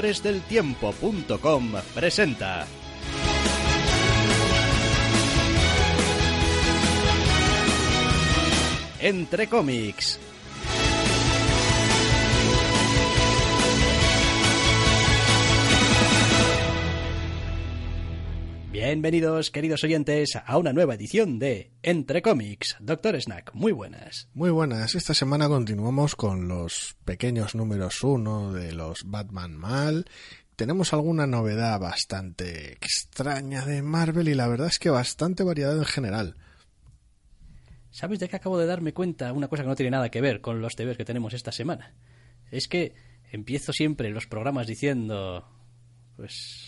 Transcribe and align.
Doctoresdeltiempo.com 0.00 1.72
presenta 1.92 2.66
Entre 8.98 9.46
cómics. 9.46 10.18
Bienvenidos, 18.82 19.50
queridos 19.50 19.84
oyentes, 19.84 20.38
a 20.42 20.56
una 20.56 20.72
nueva 20.72 20.94
edición 20.94 21.38
de 21.38 21.70
Entre 21.82 22.22
cómics. 22.22 22.76
Doctor 22.80 23.20
Snack, 23.20 23.52
muy 23.52 23.72
buenas. 23.72 24.26
Muy 24.32 24.48
buenas. 24.48 24.94
Esta 24.94 25.12
semana 25.12 25.48
continuamos 25.48 26.16
con 26.16 26.48
los 26.48 26.96
pequeños 27.04 27.54
números 27.54 28.02
uno 28.02 28.54
de 28.54 28.72
los 28.72 29.04
Batman 29.04 29.54
Mal. 29.54 30.06
Tenemos 30.56 30.94
alguna 30.94 31.26
novedad 31.26 31.78
bastante 31.78 32.72
extraña 32.72 33.66
de 33.66 33.82
Marvel 33.82 34.28
y 34.28 34.34
la 34.34 34.48
verdad 34.48 34.68
es 34.68 34.78
que 34.78 34.88
bastante 34.88 35.44
variedad 35.44 35.76
en 35.76 35.84
general. 35.84 36.36
¿Sabes 37.90 38.18
de 38.18 38.30
qué 38.30 38.36
acabo 38.36 38.56
de 38.56 38.64
darme 38.64 38.94
cuenta? 38.94 39.34
Una 39.34 39.48
cosa 39.48 39.62
que 39.62 39.68
no 39.68 39.76
tiene 39.76 39.90
nada 39.90 40.08
que 40.08 40.22
ver 40.22 40.40
con 40.40 40.62
los 40.62 40.74
TVs 40.74 40.96
que 40.96 41.04
tenemos 41.04 41.34
esta 41.34 41.52
semana. 41.52 41.92
Es 42.50 42.66
que 42.66 42.94
empiezo 43.30 43.74
siempre 43.74 44.08
los 44.08 44.26
programas 44.26 44.66
diciendo 44.66 45.44
pues 46.20 46.66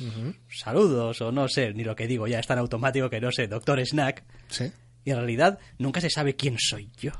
saludos 0.49 1.21
o 1.21 1.31
no 1.31 1.47
sé, 1.49 1.75
ni 1.75 1.85
lo 1.85 1.95
que 1.95 2.07
digo 2.07 2.27
ya 2.27 2.41
es 2.41 2.47
tan 2.47 2.59
automático 2.59 3.11
que 3.11 3.21
no 3.21 3.31
sé, 3.31 3.47
doctor 3.47 3.85
Snack. 3.85 4.25
Sí. 4.49 4.73
Y 5.05 5.11
en 5.11 5.17
realidad 5.17 5.59
nunca 5.79 6.01
se 6.01 6.11
sabe 6.11 6.37
quién 6.37 6.57
soy 6.59 6.91
yo. 6.97 7.13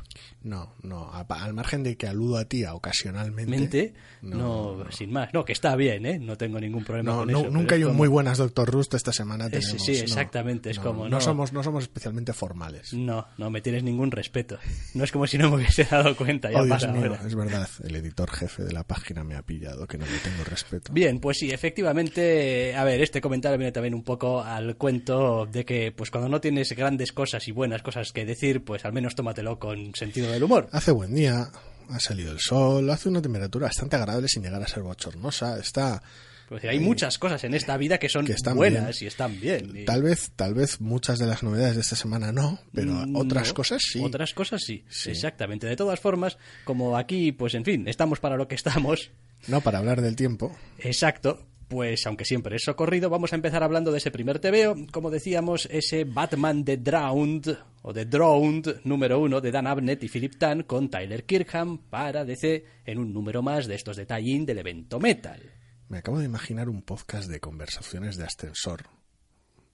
No, 0.45 0.75
no, 0.83 1.05
a- 1.13 1.27
al 1.29 1.55
margen 1.55 1.83
de 1.83 1.97
que 1.97 2.07
aludo 2.07 2.37
a 2.37 2.45
ti 2.47 2.65
ocasionalmente. 2.65 3.51
Mente, 3.51 3.95
No, 4.23 4.77
no, 4.77 4.91
sin 4.93 5.13
más. 5.13 5.33
No, 5.33 5.45
que 5.45 5.53
está 5.53 5.75
bien, 5.77 6.05
¿eh? 6.07 6.19
No 6.19 6.37
tengo 6.37 6.59
ningún 6.61 6.85
problema 6.85 7.13
No, 7.13 7.19
con 7.19 7.31
eso. 7.31 7.51
nunca 7.51 7.75
es 7.75 7.79
hay 7.79 7.85
un 7.85 7.89
como- 7.91 7.99
muy 7.99 8.09
buenas 8.09 8.39
Doctor 8.39 8.71
Rust 8.71 8.95
esta 8.95 9.13
semana 9.13 9.47
Es- 9.47 9.51
tenemos. 9.53 9.83
sí, 9.85 9.93
no, 9.93 9.99
exactamente, 9.99 10.71
es 10.71 10.79
como, 10.79 11.09
no 11.09 11.21
somos 11.21 11.53
no 11.53 11.63
somos 11.63 11.85
especialmente 11.85 12.33
formales. 12.33 12.93
No, 12.93 13.27
no 13.39 13.51
me 13.51 13.61
tienes 13.61 13.83
ningún 13.83 14.11
respeto. 14.11 14.59
No 14.95 15.05
es 15.05 15.13
como 15.13 15.27
si 15.27 15.39
no 15.39 15.49
me 15.51 15.57
hubiese 15.57 15.85
dado 15.85 16.17
cuenta. 16.17 16.51
Ya 16.51 16.61
Oh, 16.61 16.65
Dios 16.65 16.89
mío, 16.89 17.17
es 17.25 17.35
verdad, 17.35 17.69
el 17.85 17.97
editor 17.97 18.31
jefe 18.31 18.65
de 18.65 18.73
la 18.73 18.85
página 18.85 19.25
me 19.25 19.35
ha 19.37 19.43
pillado 19.43 19.87
que 19.87 19.97
no 19.99 20.05
le 20.07 20.19
tengo 20.19 20.45
respeto. 20.45 20.93
Bien, 20.93 21.19
pues 21.21 21.39
sí, 21.39 21.51
efectivamente, 21.51 22.75
a 22.75 22.85
ver, 22.85 23.01
este 23.03 23.21
comentario 23.21 23.59
viene 23.59 23.73
también 23.73 23.95
un 23.95 24.03
poco 24.03 24.43
al 24.43 24.77
cuento 24.77 25.47
de 25.47 25.65
que, 25.65 25.93
pues 25.93 26.11
cuando 26.11 26.29
no 26.29 26.41
tienes 26.41 26.73
grandes 26.75 27.13
cosas 27.13 27.47
y 27.49 27.53
buenas 27.53 27.83
cosas 27.83 28.13
que 28.13 28.25
decir, 28.25 28.65
pues 28.65 28.85
al 28.85 28.93
menos 28.93 29.15
tómatelo 29.15 29.59
con 29.59 29.95
sentido 29.95 30.32
del 30.33 30.43
humor. 30.45 30.69
Hace 30.73 30.91
buen 30.93 31.15
día, 31.15 31.49
ha 31.89 32.01
salido 32.01 32.33
el 32.33 32.39
sol, 32.41 32.89
hace 32.91 33.09
una 33.09 33.21
temperatura 33.23 33.67
bastante 33.67 33.97
agradable 33.97 34.29
sin 34.29 34.43
llegar 34.43 34.63
a 34.63 34.67
ser 34.69 34.83
bochornosa, 34.83 35.59
está 35.59 36.03
Pues 36.49 36.65
hay 36.65 36.81
muchas 36.81 37.19
cosas 37.19 37.43
en 37.45 37.55
esta 37.55 37.77
vida 37.79 37.97
que 37.99 38.09
son 38.11 38.27
Que 38.27 38.33
están 38.33 38.57
buenas 38.57 38.99
bien. 38.99 39.05
y 39.05 39.07
están 39.07 39.41
bien. 39.41 39.73
y- 39.75 39.85
Tal 39.87 40.03
vez, 40.03 40.33
tal 40.37 40.53
vez 40.55 40.81
muchas 40.83 41.19
de 41.19 41.27
las 41.27 41.43
novedades 41.43 41.77
de 41.77 41.81
esta 41.81 41.97
semana 41.97 42.31
no, 42.31 42.59
pero 42.75 42.93
Mm, 42.93 43.17
otras 43.17 43.49
no, 43.49 43.55
cosas 43.55 43.81
sí. 43.83 44.03
Otras 44.05 44.35
cosas 44.35 44.61
sí, 44.63 44.85
Sí. 44.91 45.11
exactamente. 45.11 45.67
De 45.67 45.77
todas 45.77 45.99
formas, 45.99 46.37
como 46.65 46.97
aquí, 46.99 47.33
pues 47.33 47.55
en 47.55 47.65
fin, 47.65 47.89
estamos 47.89 48.21
para 48.21 48.37
lo 48.37 48.49
que 48.49 48.55
estamos, 48.55 49.11
No 49.49 49.61
para 49.63 49.79
hablar 49.79 50.03
del 50.03 50.15
tiempo. 50.15 50.55
Exacto. 50.79 51.47
Pues 51.73 52.07
aunque 52.07 52.27
siempre 52.27 52.57
es 52.57 52.65
socorrido, 52.65 53.09
vamos 53.09 53.33
a 53.33 53.37
empezar 53.37 53.63
hablando 53.63 53.93
de 53.93 53.97
ese 53.97 54.11
primer 54.11 54.41
TVO, 54.41 54.77
como 54.93 55.11
decíamos, 55.11 55.67
ese 55.71 56.05
Batman 56.05 56.67
The 56.67 56.77
Drowned, 56.77 57.57
o 57.81 57.95
The 57.95 58.05
Drowned 58.05 58.83
número 58.85 59.19
uno 59.19 59.41
de 59.41 59.51
Dan 59.51 59.67
Abnett 59.67 60.05
y 60.05 60.09
Philip 60.11 60.37
Tan 60.37 60.65
con 60.65 60.91
Tyler 60.91 61.25
Kirkham 61.25 61.79
para 61.89 62.27
DC 62.27 62.67
en 62.85 62.99
un 62.99 63.15
número 63.15 63.41
más 63.41 63.67
de 63.67 63.77
estos 63.77 63.97
detalles 63.97 64.45
del 64.45 64.59
evento 64.59 65.01
Metal. 65.01 65.41
Me 65.89 65.97
acabo 65.97 66.19
de 66.19 66.27
imaginar 66.27 66.69
un 66.69 66.83
podcast 66.83 67.31
de 67.31 67.41
conversaciones 67.41 68.19
de 68.19 68.25
ascensor. 68.25 68.83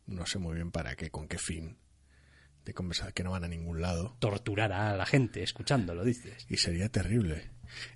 No 0.07 0.25
sé 0.25 0.39
muy 0.39 0.55
bien 0.55 0.71
para 0.71 0.95
qué, 0.95 1.11
con 1.11 1.27
qué 1.27 1.39
fin. 1.39 1.79
De 2.65 2.75
conversaciones 2.75 3.15
que 3.15 3.25
no 3.25 3.33
van 3.33 3.43
a 3.43 3.49
ningún 3.49 3.81
lado. 3.81 4.17
Torturar 4.21 4.73
a 4.73 4.97
la 4.97 5.05
gente 5.05 5.43
escuchándolo, 5.43 6.05
dices. 6.05 6.47
Y 6.49 6.59
sería 6.59 6.91
terrible. 6.91 7.51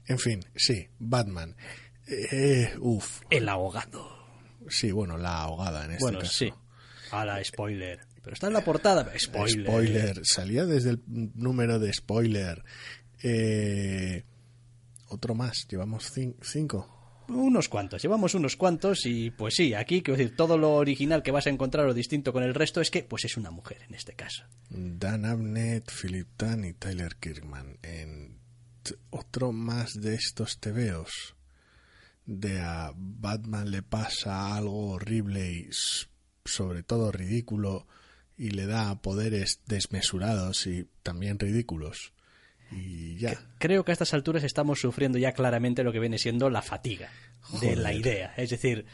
En 0.09 0.19
fin, 0.19 0.41
sí, 0.57 0.89
Batman. 0.99 1.55
Eh, 2.07 2.75
uf. 2.81 3.23
El 3.31 3.49
ahogado. 3.49 4.11
Sí, 4.69 4.91
bueno, 4.93 5.17
la 5.19 5.43
ahogada 5.43 5.85
en 5.85 5.93
este 5.93 6.05
bueno, 6.05 6.19
caso. 6.21 6.33
sí. 6.33 6.53
A 7.11 7.25
la 7.25 7.43
spoiler. 7.45 8.01
Pero 8.23 8.35
está 8.35 8.47
en 8.47 8.53
la 8.53 8.65
portada. 8.65 9.11
Spoiler. 9.19 9.67
Spoiler. 9.67 10.21
Salía 10.25 10.65
desde 10.65 10.91
el 10.91 11.03
número 11.07 11.79
de 11.79 11.93
spoiler. 11.93 12.63
Eh, 13.23 14.25
otro 15.09 15.35
más. 15.35 15.67
Llevamos 15.69 16.11
cin- 16.17 16.37
cinco. 16.43 16.99
Unos 17.29 17.69
cuantos, 17.69 18.03
llevamos 18.03 18.35
unos 18.35 18.57
cuantos 18.57 19.07
y 19.07 19.31
pues 19.31 19.55
sí, 19.55 19.73
aquí 19.75 20.03
quiero 20.03 20.19
decir, 20.19 20.37
todo 20.37 20.59
lo 20.59 20.73
original 20.75 21.23
que 21.23 21.31
vas 21.31 21.47
a 21.47 21.51
encontrar 21.51 21.87
o 21.87 21.95
distinto 21.95 22.33
con 22.33 22.43
el 22.43 22.53
resto 22.53 22.81
es 22.81 22.91
que 22.91 23.05
pues 23.05 23.25
es 23.25 23.37
una 23.37 23.51
mujer 23.51 23.79
en 23.89 23.95
este 23.95 24.13
caso. 24.15 24.45
Dan 24.69 25.25
Abnett, 25.25 25.91
Philip 25.91 26.29
Tan 26.37 26.65
y 26.65 26.75
Tyler 26.75 27.17
Kirkman. 27.17 27.79
En 27.83 28.39
otro 29.11 29.53
más 29.53 29.95
de 29.95 30.15
estos 30.17 30.59
tebeos. 30.59 31.37
De 32.25 32.61
a 32.61 32.93
Batman 32.97 33.71
le 33.71 33.83
pasa 33.83 34.55
algo 34.55 34.91
horrible 34.91 35.53
y 35.53 35.69
sobre 36.45 36.83
todo 36.83 37.13
ridículo 37.13 37.87
y 38.37 38.51
le 38.51 38.67
da 38.67 39.01
poderes 39.01 39.61
desmesurados 39.67 40.67
y 40.67 40.89
también 41.03 41.39
ridículos. 41.39 42.13
Y 42.71 43.17
ya. 43.17 43.39
Creo 43.59 43.85
que 43.85 43.93
a 43.93 43.95
estas 43.95 44.15
alturas 44.15 44.45
estamos 44.45 44.81
sufriendo 44.81 45.19
ya 45.19 45.33
claramente 45.33 45.85
lo 45.85 45.93
que 45.93 46.01
viene 46.01 46.19
siendo 46.19 46.49
la 46.49 46.63
fatiga 46.63 47.11
de 47.61 47.77
la 47.77 47.93
idea. 47.93 48.33
Es 48.37 48.51
decir, 48.51 48.87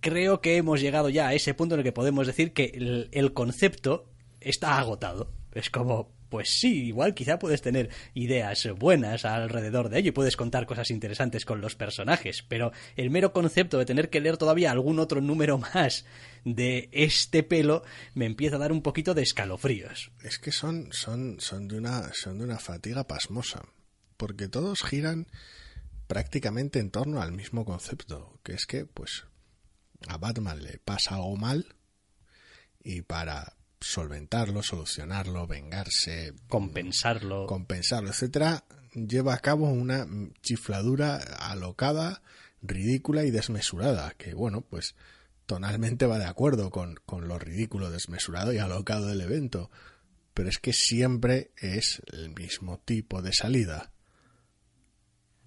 creo 0.00 0.40
que 0.40 0.56
hemos 0.56 0.80
llegado 0.80 1.08
ya 1.08 1.28
a 1.28 1.34
ese 1.34 1.54
punto 1.54 1.74
en 1.74 1.80
el 1.80 1.84
que 1.84 1.92
podemos 1.92 2.26
decir 2.26 2.52
que 2.52 2.72
el, 2.74 3.08
el 3.12 3.32
concepto 3.32 4.10
está 4.40 4.78
agotado. 4.78 5.32
Es 5.52 5.70
como, 5.70 6.12
pues 6.28 6.50
sí, 6.50 6.86
igual 6.86 7.14
quizá 7.14 7.38
puedes 7.38 7.62
tener 7.62 7.90
ideas 8.14 8.68
buenas 8.78 9.24
alrededor 9.24 9.88
de 9.88 9.98
ello 9.98 10.08
y 10.08 10.12
puedes 10.12 10.36
contar 10.36 10.66
cosas 10.66 10.90
interesantes 10.90 11.44
con 11.44 11.60
los 11.60 11.74
personajes, 11.74 12.44
pero 12.46 12.72
el 12.96 13.10
mero 13.10 13.32
concepto 13.32 13.78
de 13.78 13.86
tener 13.86 14.10
que 14.10 14.20
leer 14.20 14.36
todavía 14.36 14.70
algún 14.70 14.98
otro 14.98 15.20
número 15.20 15.58
más 15.58 16.04
de 16.44 16.88
este 16.92 17.42
pelo 17.42 17.82
me 18.14 18.26
empieza 18.26 18.56
a 18.56 18.60
dar 18.60 18.72
un 18.72 18.82
poquito 18.82 19.14
de 19.14 19.22
escalofríos. 19.22 20.12
Es 20.22 20.38
que 20.38 20.52
son, 20.52 20.88
son, 20.92 21.40
son, 21.40 21.68
de 21.68 21.78
una, 21.78 22.10
son 22.12 22.38
de 22.38 22.44
una 22.44 22.58
fatiga 22.58 23.06
pasmosa, 23.06 23.64
porque 24.16 24.48
todos 24.48 24.82
giran 24.82 25.26
prácticamente 26.06 26.78
en 26.78 26.90
torno 26.90 27.20
al 27.20 27.32
mismo 27.32 27.64
concepto, 27.64 28.40
que 28.42 28.52
es 28.52 28.66
que, 28.66 28.86
pues, 28.86 29.24
a 30.06 30.16
Batman 30.16 30.62
le 30.62 30.78
pasa 30.78 31.16
algo 31.16 31.36
mal 31.36 31.74
y 32.82 33.02
para 33.02 33.57
solventarlo, 33.80 34.62
solucionarlo, 34.62 35.46
vengarse, 35.46 36.32
Compensarlo. 36.48 37.46
compensarlo, 37.46 38.10
etcétera, 38.10 38.64
lleva 38.92 39.34
a 39.34 39.38
cabo 39.38 39.68
una 39.70 40.06
chifladura 40.42 41.16
alocada, 41.16 42.22
ridícula 42.62 43.24
y 43.24 43.30
desmesurada, 43.30 44.14
que 44.16 44.34
bueno, 44.34 44.62
pues 44.62 44.94
tonalmente 45.46 46.06
va 46.06 46.18
de 46.18 46.26
acuerdo 46.26 46.70
con, 46.70 46.96
con 47.06 47.28
lo 47.28 47.38
ridículo, 47.38 47.90
desmesurado 47.90 48.52
y 48.52 48.58
alocado 48.58 49.06
del 49.06 49.20
evento, 49.20 49.70
pero 50.34 50.48
es 50.48 50.58
que 50.58 50.72
siempre 50.72 51.52
es 51.56 52.02
el 52.12 52.30
mismo 52.34 52.78
tipo 52.78 53.22
de 53.22 53.32
salida. 53.32 53.92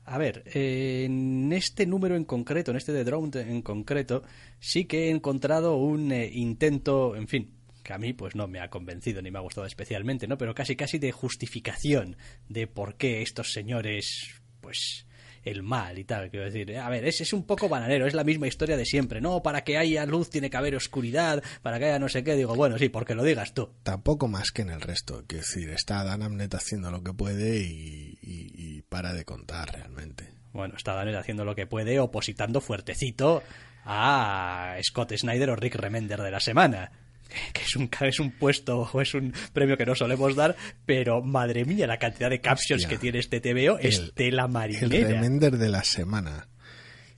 A 0.03 0.17
ver, 0.17 0.43
eh, 0.53 1.03
en 1.05 1.53
este 1.53 1.85
número 1.85 2.15
en 2.15 2.25
concreto, 2.25 2.71
en 2.71 2.77
este 2.77 2.91
de 2.91 3.03
Drowned 3.03 3.35
en 3.35 3.61
concreto, 3.61 4.23
sí 4.59 4.85
que 4.85 5.05
he 5.05 5.11
encontrado 5.11 5.77
un 5.77 6.11
eh, 6.11 6.29
intento, 6.33 7.15
en 7.15 7.27
fin, 7.27 7.53
que 7.91 7.95
a 7.95 7.97
mí 7.97 8.13
pues 8.13 8.35
no 8.35 8.47
me 8.47 8.59
ha 8.61 8.69
convencido 8.69 9.21
ni 9.21 9.31
me 9.31 9.37
ha 9.39 9.41
gustado 9.41 9.67
especialmente, 9.67 10.27
¿no? 10.27 10.37
Pero 10.37 10.55
casi 10.55 10.75
casi 10.77 10.97
de 10.97 11.11
justificación 11.11 12.15
de 12.47 12.67
por 12.67 12.95
qué 12.95 13.21
estos 13.21 13.51
señores, 13.51 14.41
pues 14.61 15.05
el 15.43 15.63
mal 15.63 15.97
y 15.97 16.03
tal. 16.05 16.29
Quiero 16.29 16.45
decir, 16.45 16.77
a 16.77 16.87
ver, 16.89 17.03
es, 17.05 17.19
es 17.19 17.33
un 17.33 17.45
poco 17.45 17.67
bananero, 17.67 18.05
es 18.07 18.13
la 18.13 18.23
misma 18.23 18.47
historia 18.47 18.77
de 18.77 18.85
siempre. 18.85 19.19
No, 19.21 19.41
para 19.43 19.63
que 19.63 19.77
haya 19.77 20.05
luz 20.05 20.29
tiene 20.29 20.49
que 20.51 20.57
haber 20.57 20.75
oscuridad, 20.75 21.43
para 21.63 21.79
que 21.79 21.85
haya 21.85 21.99
no 21.99 22.09
sé 22.09 22.23
qué. 22.23 22.35
Digo, 22.35 22.55
bueno, 22.55 22.77
sí, 22.77 22.89
porque 22.89 23.15
lo 23.15 23.23
digas 23.23 23.53
tú. 23.53 23.69
Tampoco 23.83 24.27
más 24.27 24.51
que 24.51 24.61
en 24.61 24.69
el 24.69 24.81
resto. 24.81 25.23
Quiero 25.27 25.43
decir, 25.43 25.69
está 25.71 26.03
Dan 26.03 26.21
Amnet 26.23 26.53
haciendo 26.53 26.91
lo 26.91 27.03
que 27.03 27.11
puede 27.13 27.57
y, 27.59 28.19
y- 28.21 28.51
y 28.77 28.81
para 28.83 29.13
de 29.13 29.25
contar 29.25 29.73
realmente. 29.73 30.29
Bueno, 30.53 30.75
está 30.77 30.93
Daniel 30.93 31.17
haciendo 31.17 31.43
lo 31.43 31.55
que 31.55 31.65
puede, 31.65 31.99
opositando 31.99 32.61
fuertecito 32.61 33.41
a 33.83 34.75
Scott 34.83 35.13
Snyder 35.15 35.49
o 35.49 35.55
Rick 35.55 35.75
Remender 35.75 36.21
de 36.21 36.29
la 36.31 36.39
semana. 36.39 36.91
Que 37.53 37.61
es 37.61 37.75
un, 37.75 37.89
es 38.01 38.19
un 38.19 38.31
puesto 38.31 38.79
o 38.81 39.01
es 39.01 39.13
un 39.13 39.33
premio 39.53 39.77
que 39.77 39.85
no 39.85 39.95
solemos 39.95 40.35
dar, 40.35 40.55
pero 40.85 41.21
madre 41.21 41.65
mía, 41.65 41.87
la 41.87 41.97
cantidad 41.97 42.29
de 42.29 42.41
captions 42.41 42.83
Hostia. 42.83 42.89
que 42.89 42.97
tiene 43.01 43.19
este 43.19 43.39
TVO 43.41 43.77
es 43.79 43.99
El- 43.99 44.13
tela 44.13 44.45
El 44.45 44.51
marinera. 44.51 45.07
remender 45.09 45.57
de 45.57 45.69
la 45.69 45.83
semana. 45.83 46.47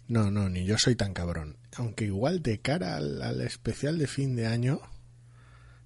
No, 0.08 0.30
no, 0.30 0.50
ni 0.50 0.66
yo 0.66 0.78
soy 0.78 0.96
tan 0.96 1.14
cabrón. 1.14 1.58
Aunque 1.78 2.06
igual 2.06 2.42
de 2.44 2.60
cara 2.60 2.98
al, 2.98 3.22
al 3.22 3.42
especial 3.42 3.98
de 3.98 4.08
fin 4.08 4.36
de 4.36 4.46
año, 4.48 4.82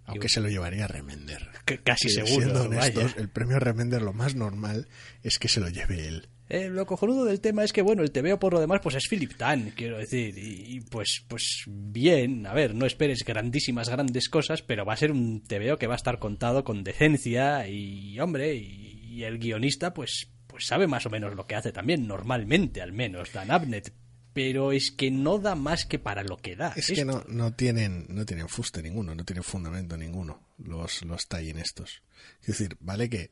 aunque 0.06 0.30
se 0.30 0.40
lo 0.42 0.50
llevaría 0.50 0.88
Remender. 0.88 1.50
C- 1.68 1.82
Casi 1.84 2.10
seguro. 2.10 2.36
Siendo 2.36 2.64
honestos, 2.64 3.04
vaya. 3.04 3.16
el 3.18 3.30
premio 3.30 3.60
Remender 3.60 4.02
lo 4.02 4.14
más 4.14 4.36
normal 4.36 4.88
es 5.22 5.38
que 5.38 5.48
se 5.50 5.60
lo 5.60 5.70
lleve 5.70 6.08
él. 6.08 6.30
Eh, 6.50 6.70
lo 6.70 6.86
cojonudo 6.86 7.26
del 7.26 7.42
tema 7.42 7.64
es 7.64 7.74
que, 7.74 7.82
bueno, 7.82 8.04
el 8.04 8.12
TVO 8.12 8.40
por 8.40 8.54
lo 8.54 8.60
demás, 8.60 8.80
pues 8.82 8.96
es 8.96 9.08
Philip 9.10 9.36
Tan, 9.36 9.72
quiero 9.72 9.98
decir. 9.98 10.38
Y, 10.38 10.78
y, 10.78 10.82
pues, 10.82 11.26
pues 11.28 11.64
bien, 11.68 12.46
a 12.48 12.54
ver, 12.54 12.74
no 12.74 12.86
esperes 12.86 13.24
grandísimas, 13.26 13.90
grandes 13.90 14.30
cosas, 14.30 14.62
pero 14.62 14.86
va 14.86 14.94
a 14.94 14.98
ser 14.98 15.12
un 15.12 15.44
TVO 15.44 15.78
que 15.78 15.88
va 15.88 15.96
a 15.96 15.98
estar 15.98 16.20
contado 16.20 16.64
con 16.64 16.84
decencia 16.84 17.68
y, 17.68 18.20
hombre, 18.20 18.56
y, 18.56 19.02
y 19.10 19.24
el 19.24 19.40
guionista, 19.40 19.94
pues, 19.94 20.30
pues 20.48 20.66
sabe 20.66 20.88
más 20.88 21.06
o 21.06 21.10
menos 21.10 21.36
lo 21.36 21.46
que 21.46 21.56
hace 21.56 21.72
también, 21.72 22.08
normalmente 22.08 22.82
al 22.82 22.94
menos, 22.94 23.34
Dan 23.34 23.52
Abnett. 23.52 23.94
Pero 24.34 24.72
es 24.72 24.92
que 24.92 25.10
no 25.10 25.40
da 25.40 25.56
más 25.56 25.86
que 25.86 25.98
para 25.98 26.24
lo 26.24 26.38
que 26.38 26.56
da. 26.56 26.72
Es 26.76 26.92
esto. 26.92 26.96
que 26.96 27.06
no, 27.06 27.24
no 27.28 27.54
tienen, 27.54 28.06
no 28.10 28.24
tienen 28.24 28.48
fuste 28.48 28.84
ninguno, 28.84 29.16
no 29.16 29.26
tienen 29.26 29.44
fundamento 29.44 29.98
ninguno 29.98 30.48
los, 30.60 31.04
los 31.04 31.28
tie-in 31.28 31.58
estos. 31.58 32.04
Es 32.42 32.48
decir, 32.48 32.78
vale 32.80 33.10
que, 33.10 33.32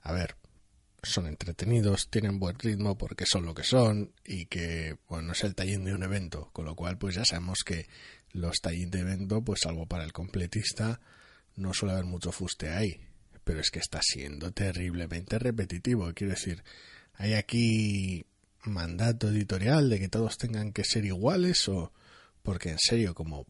a 0.00 0.12
ver, 0.12 0.36
son 1.08 1.26
entretenidos, 1.26 2.08
tienen 2.08 2.38
buen 2.38 2.58
ritmo 2.58 2.96
porque 2.96 3.26
son 3.26 3.44
lo 3.44 3.54
que 3.54 3.64
son 3.64 4.12
y 4.24 4.46
que, 4.46 4.96
bueno, 5.08 5.28
no 5.28 5.32
es 5.32 5.44
el 5.44 5.54
tie-in 5.54 5.84
de 5.84 5.94
un 5.94 6.02
evento, 6.02 6.50
con 6.52 6.64
lo 6.64 6.74
cual 6.74 6.98
pues 6.98 7.14
ya 7.14 7.24
sabemos 7.24 7.58
que 7.64 7.88
los 8.32 8.60
tie-in 8.60 8.90
de 8.90 9.00
evento, 9.00 9.42
pues 9.42 9.60
salvo 9.62 9.86
para 9.86 10.04
el 10.04 10.12
completista, 10.12 11.00
no 11.56 11.74
suele 11.74 11.94
haber 11.94 12.04
mucho 12.04 12.32
fuste 12.32 12.70
ahí. 12.70 13.00
Pero 13.44 13.60
es 13.60 13.70
que 13.70 13.78
está 13.78 14.00
siendo 14.02 14.52
terriblemente 14.52 15.38
repetitivo, 15.38 16.12
quiero 16.14 16.34
decir, 16.34 16.62
hay 17.14 17.34
aquí 17.34 18.26
mandato 18.64 19.28
editorial 19.28 19.88
de 19.88 19.98
que 19.98 20.08
todos 20.08 20.36
tengan 20.36 20.72
que 20.72 20.84
ser 20.84 21.04
iguales 21.04 21.68
o 21.68 21.92
porque 22.42 22.70
en 22.70 22.78
serio 22.78 23.14
como 23.14 23.46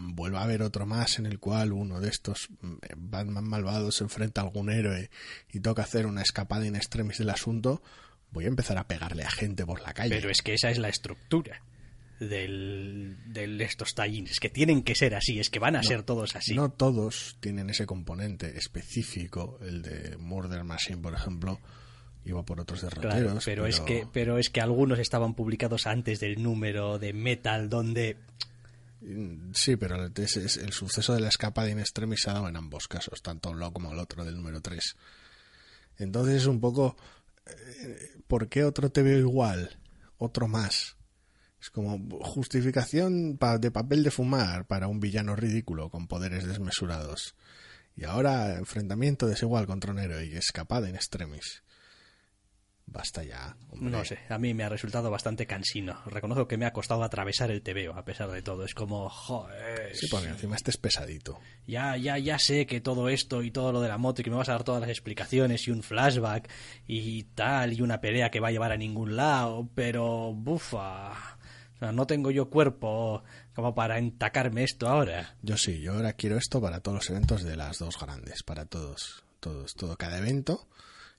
vuelva 0.00 0.40
a 0.40 0.44
haber 0.44 0.62
otro 0.62 0.86
más 0.86 1.18
en 1.18 1.26
el 1.26 1.38
cual 1.38 1.72
uno 1.72 2.00
de 2.00 2.08
estos 2.08 2.48
mm, 2.60 2.76
Batman 2.96 3.44
malvados 3.44 3.96
se 3.96 4.04
enfrenta 4.04 4.40
a 4.40 4.44
algún 4.44 4.70
héroe 4.70 5.10
y 5.52 5.60
toca 5.60 5.82
hacer 5.82 6.06
una 6.06 6.22
escapada 6.22 6.66
in 6.66 6.76
extremis 6.76 7.18
del 7.18 7.30
asunto, 7.30 7.82
voy 8.30 8.44
a 8.44 8.48
empezar 8.48 8.78
a 8.78 8.86
pegarle 8.86 9.24
a 9.24 9.30
gente 9.30 9.64
por 9.66 9.80
la 9.82 9.92
calle. 9.92 10.14
Pero 10.14 10.30
es 10.30 10.42
que 10.42 10.54
esa 10.54 10.70
es 10.70 10.78
la 10.78 10.88
estructura 10.88 11.62
del, 12.20 13.16
de 13.26 13.64
estos 13.64 13.94
tallines, 13.94 14.40
que 14.40 14.50
tienen 14.50 14.82
que 14.82 14.94
ser 14.94 15.14
así, 15.14 15.38
es 15.40 15.50
que 15.50 15.58
van 15.58 15.76
a 15.76 15.82
ser 15.82 16.02
todos 16.02 16.36
así. 16.36 16.54
No 16.54 16.70
todos 16.70 17.36
tienen 17.40 17.70
ese 17.70 17.86
componente 17.86 18.58
específico, 18.58 19.58
el 19.62 19.82
de 19.82 20.16
Murder 20.18 20.64
Machine, 20.64 20.98
por 20.98 21.14
ejemplo, 21.14 21.60
iba 22.24 22.44
por 22.44 22.60
otros 22.60 22.82
derroteros. 22.82 23.14
Claro, 23.14 23.40
pero, 23.44 23.66
es 23.66 23.80
que 23.80 24.06
pero 24.12 24.38
es 24.38 24.50
que 24.50 24.60
algunos 24.60 24.98
estaban 24.98 25.34
publicados 25.34 25.86
antes 25.86 26.20
del 26.20 26.42
número 26.42 26.98
de 26.98 27.12
Metal 27.14 27.70
donde 27.70 28.18
Sí, 29.54 29.76
pero 29.76 30.06
es- 30.14 30.36
es- 30.36 30.56
el 30.58 30.72
suceso 30.72 31.14
de 31.14 31.20
la 31.20 31.28
escapada 31.28 31.70
in 31.70 31.78
extremis 31.78 32.22
se 32.22 32.30
ha 32.30 32.34
dado 32.34 32.48
en 32.48 32.56
ambos 32.56 32.86
casos, 32.88 33.22
tanto 33.22 33.50
un 33.50 33.58
lado 33.60 33.72
como 33.72 33.92
el 33.92 33.98
otro 33.98 34.24
del 34.24 34.36
número 34.36 34.60
3. 34.60 34.94
Entonces 35.98 36.36
es 36.42 36.46
un 36.46 36.60
poco... 36.60 36.96
eh, 37.46 38.16
¿Por 38.26 38.48
qué 38.48 38.64
otro 38.64 38.90
te 38.90 39.02
veo 39.02 39.18
igual? 39.18 39.78
Otro 40.18 40.48
más. 40.48 40.96
Es 41.60 41.70
como 41.70 41.98
justificación 42.24 43.38
de 43.60 43.70
papel 43.70 44.02
de 44.02 44.10
fumar 44.10 44.66
para 44.66 44.86
un 44.88 45.00
villano 45.00 45.34
ridículo 45.36 45.90
con 45.90 46.06
poderes 46.06 46.46
desmesurados. 46.46 47.34
Y 47.96 48.04
ahora 48.04 48.56
enfrentamiento 48.56 49.26
desigual 49.26 49.66
contra 49.66 49.92
un 49.92 49.98
héroe 49.98 50.24
y 50.26 50.36
escapada 50.36 50.88
in 50.88 50.94
extremis. 50.94 51.62
Basta 52.92 53.22
ya. 53.22 53.56
hombre. 53.70 53.90
no 53.90 54.04
sé, 54.04 54.18
a 54.28 54.36
mí 54.38 54.52
me 54.52 54.64
ha 54.64 54.68
resultado 54.68 55.10
bastante 55.12 55.46
cansino. 55.46 56.00
Reconozco 56.06 56.48
que 56.48 56.56
me 56.56 56.66
ha 56.66 56.72
costado 56.72 57.04
atravesar 57.04 57.50
el 57.52 57.62
TVO 57.62 57.94
a 57.94 58.04
pesar 58.04 58.30
de 58.30 58.42
todo. 58.42 58.64
Es 58.64 58.74
como, 58.74 59.08
joder, 59.08 59.94
Sí, 59.94 60.08
porque 60.10 60.28
encima 60.28 60.56
este 60.56 60.70
es 60.72 60.76
pesadito. 60.76 61.38
ya, 61.66 61.96
ya, 61.96 62.18
ya 62.18 62.38
sé 62.38 62.66
que 62.66 62.80
todo 62.80 63.08
esto 63.08 63.42
y 63.44 63.52
todo 63.52 63.70
lo 63.70 63.80
de 63.80 63.88
la 63.88 63.96
moto 63.96 64.20
y 64.20 64.24
que 64.24 64.30
me 64.30 64.36
vas 64.36 64.48
a 64.48 64.52
dar 64.52 64.64
todas 64.64 64.80
las 64.80 64.90
explicaciones 64.90 65.68
y 65.68 65.70
un 65.70 65.82
flashback 65.84 66.50
y 66.88 67.22
tal 67.22 67.72
y 67.74 67.80
una 67.82 68.00
pelea 68.00 68.30
que 68.30 68.40
va 68.40 68.48
a 68.48 68.52
llevar 68.52 68.72
a 68.72 68.76
ningún 68.76 69.14
lado, 69.14 69.68
pero 69.74 70.32
bufa. 70.34 71.12
O 71.76 71.78
sea, 71.78 71.92
no 71.92 72.06
tengo 72.06 72.30
yo 72.32 72.50
cuerpo 72.50 73.22
como 73.54 73.74
para 73.74 73.98
entacarme 73.98 74.64
esto 74.64 74.88
ahora. 74.88 75.36
Yo 75.42 75.56
sí, 75.56 75.80
yo 75.80 75.92
ahora 75.94 76.14
quiero 76.14 76.36
esto 76.36 76.60
para 76.60 76.80
todos 76.80 76.96
los 76.96 77.10
eventos 77.10 77.44
de 77.44 77.56
las 77.56 77.78
dos 77.78 77.98
grandes, 77.98 78.42
para 78.42 78.66
todos, 78.66 79.22
todos, 79.38 79.74
todo, 79.74 79.96
cada 79.96 80.18
evento 80.18 80.66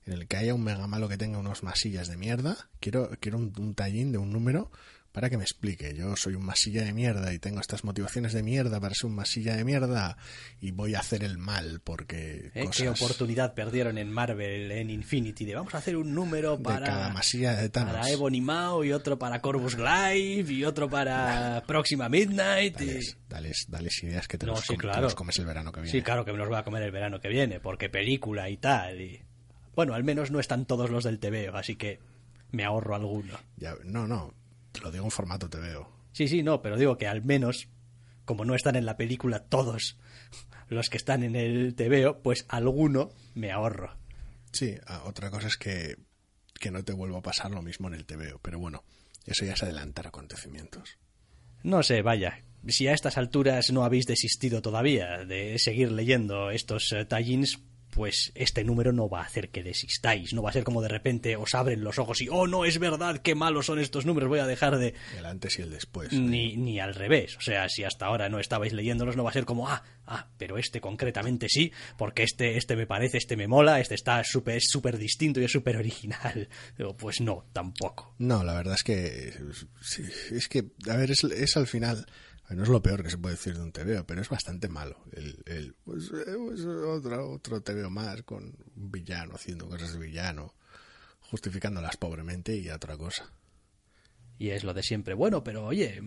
en 0.05 0.13
el 0.13 0.27
que 0.27 0.37
haya 0.37 0.53
un 0.53 0.63
mega 0.63 0.87
malo 0.87 1.07
que 1.09 1.17
tenga 1.17 1.37
unos 1.37 1.63
masillas 1.63 2.07
de 2.07 2.17
mierda, 2.17 2.57
quiero, 2.79 3.09
quiero 3.19 3.37
un, 3.37 3.53
un 3.59 3.75
tallín 3.75 4.11
de 4.11 4.17
un 4.17 4.31
número 4.31 4.71
para 5.11 5.29
que 5.29 5.35
me 5.37 5.43
explique. 5.43 5.93
Yo 5.93 6.15
soy 6.15 6.35
un 6.35 6.45
masilla 6.45 6.85
de 6.85 6.93
mierda 6.93 7.33
y 7.33 7.37
tengo 7.39 7.59
estas 7.59 7.83
motivaciones 7.83 8.31
de 8.31 8.43
mierda 8.43 8.79
para 8.79 8.95
ser 8.95 9.07
un 9.07 9.15
masilla 9.15 9.57
de 9.57 9.65
mierda 9.65 10.15
y 10.61 10.71
voy 10.71 10.95
a 10.95 10.99
hacer 10.99 11.25
el 11.25 11.37
mal 11.37 11.81
porque 11.83 12.49
¿Eh? 12.55 12.63
cosas 12.63 12.77
¿Qué 12.77 12.89
oportunidad 12.89 13.53
perdieron 13.53 13.97
en 13.97 14.09
Marvel, 14.09 14.71
en 14.71 14.89
Infinity? 14.89 15.43
De 15.43 15.53
vamos 15.53 15.75
a 15.75 15.79
hacer 15.79 15.97
un 15.97 16.15
número 16.15 16.55
de 16.55 16.63
para, 16.63 16.85
cada 16.85 17.09
masilla 17.09 17.57
de 17.57 17.67
Thanos. 17.67 17.93
para 17.93 18.09
Ebony 18.09 18.39
Mao 18.39 18.85
y 18.85 18.93
otro 18.93 19.19
para 19.19 19.41
Corvus 19.41 19.75
Glaive 19.75 20.49
y 20.53 20.63
otro 20.63 20.89
para 20.89 21.61
Próxima 21.67 22.07
Midnight. 22.07 22.79
y- 22.79 22.85
Dales, 22.85 23.17
dales, 23.27 23.65
dales 23.67 24.03
ideas 24.03 24.29
que 24.29 24.37
te, 24.37 24.45
No, 24.45 24.53
los, 24.53 24.61
sí, 24.61 24.67
com- 24.67 24.77
te 24.77 24.81
claro. 24.83 25.01
los 25.01 25.15
comes 25.15 25.37
el 25.39 25.45
verano 25.45 25.73
que 25.73 25.81
viene. 25.81 25.91
Sí, 25.91 26.01
claro 26.01 26.23
que 26.23 26.31
me 26.31 26.37
los 26.37 26.47
voy 26.47 26.57
a 26.57 26.63
comer 26.63 26.83
el 26.83 26.91
verano 26.91 27.19
que 27.19 27.27
viene, 27.27 27.59
porque 27.59 27.89
película 27.89 28.49
y 28.49 28.55
tal. 28.55 29.01
Y... 29.01 29.21
Bueno, 29.75 29.93
al 29.93 30.03
menos 30.03 30.31
no 30.31 30.39
están 30.39 30.65
todos 30.65 30.89
los 30.89 31.03
del 31.03 31.19
TVO, 31.19 31.55
así 31.55 31.75
que 31.75 31.99
me 32.51 32.63
ahorro 32.65 32.95
alguno. 32.95 33.37
Ya- 33.57 33.75
no, 33.83 34.07
no, 34.07 34.33
te 34.71 34.81
lo 34.81 34.91
digo 34.91 35.05
en 35.05 35.11
formato 35.11 35.49
te 35.49 35.59
veo. 35.59 35.89
Sí, 36.13 36.27
sí, 36.27 36.43
no, 36.43 36.61
pero 36.61 36.77
digo 36.77 36.97
que 36.97 37.07
al 37.07 37.23
menos, 37.23 37.69
como 38.25 38.43
no 38.45 38.53
están 38.55 38.75
en 38.75 38.85
la 38.85 38.97
película 38.97 39.39
todos 39.45 39.97
los 40.67 40.89
que 40.89 40.97
están 40.97 41.23
en 41.23 41.35
el 41.35 41.75
TVO, 41.75 42.21
pues 42.21 42.45
alguno 42.49 43.11
me 43.33 43.51
ahorro. 43.51 43.95
Sí, 44.51 44.75
ah, 44.87 45.03
otra 45.05 45.31
cosa 45.31 45.47
es 45.47 45.55
que, 45.57 45.95
que 46.59 46.71
no 46.71 46.83
te 46.83 46.91
vuelva 46.93 47.19
a 47.19 47.21
pasar 47.23 47.51
lo 47.51 47.61
mismo 47.61 47.87
en 47.87 47.93
el 47.93 48.05
TVO, 48.05 48.39
pero 48.41 48.59
bueno, 48.59 48.83
eso 49.25 49.45
ya 49.45 49.53
es 49.53 49.63
adelantar 49.63 50.07
acontecimientos. 50.07 50.97
No 51.63 51.83
sé, 51.83 52.01
vaya. 52.01 52.41
Si 52.67 52.87
a 52.87 52.93
estas 52.93 53.17
alturas 53.17 53.71
no 53.71 53.83
habéis 53.83 54.05
desistido 54.05 54.61
todavía 54.61 55.25
de 55.25 55.57
seguir 55.59 55.91
leyendo 55.91 56.51
estos 56.51 56.91
eh, 56.91 57.05
tie-ins, 57.05 57.59
pues 57.91 58.31
este 58.35 58.63
número 58.63 58.91
no 58.93 59.09
va 59.09 59.19
a 59.19 59.25
hacer 59.25 59.49
que 59.49 59.63
desistáis. 59.63 60.33
No 60.33 60.41
va 60.41 60.49
a 60.49 60.53
ser 60.53 60.63
como 60.63 60.81
de 60.81 60.87
repente 60.87 61.35
os 61.35 61.53
abren 61.53 61.83
los 61.83 61.99
ojos 61.99 62.21
y, 62.21 62.29
oh, 62.29 62.47
no, 62.47 62.65
es 62.65 62.79
verdad, 62.79 63.17
qué 63.17 63.35
malos 63.35 63.67
son 63.67 63.79
estos 63.79 64.05
números, 64.05 64.29
voy 64.29 64.39
a 64.39 64.47
dejar 64.47 64.77
de... 64.77 64.93
El 65.17 65.25
antes 65.25 65.59
y 65.59 65.61
el 65.61 65.69
después. 65.69 66.13
Ni, 66.13 66.57
ni 66.57 66.79
al 66.79 66.95
revés. 66.95 67.37
O 67.37 67.41
sea, 67.41 67.69
si 67.69 67.83
hasta 67.83 68.05
ahora 68.05 68.29
no 68.29 68.39
estabais 68.39 68.73
leyéndolos, 68.73 69.15
no 69.15 69.23
va 69.23 69.29
a 69.29 69.33
ser 69.33 69.45
como, 69.45 69.69
ah, 69.69 69.83
ah, 70.07 70.27
pero 70.37 70.57
este 70.57 70.81
concretamente 70.81 71.47
sí, 71.49 71.71
porque 71.97 72.23
este, 72.23 72.57
este 72.57 72.75
me 72.75 72.87
parece, 72.87 73.17
este 73.17 73.35
me 73.35 73.47
mola, 73.47 73.79
este 73.79 73.95
está 73.95 74.23
súper, 74.23 74.57
es 74.57 74.69
súper 74.69 74.97
distinto 74.97 75.39
y 75.41 75.45
es 75.45 75.51
súper 75.51 75.77
original. 75.77 76.49
Digo, 76.77 76.95
pues 76.95 77.21
no, 77.21 77.45
tampoco. 77.53 78.15
No, 78.17 78.43
la 78.43 78.53
verdad 78.53 78.75
es 78.75 78.83
que 78.83 79.33
es 80.31 80.47
que, 80.47 80.71
a 80.89 80.95
ver, 80.95 81.11
es, 81.11 81.23
es 81.23 81.57
al 81.57 81.67
final, 81.67 82.05
no 82.55 82.63
es 82.63 82.69
lo 82.69 82.81
peor 82.81 83.03
que 83.03 83.09
se 83.09 83.17
puede 83.17 83.35
decir 83.35 83.55
de 83.55 83.63
un 83.63 83.71
TVO, 83.71 84.05
pero 84.05 84.21
es 84.21 84.29
bastante 84.29 84.67
malo. 84.67 84.97
El, 85.11 85.41
el 85.45 85.75
pues, 85.85 86.11
eh, 86.11 86.35
pues, 86.37 86.61
otro, 86.65 87.31
otro 87.31 87.61
TVO 87.61 87.89
más 87.89 88.23
con 88.23 88.55
un 88.75 88.91
villano 88.91 89.35
haciendo 89.35 89.67
cosas 89.67 89.93
de 89.93 89.99
villano, 89.99 90.53
justificándolas 91.21 91.97
pobremente 91.97 92.55
y 92.55 92.69
otra 92.69 92.97
cosa. 92.97 93.31
Y 94.41 94.49
es 94.49 94.63
lo 94.63 94.73
de 94.73 94.81
siempre. 94.81 95.13
Bueno, 95.13 95.43
pero 95.43 95.67
oye, 95.67 96.01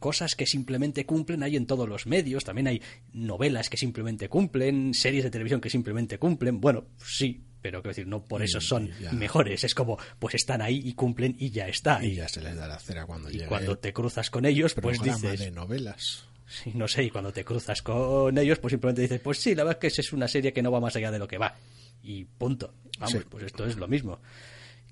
cosas 0.00 0.34
que 0.34 0.44
simplemente 0.44 1.06
cumplen 1.06 1.44
hay 1.44 1.54
en 1.54 1.66
todos 1.66 1.88
los 1.88 2.04
medios. 2.04 2.42
También 2.42 2.66
hay 2.66 2.82
novelas 3.12 3.70
que 3.70 3.76
simplemente 3.76 4.28
cumplen, 4.28 4.92
series 4.92 5.22
de 5.22 5.30
televisión 5.30 5.60
que 5.60 5.70
simplemente 5.70 6.18
cumplen. 6.18 6.60
Bueno, 6.60 6.88
sí, 6.98 7.44
pero 7.62 7.80
quiero 7.82 7.90
decir, 7.90 8.06
no 8.06 8.24
por 8.24 8.42
eso 8.42 8.58
Y- 8.58 8.60
son 8.62 8.90
ya. 9.00 9.12
mejores. 9.12 9.64
Es 9.64 9.74
como, 9.74 9.98
pues 10.18 10.34
están 10.34 10.62
ahí 10.62 10.80
y 10.84 10.94
cumplen 10.94 11.36
y 11.38 11.50
ya 11.50 11.68
está. 11.68 12.02
Y 12.04 12.14
ya 12.16 12.28
se 12.28 12.40
les 12.40 12.56
da 12.56 12.66
la 12.68 12.78
cera 12.78 13.06
cuando 13.06 13.28
y 13.30 13.34
llegue 13.34 13.46
cuando 13.46 13.72
el 13.72 13.78
te 13.78 13.92
cruzas 13.92 14.30
con 14.30 14.44
ellos, 14.46 14.74
pues 14.74 15.00
dices, 15.02 15.40
de 15.40 15.50
novelas. 15.50 16.24
Sí, 16.46 16.72
no 16.74 16.88
sé, 16.88 17.04
y 17.04 17.10
cuando 17.10 17.32
te 17.32 17.44
cruzas 17.44 17.80
con 17.82 18.36
ellos, 18.36 18.58
pues 18.58 18.72
simplemente 18.72 19.02
dices, 19.02 19.20
pues 19.20 19.38
sí, 19.38 19.54
la 19.54 19.62
verdad 19.62 19.76
es 19.78 19.80
que 19.80 19.86
esa 19.86 20.00
es 20.00 20.12
una 20.12 20.26
serie 20.26 20.52
que 20.52 20.62
no 20.62 20.72
va 20.72 20.80
más 20.80 20.96
allá 20.96 21.10
de 21.12 21.18
lo 21.20 21.28
que 21.28 21.38
va. 21.38 21.54
Y 22.02 22.24
punto. 22.24 22.74
Vamos, 22.98 23.12
Sí. 23.12 23.18
pues 23.28 23.44
esto 23.44 23.64
es 23.66 23.76
lo 23.76 23.86
mismo. 23.88 24.20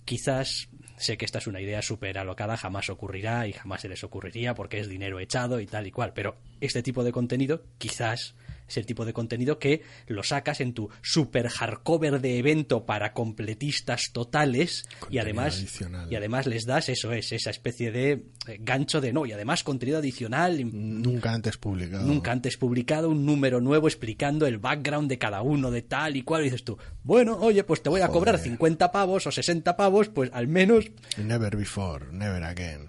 quizás 0.04 0.68
sé 0.96 1.16
que 1.18 1.24
esta 1.24 1.38
es 1.38 1.46
una 1.46 1.60
idea 1.60 1.82
súper 1.82 2.16
alocada, 2.18 2.56
jamás 2.56 2.88
ocurrirá 2.90 3.46
y 3.46 3.52
jamás 3.52 3.82
se 3.82 3.88
les 3.88 4.02
ocurriría 4.04 4.54
porque 4.54 4.80
es 4.80 4.88
dinero 4.88 5.20
echado 5.20 5.60
y 5.60 5.66
tal 5.66 5.86
y 5.86 5.90
cual, 5.90 6.12
pero 6.14 6.36
este 6.60 6.82
tipo 6.82 7.04
de 7.04 7.12
contenido 7.12 7.62
quizás 7.78 8.34
es 8.68 8.76
el 8.76 8.86
tipo 8.86 9.04
de 9.04 9.12
contenido 9.12 9.58
que 9.58 9.82
lo 10.06 10.22
sacas 10.22 10.60
en 10.60 10.74
tu 10.74 10.90
super 11.02 11.48
hardcover 11.48 12.20
de 12.20 12.38
evento 12.38 12.84
para 12.86 13.12
completistas 13.12 14.10
totales 14.12 14.86
y 15.10 15.18
además 15.18 15.56
adicional. 15.58 16.12
y 16.12 16.16
además 16.16 16.46
les 16.46 16.66
das 16.66 16.88
eso 16.88 17.12
es 17.12 17.32
esa 17.32 17.50
especie 17.50 17.90
de 17.90 18.12
eh, 18.46 18.58
gancho 18.60 19.00
de 19.00 19.12
no 19.12 19.24
y 19.26 19.32
además 19.32 19.64
contenido 19.64 19.98
adicional 19.98 20.60
Nunca 20.70 21.32
antes 21.32 21.56
publicado. 21.56 22.06
nunca 22.06 22.32
antes 22.32 22.56
publicado 22.56 23.08
un 23.08 23.24
número 23.24 23.60
nuevo 23.60 23.88
explicando 23.88 24.46
el 24.46 24.58
background 24.58 25.08
de 25.08 25.18
cada 25.18 25.42
uno 25.42 25.70
de 25.70 25.82
tal 25.82 26.16
y 26.16 26.22
cual 26.22 26.42
y 26.42 26.44
dices 26.44 26.64
tú 26.64 26.76
bueno 27.02 27.38
oye 27.38 27.64
pues 27.64 27.82
te 27.82 27.88
voy 27.88 28.02
a 28.02 28.08
cobrar 28.08 28.36
Joder. 28.36 28.50
50 28.50 28.92
pavos 28.92 29.26
o 29.26 29.30
60 29.32 29.76
pavos 29.76 30.08
pues 30.08 30.30
al 30.32 30.46
menos 30.48 30.90
Never 31.16 31.56
before, 31.56 32.06
never 32.12 32.42
again. 32.44 32.88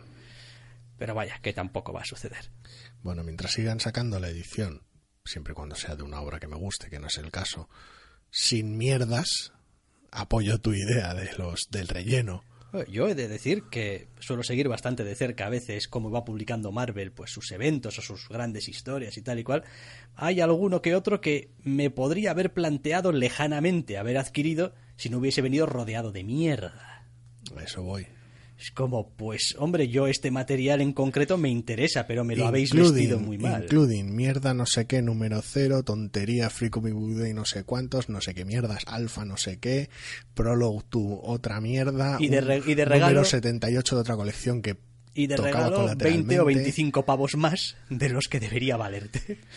pero 0.98 1.16
vaya 1.16 1.40
que 1.42 1.54
tampoco 1.54 1.94
va 1.94 2.02
a 2.02 2.06
suceder 2.06 2.52
Bueno, 3.02 3.24
mientras 3.24 3.52
sigan 3.54 3.80
sacando 3.80 4.20
la 4.20 4.28
edición, 4.30 4.82
siempre 5.30 5.54
y 5.54 5.56
cuando 5.56 5.76
sea 5.76 5.96
de 5.96 6.04
una 6.04 6.22
obra 6.22 6.40
que 6.40 6.48
me 6.48 6.58
guste, 6.58 6.90
que 6.90 7.00
no 7.00 7.08
es 7.08 7.18
el 7.18 7.32
caso, 7.32 7.70
sin 8.32 8.78
mierdas, 8.78 9.54
apoyo 10.12 10.60
tu 10.60 10.74
idea 10.74 11.14
de 11.14 11.32
los 11.38 11.68
del 11.70 11.88
relleno. 11.88 12.44
Yo 12.88 13.08
he 13.08 13.16
de 13.16 13.28
decir 13.28 13.64
que 13.72 14.10
suelo 14.20 14.44
seguir 14.44 14.68
bastante 14.68 15.04
de 15.04 15.16
cerca 15.16 15.48
a 15.48 15.50
veces 15.50 15.88
cómo 15.88 16.12
va 16.12 16.24
publicando 16.24 16.72
Marvel 16.72 17.12
pues 17.12 17.32
sus 17.32 17.52
eventos 17.52 17.98
o 17.98 18.02
sus 18.04 18.30
grandes 18.30 18.68
historias 18.68 19.18
y 19.18 19.24
tal 19.24 19.40
y 19.40 19.44
cual. 19.44 19.64
Hay 20.16 20.40
alguno 20.40 20.82
que 20.82 20.94
otro 20.94 21.20
que 21.20 21.50
me 21.64 21.90
podría 21.90 22.32
haber 22.32 22.54
planteado 22.54 23.12
lejanamente 23.12 23.98
haber 23.98 24.20
adquirido 24.20 24.76
si 24.98 25.10
no 25.10 25.18
hubiese 25.18 25.42
venido 25.42 25.66
rodeado 25.66 26.12
de 26.12 26.24
mierda. 26.24 27.08
A 27.56 27.64
eso 27.64 27.82
voy. 27.82 28.06
Es 28.60 28.72
como, 28.72 29.10
pues, 29.16 29.56
hombre, 29.58 29.88
yo 29.88 30.08
este 30.08 30.32
material 30.32 30.82
en 30.82 30.92
concreto 30.92 31.38
me 31.38 31.48
interesa, 31.50 32.06
pero 32.06 32.26
me 32.26 32.36
lo 32.36 32.46
habéis 32.46 32.74
vestido 32.74 33.18
muy 33.18 33.38
mal. 33.38 33.64
Including 33.64 34.14
mierda 34.14 34.54
no 34.54 34.66
sé 34.66 34.86
qué, 34.86 35.02
número 35.02 35.42
cero, 35.42 35.84
tontería, 35.84 36.50
Free 36.50 36.70
Comic 36.70 36.94
Book 36.94 37.16
Day 37.20 37.34
no 37.34 37.46
sé 37.46 37.64
cuántos, 37.64 38.10
no 38.10 38.20
sé 38.20 38.34
qué 38.34 38.44
mierdas, 38.44 38.84
alfa 38.86 39.24
no 39.24 39.38
sé 39.38 39.60
qué, 39.60 39.90
Prologue 40.34 40.84
tu 40.90 41.20
otra 41.24 41.62
mierda, 41.62 42.18
Y 42.20 42.28
de 42.28 42.42
re- 42.42 42.62
y 42.66 42.74
de 42.76 42.84
regalo- 42.86 43.12
número 43.12 43.26
78 43.26 43.96
de 43.96 44.02
otra 44.02 44.16
colección 44.18 44.62
que 44.62 44.76
Y 45.20 45.28
de 45.28 45.36
regalo 45.36 45.80
20 45.98 46.40
o 46.40 46.44
colateralmente. 46.46 46.46
25 46.46 47.04
pavos 47.04 47.36
más 47.36 47.76
de 47.90 48.08
los 48.08 48.30
que 48.30 48.40
debería 48.40 48.78
valerte. 48.78 49.40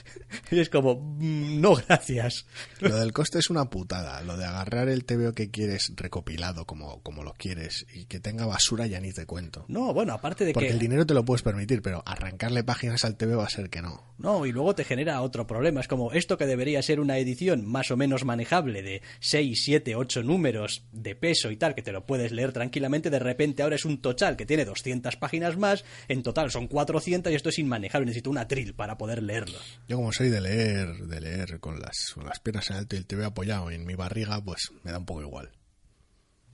Y 0.50 0.58
es 0.58 0.68
como, 0.68 0.96
mm, 0.96 1.60
no, 1.60 1.74
gracias. 1.74 2.46
Lo 2.80 2.96
del 2.96 3.12
coste 3.12 3.38
es 3.38 3.48
una 3.48 3.70
putada. 3.70 4.20
Lo 4.22 4.36
de 4.36 4.44
agarrar 4.44 4.88
el 4.88 5.04
TVO 5.04 5.34
que 5.34 5.50
quieres 5.50 5.92
recopilado 5.94 6.66
como, 6.66 7.00
como 7.02 7.22
lo 7.22 7.32
quieres 7.34 7.86
y 7.94 8.06
que 8.06 8.18
tenga 8.18 8.44
basura 8.44 8.86
ya 8.86 8.98
ni 8.98 9.12
te 9.12 9.24
cuento. 9.24 9.64
No, 9.68 9.94
bueno, 9.94 10.14
aparte 10.14 10.44
de 10.44 10.52
Porque 10.52 10.68
que... 10.68 10.72
el 10.72 10.78
dinero 10.78 11.06
te 11.06 11.14
lo 11.14 11.24
puedes 11.24 11.42
permitir, 11.42 11.80
pero 11.80 12.02
arrancarle 12.04 12.64
páginas 12.64 13.04
al 13.04 13.16
TV 13.16 13.36
va 13.36 13.44
a 13.44 13.50
ser 13.50 13.70
que 13.70 13.82
no. 13.82 14.02
No, 14.18 14.46
y 14.46 14.52
luego 14.52 14.74
te 14.74 14.84
genera 14.84 15.22
otro 15.22 15.46
problema. 15.46 15.80
Es 15.80 15.88
como 15.88 16.12
esto 16.12 16.36
que 16.36 16.46
debería 16.46 16.82
ser 16.82 17.00
una 17.00 17.18
edición 17.18 17.64
más 17.64 17.90
o 17.90 17.96
menos 17.96 18.24
manejable 18.24 18.82
de 18.82 19.02
6, 19.20 19.62
7, 19.64 19.96
8 19.96 20.22
números 20.22 20.84
de 20.92 21.14
peso 21.14 21.50
y 21.50 21.56
tal, 21.56 21.74
que 21.74 21.82
te 21.82 21.92
lo 21.92 22.04
puedes 22.04 22.32
leer 22.32 22.52
tranquilamente, 22.52 23.10
de 23.10 23.18
repente 23.18 23.62
ahora 23.62 23.76
es 23.76 23.84
un 23.84 24.00
tochal 24.00 24.36
que 24.36 24.46
tiene 24.46 24.64
200 24.64 25.16
páginas 25.16 25.51
más, 25.56 25.84
en 26.08 26.22
total 26.22 26.50
son 26.50 26.68
400 26.68 27.32
y 27.32 27.36
esto 27.36 27.48
es 27.48 27.58
inmanejable. 27.58 28.06
Necesito 28.06 28.30
una 28.30 28.48
tril 28.48 28.74
para 28.74 28.96
poder 28.98 29.22
leerlo. 29.22 29.58
Yo 29.88 29.96
como 29.96 30.12
soy 30.12 30.28
de 30.28 30.40
leer, 30.40 31.06
de 31.06 31.20
leer 31.20 31.60
con 31.60 31.80
las, 31.80 32.12
con 32.14 32.26
las 32.26 32.40
piernas 32.40 32.70
en 32.70 32.76
alto 32.76 32.96
y 32.96 32.98
el 32.98 33.06
TV 33.06 33.24
apoyado 33.24 33.70
en 33.70 33.84
mi 33.84 33.94
barriga, 33.94 34.42
pues 34.42 34.72
me 34.82 34.92
da 34.92 34.98
un 34.98 35.06
poco 35.06 35.22
igual. 35.22 35.50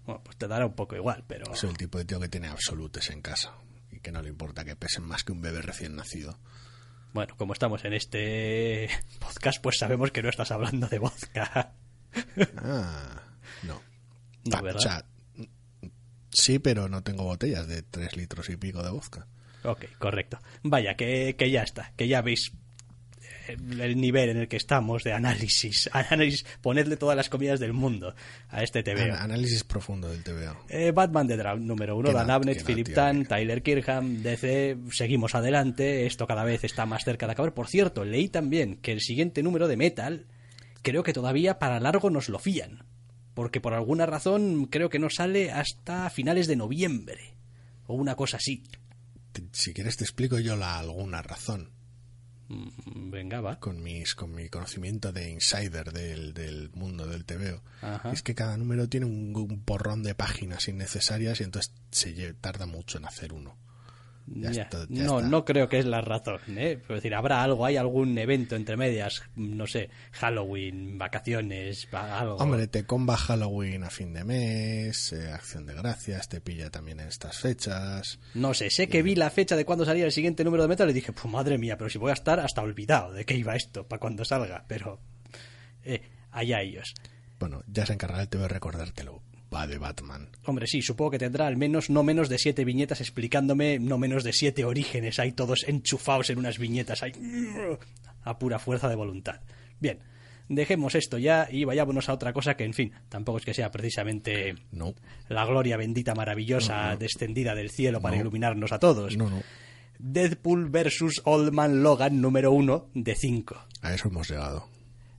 Bueno, 0.07 0.23
pues 0.25 0.37
te 0.37 0.49
dará 0.49 0.67
un 0.67 0.75
poco 0.75 0.97
igual, 0.97 1.25
pero... 1.27 1.55
Soy 1.55 1.71
el 1.71 1.77
tipo 1.77 1.99
de 1.99 2.05
tío 2.05 2.19
que 2.19 2.29
tiene 2.29 2.49
absolutes 2.49 3.11
en 3.11 3.21
casa 3.21 3.55
y 3.91 4.01
que 4.01 4.11
no 4.11 4.23
le 4.23 4.31
importa 4.31 4.65
que 4.65 4.77
pesen 4.77 5.05
más 5.05 5.25
que 5.25 5.33
un 5.33 5.43
bebé 5.43 5.61
recién 5.61 5.97
nacido. 5.97 6.39
Bueno, 7.13 7.35
como 7.37 7.53
estamos 7.53 7.85
en 7.85 7.95
este 7.95 8.89
podcast, 9.19 9.63
pues 9.63 9.79
sabemos 9.79 10.11
que 10.11 10.23
no 10.23 10.29
estás 10.29 10.51
hablando 10.51 10.87
de 10.89 10.99
vodka. 10.99 11.73
Ah, 12.57 13.23
no. 13.63 13.81
No, 14.45 14.63
¿verdad? 14.63 14.77
o 14.77 14.81
sea, 14.81 15.05
sí, 16.31 16.59
pero 16.59 16.89
no 16.89 17.03
tengo 17.03 17.25
botellas 17.25 17.67
de 17.69 17.83
tres 17.83 18.17
litros 18.17 18.49
y 18.51 18.57
pico 18.57 18.83
de 18.83 18.91
vodka. 18.91 19.27
Ok, 19.65 19.85
correcto. 19.99 20.39
Vaya, 20.63 20.95
que, 20.95 21.35
que 21.37 21.51
ya 21.51 21.63
está, 21.63 21.93
que 21.97 22.07
ya 22.07 22.23
veis 22.23 22.53
eh, 23.49 23.57
el 23.81 24.01
nivel 24.01 24.29
en 24.31 24.37
el 24.37 24.49
que 24.49 24.57
estamos 24.57 25.03
de 25.05 25.13
análisis. 25.13 25.91
Análisis, 25.93 26.47
ponedle 26.63 26.97
todas 26.97 27.17
las 27.17 27.29
comidas 27.29 27.59
del 27.59 27.73
mundo 27.73 28.15
a 28.51 28.63
este 28.63 28.83
TVO. 28.85 29.03
An- 29.15 29.31
análisis 29.31 29.65
profundo 29.65 30.09
del 30.09 30.23
TVO. 30.23 30.57
Eh, 30.69 30.93
Batman 30.93 31.27
de 31.27 31.37
Draft 31.37 31.61
número 31.61 31.97
uno, 31.97 32.13
Dan 32.13 32.31
Abnett, 32.31 32.65
Philip 32.65 32.95
Tan, 32.95 33.25
Tyler 33.27 33.63
Kirkham, 33.63 34.23
DC, 34.23 34.77
seguimos 34.93 35.35
adelante, 35.35 36.07
esto 36.07 36.27
cada 36.27 36.45
vez 36.45 36.63
está 36.65 36.87
más 36.87 37.05
cerca 37.05 37.27
de 37.27 37.33
acabar. 37.33 37.53
Por 37.53 37.67
cierto, 37.69 38.05
leí 38.05 38.29
también 38.29 38.77
que 38.77 38.93
el 38.93 39.01
siguiente 39.01 39.43
número 39.43 39.67
de 39.67 39.77
Metal, 39.77 40.27
creo 40.83 41.03
que 41.03 41.13
todavía 41.13 41.59
para 41.59 41.81
largo 41.81 42.11
nos 42.11 42.29
lo 42.29 42.39
fían, 42.39 42.85
porque 43.39 43.61
por 43.61 43.73
alguna 43.73 44.05
razón 44.05 44.67
creo 44.67 44.91
que 44.91 44.99
no 44.99 45.11
sale 45.11 45.53
hasta 45.53 46.11
finales 46.11 46.49
de 46.49 46.57
noviembre, 46.57 47.37
o 47.87 47.95
una 47.95 48.17
cosa 48.17 48.39
así. 48.39 48.65
Si 49.53 49.73
quieres 49.73 49.97
te 49.97 50.03
explico 50.03 50.41
yo 50.41 50.57
la 50.57 50.77
alguna 50.77 51.23
razón 51.23 51.71
Mm, 52.49 53.11
Venga, 53.11 53.41
va. 53.41 53.61
con 53.61 53.81
mis 53.81 54.17
con 54.17 54.35
mi 54.35 54.49
conocimiento 54.49 55.13
de 55.13 55.31
insider 55.31 55.93
del, 55.93 56.33
del 56.35 56.71
mundo 56.73 57.07
del 57.07 57.25
TVO. 57.25 57.63
Ajá. 57.83 58.11
Es 58.11 58.23
que 58.23 58.35
cada 58.35 58.57
número 58.57 58.89
tiene 58.89 59.07
un, 59.07 59.33
un 59.37 59.63
porrón 59.63 60.03
de 60.03 60.17
páginas 60.17 60.67
innecesarias 60.67 61.41
y 61.41 61.45
entonces 61.45 61.73
se 61.93 62.33
tarda 62.35 62.67
mucho 62.67 62.99
en 62.99 63.05
hacer 63.05 63.33
uno. 63.33 63.57
Ya 64.35 64.51
Ya. 64.51 64.63
está, 64.63 64.87
ya 64.89 65.05
no, 65.05 65.19
está. 65.19 65.29
no 65.31 65.45
creo 65.45 65.69
que 65.69 65.79
es 65.79 65.87
la 65.87 66.01
razón. 66.01 66.39
¿eh? 66.57 66.79
Es 66.83 66.89
decir, 66.89 67.15
habrá 67.15 67.43
algo, 67.43 67.65
hay 67.65 67.77
algún 67.77 68.17
evento 68.19 68.57
entre 68.57 68.77
medias, 68.77 69.23
no 69.37 69.67
sé, 69.67 69.91
Halloween, 70.13 70.99
vacaciones, 70.99 71.89
va- 71.95 72.19
algo. 72.21 72.37
Hombre, 72.37 72.67
te 72.69 72.85
comba 72.85 73.17
Halloween 73.17 73.85
a 73.85 73.91
fin 73.91 74.13
de 74.13 74.25
mes, 74.25 75.13
eh, 75.13 75.31
Acción 75.33 75.67
de 75.67 75.75
Gracias, 75.75 76.29
te 76.29 76.41
pilla 76.41 76.71
también 76.71 77.01
en 77.01 77.09
estas 77.09 77.39
fechas. 77.39 78.19
No 78.35 78.55
sé, 78.55 78.71
sé 78.71 78.89
que 78.89 79.03
vi 79.03 79.15
la 79.15 79.31
fecha 79.31 79.57
de 79.57 79.65
cuando 79.65 79.85
salía 79.85 80.05
el 80.05 80.13
siguiente 80.13 80.45
número 80.45 80.63
de 80.65 80.69
Metal 80.69 80.89
y 80.91 80.93
dije, 80.93 81.13
pues 81.13 81.27
madre 81.27 81.59
mía, 81.59 81.77
pero 81.79 81.89
si 81.91 81.99
voy 81.99 82.11
a 82.11 82.15
estar 82.15 82.41
hasta 82.41 82.63
olvidado 82.63 83.13
de 83.13 83.25
que 83.25 83.35
iba 83.37 83.57
esto 83.57 83.87
para 83.87 84.01
cuando 84.01 84.25
salga, 84.25 84.65
pero 84.69 85.01
eh, 85.85 86.03
allá 86.33 86.61
ellos. 86.61 86.95
Bueno, 87.39 87.63
ya 87.67 87.87
se 87.87 87.93
encargará 87.93 88.23
el 88.23 88.29
TVO 88.29 88.43
de 88.43 88.49
recordártelo. 88.49 89.23
Va 89.55 89.67
de 89.67 89.79
Batman. 89.79 90.29
Hombre, 90.45 90.67
sí, 90.67 90.83
supongo 90.83 91.13
que 91.13 91.19
tendrá 91.19 91.47
al 91.47 91.57
menos 91.57 91.89
no 91.91 92.03
menos 92.03 92.29
de 92.29 92.39
siete 92.39 92.65
viñetas 92.65 93.01
explicándome 93.01 93.79
no 93.79 93.97
menos 93.97 94.23
de 94.25 94.33
siete 94.35 94.65
orígenes, 94.65 95.19
ahí 95.19 95.33
todos 95.33 95.65
enchufados 95.67 96.29
en 96.31 96.39
unas 96.39 96.59
viñetas, 96.59 97.03
ahí 97.03 97.13
a 98.25 98.39
pura 98.39 98.59
fuerza 98.59 98.89
de 98.89 98.95
voluntad. 98.95 99.41
Bien, 99.81 100.01
dejemos 100.49 100.95
esto 100.95 101.17
ya 101.19 101.49
y 101.51 101.65
vayámonos 101.65 102.09
a 102.11 102.13
otra 102.15 102.33
cosa 102.35 102.57
que, 102.57 102.65
en 102.65 102.75
fin, 102.75 102.93
tampoco 103.09 103.39
es 103.39 103.45
que 103.47 103.55
sea 103.55 103.71
precisamente 103.71 104.55
No, 104.71 104.95
la 105.29 105.47
gloria 105.47 105.77
bendita 105.79 106.15
maravillosa 106.15 106.95
descendida 106.97 107.55
del 107.55 107.71
cielo 107.71 108.01
para 108.03 108.17
No. 108.17 108.21
iluminarnos 108.23 108.73
a 108.73 108.79
todos. 108.79 109.17
no, 109.17 109.31
no. 109.31 109.43
Deadpool 110.01 110.69
vs. 110.71 111.23
Old 111.25 111.53
Man 111.53 111.83
Logan 111.83 112.21
número 112.21 112.53
uno 112.53 112.89
de 112.95 113.17
5. 113.17 113.57
A 113.83 113.95
eso 113.95 114.09
hemos 114.09 114.31
llegado. 114.31 114.69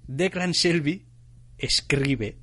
Declan 0.08 0.52
Shelby 0.54 1.06
escribe 1.58 2.38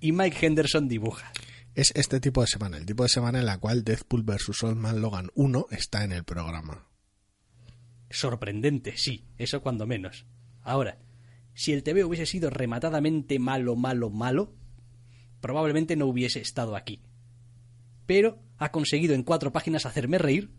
y 0.00 0.12
Mike 0.12 0.44
Henderson 0.44 0.88
dibuja. 0.88 1.32
Es 1.74 1.92
este 1.94 2.20
tipo 2.20 2.40
de 2.40 2.46
semana, 2.46 2.78
el 2.78 2.86
tipo 2.86 3.02
de 3.02 3.08
semana 3.08 3.38
en 3.38 3.46
la 3.46 3.58
cual 3.58 3.84
Deadpool 3.84 4.22
vs. 4.22 4.62
Old 4.62 4.76
Man 4.76 5.00
Logan 5.00 5.28
1 5.34 5.66
está 5.70 6.04
en 6.04 6.12
el 6.12 6.24
programa. 6.24 6.88
Sorprendente, 8.08 8.96
sí, 8.96 9.26
eso 9.36 9.60
cuando 9.60 9.86
menos. 9.86 10.26
Ahora, 10.62 10.98
si 11.54 11.72
el 11.72 11.82
TV 11.82 12.04
hubiese 12.04 12.26
sido 12.26 12.50
rematadamente 12.50 13.38
malo, 13.38 13.76
malo, 13.76 14.10
malo, 14.10 14.54
probablemente 15.40 15.96
no 15.96 16.06
hubiese 16.06 16.40
estado 16.40 16.76
aquí. 16.76 17.02
Pero 18.06 18.38
ha 18.58 18.72
conseguido 18.72 19.14
en 19.14 19.22
cuatro 19.22 19.52
páginas 19.52 19.86
hacerme 19.86 20.18
reír 20.18 20.50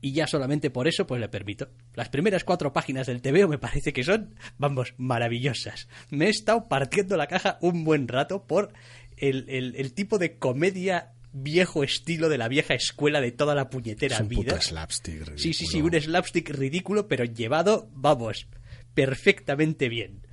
y 0.00 0.12
ya 0.12 0.26
solamente 0.26 0.70
por 0.70 0.86
eso 0.88 1.06
pues 1.06 1.20
le 1.20 1.28
permito. 1.28 1.68
Las 1.94 2.08
primeras 2.08 2.44
cuatro 2.44 2.72
páginas 2.72 3.06
del 3.06 3.20
TVO 3.22 3.48
me 3.48 3.58
parece 3.58 3.92
que 3.92 4.04
son, 4.04 4.34
vamos, 4.58 4.94
maravillosas. 4.96 5.88
Me 6.10 6.26
he 6.26 6.30
estado 6.30 6.68
partiendo 6.68 7.16
la 7.16 7.26
caja 7.26 7.58
un 7.60 7.84
buen 7.84 8.06
rato 8.08 8.46
por 8.46 8.72
el, 9.16 9.44
el- 9.48 9.74
el 9.76 9.92
tipo 9.94 10.18
de 10.18 10.38
comedia 10.38 11.12
viejo 11.32 11.84
estilo 11.84 12.28
de 12.28 12.38
la 12.38 12.48
vieja 12.48 12.74
escuela 12.74 13.20
de 13.20 13.32
toda 13.32 13.54
la 13.54 13.68
puñetera 13.70 14.14
Es 14.16 14.20
un 14.22 14.28
vida. 14.28 14.42
puto 14.52 14.60
slapstick 14.60 15.14
ridículo. 15.18 15.38
Sí, 15.38 15.52
sí, 15.52 15.66
sí, 15.66 15.82
un 15.82 15.92
slapstick 15.92 16.48
ridículo, 16.50 17.06
pero 17.08 17.24
llevado, 17.24 17.90
vamos, 17.92 18.46
perfectamente 18.94 19.88
bien. 19.88 20.26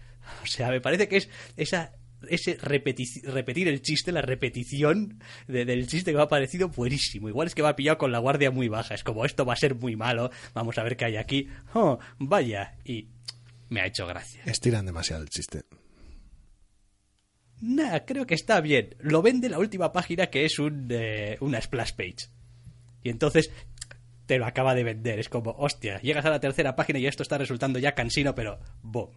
O 0.43 0.47
sea, 0.47 0.69
me 0.69 0.81
parece 0.81 1.07
que 1.07 1.17
es 1.17 1.29
esa 1.57 1.93
ese 2.29 2.57
repeti- 2.59 3.23
repetir 3.23 3.67
el 3.67 3.81
chiste, 3.81 4.11
la 4.11 4.21
repetición 4.21 5.19
de- 5.47 5.65
del 5.65 5.87
chiste 5.87 6.11
que 6.11 6.17
me 6.17 6.23
ha 6.23 6.27
parecido 6.27 6.69
buenísimo. 6.69 7.29
Igual 7.29 7.47
es 7.47 7.55
que 7.55 7.61
me 7.61 7.69
ha 7.69 7.75
pillado 7.75 7.97
con 7.97 8.11
la 8.11 8.19
guardia 8.19 8.51
muy 8.51 8.67
baja. 8.67 8.95
Es 8.95 9.03
como, 9.03 9.25
esto 9.25 9.45
va 9.45 9.53
a 9.53 9.57
ser 9.57 9.75
muy 9.75 9.95
malo, 9.95 10.31
vamos 10.53 10.77
a 10.77 10.83
ver 10.83 10.97
qué 10.97 11.05
hay 11.05 11.17
aquí. 11.17 11.47
Oh, 11.73 11.99
vaya, 12.17 12.77
y 12.83 13.09
me 13.69 13.81
ha 13.81 13.85
hecho 13.87 14.07
gracia. 14.07 14.41
Estiran 14.45 14.85
demasiado 14.85 15.21
el 15.23 15.29
chiste. 15.29 15.63
Nah, 17.61 17.99
creo 18.05 18.25
que 18.25 18.35
está 18.35 18.59
bien. 18.61 18.95
Lo 18.99 19.21
vende 19.21 19.49
la 19.49 19.59
última 19.59 19.91
página 19.93 20.27
que 20.27 20.45
es 20.45 20.59
un, 20.59 20.87
eh, 20.91 21.37
una 21.39 21.61
splash 21.61 21.93
page. 21.93 22.27
Y 23.01 23.09
entonces 23.09 23.49
te 24.25 24.37
lo 24.37 24.45
acaba 24.45 24.75
de 24.75 24.83
vender. 24.83 25.19
Es 25.19 25.29
como, 25.29 25.51
hostia, 25.51 26.01
llegas 26.01 26.25
a 26.25 26.29
la 26.29 26.39
tercera 26.39 26.75
página 26.75 26.99
y 26.99 27.07
esto 27.07 27.23
está 27.23 27.37
resultando 27.37 27.79
ya 27.79 27.93
cansino, 27.95 28.35
pero 28.35 28.59
boom. 28.81 29.09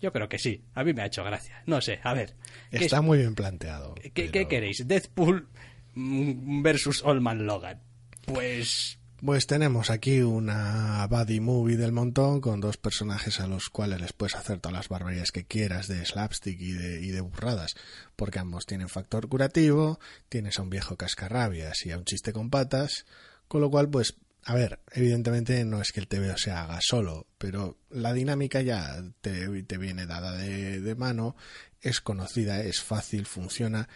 Yo 0.00 0.12
creo 0.12 0.28
que 0.28 0.38
sí. 0.38 0.64
A 0.74 0.84
mí 0.84 0.92
me 0.94 1.02
ha 1.02 1.06
hecho 1.06 1.24
gracia. 1.24 1.62
No 1.66 1.80
sé, 1.80 1.98
a 2.04 2.14
ver. 2.14 2.36
¿qué 2.70 2.78
Está 2.84 2.96
es- 2.98 3.02
muy 3.02 3.18
bien 3.18 3.34
planteado. 3.34 3.94
¿Qué, 3.96 4.10
pero- 4.14 4.32
qué 4.32 4.48
queréis? 4.48 4.86
¿Deathpool 4.86 5.48
mm, 5.94 6.62
versus 6.62 7.02
Allman 7.04 7.46
Logan? 7.46 7.80
Pues 8.26 8.98
Pues 9.20 9.48
tenemos 9.48 9.90
aquí 9.90 10.20
una 10.20 11.04
buddy 11.08 11.40
movie 11.40 11.76
del 11.76 11.90
montón 11.90 12.40
con 12.40 12.60
dos 12.60 12.76
personajes 12.76 13.40
a 13.40 13.48
los 13.48 13.68
cuales 13.68 14.00
les 14.00 14.12
puedes 14.12 14.36
hacer 14.36 14.60
todas 14.60 14.76
las 14.76 14.88
barbaridades 14.88 15.32
que 15.32 15.44
quieras 15.44 15.88
de 15.88 16.04
slapstick 16.04 16.60
y 16.60 16.70
de, 16.72 17.00
y 17.02 17.08
de 17.08 17.20
burradas, 17.20 17.74
porque 18.14 18.38
ambos 18.38 18.64
tienen 18.66 18.88
factor 18.88 19.28
curativo, 19.28 19.98
tienes 20.28 20.60
a 20.60 20.62
un 20.62 20.70
viejo 20.70 20.96
cascarrabias 20.96 21.84
y 21.84 21.90
a 21.90 21.98
un 21.98 22.04
chiste 22.04 22.32
con 22.32 22.48
patas, 22.50 23.06
con 23.48 23.60
lo 23.60 23.70
cual 23.70 23.88
pues, 23.90 24.14
a 24.44 24.54
ver, 24.54 24.80
evidentemente 24.92 25.64
no 25.64 25.80
es 25.80 25.92
que 25.92 26.00
el 26.00 26.08
TVO 26.08 26.36
se 26.38 26.50
haga 26.50 26.78
solo, 26.80 27.26
pero 27.38 27.78
la 27.90 28.12
dinámica 28.12 28.62
ya 28.62 29.02
te, 29.20 29.48
viene 29.48 30.06
dada 30.06 30.32
de, 30.32 30.80
de 30.80 30.94
mano, 30.94 31.36
es 31.80 32.00
conocida, 32.00 32.60
es 32.62 32.80
fácil, 32.80 33.26
funciona 33.26 33.88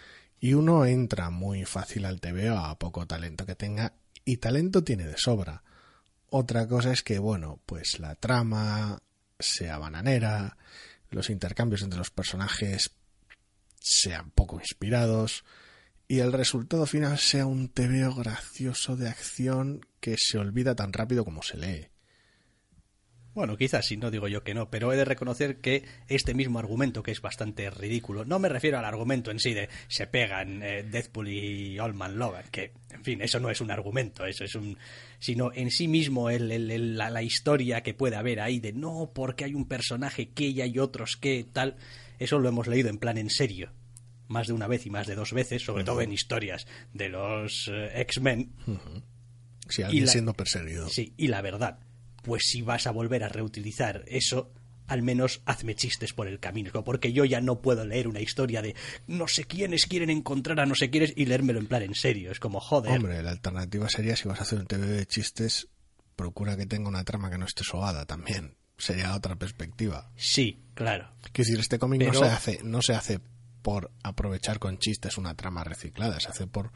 y 0.42 0.54
uno 0.54 0.84
entra 0.84 1.30
muy 1.30 1.64
fácil 1.64 2.04
al 2.04 2.20
TVO 2.20 2.58
a 2.58 2.78
poco 2.78 3.06
talento 3.06 3.46
que 3.46 3.54
tenga 3.54 3.94
y 4.24 4.38
talento 4.38 4.82
tiene 4.82 5.06
de 5.06 5.16
sobra. 5.16 5.62
Otra 6.30 6.66
cosa 6.66 6.92
es 6.92 7.02
que, 7.02 7.18
bueno, 7.18 7.60
pues 7.64 8.00
la 8.00 8.14
trama 8.16 9.00
sea 9.38 9.78
bananera, 9.78 10.56
los 11.10 11.30
intercambios 11.30 11.82
entre 11.82 11.98
los 11.98 12.10
personajes 12.10 12.90
sean 13.78 14.30
poco 14.30 14.58
inspirados 14.58 15.44
y 16.08 16.18
el 16.18 16.32
resultado 16.32 16.86
final 16.86 17.18
sea 17.18 17.46
un 17.46 17.68
TVO 17.68 18.14
gracioso 18.14 18.96
de 18.96 19.08
acción 19.08 19.86
que 20.02 20.16
se 20.18 20.36
olvida 20.36 20.74
tan 20.74 20.92
rápido 20.92 21.24
como 21.24 21.42
se 21.42 21.56
lee. 21.56 21.86
Bueno, 23.34 23.56
quizás 23.56 23.86
sí, 23.86 23.96
no 23.96 24.10
digo 24.10 24.28
yo 24.28 24.44
que 24.44 24.52
no, 24.52 24.68
pero 24.68 24.92
he 24.92 24.96
de 24.96 25.06
reconocer 25.06 25.56
que 25.62 25.84
este 26.06 26.34
mismo 26.34 26.58
argumento, 26.58 27.02
que 27.02 27.12
es 27.12 27.22
bastante 27.22 27.70
ridículo, 27.70 28.26
no 28.26 28.38
me 28.38 28.50
refiero 28.50 28.78
al 28.78 28.84
argumento 28.84 29.30
en 29.30 29.38
sí 29.40 29.54
de 29.54 29.70
se 29.88 30.06
pegan 30.06 30.62
eh, 30.62 30.82
Deadpool 30.82 31.28
y 31.30 31.78
Allman 31.78 32.18
Logan, 32.18 32.44
que, 32.50 32.72
en 32.90 33.02
fin, 33.02 33.22
eso 33.22 33.40
no 33.40 33.48
es 33.48 33.62
un 33.62 33.70
argumento, 33.70 34.26
eso 34.26 34.44
es 34.44 34.54
un... 34.54 34.76
sino 35.18 35.50
en 35.54 35.70
sí 35.70 35.88
mismo 35.88 36.28
el, 36.28 36.52
el- 36.52 36.70
el- 36.70 36.98
la, 36.98 37.08
la 37.08 37.22
historia 37.22 37.82
que 37.82 37.94
puede 37.94 38.16
haber 38.16 38.38
ahí 38.40 38.60
de 38.60 38.74
no, 38.74 39.12
porque 39.14 39.44
hay 39.44 39.54
un 39.54 39.66
personaje 39.66 40.28
que 40.28 40.48
y 40.48 40.60
hay 40.60 40.78
otros 40.78 41.16
que 41.16 41.42
tal, 41.50 41.76
eso 42.18 42.38
lo 42.38 42.50
hemos 42.50 42.66
leído 42.68 42.90
en 42.90 42.98
plan 42.98 43.16
en 43.16 43.30
serio, 43.30 43.72
más 44.28 44.46
de 44.46 44.52
una 44.52 44.66
vez 44.66 44.84
y 44.84 44.90
más 44.90 45.06
de 45.06 45.14
dos 45.14 45.32
veces, 45.32 45.62
sobre 45.62 45.84
todo 45.84 46.02
en 46.02 46.12
historias 46.12 46.66
de 46.92 47.08
los 47.08 47.70
eh, 47.72 47.92
X-Men, 48.02 48.52
Si 49.72 49.82
alguien 49.82 50.04
la- 50.06 50.12
siendo 50.12 50.34
perseguido. 50.34 50.88
Sí, 50.88 51.14
y 51.16 51.28
la 51.28 51.40
verdad, 51.42 51.78
pues 52.22 52.42
si 52.46 52.62
vas 52.62 52.86
a 52.86 52.90
volver 52.90 53.24
a 53.24 53.28
reutilizar 53.28 54.04
eso, 54.06 54.52
al 54.86 55.02
menos 55.02 55.40
hazme 55.46 55.74
chistes 55.74 56.12
por 56.12 56.26
el 56.28 56.38
camino, 56.40 56.84
porque 56.84 57.12
yo 57.12 57.24
ya 57.24 57.40
no 57.40 57.60
puedo 57.62 57.84
leer 57.84 58.08
una 58.08 58.20
historia 58.20 58.60
de 58.62 58.74
no 59.06 59.26
sé 59.28 59.44
quiénes 59.44 59.86
quieren 59.86 60.10
encontrar 60.10 60.60
a 60.60 60.66
no 60.66 60.74
sé 60.74 60.90
quiénes 60.90 61.12
y 61.16 61.24
leérmelo 61.26 61.58
en 61.60 61.66
plan 61.66 61.82
en 61.82 61.94
serio. 61.94 62.30
Es 62.30 62.38
como, 62.40 62.60
joder. 62.60 62.92
Hombre, 62.92 63.22
la 63.22 63.30
alternativa 63.30 63.88
sería 63.88 64.16
si 64.16 64.28
vas 64.28 64.40
a 64.40 64.42
hacer 64.42 64.58
un 64.58 64.66
TV 64.66 64.86
de 64.86 65.06
chistes, 65.06 65.68
procura 66.16 66.56
que 66.56 66.66
tenga 66.66 66.88
una 66.88 67.04
trama 67.04 67.30
que 67.30 67.38
no 67.38 67.46
esté 67.46 67.64
sobada 67.64 68.04
también. 68.06 68.56
Sería 68.76 69.14
otra 69.14 69.36
perspectiva. 69.36 70.10
Sí, 70.16 70.64
claro. 70.74 71.08
Que 71.32 71.42
decir, 71.42 71.58
este 71.60 71.78
cómic 71.78 72.02
no 72.04 72.12
se 72.14 72.24
hace, 72.24 72.60
no 72.64 72.82
se 72.82 72.94
hace 72.94 73.20
por 73.62 73.92
aprovechar 74.02 74.58
con 74.58 74.78
chistes 74.78 75.16
una 75.18 75.34
trama 75.36 75.62
reciclada, 75.64 76.18
se 76.20 76.28
hace 76.28 76.46
por 76.48 76.72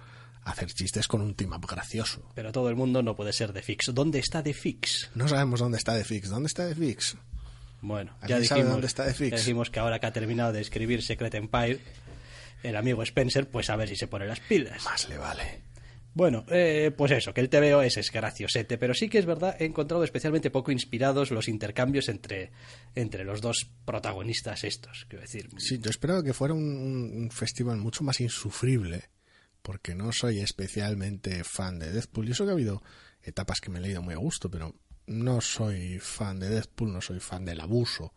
hacer 0.47 0.73
chistes 0.73 1.09
con 1.09 1.21
un 1.21 1.35
team 1.35 1.53
up 1.53 1.67
gracioso. 1.67 2.31
Pero 2.35 2.53
todo 2.53 2.69
el 2.71 2.77
mundo 2.77 3.03
no 3.03 3.15
puede 3.17 3.33
ser 3.33 3.53
de 3.53 3.63
Fix. 3.63 3.91
¿Dónde 3.93 4.19
está 4.21 4.43
de 4.43 4.55
Fix? 4.55 5.11
No 5.15 5.29
sabemos 5.29 5.61
dónde 5.61 5.77
está 5.79 5.97
The 5.97 6.05
Fix. 6.05 6.29
¿Dónde 6.31 6.47
está 6.47 6.67
The 6.69 6.75
Fix? 6.75 7.17
Bueno, 7.83 8.13
ya 8.27 8.37
¿Alguien 8.37 8.45
sabe 8.45 8.61
dijimos, 8.61 8.73
dónde 8.73 8.87
está 8.87 9.05
The 9.07 9.15
Fix? 9.15 9.31
ya 9.33 9.37
dijimos 9.37 9.71
que 9.71 9.81
ahora 9.81 9.99
que 9.99 10.07
ha 10.07 10.13
terminado 10.13 10.53
de 10.53 10.61
escribir 10.61 11.03
Secret 11.03 11.35
Empire, 11.35 11.81
el 12.63 12.77
amigo 12.77 13.03
Spencer, 13.03 13.49
pues 13.51 13.69
a 13.71 13.77
ver 13.77 13.89
si 13.89 13.97
se 13.97 14.07
pone 14.07 14.27
las 14.27 14.41
pilas. 14.41 14.85
Más 14.85 15.09
le 15.09 15.19
vale. 15.19 15.63
Bueno, 16.15 16.47
eh, 16.49 16.91
pues 16.97 17.13
eso, 17.13 17.35
que 17.35 17.43
el 17.43 17.51
TVO 17.51 17.83
es, 17.83 17.99
es 17.99 18.11
graciosete, 18.11 18.79
pero 18.79 18.95
sí 18.95 19.11
que 19.11 19.19
es 19.19 19.27
verdad, 19.27 19.55
he 19.61 19.67
encontrado 19.67 20.03
especialmente 20.03 20.51
poco 20.51 20.73
inspirados 20.73 21.31
los 21.31 21.47
intercambios 21.47 22.09
entre, 22.09 22.53
entre 22.95 23.23
los 23.25 23.43
dos 23.43 23.69
protagonistas 23.85 24.65
estos. 24.65 25.05
Quiero 25.11 25.21
decir, 25.23 25.51
Sí, 25.59 25.79
yo 25.79 25.91
esperaba 25.91 26.23
que 26.25 26.33
fuera 26.33 26.55
un 26.55 27.29
festival 27.31 27.77
mucho 27.77 28.03
más 28.03 28.19
insufrible, 28.21 29.11
porque 29.67 29.97
no 29.97 30.13
soy 30.13 30.39
especialmente 30.39 31.43
fan 31.43 31.81
de 31.81 31.91
Deadpool. 31.91 32.29
Y 32.29 32.31
eso 32.31 32.45
que 32.45 32.51
ha 32.51 32.53
habido 32.53 32.85
etapas 33.21 33.61
que 33.61 33.69
me 33.69 33.81
he 33.81 33.83
leído 33.83 34.01
muy 34.01 34.15
a 34.15 34.19
gusto, 34.19 34.49
pero 34.49 34.77
no 35.09 35.41
soy 35.41 35.99
fan 35.99 36.39
de 36.39 36.49
Deadpool, 36.49 36.93
no 36.93 37.01
soy 37.01 37.19
fan 37.19 37.45
del 37.45 37.61
abuso 37.61 38.15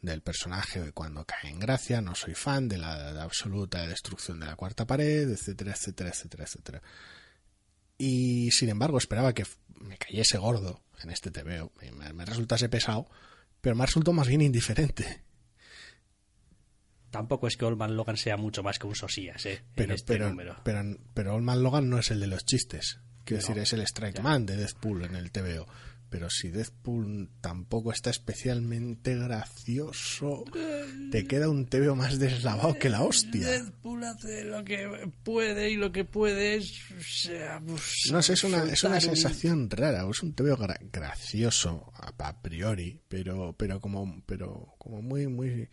del 0.00 0.22
personaje 0.22 0.92
cuando 0.92 1.26
cae 1.26 1.50
en 1.50 1.60
gracia, 1.60 2.00
no 2.00 2.14
soy 2.14 2.34
fan 2.34 2.70
de 2.70 2.78
la, 2.78 3.22
absoluta 3.22 3.86
destrucción 3.86 4.40
de 4.40 4.46
la 4.46 4.56
cuarta 4.56 4.86
pared, 4.86 5.28
etcétera, 5.28 5.72
etcétera, 5.72 6.08
etcétera, 6.08 6.44
etcétera. 6.44 6.82
Y 7.98 8.50
sin 8.50 8.70
embargo 8.70 8.96
esperaba 8.96 9.34
que 9.34 9.44
me 9.78 9.98
cayese 9.98 10.38
gordo 10.38 10.82
en 11.02 11.10
este 11.10 11.30
TVO, 11.30 11.70
me, 11.98 12.14
me 12.14 12.24
resultase 12.24 12.70
pesado, 12.70 13.10
pero 13.60 13.76
me 13.76 13.84
resultó 13.84 14.14
más 14.14 14.26
bien 14.26 14.40
indiferente. 14.40 15.22
Tampoco 17.12 17.46
es 17.46 17.56
que 17.56 17.64
Olman 17.64 17.94
Logan 17.94 18.16
sea 18.16 18.36
mucho 18.36 18.64
más 18.64 18.80
que 18.80 18.88
un 18.88 18.96
sosías, 18.96 19.46
¿eh? 19.46 19.62
Pero, 19.76 19.90
en 19.90 19.94
este 19.94 20.12
pero, 20.14 20.28
número. 20.30 20.56
pero, 20.64 20.82
pero 21.14 21.34
Old 21.36 21.44
Man 21.44 21.62
Logan 21.62 21.88
no 21.88 21.98
es 22.00 22.10
el 22.10 22.18
de 22.18 22.26
los 22.26 22.44
chistes. 22.44 22.98
Quiero 23.24 23.40
No, 23.42 23.48
decir, 23.48 23.62
es 23.62 23.72
el 23.74 23.82
Strike 23.82 24.16
ya. 24.16 24.22
Man 24.22 24.44
de 24.46 24.56
Deadpool 24.56 25.04
en 25.04 25.14
el 25.14 25.30
TVO. 25.30 25.68
Pero 26.10 26.28
si 26.28 26.50
Deadpool 26.50 27.30
tampoco 27.40 27.90
está 27.90 28.10
especialmente 28.10 29.16
gracioso, 29.16 30.44
te 31.10 31.26
queda 31.26 31.48
un 31.48 31.64
TVO 31.66 31.94
más 31.96 32.18
deslavado 32.18 32.78
que 32.78 32.90
la 32.90 33.02
hostia. 33.02 33.46
Deadpool 33.48 34.04
hace 34.04 34.44
lo 34.44 34.62
que 34.62 35.10
puede 35.22 35.70
y 35.70 35.76
lo 35.76 35.90
que 35.90 36.04
puede 36.04 36.56
es... 36.56 36.70
o 36.90 37.02
sea, 37.02 37.60
pues, 37.66 38.10
No 38.12 38.20
sé, 38.20 38.34
es 38.34 38.44
una, 38.44 38.62
es 38.64 38.84
una 38.84 39.00
sensación 39.00 39.70
rara. 39.70 40.06
Es 40.10 40.22
un 40.22 40.34
TVO 40.34 40.58
gra- 40.58 40.78
gracioso 40.92 41.90
a, 41.94 42.12
a 42.28 42.42
priori, 42.42 43.00
pero, 43.08 43.54
pero, 43.56 43.80
como, 43.80 44.22
pero 44.26 44.74
como 44.78 45.00
muy, 45.00 45.28
muy, 45.28 45.70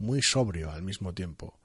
muy 0.00 0.22
sobrio 0.22 0.70
al 0.72 0.82
mismo 0.82 1.14
tiempo. 1.14 1.58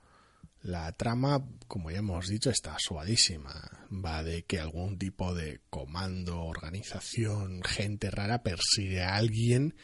La 0.61 0.91
trama, 0.93 1.45
como 1.67 1.91
ya 1.91 1.99
hemos 1.99 2.27
dicho, 2.27 2.49
está 2.49 2.75
suadísima. 2.79 3.87
Va 3.91 4.23
de 4.23 4.43
que 4.45 4.59
algún 4.59 4.97
tipo 4.97 5.35
de 5.35 5.61
comando, 5.69 6.43
organización, 6.43 7.63
gente 7.63 8.09
rara 8.09 8.41
persigue 8.41 9.03
a 9.03 9.15
alguien 9.15 9.75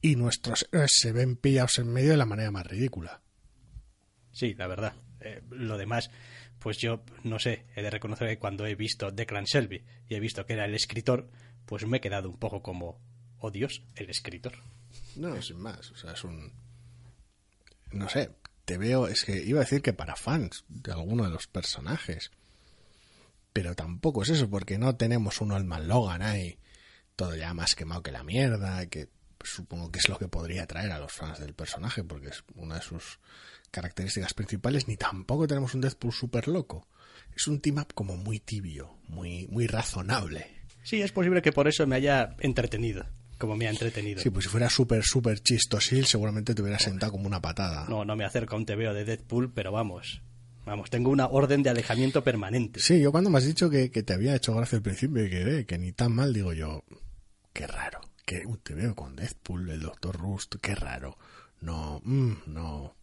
y 0.00 0.16
nuestros 0.16 0.68
héroes 0.72 0.90
se 0.94 1.12
ven 1.12 1.36
pillados 1.36 1.78
en 1.78 1.92
medio 1.92 2.10
de 2.10 2.16
la 2.16 2.26
manera 2.26 2.50
más 2.50 2.66
ridícula. 2.66 3.22
Sí, 4.32 4.54
la 4.54 4.66
verdad. 4.66 4.94
Eh, 5.20 5.42
lo 5.50 5.78
demás, 5.78 6.10
pues 6.58 6.78
yo 6.78 7.04
no 7.22 7.38
sé, 7.38 7.66
he 7.76 7.82
de 7.82 7.90
reconocer 7.90 8.28
que 8.28 8.38
cuando 8.38 8.66
he 8.66 8.74
visto 8.74 9.12
Declan 9.12 9.44
Shelby 9.44 9.84
y 10.08 10.16
he 10.16 10.20
visto 10.20 10.44
que 10.44 10.54
era 10.54 10.64
el 10.64 10.74
escritor, 10.74 11.30
pues 11.64 11.86
me 11.86 11.98
he 11.98 12.00
quedado 12.00 12.28
un 12.28 12.38
poco 12.38 12.62
como, 12.62 13.00
oh 13.38 13.52
Dios, 13.52 13.84
el 13.94 14.10
escritor. 14.10 14.54
No, 15.16 15.40
sin 15.40 15.58
más. 15.58 15.90
O 15.92 15.96
sea, 15.96 16.12
es 16.12 16.24
un. 16.24 16.52
No 17.92 18.08
sé, 18.08 18.30
te 18.64 18.78
veo. 18.78 19.08
Es 19.08 19.24
que 19.24 19.42
iba 19.42 19.60
a 19.60 19.64
decir 19.64 19.82
que 19.82 19.92
para 19.92 20.16
fans 20.16 20.64
de 20.68 20.92
alguno 20.92 21.24
de 21.24 21.30
los 21.30 21.46
personajes. 21.46 22.30
Pero 23.52 23.74
tampoco 23.74 24.22
es 24.22 24.30
eso, 24.30 24.48
porque 24.48 24.78
no 24.78 24.96
tenemos 24.96 25.40
un 25.40 25.52
Oldman 25.52 25.88
Logan 25.88 26.22
ahí. 26.22 26.58
Todo 27.16 27.36
ya 27.36 27.52
más 27.54 27.74
quemado 27.74 28.02
que 28.02 28.12
la 28.12 28.24
mierda. 28.24 28.86
Que 28.86 29.08
supongo 29.42 29.90
que 29.90 29.98
es 29.98 30.08
lo 30.08 30.18
que 30.18 30.28
podría 30.28 30.62
atraer 30.62 30.92
a 30.92 30.98
los 30.98 31.12
fans 31.12 31.38
del 31.38 31.54
personaje, 31.54 32.02
porque 32.04 32.28
es 32.28 32.44
una 32.54 32.76
de 32.76 32.82
sus 32.82 33.18
características 33.70 34.34
principales. 34.34 34.88
Ni 34.88 34.96
tampoco 34.96 35.46
tenemos 35.46 35.74
un 35.74 35.82
Deadpool 35.82 36.12
súper 36.12 36.48
loco. 36.48 36.88
Es 37.34 37.46
un 37.46 37.60
team 37.60 37.78
up 37.78 37.94
como 37.94 38.16
muy 38.16 38.40
tibio, 38.40 38.98
muy, 39.08 39.46
muy 39.48 39.66
razonable. 39.66 40.62
Sí, 40.82 41.00
es 41.00 41.12
posible 41.12 41.42
que 41.42 41.52
por 41.52 41.68
eso 41.68 41.86
me 41.86 41.96
haya 41.96 42.36
entretenido, 42.40 43.06
como 43.42 43.56
me 43.56 43.66
ha 43.66 43.70
entretenido. 43.70 44.20
Sí, 44.22 44.30
pues 44.30 44.44
si 44.44 44.50
fuera 44.52 44.70
súper, 44.70 45.02
súper 45.02 45.40
chistosil, 45.40 46.06
seguramente 46.06 46.54
te 46.54 46.62
hubiera 46.62 46.78
sentado 46.78 47.10
como 47.10 47.26
una 47.26 47.42
patada. 47.42 47.86
No, 47.88 48.04
no 48.04 48.14
me 48.14 48.24
acerco 48.24 48.54
a 48.54 48.58
un 48.60 48.64
TVO 48.66 48.94
de 48.94 49.04
Deadpool, 49.04 49.52
pero 49.52 49.72
vamos, 49.72 50.22
vamos, 50.64 50.90
tengo 50.90 51.10
una 51.10 51.26
orden 51.26 51.64
de 51.64 51.70
alejamiento 51.70 52.22
permanente. 52.22 52.78
Sí, 52.78 53.00
yo 53.00 53.10
cuando 53.10 53.30
me 53.30 53.38
has 53.38 53.44
dicho 53.44 53.68
que, 53.68 53.90
que 53.90 54.04
te 54.04 54.12
había 54.12 54.36
hecho 54.36 54.54
gracia 54.54 54.76
al 54.76 54.82
principio 54.82 55.26
y 55.26 55.28
que, 55.28 55.58
eh, 55.58 55.66
que 55.66 55.76
ni 55.76 55.90
tan 55.90 56.12
mal, 56.14 56.32
digo 56.32 56.52
yo, 56.52 56.84
qué 57.52 57.66
raro. 57.66 58.00
Que 58.24 58.44
te 58.62 58.74
veo 58.74 58.94
con 58.94 59.16
Deadpool, 59.16 59.68
el 59.70 59.80
Doctor 59.80 60.16
Rust, 60.16 60.54
qué 60.62 60.76
raro. 60.76 61.18
No, 61.60 62.00
mm, 62.04 62.32
no. 62.46 62.94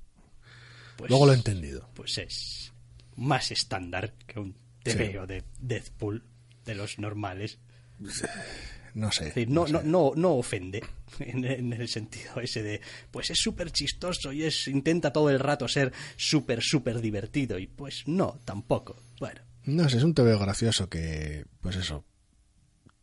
Pues- 0.96 1.10
Luego 1.10 1.26
lo 1.26 1.34
he 1.34 1.36
entendido. 1.36 1.90
Pues 1.96 2.18
es 2.18 2.72
más 3.18 3.52
estándar 3.52 4.14
que 4.26 4.40
un 4.40 4.56
TVO 4.84 5.28
de 5.28 5.44
Deadpool, 5.60 6.24
de 6.64 6.76
los 6.76 6.98
normales. 6.98 7.60
no 8.94 9.12
sé. 9.12 9.30
Es 9.30 9.36
decir, 9.36 9.50
no, 9.50 9.68
sé. 9.68 9.74
no, 9.74 9.82
no, 9.84 10.12
no 10.16 10.34
ofende 10.36 10.84
en, 11.20 11.46
en 11.46 11.74
el 11.74 11.88
sentido 11.88 12.40
ese 12.42 12.64
de, 12.64 12.82
pues 13.12 13.30
es 13.30 13.40
súper 13.40 13.72
chistoso 13.72 14.32
y 14.32 14.44
es 14.44 14.68
intenta 14.68 15.12
todo 15.12 15.30
el 15.30 15.40
rato 15.40 15.68
ser 15.68 15.92
súper, 16.16 16.62
súper 16.62 17.02
divertido. 17.02 17.58
Y 17.58 17.68
pues 17.68 18.04
no, 18.06 18.40
tampoco. 18.46 18.98
Bueno, 19.20 19.42
No 19.66 19.90
sé, 19.90 19.98
es 19.98 20.04
un 20.04 20.14
TVO 20.14 20.40
gracioso 20.40 20.90
que, 20.90 21.46
pues 21.62 21.76
eso, 21.76 22.06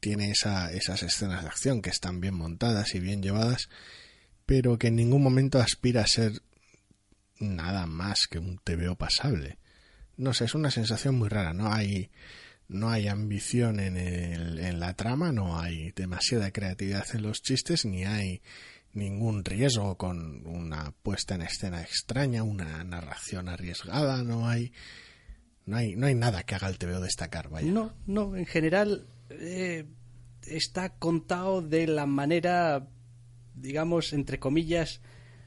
tiene 0.00 0.30
esa, 0.30 0.72
esas 0.72 1.02
escenas 1.02 1.42
de 1.42 1.48
acción 1.48 1.82
que 1.82 1.90
están 1.90 2.20
bien 2.20 2.34
montadas 2.34 2.94
y 2.94 3.00
bien 3.00 3.22
llevadas, 3.22 3.68
pero 4.44 4.78
que 4.78 4.88
en 4.88 4.96
ningún 4.96 5.22
momento 5.22 5.58
aspira 5.58 6.02
a 6.02 6.06
ser 6.06 6.42
nada 7.38 7.86
más 7.86 8.26
que 8.30 8.38
un 8.38 8.58
TVO 8.58 8.96
pasable. 8.96 9.58
No 10.16 10.32
sé, 10.32 10.44
es 10.44 10.54
una 10.54 10.70
sensación 10.70 11.16
muy 11.16 11.28
rara, 11.28 11.52
no 11.52 11.72
hay, 11.72 12.10
no 12.68 12.90
hay 12.90 13.08
ambición 13.08 13.80
en, 13.80 13.96
el, 13.96 14.58
en 14.58 14.80
la 14.80 14.94
trama, 14.94 15.32
no 15.32 15.58
hay 15.58 15.92
demasiada 15.92 16.50
creatividad 16.50 17.06
en 17.14 17.22
los 17.22 17.42
chistes, 17.42 17.84
ni 17.84 18.04
hay 18.04 18.42
ningún 18.92 19.44
riesgo 19.44 19.96
con 19.96 20.46
una 20.46 20.92
puesta 21.02 21.34
en 21.34 21.42
escena 21.42 21.82
extraña, 21.82 22.42
una 22.42 22.82
narración 22.82 23.48
arriesgada, 23.48 24.22
no 24.22 24.48
hay 24.48 24.72
no 25.66 25.76
hay, 25.76 25.96
no 25.96 26.06
hay 26.06 26.14
nada 26.14 26.44
que 26.44 26.54
haga 26.54 26.68
el 26.68 26.78
TVO 26.78 27.00
destacar, 27.00 27.48
vaya. 27.48 27.70
no, 27.70 27.92
no, 28.06 28.36
en 28.36 28.46
general 28.46 29.08
eh, 29.30 29.84
está 30.46 30.90
contado 30.90 31.60
de 31.60 31.88
la 31.88 32.06
manera, 32.06 32.88
digamos, 33.54 34.12
entre 34.12 34.38
comillas, 34.38 35.00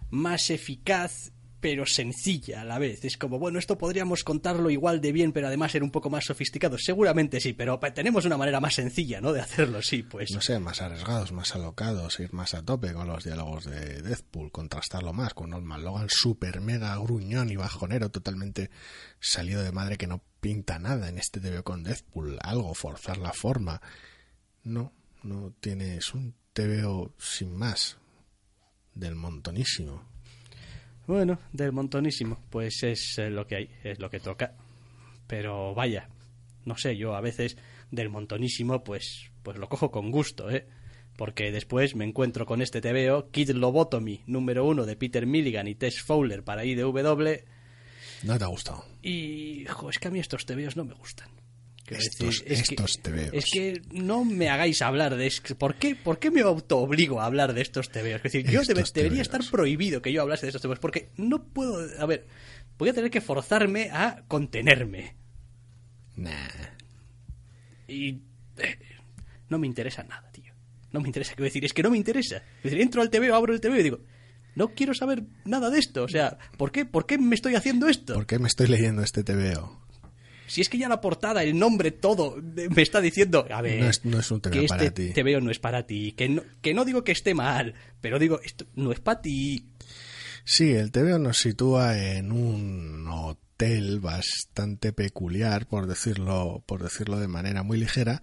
más 0.10 0.50
eficaz 0.50 1.32
pero 1.60 1.86
sencilla 1.86 2.62
a 2.62 2.66
la 2.66 2.80
vez. 2.80 3.04
Es 3.06 3.18
como, 3.18 3.40
bueno, 3.40 3.60
esto 3.60 3.78
podríamos 3.78 4.24
contarlo 4.24 4.70
igual 4.70 5.02
de 5.02 5.12
bien, 5.12 5.32
pero 5.32 5.48
además 5.48 5.72
ser 5.72 5.84
un 5.84 5.92
poco 5.92 6.10
más 6.10 6.26
sofisticado. 6.26 6.78
Seguramente 6.78 7.40
sí, 7.40 7.54
pero 7.54 7.80
tenemos 7.94 8.26
una 8.26 8.38
manera 8.38 8.60
más 8.60 8.76
sencilla, 8.76 9.22
¿no? 9.22 9.34
De 9.34 9.42
hacerlo, 9.42 9.82
sí, 9.82 10.04
pues. 10.04 10.32
No 10.32 10.42
sé, 10.42 10.60
más 10.60 10.82
arriesgados, 10.82 11.32
más 11.32 11.56
alocados, 11.56 12.20
ir 12.20 12.34
más 12.34 12.54
a 12.54 12.64
tope 12.64 12.94
con 12.94 13.08
los 13.08 13.24
diálogos 13.24 13.66
de 13.66 14.02
Deadpool, 14.02 14.52
contrastarlo 14.52 15.14
más 15.14 15.34
con 15.34 15.50
Norman 15.50 15.84
Logan 15.84 16.08
super 16.10 16.62
mega 16.62 16.96
gruñón 16.98 17.50
y 17.50 17.56
bajonero, 17.56 18.10
totalmente 18.10 18.70
salido 19.20 19.62
de 19.62 19.72
madre 19.72 19.98
que 19.98 20.08
no 20.08 20.24
pinta 20.40 20.80
nada 20.80 21.10
en 21.10 21.18
este 21.18 21.40
TVO 21.40 21.64
con 21.64 21.84
Deadpool, 21.84 22.40
algo, 22.42 22.74
forzar 22.74 23.18
la 23.18 23.34
forma. 23.34 23.82
No, 24.64 24.94
no 25.24 25.54
tiene, 25.60 25.98
es 25.98 26.14
un 26.14 26.36
TVO 26.54 27.14
sin 27.18 27.56
más, 27.56 27.98
del 28.94 29.16
montonísimo. 29.16 30.08
Bueno, 31.10 31.40
del 31.52 31.72
montonísimo, 31.72 32.38
pues 32.52 32.84
es 32.84 33.18
eh, 33.18 33.32
lo 33.32 33.48
que 33.48 33.56
hay, 33.56 33.70
es 33.84 33.98
lo 33.98 34.12
que 34.12 34.20
toca. 34.20 34.54
Pero 35.26 35.74
vaya, 35.74 36.08
no 36.66 36.78
sé, 36.78 36.98
yo 36.98 37.16
a 37.16 37.20
veces 37.20 37.58
del 37.90 38.10
montonísimo, 38.10 38.84
pues, 38.84 39.32
pues 39.42 39.58
lo 39.58 39.68
cojo 39.68 39.90
con 39.90 40.12
gusto, 40.12 40.52
¿eh? 40.52 40.68
Porque 41.18 41.52
después 41.52 41.96
me 41.96 42.06
encuentro 42.06 42.46
con 42.46 42.62
este 42.62 42.80
TVO, 42.80 43.32
Kid 43.32 43.50
Lobotomy, 43.50 44.22
número 44.28 44.66
uno 44.66 44.86
de 44.86 44.96
Peter 44.98 45.26
Milligan 45.26 45.68
y 45.68 45.74
Tess 45.74 46.00
Fowler 46.00 46.44
para 46.44 46.64
IDW, 46.64 46.94
¿No 48.22 48.38
te 48.38 48.44
ha 48.44 48.48
gustado? 48.48 48.86
y 49.02 49.66
jo, 49.66 49.90
es 49.90 49.98
que 49.98 50.10
a 50.10 50.12
mí 50.12 50.20
estos 50.20 50.46
TVOs 50.46 50.78
no 50.78 50.86
me 50.86 50.94
gustan. 50.94 51.39
Estos- 51.98 52.44
es 52.46 52.64
que- 52.68 52.76
estos 52.76 53.00
TVOs. 53.02 53.30
Es 53.34 53.46
que 53.52 53.82
no 53.92 54.24
me 54.26 54.50
hagáis 54.50 54.82
hablar 54.82 55.16
de... 55.16 55.32
¿Por 55.58 55.76
qué, 55.76 55.96
¿Por 55.96 56.20
qué 56.20 56.32
me 56.32 56.42
autoobligo 56.42 57.22
a 57.22 57.26
hablar 57.26 57.54
de 57.54 57.62
estos 57.62 57.90
TVOs? 57.90 58.16
Es 58.18 58.24
decir, 58.24 58.50
yo 58.50 58.62
debe- 58.64 58.84
debería 58.94 59.22
estar 59.22 59.42
prohibido 59.50 60.02
que 60.02 60.12
yo 60.14 60.22
hablase 60.22 60.46
de 60.46 60.50
estos 60.50 60.62
TVOs, 60.62 60.80
porque 60.80 61.10
no 61.18 61.44
puedo... 61.44 61.80
A 62.02 62.06
ver, 62.06 62.28
voy 62.78 62.90
a 62.90 62.94
tener 62.94 63.10
que 63.12 63.22
forzarme 63.22 63.90
a 63.92 64.24
contenerme. 64.28 65.16
Nah. 66.16 66.32
Y... 67.88 68.22
eh, 68.58 68.78
no 69.50 69.58
me 69.58 69.68
interesa 69.68 70.04
nada, 70.04 70.32
tío. 70.32 70.54
No 70.92 71.02
me 71.02 71.08
interesa. 71.08 71.34
Quiero 71.34 71.46
decir, 71.46 71.66
es 71.66 71.74
que 71.74 71.84
no 71.84 71.90
me 71.92 71.98
interesa. 71.98 72.38
Es 72.58 72.64
decir, 72.64 72.82
entro 72.82 73.02
al 73.02 73.10
TVO, 73.10 73.34
abro 73.36 73.54
el 73.54 73.62
TVO 73.62 73.78
y 73.78 73.84
digo... 73.84 74.00
No 74.56 74.74
quiero 74.74 74.94
saber 74.94 75.24
nada 75.46 75.70
de 75.70 75.80
esto. 75.80 76.04
O 76.04 76.08
sea, 76.10 76.38
¿por 76.58 76.72
qué, 76.72 76.84
¿por 76.84 77.06
qué 77.06 77.18
me 77.18 77.36
estoy 77.36 77.56
haciendo 77.56 77.88
esto? 77.88 78.16
¿Por 78.16 78.26
qué 78.26 78.40
me 78.40 78.48
estoy 78.48 78.68
leyendo 78.68 79.04
este 79.04 79.24
TVO? 79.24 79.80
Si 80.50 80.62
es 80.62 80.68
que 80.70 80.78
ya 80.78 80.90
la 80.90 81.00
portada, 81.00 81.44
el 81.44 81.58
nombre, 81.58 81.92
todo 81.92 82.36
me 82.42 82.82
está 82.82 83.00
diciendo, 83.02 83.46
a 83.50 83.62
ver, 83.62 83.80
No 83.82 83.90
es- 83.90 84.04
no 84.04 84.20
es 84.20 84.32
un 84.32 84.42
que 84.42 84.64
para 84.68 84.84
este 84.86 85.14
ti. 85.14 85.14
TVO 85.14 85.42
no 85.42 85.52
es 85.52 85.60
para 85.60 85.86
ti, 85.86 86.12
que 86.14 86.28
no, 86.28 86.42
que 86.62 86.74
no 86.74 86.84
digo 86.86 87.04
que 87.04 87.12
esté 87.12 87.34
mal, 87.34 87.76
pero 88.02 88.20
digo, 88.20 88.42
esto 88.44 88.66
no 88.76 88.92
es 88.92 89.00
para 89.00 89.22
ti. 89.22 89.66
Sí, 90.44 90.72
el 90.72 90.92
TVO 90.92 91.20
nos 91.20 91.38
sitúa 91.38 91.98
en 92.00 92.32
un 92.32 93.08
hotel 93.08 94.00
bastante 94.00 94.92
peculiar, 94.94 95.68
por 95.68 95.86
decirlo, 95.86 96.64
por 96.66 96.82
decirlo 96.82 97.20
de 97.20 97.28
manera 97.28 97.62
muy 97.64 97.78
ligera, 97.78 98.22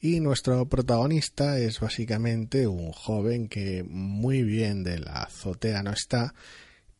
y 0.00 0.20
nuestro 0.20 0.68
protagonista 0.68 1.58
es 1.58 1.80
básicamente 1.80 2.66
un 2.66 2.92
joven 2.92 3.48
que 3.48 3.84
muy 3.86 4.42
bien 4.42 4.84
de 4.84 4.98
la 5.00 5.22
azotea 5.24 5.82
no 5.82 5.90
está, 5.90 6.34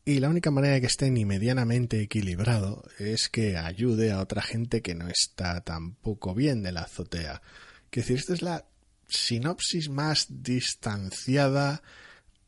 y 0.07 0.21
la 0.21 0.29
única 0.29 0.51
manera 0.51 0.75
de 0.75 0.79
que 0.79 0.87
esté 0.87 1.11
ni 1.11 1.25
medianamente 1.25 2.01
equilibrado 2.01 2.81
es 2.97 3.27
que 3.27 3.57
ayude 3.57 4.13
a 4.13 4.21
otra 4.21 4.41
gente 4.41 4.81
que 4.81 4.95
no 4.95 5.09
está 5.09 5.59
tampoco 5.59 6.33
bien 6.33 6.63
de 6.63 6.71
la 6.71 6.83
azotea. 6.83 7.41
Quiero 7.89 8.05
decir, 8.05 8.17
esta 8.17 8.33
es 8.33 8.41
la 8.41 8.65
sinopsis 9.09 9.89
más 9.89 10.27
distanciada, 10.29 11.83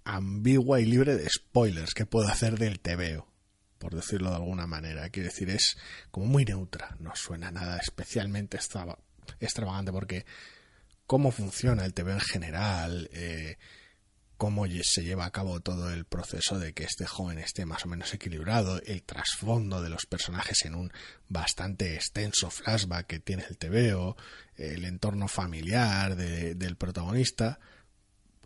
ambigua 0.05 0.79
y 0.79 0.85
libre 0.85 1.17
de 1.17 1.29
spoilers 1.29 1.93
que 1.93 2.05
puedo 2.05 2.29
hacer 2.29 2.57
del 2.57 2.79
TVO, 2.79 3.27
por 3.77 3.93
decirlo 3.93 4.29
de 4.29 4.37
alguna 4.37 4.65
manera. 4.65 5.09
Quiero 5.09 5.27
decir, 5.27 5.49
es 5.49 5.75
como 6.11 6.27
muy 6.27 6.45
neutra, 6.45 6.95
no 7.01 7.13
suena 7.13 7.51
nada 7.51 7.77
especialmente 7.77 8.57
extrava- 8.57 8.99
extravagante 9.41 9.91
porque 9.91 10.25
cómo 11.05 11.29
funciona 11.31 11.83
el 11.83 11.93
TV 11.93 12.13
en 12.13 12.21
general, 12.21 13.09
eh, 13.11 13.57
cómo 14.39 14.65
se 14.83 15.03
lleva 15.03 15.25
a 15.25 15.31
cabo 15.31 15.59
todo 15.59 15.91
el 15.93 16.05
proceso 16.05 16.57
de 16.57 16.73
que 16.73 16.85
este 16.85 17.05
joven 17.05 17.37
esté 17.39 17.65
más 17.65 17.85
o 17.85 17.89
menos 17.89 18.13
equilibrado, 18.13 18.81
el 18.85 19.03
trasfondo 19.03 19.81
de 19.83 19.89
los 19.89 20.05
personajes 20.05 20.63
en 20.63 20.75
un 20.75 20.91
bastante 21.27 21.93
extenso 21.93 22.49
flashback 22.49 23.05
que 23.05 23.19
tiene 23.19 23.43
el 23.49 23.57
TVO, 23.57 24.15
el 24.55 24.85
entorno 24.85 25.27
familiar 25.27 26.15
de- 26.15 26.55
del 26.55 26.77
protagonista, 26.77 27.59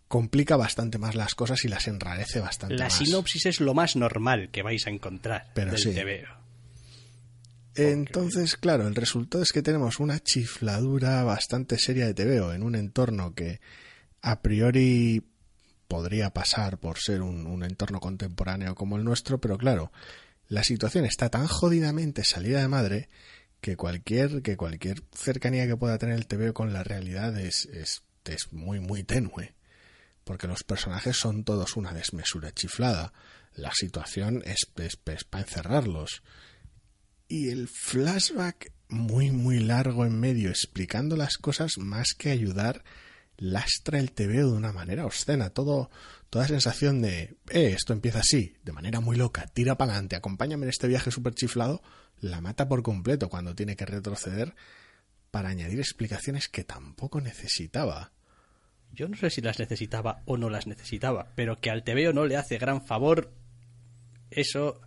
complica 0.08 0.56
bastante 0.56 0.98
más 0.98 1.14
las 1.14 1.34
cosas 1.36 1.64
y 1.64 1.68
las 1.68 1.86
enrarece 1.86 2.40
bastante 2.40 2.74
La 2.76 2.84
más. 2.86 2.94
sinopsis 2.98 3.46
es 3.46 3.60
lo 3.60 3.72
más 3.72 3.94
normal 3.94 4.50
que 4.50 4.62
vais 4.62 4.86
a 4.86 4.90
encontrar 4.90 5.52
Pero 5.54 5.70
del 5.70 5.80
sí. 5.80 5.92
TVO. 5.94 6.42
Entonces, 7.76 8.56
claro, 8.56 8.86
el 8.86 8.94
resultado 8.94 9.42
es 9.42 9.52
que 9.52 9.62
tenemos 9.62 9.98
una 9.98 10.20
chifladura 10.20 11.22
bastante 11.24 11.78
seria 11.78 12.06
de 12.06 12.14
TVO 12.14 12.52
en 12.52 12.62
un 12.62 12.74
entorno 12.76 13.34
que 13.34 13.60
a 14.22 14.42
priori 14.42 15.22
podría 15.88 16.30
pasar 16.30 16.78
por 16.78 16.98
ser 16.98 17.22
un, 17.22 17.62
entorno 17.64 18.00
contemporáneo 18.00 18.74
como 18.74 18.96
el 18.96 19.04
nuestro, 19.04 19.40
pero 19.40 19.58
claro, 19.58 19.92
la 20.48 20.64
situación 20.64 21.04
está 21.04 21.30
tan 21.30 21.46
jodidamente 21.46 22.24
salida 22.24 22.60
de 22.60 22.68
madre 22.68 23.08
que 23.60 23.76
cualquier, 23.76 24.42
que 24.42 24.56
cualquier 24.56 25.02
cercanía 25.12 25.66
que 25.66 25.76
pueda 25.76 25.98
tener 25.98 26.16
el 26.16 26.26
TVO 26.26 26.52
con 26.52 26.72
la 26.72 26.84
realidad 26.84 27.38
es, 27.38 27.66
es, 27.66 28.02
es 28.24 28.52
muy, 28.52 28.80
muy 28.80 29.04
tenue. 29.04 29.54
Porque 30.24 30.46
los 30.46 30.64
personajes 30.64 31.16
son 31.16 31.44
todos 31.44 31.76
una 31.76 31.92
desmesura 31.92 32.52
chiflada. 32.52 33.12
La 33.54 33.72
situación 33.72 34.42
es, 34.44 34.66
es, 34.76 34.98
es 35.06 35.24
para 35.24 35.44
encerrarlos 35.44 36.22
y 37.28 37.48
el 37.48 37.68
flashback 37.68 38.72
muy 38.88 39.30
muy 39.30 39.58
largo 39.58 40.04
en 40.04 40.18
medio 40.18 40.50
explicando 40.50 41.16
las 41.16 41.36
cosas 41.36 41.78
más 41.78 42.14
que 42.16 42.30
ayudar 42.30 42.84
lastra 43.36 43.98
el 43.98 44.12
TVO 44.12 44.50
de 44.50 44.56
una 44.56 44.72
manera 44.72 45.06
obscena. 45.06 45.50
Todo 45.50 45.90
toda 46.30 46.48
sensación 46.48 47.00
de 47.02 47.36
eh 47.50 47.74
esto 47.76 47.92
empieza 47.92 48.20
así 48.20 48.56
de 48.64 48.72
manera 48.72 49.00
muy 49.00 49.16
loca. 49.16 49.46
Tira 49.46 49.76
para 49.76 49.92
adelante 49.92 50.16
acompáñame 50.16 50.64
en 50.64 50.70
este 50.70 50.88
viaje 50.88 51.10
súper 51.10 51.34
chiflado 51.34 51.82
la 52.20 52.40
mata 52.40 52.68
por 52.68 52.82
completo 52.82 53.28
cuando 53.28 53.54
tiene 53.54 53.76
que 53.76 53.86
retroceder 53.86 54.54
para 55.30 55.48
añadir 55.48 55.80
explicaciones 55.80 56.48
que 56.48 56.64
tampoco 56.64 57.20
necesitaba. 57.20 58.12
Yo 58.92 59.08
no 59.08 59.16
sé 59.16 59.30
si 59.30 59.40
las 59.40 59.58
necesitaba 59.58 60.22
o 60.24 60.36
no 60.36 60.48
las 60.48 60.66
necesitaba, 60.66 61.32
pero 61.34 61.60
que 61.60 61.70
al 61.70 61.82
TVO 61.82 62.12
no 62.12 62.26
le 62.26 62.36
hace 62.36 62.58
gran 62.58 62.86
favor, 62.86 63.32
eso 64.30 64.80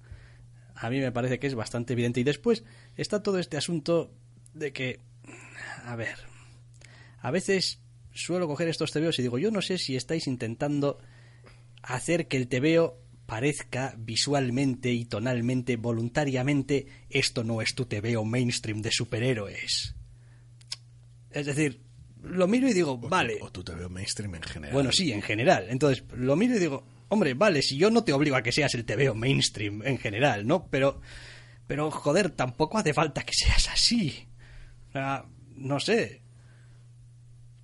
a 0.73 0.89
mí 0.89 0.99
me 0.99 1.11
parece 1.11 1.39
que 1.39 1.47
es 1.47 1.55
bastante 1.55 1.93
evidente. 1.93 2.21
Y 2.21 2.23
después 2.23 2.63
está 2.95 3.21
todo 3.21 3.39
este 3.39 3.57
asunto 3.57 4.13
de 4.53 4.71
que, 4.71 5.01
a 5.83 5.95
ver, 5.95 6.17
a 7.19 7.31
veces 7.31 7.81
suelo 8.17 8.47
coger 8.47 8.67
estos 8.67 8.91
TVOs 8.91 9.19
y 9.19 9.23
digo, 9.23 9.37
yo 9.37 9.51
no 9.51 9.61
sé 9.61 9.77
si 9.77 9.95
estáis 9.95 10.27
intentando 10.27 10.99
hacer 11.81 12.27
que 12.27 12.37
el 12.37 12.47
TVO 12.47 12.99
parezca 13.25 13.93
visualmente 13.97 14.91
y 14.91 15.05
tonalmente, 15.05 15.75
voluntariamente, 15.75 16.87
esto 17.09 17.43
no 17.43 17.61
es 17.61 17.75
tu 17.75 17.85
TVO 17.85 18.25
mainstream 18.25 18.81
de 18.81 18.91
superhéroes. 18.91 19.95
Es 21.29 21.45
decir, 21.45 21.81
lo 22.23 22.47
miro 22.47 22.67
y 22.67 22.73
digo, 22.73 22.97
vale. 22.97 23.37
o 23.41 23.51
tu 23.51 23.63
TVO 23.63 23.89
mainstream 23.89 24.35
en 24.35 24.43
general 24.43 24.73
Bueno, 24.73 24.91
sí, 24.91 25.11
en 25.11 25.21
general. 25.21 25.67
Entonces, 25.69 26.03
lo 26.15 26.35
miro 26.35 26.55
y 26.55 26.59
digo, 26.59 26.83
hombre, 27.09 27.33
vale, 27.33 27.61
si 27.61 27.77
yo 27.77 27.91
no 27.91 28.03
te 28.03 28.13
obligo 28.13 28.37
a 28.37 28.41
que 28.41 28.53
seas 28.53 28.73
el 28.75 28.85
TVO 28.85 29.13
mainstream 29.13 29.83
en 29.85 29.97
general, 29.97 30.47
¿no? 30.47 30.67
Pero, 30.69 31.01
pero 31.67 31.91
joder, 31.91 32.31
tampoco 32.31 32.77
hace 32.77 32.93
falta 32.93 33.23
que 33.23 33.33
seas 33.33 33.69
así. 33.69 34.27
O 34.89 34.91
sea, 34.93 35.25
no 35.55 35.79
sé. 35.81 36.21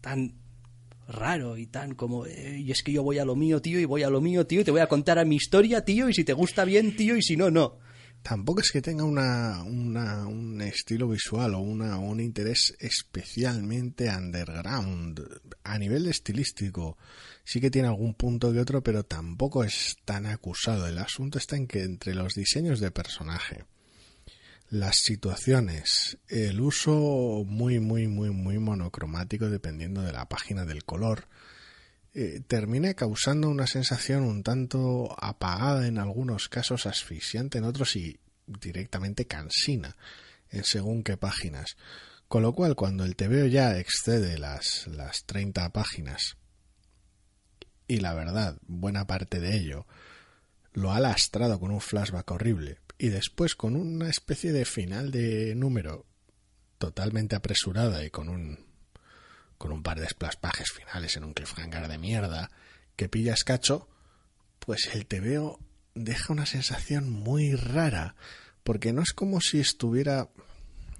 tan 0.01 0.42
raro 1.13 1.57
y 1.57 1.67
tan 1.67 1.95
como 1.95 2.25
eh, 2.25 2.59
y 2.59 2.71
es 2.71 2.83
que 2.83 2.91
yo 2.91 3.03
voy 3.03 3.19
a 3.19 3.25
lo 3.25 3.35
mío 3.35 3.61
tío 3.61 3.79
y 3.79 3.85
voy 3.85 4.03
a 4.03 4.09
lo 4.09 4.19
mío 4.19 4.45
tío 4.45 4.61
y 4.61 4.63
te 4.63 4.71
voy 4.71 4.81
a 4.81 4.87
contar 4.87 5.19
a 5.19 5.25
mi 5.25 5.37
historia 5.37 5.85
tío 5.85 6.09
y 6.09 6.13
si 6.13 6.25
te 6.25 6.33
gusta 6.33 6.65
bien 6.65 6.95
tío 6.95 7.15
y 7.15 7.21
si 7.21 7.37
no 7.37 7.49
no. 7.49 7.79
Tampoco 8.21 8.61
es 8.61 8.71
que 8.71 8.81
tenga 8.81 9.03
una, 9.03 9.63
un 9.63 10.61
estilo 10.61 11.09
visual 11.09 11.55
o 11.55 11.59
una, 11.59 11.97
un 11.97 12.21
interés 12.21 12.73
especialmente 12.79 14.09
underground. 14.09 15.21
A 15.63 15.77
nivel 15.77 16.07
estilístico 16.07 16.97
sí 17.43 17.59
que 17.59 17.69
tiene 17.69 17.89
algún 17.89 18.13
punto 18.13 18.53
que 18.53 18.61
otro 18.61 18.81
pero 18.81 19.03
tampoco 19.03 19.65
es 19.65 19.97
tan 20.05 20.25
acusado. 20.25 20.87
El 20.87 20.99
asunto 20.99 21.37
está 21.37 21.57
en 21.57 21.67
que 21.67 21.83
entre 21.83 22.15
los 22.15 22.33
diseños 22.33 22.79
de 22.79 22.91
personaje 22.91 23.65
las 24.73 24.97
situaciones, 24.97 26.17
el 26.29 26.59
uso 26.59 27.45
muy, 27.45 27.79
muy, 27.79 28.07
muy, 28.07 28.31
muy 28.31 28.57
monocromático 28.57 29.47
dependiendo 29.47 30.01
de 30.01 30.11
la 30.11 30.27
página 30.27 30.65
del 30.65 30.83
color, 30.83 31.27
eh, 32.15 32.41
termina 32.47 32.91
causando 32.95 33.49
una 33.49 33.67
sensación 33.67 34.23
un 34.23 34.41
tanto 34.41 35.15
apagada 35.23 35.85
en 35.85 35.99
algunos 35.99 36.49
casos, 36.49 36.87
asfixiante 36.87 37.59
en 37.59 37.65
otros 37.65 37.95
y 37.95 38.19
directamente 38.47 39.27
cansina 39.27 39.95
en 40.49 40.63
según 40.63 41.03
qué 41.03 41.17
páginas. 41.17 41.77
Con 42.27 42.41
lo 42.41 42.53
cual, 42.53 42.75
cuando 42.75 43.05
el 43.05 43.15
TVO 43.15 43.45
ya 43.45 43.77
excede 43.77 44.39
las, 44.39 44.87
las 44.87 45.25
30 45.25 45.71
páginas, 45.71 46.37
y 47.87 47.97
la 47.99 48.15
verdad, 48.15 48.57
buena 48.65 49.05
parte 49.05 49.39
de 49.39 49.55
ello, 49.55 49.85
lo 50.71 50.91
ha 50.91 50.99
lastrado 50.99 51.59
con 51.59 51.69
un 51.69 51.79
flashback 51.79 52.31
horrible, 52.31 52.79
y 53.03 53.09
después 53.09 53.55
con 53.55 53.75
una 53.75 54.09
especie 54.09 54.53
de 54.53 54.63
final 54.63 55.11
de 55.11 55.55
número 55.55 56.05
totalmente 56.77 57.35
apresurada 57.35 58.05
y 58.05 58.09
con 58.09 58.29
un 58.29 58.65
con 59.57 59.73
un 59.73 59.83
par 59.83 59.99
de 59.99 60.07
splaspajes 60.07 60.71
finales 60.71 61.17
en 61.17 61.25
un 61.25 61.33
cliffhanger 61.33 61.89
de 61.89 61.97
mierda 61.97 62.49
que 62.95 63.09
pillas 63.09 63.43
cacho, 63.43 63.89
pues 64.59 64.89
el 64.93 65.05
TVO 65.05 65.59
deja 65.95 66.31
una 66.31 66.45
sensación 66.45 67.09
muy 67.09 67.55
rara, 67.55 68.15
porque 68.63 68.93
no 68.93 69.01
es 69.01 69.11
como 69.11 69.41
si 69.41 69.59
estuviera 69.59 70.29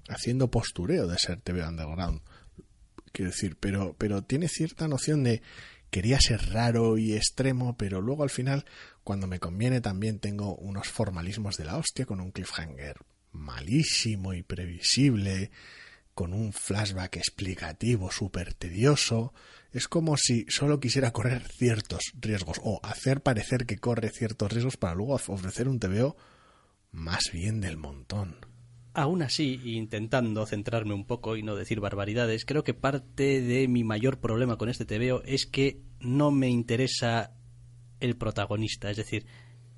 haciendo 0.09 0.51
postureo 0.51 1.07
de 1.07 1.17
ser 1.17 1.39
TV 1.39 1.65
Underground, 1.65 2.19
quiero 3.13 3.31
decir, 3.31 3.55
pero, 3.57 3.95
pero 3.97 4.23
tiene 4.23 4.49
cierta 4.49 4.89
noción 4.89 5.23
de 5.23 5.41
quería 5.89 6.19
ser 6.19 6.49
raro 6.49 6.97
y 6.97 7.13
extremo, 7.13 7.77
pero 7.77 8.01
luego 8.01 8.23
al 8.23 8.29
final, 8.29 8.65
cuando 9.03 9.27
me 9.27 9.39
conviene, 9.39 9.81
también 9.81 10.19
tengo 10.19 10.55
unos 10.55 10.87
formalismos 10.87 11.57
de 11.57 11.65
la 11.65 11.77
hostia 11.77 12.05
con 12.05 12.21
un 12.21 12.31
cliffhanger 12.31 12.97
malísimo 13.31 14.33
y 14.33 14.43
previsible, 14.43 15.51
con 16.13 16.33
un 16.33 16.53
flashback 16.53 17.17
explicativo 17.17 18.11
súper 18.11 18.53
tedioso. 18.53 19.33
Es 19.71 19.87
como 19.87 20.15
si 20.17 20.45
solo 20.49 20.79
quisiera 20.79 21.11
correr 21.11 21.43
ciertos 21.47 22.13
riesgos 22.13 22.61
o 22.63 22.79
hacer 22.83 23.21
parecer 23.21 23.65
que 23.65 23.77
corre 23.77 24.09
ciertos 24.09 24.51
riesgos 24.51 24.77
para 24.77 24.95
luego 24.95 25.15
ofrecer 25.15 25.67
un 25.67 25.79
TVO 25.79 26.15
más 26.91 27.31
bien 27.33 27.59
del 27.59 27.77
montón. 27.77 28.37
Aún 28.93 29.23
así, 29.23 29.59
intentando 29.63 30.45
centrarme 30.45 30.93
un 30.93 31.05
poco 31.05 31.35
y 31.35 31.41
no 31.41 31.55
decir 31.55 31.79
barbaridades, 31.79 32.45
creo 32.45 32.63
que 32.63 32.75
parte 32.75 33.41
de 33.41 33.67
mi 33.67 33.83
mayor 33.83 34.19
problema 34.19 34.57
con 34.57 34.69
este 34.69 34.85
TVO 34.85 35.23
es 35.25 35.47
que 35.47 35.81
no 35.99 36.29
me 36.29 36.49
interesa 36.49 37.33
el 38.03 38.15
protagonista. 38.15 38.91
Es 38.91 38.97
decir, 38.97 39.25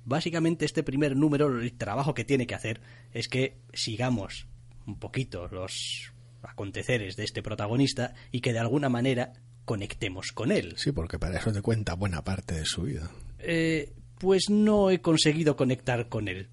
básicamente 0.04 0.64
este 0.64 0.82
primer 0.82 1.16
número, 1.16 1.60
el 1.60 1.72
trabajo 1.74 2.14
que 2.14 2.24
tiene 2.24 2.46
que 2.46 2.54
hacer 2.54 2.80
es 3.12 3.28
que 3.28 3.58
sigamos 3.72 4.48
un 4.86 4.98
poquito 4.98 5.48
los 5.48 6.12
aconteceres 6.42 7.16
de 7.16 7.24
este 7.24 7.42
protagonista 7.42 8.14
y 8.30 8.40
que 8.40 8.52
de 8.52 8.58
alguna 8.58 8.88
manera 8.88 9.32
conectemos 9.64 10.32
con 10.32 10.52
él. 10.52 10.74
Sí, 10.76 10.92
porque 10.92 11.18
para 11.18 11.38
eso 11.38 11.52
te 11.52 11.62
cuenta 11.62 11.94
buena 11.94 12.22
parte 12.22 12.54
de 12.54 12.64
su 12.64 12.82
vida. 12.82 13.10
Eh, 13.38 13.92
pues 14.18 14.48
no 14.48 14.90
he 14.90 15.00
conseguido 15.00 15.56
conectar 15.56 16.08
con 16.08 16.28
él 16.28 16.50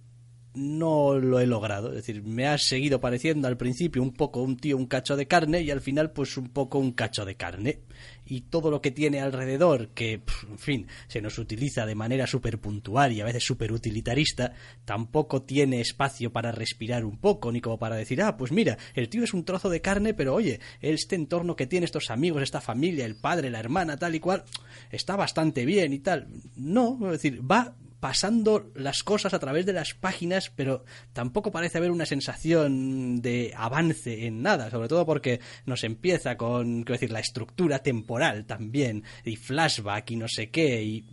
no 0.54 1.20
lo 1.20 1.40
he 1.40 1.48
logrado. 1.48 1.90
Es 1.90 1.96
decir, 1.96 2.24
me 2.24 2.48
ha 2.48 2.58
seguido 2.58 3.00
pareciendo 3.00 3.48
al 3.48 3.58
principio 3.58 4.02
un 4.02 4.14
poco 4.14 4.42
un 4.42 4.58
tío, 4.58 4.78
un 4.78 4.86
cacho 4.86 5.16
de 5.16 5.28
carne 5.28 5.62
y 5.62 5.72
al 5.72 5.82
final 5.82 6.12
pues 6.12 6.38
un 6.38 6.50
poco 6.50 6.80
un 6.80 6.92
cacho 6.92 7.26
de 7.26 7.36
carne. 7.36 7.80
Y 8.26 8.42
todo 8.42 8.72
lo 8.72 8.82
que 8.82 8.92
tiene 8.92 9.22
alrededor, 9.22 9.90
que, 9.90 10.22
en 10.50 10.60
fin, 10.60 10.88
se 11.08 11.22
nos 11.22 11.38
utiliza 11.38 11.86
de 11.86 11.96
manera 11.96 12.28
súper 12.28 12.60
puntual 12.60 13.12
y 13.12 13.22
a 13.22 13.26
veces 13.26 13.44
súper 13.44 13.72
utilitarista, 13.72 14.54
tampoco 14.86 15.42
tiene 15.42 15.82
espacio 15.82 16.32
para 16.32 16.52
respirar 16.52 17.06
un 17.06 17.18
poco, 17.18 17.52
ni 17.52 17.62
como 17.62 17.78
para 17.78 17.96
decir, 17.96 18.22
ah, 18.22 18.38
pues 18.38 18.52
mira, 18.52 18.78
el 18.94 19.10
tío 19.10 19.24
es 19.24 19.34
un 19.34 19.46
trozo 19.46 19.70
de 19.70 19.82
carne, 19.82 20.14
pero 20.14 20.34
oye, 20.34 20.60
este 20.82 21.16
entorno 21.16 21.56
que 21.56 21.68
tiene 21.68 21.86
estos 21.86 22.10
amigos, 22.10 22.44
esta 22.44 22.62
familia, 22.62 23.06
el 23.06 23.16
padre, 23.16 23.50
la 23.50 23.60
hermana, 23.60 23.98
tal 23.98 24.16
y 24.16 24.20
cual, 24.20 24.44
está 24.92 25.16
bastante 25.16 25.66
bien 25.66 25.94
y 25.94 26.00
tal. 26.00 26.28
No, 26.56 26.98
es 27.06 27.12
decir, 27.12 27.42
va 27.50 27.76
pasando 28.04 28.70
las 28.76 29.02
cosas 29.02 29.34
a 29.34 29.40
través 29.40 29.66
de 29.66 29.72
las 29.72 29.94
páginas, 29.94 30.52
pero 30.54 30.84
tampoco 31.14 31.54
parece 31.54 31.78
haber 31.78 31.90
una 31.90 32.06
sensación 32.06 33.22
de 33.22 33.54
avance 33.56 34.26
en 34.26 34.42
nada, 34.42 34.70
sobre 34.70 34.90
todo 34.90 35.06
porque 35.06 35.40
nos 35.66 35.86
empieza 35.86 36.36
con, 36.36 36.84
quiero 36.84 36.96
decir, 36.96 37.12
la 37.12 37.22
estructura 37.22 37.80
temporal 37.80 38.44
también, 38.44 39.06
y 39.24 39.38
flashback 39.38 40.12
y 40.12 40.16
no 40.18 40.28
sé 40.28 40.50
qué, 40.50 40.84
y 40.84 41.06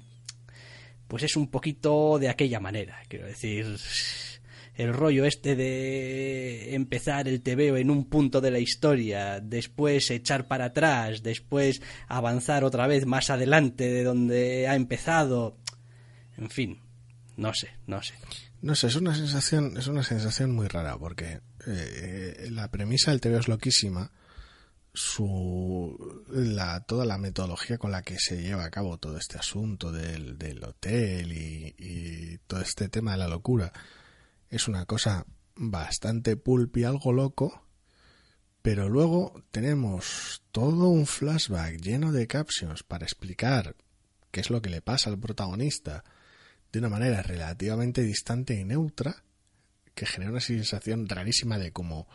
pues 1.06 1.22
es 1.22 1.36
un 1.36 1.46
poquito 1.46 2.18
de 2.18 2.28
aquella 2.28 2.58
manera, 2.58 2.98
quiero 3.06 3.28
decir, 3.28 3.76
el 4.74 4.92
rollo 4.92 5.24
este 5.26 5.54
de 5.54 6.74
empezar 6.74 7.28
el 7.28 7.40
tebeo 7.40 7.76
en 7.76 7.88
un 7.88 8.06
punto 8.06 8.40
de 8.40 8.50
la 8.50 8.58
historia, 8.58 9.38
después 9.38 10.10
echar 10.10 10.48
para 10.48 10.64
atrás, 10.64 11.22
después 11.22 11.82
avanzar 12.08 12.64
otra 12.64 12.88
vez 12.88 13.06
más 13.06 13.30
adelante 13.30 13.88
de 13.88 14.02
donde 14.02 14.66
ha 14.66 14.74
empezado, 14.74 15.56
en 16.40 16.50
fin, 16.50 16.80
no 17.36 17.54
sé, 17.54 17.70
no 17.86 18.02
sé. 18.02 18.14
No 18.62 18.74
sé, 18.74 18.88
es 18.88 18.96
una 18.96 19.14
sensación, 19.14 19.76
es 19.76 19.86
una 19.86 20.02
sensación 20.02 20.52
muy 20.52 20.68
rara 20.68 20.98
porque 20.98 21.40
eh, 21.66 22.48
la 22.50 22.70
premisa 22.70 23.10
del 23.10 23.20
TV 23.20 23.38
es 23.38 23.48
loquísima. 23.48 24.10
Su, 24.92 26.24
la, 26.28 26.80
toda 26.80 27.04
la 27.04 27.16
metodología 27.16 27.78
con 27.78 27.92
la 27.92 28.02
que 28.02 28.18
se 28.18 28.42
lleva 28.42 28.64
a 28.64 28.70
cabo 28.70 28.98
todo 28.98 29.16
este 29.18 29.38
asunto 29.38 29.92
del, 29.92 30.36
del 30.36 30.64
hotel 30.64 31.32
y, 31.32 31.74
y 31.78 32.38
todo 32.46 32.60
este 32.60 32.88
tema 32.88 33.12
de 33.12 33.18
la 33.18 33.28
locura 33.28 33.72
es 34.48 34.66
una 34.66 34.86
cosa 34.86 35.24
bastante 35.54 36.36
pulp 36.36 36.76
y 36.78 36.84
algo 36.84 37.12
loco, 37.12 37.66
pero 38.62 38.88
luego 38.88 39.44
tenemos 39.52 40.42
todo 40.50 40.88
un 40.88 41.06
flashback 41.06 41.80
lleno 41.80 42.10
de 42.10 42.26
captions 42.26 42.82
para 42.82 43.04
explicar 43.04 43.76
qué 44.32 44.40
es 44.40 44.50
lo 44.50 44.60
que 44.60 44.70
le 44.70 44.82
pasa 44.82 45.08
al 45.10 45.18
protagonista 45.18 46.02
de 46.72 46.78
una 46.78 46.88
manera 46.88 47.22
relativamente 47.22 48.02
distante 48.02 48.54
y 48.54 48.64
neutra, 48.64 49.24
que 49.94 50.06
genera 50.06 50.32
una 50.32 50.40
sensación 50.40 51.08
rarísima 51.08 51.58
de 51.58 51.72
cómo 51.72 52.08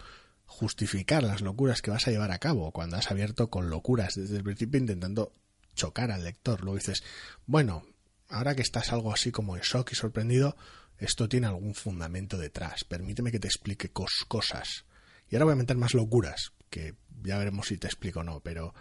justificar 0.45 1.23
las 1.23 1.41
locuras 1.41 1.81
que 1.81 1.91
vas 1.91 2.07
a 2.07 2.11
llevar 2.11 2.31
a 2.31 2.39
cabo 2.39 2.71
cuando 2.71 2.97
has 2.97 3.11
abierto 3.11 3.49
con 3.49 3.69
locuras 3.69 4.13
desde 4.15 4.37
el 4.37 4.43
principio 4.43 4.79
intentando 4.79 5.33
chocar 5.75 6.11
al 6.11 6.23
lector. 6.23 6.61
Luego 6.61 6.77
dices, 6.77 7.03
bueno, 7.45 7.83
ahora 8.29 8.55
que 8.55 8.61
estás 8.61 8.93
algo 8.93 9.13
así 9.13 9.31
como 9.31 9.55
en 9.55 9.63
shock 9.63 9.91
y 9.91 9.95
sorprendido, 9.95 10.55
esto 10.97 11.27
tiene 11.27 11.47
algún 11.47 11.75
fundamento 11.75 12.37
detrás. 12.37 12.83
Permíteme 12.85 13.31
que 13.31 13.39
te 13.39 13.47
explique 13.47 13.91
cosas. 13.91 14.85
Y 15.29 15.35
ahora 15.35 15.45
voy 15.45 15.53
a 15.53 15.57
meter 15.57 15.77
más 15.77 15.93
locuras, 15.93 16.53
que 16.69 16.95
ya 17.23 17.37
veremos 17.37 17.67
si 17.67 17.77
te 17.77 17.87
explico 17.87 18.21
o 18.21 18.23
no, 18.23 18.39
pero 18.39 18.73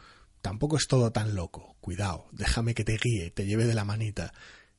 tampoco 0.43 0.77
es 0.77 0.87
todo 0.87 1.11
tan 1.11 1.35
loco. 1.35 1.77
Cuidado, 1.81 2.29
déjame 2.33 2.75
que 2.75 2.85
te 2.85 2.99
guíe, 2.99 3.31
te 3.31 3.47
lleve 3.47 3.65
de 3.67 3.75
la 3.75 3.85
manita 3.85 4.33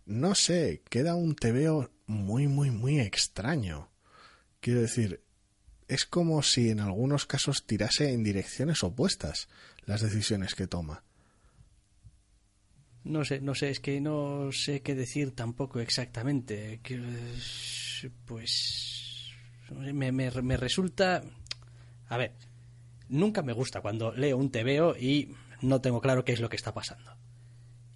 no 0.06 0.36
sé, 0.36 0.84
queda 0.90 1.16
un 1.16 1.36
tebeo 1.36 1.92
muy, 2.06 2.48
muy, 2.48 2.72
muy 2.72 3.00
extraño. 3.00 3.90
Quiero 4.60 4.82
decir, 4.82 5.22
es 5.88 6.06
como 6.06 6.42
si 6.44 6.70
en 6.70 6.80
algunos 6.80 7.26
casos 7.26 7.66
tirase 7.66 8.12
en 8.12 8.24
direcciones 8.24 8.84
opuestas 8.84 9.48
las 9.86 10.02
decisiones 10.02 10.56
que 10.56 10.68
toma. 10.68 11.04
No 13.04 13.24
sé, 13.24 13.40
no 13.40 13.54
sé, 13.54 13.70
es 13.70 13.80
que 13.80 14.02
no 14.02 14.52
sé 14.52 14.82
qué 14.82 14.96
decir 14.96 15.36
tampoco 15.36 15.80
exactamente. 15.80 16.80
Pues 18.26 19.32
me, 19.72 20.12
me, 20.12 20.32
me 20.32 20.58
resulta... 20.58 21.24
A 22.08 22.18
ver, 22.18 22.34
nunca 23.10 23.44
me 23.44 23.54
gusta 23.54 23.82
cuando 23.82 24.12
leo 24.12 24.38
un 24.38 24.52
tebeo 24.52 24.96
y 24.98 25.36
no 25.62 25.82
tengo 25.82 26.02
claro 26.02 26.26
qué 26.26 26.34
es 26.34 26.40
lo 26.40 26.50
que 26.50 26.56
está 26.56 26.74
pasando 26.74 27.16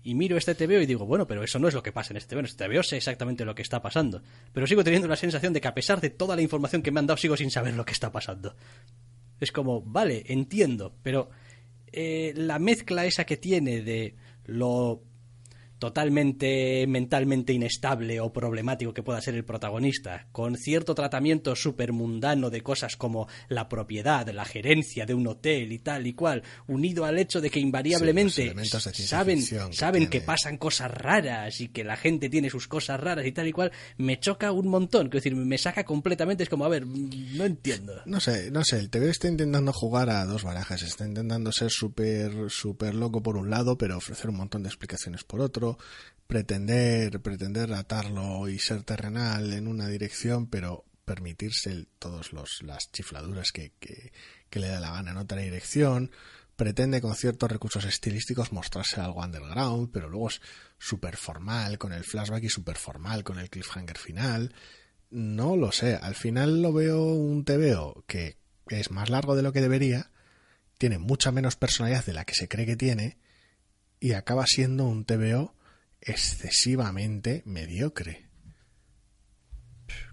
y 0.10 0.15
miro 0.15 0.38
este 0.38 0.56
TVO 0.56 0.82
y 0.82 0.88
digo, 0.88 1.06
bueno, 1.06 1.28
pero 1.28 1.43
eso 1.43 1.60
no 1.60 1.67
es 1.67 1.76
lo 1.76 1.84
que 1.84 1.91
pasa 1.91 2.13
en 2.13 2.17
este 2.17 2.30
TVO. 2.30 2.39
En 2.39 2.45
este 2.45 2.67
TVO 2.67 2.82
sé 2.82 2.98
exactamente 2.98 3.45
lo 3.45 3.54
que 3.54 3.62
está 3.62 3.80
pasando. 3.80 4.24
Pero 4.52 4.65
sigo 4.65 4.84
teniendo 4.84 5.08
la 5.08 5.15
sensación 5.15 5.54
de 5.54 5.62
que 5.62 5.67
a 5.67 5.76
pesar 5.76 6.02
de 6.02 6.10
toda 6.10 6.36
la 6.36 6.41
información 6.41 6.82
que 6.82 6.89
me 6.89 7.00
han 7.00 7.06
dado, 7.06 7.17
sigo 7.17 7.38
sin 7.38 7.52
saber 7.52 7.76
lo 7.76 7.86
que 7.86 7.91
está 7.91 8.12
pasando. 8.12 8.56
Es 9.39 9.52
como, 9.52 9.84
vale, 9.84 10.24
entiendo, 10.26 10.95
pero 11.04 11.30
eh, 11.91 12.34
la 12.36 12.58
mezcla 12.58 13.06
esa 13.06 13.26
que 13.26 13.38
tiene 13.38 13.84
de 13.84 14.15
lo 14.45 15.04
totalmente 15.79 16.85
mentalmente 16.87 17.53
inestable 17.53 18.19
o 18.19 18.31
problemático 18.31 18.93
que 18.93 19.03
pueda 19.03 19.21
ser 19.21 19.35
el 19.35 19.45
protagonista, 19.45 20.27
con 20.31 20.55
cierto 20.55 20.93
tratamiento 20.93 21.55
supermundano 21.55 22.49
de 22.49 22.61
cosas 22.61 22.95
como 22.95 23.27
la 23.47 23.69
propiedad, 23.69 24.27
la 24.29 24.45
gerencia 24.45 25.05
de 25.05 25.13
un 25.13 25.27
hotel 25.27 25.71
y 25.71 25.79
tal 25.79 26.05
y 26.05 26.13
cual, 26.13 26.43
unido 26.67 27.05
al 27.05 27.17
hecho 27.17 27.41
de 27.41 27.49
que 27.49 27.59
invariablemente 27.59 28.53
saben, 28.65 29.39
que, 29.39 29.73
saben 29.73 30.07
que 30.09 30.21
pasan 30.21 30.57
cosas 30.57 30.91
raras 30.91 31.61
y 31.61 31.69
que 31.69 31.83
la 31.83 31.95
gente 31.95 32.29
tiene 32.29 32.49
sus 32.49 32.67
cosas 32.67 32.99
raras 32.99 33.25
y 33.25 33.31
tal 33.31 33.47
y 33.47 33.51
cual, 33.51 33.71
me 33.97 34.19
choca 34.19 34.51
un 34.51 34.67
montón, 34.67 35.03
quiero 35.03 35.23
decir, 35.23 35.35
me 35.35 35.57
saca 35.57 35.83
completamente, 35.83 36.43
es 36.43 36.49
como, 36.49 36.65
a 36.65 36.69
ver, 36.69 36.85
no 36.85 37.45
entiendo. 37.45 38.01
No 38.05 38.19
sé, 38.19 38.51
no 38.51 38.63
sé, 38.63 38.79
el 38.79 38.89
TV 38.89 39.09
está 39.09 39.27
intentando 39.27 39.71
jugar 39.71 40.09
a 40.09 40.25
dos 40.25 40.43
barajas, 40.43 40.81
está 40.81 41.05
intentando 41.05 41.51
ser 41.51 41.71
súper, 41.71 42.49
súper 42.49 42.93
loco 42.95 43.23
por 43.23 43.37
un 43.37 43.49
lado, 43.49 43.77
pero 43.77 43.97
ofrecer 43.97 44.29
un 44.29 44.37
montón 44.37 44.63
de 44.63 44.69
explicaciones 44.69 45.23
por 45.23 45.41
otro, 45.41 45.68
pretender, 46.27 47.21
pretender 47.21 47.73
atarlo 47.73 48.47
y 48.47 48.60
ser 48.60 48.84
terrenal 48.84 49.51
en 49.53 49.67
una 49.67 49.88
dirección, 49.88 50.47
pero 50.47 50.86
permitirse 51.05 51.88
todas 51.97 52.32
las 52.34 52.91
chifladuras 52.91 53.51
que, 53.51 53.71
que, 53.79 54.60
le 54.60 54.67
da 54.67 54.79
la 54.79 54.91
gana 54.91 55.12
en 55.12 55.17
otra 55.17 55.41
dirección, 55.41 56.12
pretende 56.55 57.01
con 57.01 57.15
ciertos 57.15 57.51
recursos 57.51 57.84
estilísticos 57.86 58.51
mostrarse 58.51 59.01
algo 59.01 59.21
underground, 59.23 59.89
pero 59.91 60.08
luego 60.08 60.29
es 60.29 60.39
súper 60.77 61.17
formal 61.17 61.79
con 61.79 61.93
el 61.93 62.03
flashback 62.03 62.43
y 62.43 62.49
súper 62.49 62.77
formal 62.77 63.23
con 63.23 63.39
el 63.39 63.49
cliffhanger 63.49 63.97
final. 63.97 64.53
No 65.10 65.55
lo 65.55 65.71
sé, 65.71 65.95
al 65.95 66.13
final 66.13 66.62
lo 66.62 66.71
veo 66.73 67.01
un 67.01 67.43
TVO 67.43 68.03
que 68.05 68.38
es 68.67 68.91
más 68.91 69.10
largo 69.10 69.36
de 69.36 69.41
lo 69.41 69.51
que 69.51 69.62
debería, 69.62 70.12
tiene 70.77 70.99
mucha 70.99 71.32
menos 71.32 71.55
personalidad 71.55 72.05
de 72.05 72.13
la 72.13 72.25
que 72.25 72.36
se 72.36 72.47
cree 72.47 72.67
que 72.67 72.75
tiene, 72.75 73.17
y 73.99 74.13
acaba 74.13 74.45
siendo 74.45 74.86
un 74.86 75.05
TVO 75.05 75.55
excesivamente 76.01 77.43
mediocre. 77.45 78.29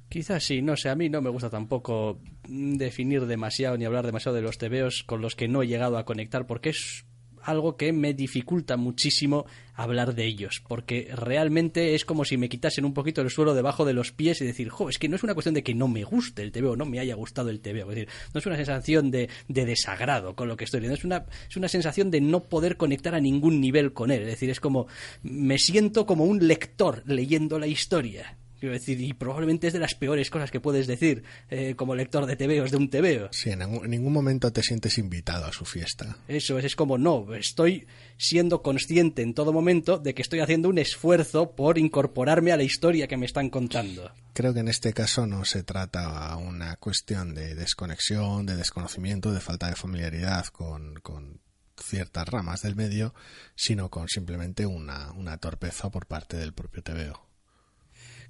Quizás 0.08 0.44
sí, 0.44 0.62
no 0.62 0.76
sé, 0.76 0.88
a 0.88 0.94
mí 0.94 1.08
no 1.08 1.20
me 1.20 1.30
gusta 1.30 1.50
tampoco 1.50 2.20
definir 2.48 3.26
demasiado 3.26 3.76
ni 3.76 3.84
hablar 3.84 4.06
demasiado 4.06 4.36
de 4.36 4.42
los 4.42 4.56
TVOs 4.58 5.02
con 5.02 5.20
los 5.20 5.34
que 5.34 5.48
no 5.48 5.62
he 5.62 5.66
llegado 5.66 5.98
a 5.98 6.04
conectar 6.04 6.46
porque 6.46 6.70
es 6.70 7.06
algo 7.46 7.76
que 7.76 7.92
me 7.92 8.14
dificulta 8.14 8.76
muchísimo 8.76 9.46
hablar 9.74 10.14
de 10.14 10.24
ellos, 10.24 10.62
porque 10.66 11.10
realmente 11.14 11.94
es 11.94 12.04
como 12.04 12.24
si 12.24 12.36
me 12.36 12.48
quitasen 12.48 12.84
un 12.84 12.94
poquito 12.94 13.20
el 13.20 13.30
suelo 13.30 13.54
debajo 13.54 13.84
de 13.84 13.92
los 13.92 14.10
pies 14.10 14.40
y 14.40 14.46
decir, 14.46 14.68
jo, 14.70 14.88
es 14.88 14.98
que 14.98 15.08
no 15.08 15.16
es 15.16 15.22
una 15.22 15.34
cuestión 15.34 15.54
de 15.54 15.62
que 15.62 15.74
no 15.74 15.86
me 15.86 16.02
guste 16.02 16.42
el 16.42 16.50
TV 16.50 16.68
o 16.68 16.76
no 16.76 16.86
me 16.86 16.98
haya 16.98 17.14
gustado 17.14 17.50
el 17.50 17.60
TV, 17.60 17.80
es 17.80 17.88
decir, 17.88 18.08
no 18.32 18.40
es 18.40 18.46
una 18.46 18.56
sensación 18.56 19.10
de, 19.10 19.28
de 19.48 19.64
desagrado 19.66 20.34
con 20.34 20.48
lo 20.48 20.56
que 20.56 20.64
estoy 20.64 20.80
viendo, 20.80 20.96
es 20.96 21.04
una, 21.04 21.26
es 21.48 21.56
una 21.56 21.68
sensación 21.68 22.10
de 22.10 22.20
no 22.20 22.44
poder 22.44 22.76
conectar 22.76 23.14
a 23.14 23.20
ningún 23.20 23.60
nivel 23.60 23.92
con 23.92 24.10
él, 24.10 24.22
es 24.22 24.28
decir, 24.28 24.50
es 24.50 24.60
como, 24.60 24.86
me 25.22 25.58
siento 25.58 26.06
como 26.06 26.24
un 26.24 26.46
lector 26.46 27.02
leyendo 27.06 27.58
la 27.58 27.66
historia, 27.66 28.36
Quiero 28.58 28.72
decir, 28.72 29.00
y 29.00 29.12
probablemente 29.12 29.66
es 29.66 29.72
de 29.72 29.78
las 29.78 29.94
peores 29.94 30.30
cosas 30.30 30.50
que 30.50 30.60
puedes 30.60 30.86
decir 30.86 31.24
eh, 31.50 31.74
como 31.76 31.94
lector 31.94 32.26
de 32.26 32.36
TVOs 32.36 32.70
de 32.70 32.76
un 32.76 32.88
TVO. 32.88 33.28
Sí, 33.30 33.50
en, 33.50 33.58
ningún 33.90 34.12
momento 34.12 34.52
te 34.52 34.62
sientes 34.62 34.98
invitado 34.98 35.44
a 35.44 35.52
su 35.52 35.64
fiesta. 35.64 36.18
Eso 36.28 36.58
es, 36.58 36.64
es 36.64 36.76
como 36.76 36.98
no, 36.98 37.34
estoy 37.34 37.86
siendo 38.16 38.62
consciente 38.62 39.22
en 39.22 39.34
todo 39.34 39.52
momento 39.52 39.98
de 39.98 40.14
que 40.14 40.22
estoy 40.22 40.40
haciendo 40.40 40.68
un 40.68 40.78
esfuerzo 40.78 41.54
por 41.54 41.78
incorporarme 41.78 42.52
a 42.52 42.56
la 42.56 42.62
historia 42.62 43.06
que 43.06 43.16
me 43.16 43.26
están 43.26 43.50
contando. 43.50 44.10
Creo 44.32 44.52
que 44.52 44.60
en 44.60 44.68
este 44.68 44.92
caso 44.92 45.26
no 45.26 45.44
se 45.44 45.62
trata 45.62 46.36
una 46.36 46.76
cuestión 46.76 47.34
de 47.34 47.54
desconexión, 47.54 48.46
de 48.46 48.56
desconocimiento, 48.56 49.32
de 49.32 49.40
falta 49.40 49.68
de 49.68 49.76
familiaridad 49.76 50.46
con, 50.46 50.94
con 51.02 51.40
ciertas 51.82 52.28
ramas 52.28 52.62
del 52.62 52.76
medio, 52.76 53.14
sino 53.54 53.90
con 53.90 54.08
simplemente 54.08 54.66
una, 54.66 55.12
una 55.12 55.38
torpeza 55.38 55.90
por 55.90 56.06
parte 56.06 56.36
del 56.36 56.52
propio 56.52 56.82
TVO. 56.82 57.25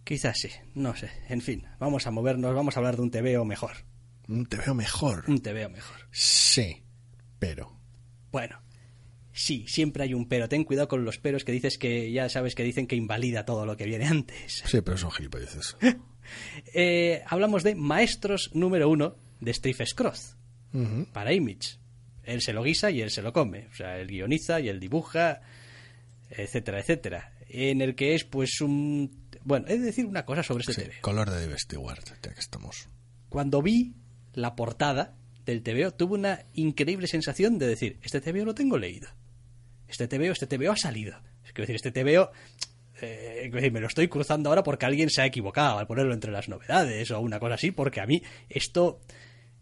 Quizás 0.06 0.38
sí, 0.38 0.50
no 0.76 0.94
sé. 0.94 1.10
En 1.28 1.40
fin, 1.40 1.66
vamos 1.80 2.06
a 2.06 2.12
movernos, 2.12 2.54
vamos 2.54 2.76
a 2.76 2.78
hablar 2.78 2.94
de 2.94 3.02
un 3.02 3.10
TVO 3.10 3.44
mejor. 3.44 3.72
Un 4.28 4.46
TVO 4.46 4.72
mejor. 4.72 5.24
Un 5.26 5.42
TVO 5.42 5.68
mejor. 5.68 5.96
Sí, 6.12 6.84
pero. 7.40 7.76
Bueno, 8.30 8.62
sí, 9.32 9.66
siempre 9.66 10.04
hay 10.04 10.14
un 10.14 10.28
pero. 10.28 10.48
Ten 10.48 10.62
cuidado 10.62 10.86
con 10.86 11.04
los 11.04 11.18
peros 11.18 11.42
que 11.42 11.50
dices 11.50 11.76
que 11.76 12.12
ya 12.12 12.28
sabes 12.28 12.54
que 12.54 12.62
dicen 12.62 12.86
que 12.86 12.94
invalida 12.94 13.44
todo 13.44 13.66
lo 13.66 13.76
que 13.76 13.84
viene 13.84 14.06
antes. 14.06 14.62
Sí, 14.64 14.80
pero 14.80 14.96
son 14.96 15.10
gilipolleces. 15.10 15.76
eh, 16.72 17.24
hablamos 17.26 17.64
de 17.64 17.74
Maestros 17.74 18.52
número 18.54 18.88
uno 18.88 19.16
de 19.40 19.52
Steve 19.54 19.84
Scroth 19.84 20.36
para 21.12 21.32
Image. 21.32 21.80
Él 22.22 22.42
se 22.42 22.52
lo 22.52 22.62
guisa 22.62 22.92
y 22.92 23.00
él 23.00 23.10
se 23.10 23.22
lo 23.22 23.32
come. 23.32 23.66
O 23.72 23.74
sea, 23.74 23.98
él 23.98 24.06
guioniza 24.06 24.60
y 24.60 24.68
él 24.68 24.78
dibuja, 24.78 25.40
etcétera, 26.30 26.78
etcétera. 26.78 27.32
En 27.48 27.80
el 27.80 27.96
que 27.96 28.14
es 28.14 28.22
pues 28.22 28.60
un 28.60 29.25
bueno, 29.46 29.66
he 29.68 29.78
de 29.78 29.84
decir 29.86 30.06
una 30.06 30.24
cosa 30.24 30.42
sobre 30.42 30.62
este 30.62 30.72
sí, 30.72 30.80
TV. 30.82 30.94
Color 31.02 31.30
de 31.30 31.46
Dave 31.46 31.56
Stewart, 31.56 32.04
ya 32.20 32.34
que 32.34 32.40
estamos. 32.40 32.88
Cuando 33.28 33.62
vi 33.62 33.94
la 34.32 34.56
portada 34.56 35.14
del 35.44 35.62
TVO, 35.62 35.94
tuve 35.94 36.14
una 36.14 36.46
increíble 36.54 37.06
sensación 37.06 37.56
de 37.56 37.68
decir, 37.68 38.00
este 38.02 38.20
TVO 38.20 38.44
lo 38.44 38.56
tengo 38.56 38.76
leído. 38.76 39.08
Este 39.86 40.08
TVO, 40.08 40.32
este 40.32 40.48
TVO 40.48 40.72
ha 40.72 40.76
salido. 40.76 41.20
Es 41.44 41.54
decir, 41.54 41.76
este 41.76 41.92
TVO 41.92 42.32
eh, 43.00 43.70
me 43.70 43.78
lo 43.78 43.86
estoy 43.86 44.08
cruzando 44.08 44.48
ahora 44.48 44.64
porque 44.64 44.84
alguien 44.84 45.10
se 45.10 45.22
ha 45.22 45.26
equivocado 45.26 45.78
al 45.78 45.86
ponerlo 45.86 46.12
entre 46.12 46.32
las 46.32 46.48
novedades 46.48 47.12
o 47.12 47.20
una 47.20 47.38
cosa 47.38 47.54
así, 47.54 47.70
porque 47.70 48.00
a 48.00 48.06
mí 48.06 48.22
esto, 48.48 49.00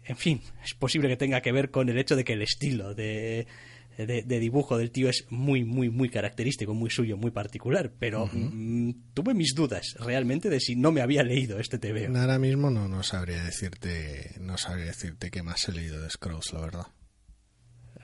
en 0.03 0.17
fin, 0.17 0.41
es 0.65 0.73
posible 0.73 1.11
que 1.11 1.19
tenga 1.19 1.43
que 1.43 1.53
ver 1.53 1.71
con 1.71 1.91
el 1.91 1.99
hecho 1.99 2.17
de 2.17 2.25
que 2.25 2.33
el 2.33 2.41
estilo 2.41 2.95
de, 2.95 3.47
de, 3.97 4.23
dibujo 4.41 4.77
del 4.77 4.91
tío 4.91 5.09
es 5.09 5.27
muy, 5.31 5.65
muy, 5.65 5.89
muy 5.91 6.09
característico, 6.09 6.75
muy 6.75 6.91
suyo, 6.91 7.17
muy 7.17 7.31
particular. 7.31 7.93
Pero 7.99 8.29
mm, 8.33 8.91
tuve 9.15 9.35
mis 9.35 9.55
dudas 9.55 9.95
realmente 10.01 10.51
de 10.51 10.61
si 10.61 10.77
no 10.77 10.93
me 10.93 11.01
había 11.01 11.23
leído 11.23 11.59
este 11.59 11.79
TV. 11.79 12.07
Ahora 12.07 12.39
mismo 12.39 12.71
no, 12.71 12.89
no 12.89 13.03
sabría 13.03 13.43
decirte, 13.45 14.35
no 14.41 14.59
sabría 14.59 14.87
decirte 14.87 15.31
qué 15.31 15.43
más 15.43 15.69
he 15.69 15.73
leído 15.73 16.01
de 16.01 16.11
Scrolls, 16.11 16.53
la 16.53 16.61
verdad. 16.61 16.87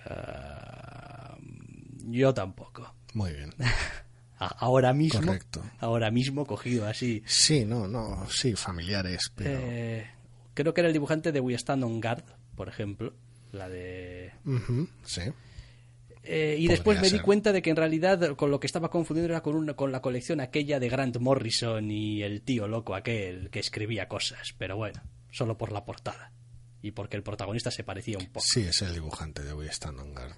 Ah, 0.07 1.37
yo 2.07 2.33
tampoco. 2.35 2.95
Muy 3.15 3.33
bien. 3.33 3.55
ahora 4.39 4.93
mismo. 4.93 5.21
Correcto. 5.21 5.63
Ahora 5.79 6.11
mismo 6.11 6.47
cogido 6.47 6.87
así. 6.87 7.23
Sí, 7.27 7.65
no, 7.65 7.87
no, 7.87 8.27
sí, 8.31 8.55
familiares, 8.55 9.33
pero. 9.35 9.59
Eh, 9.61 10.07
creo 10.55 10.75
que 10.75 10.81
era 10.81 10.89
el 10.89 10.95
dibujante 10.95 11.33
de 11.33 11.41
We 11.41 11.55
Stand 11.55 11.85
on 11.85 12.01
Guard, 12.01 12.25
por 12.57 12.69
ejemplo. 12.69 13.15
La 13.53 13.69
de. 13.69 14.33
sí. 15.05 15.23
Eh, 16.23 16.57
y 16.59 16.69
después 16.69 17.01
me 17.01 17.09
di 17.09 17.19
cuenta 17.21 17.53
de 17.53 17.63
que 17.63 17.71
en 17.71 17.77
realidad 17.77 18.37
con 18.37 18.51
lo 18.51 18.61
que 18.61 18.67
estaba 18.67 18.91
confundiendo 18.91 19.33
era 19.33 19.43
con, 19.43 19.57
una, 19.57 19.75
con 19.75 19.91
la 19.91 20.03
colección 20.03 20.41
aquella 20.41 20.79
de 20.79 20.89
Grant 20.89 21.17
Morrison 21.19 21.91
y 21.91 22.23
el 22.23 22.43
tío 22.43 22.69
loco 22.69 22.95
aquel 22.95 23.51
que 23.51 23.61
escribía 23.61 24.07
cosas. 24.09 24.55
Pero 24.59 24.77
bueno, 24.77 25.03
solo 25.31 25.57
por 25.57 25.73
la 25.73 25.85
portada. 25.85 26.33
Y 26.83 26.93
porque 26.93 27.17
el 27.17 27.23
protagonista 27.23 27.71
se 27.71 27.85
parecía 27.85 28.19
un 28.19 28.27
poco. 28.27 28.45
Sí, 28.47 28.63
es 28.63 28.83
el 28.83 28.95
dibujante 28.95 29.43
de 29.43 29.53
We 29.55 29.67
Stand 29.69 30.01
on 30.01 30.15
Guard. 30.15 30.35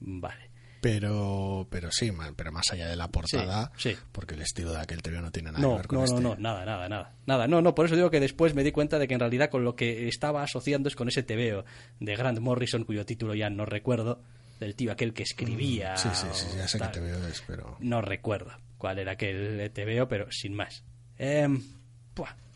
Vale. 0.00 0.50
Pero, 0.82 1.68
pero 1.70 1.92
sí, 1.92 2.10
pero 2.34 2.50
más 2.50 2.72
allá 2.72 2.88
de 2.88 2.96
la 2.96 3.06
portada, 3.06 3.70
sí, 3.76 3.96
porque 4.10 4.34
el 4.34 4.42
estilo 4.42 4.72
de 4.72 4.80
aquel 4.80 5.00
TV 5.00 5.20
no 5.20 5.30
tiene 5.30 5.52
nada 5.52 5.62
no, 5.62 5.70
que 5.70 5.76
ver 5.76 5.86
con 5.86 5.98
no, 5.98 6.04
este. 6.04 6.20
No, 6.20 6.30
no, 6.30 6.36
nada, 6.36 6.64
nada, 6.64 6.88
nada. 6.88 7.14
Nada, 7.24 7.46
no, 7.46 7.62
no, 7.62 7.72
por 7.72 7.86
eso 7.86 7.94
digo 7.94 8.10
que 8.10 8.18
después 8.18 8.54
me 8.54 8.64
di 8.64 8.72
cuenta 8.72 8.98
de 8.98 9.06
que 9.06 9.14
en 9.14 9.20
realidad 9.20 9.48
con 9.48 9.62
lo 9.62 9.76
que 9.76 10.08
estaba 10.08 10.42
asociando 10.42 10.88
es 10.88 10.96
con 10.96 11.06
ese 11.06 11.22
TVO 11.22 11.64
de 12.00 12.16
Grant 12.16 12.40
Morrison, 12.40 12.82
cuyo 12.82 13.06
título 13.06 13.36
ya 13.36 13.48
no 13.48 13.64
recuerdo, 13.64 14.24
del 14.62 14.74
tío 14.74 14.92
aquel 14.92 15.12
que 15.12 15.22
escribía. 15.24 15.96
Sí, 15.96 16.08
sí, 16.14 16.26
sí, 16.32 16.46
ya 16.56 16.68
sé 16.68 16.78
que 16.78 16.88
te 16.88 17.00
veo, 17.00 17.18
pero. 17.46 17.76
No 17.80 18.00
recuerdo 18.00 18.52
cuál 18.78 18.98
era 18.98 19.12
aquel 19.12 19.70
te 19.72 19.84
veo, 19.84 20.08
pero 20.08 20.30
sin 20.30 20.54
más. 20.54 20.84
Eh, 21.18 21.48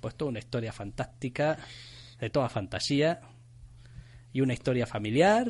pues 0.01 0.15
toda 0.15 0.31
una 0.31 0.39
historia 0.39 0.73
fantástica, 0.73 1.59
de 2.21 2.31
toda 2.31 2.49
fantasía, 2.49 3.21
y 4.33 4.41
una 4.41 4.53
historia 4.53 4.87
familiar, 4.87 5.49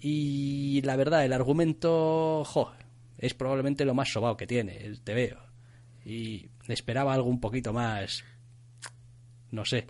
y 0.00 0.80
la 0.82 0.96
verdad, 0.96 1.24
el 1.24 1.32
argumento, 1.32 2.44
jo, 2.44 2.72
es 3.18 3.34
probablemente 3.34 3.84
lo 3.84 3.94
más 3.94 4.10
sobao 4.10 4.36
que 4.36 4.46
tiene, 4.46 4.78
el 4.78 5.02
te 5.02 5.14
veo. 5.14 5.38
Y 6.04 6.48
esperaba 6.68 7.14
algo 7.14 7.28
un 7.28 7.40
poquito 7.40 7.72
más, 7.72 8.24
no 9.50 9.64
sé, 9.64 9.86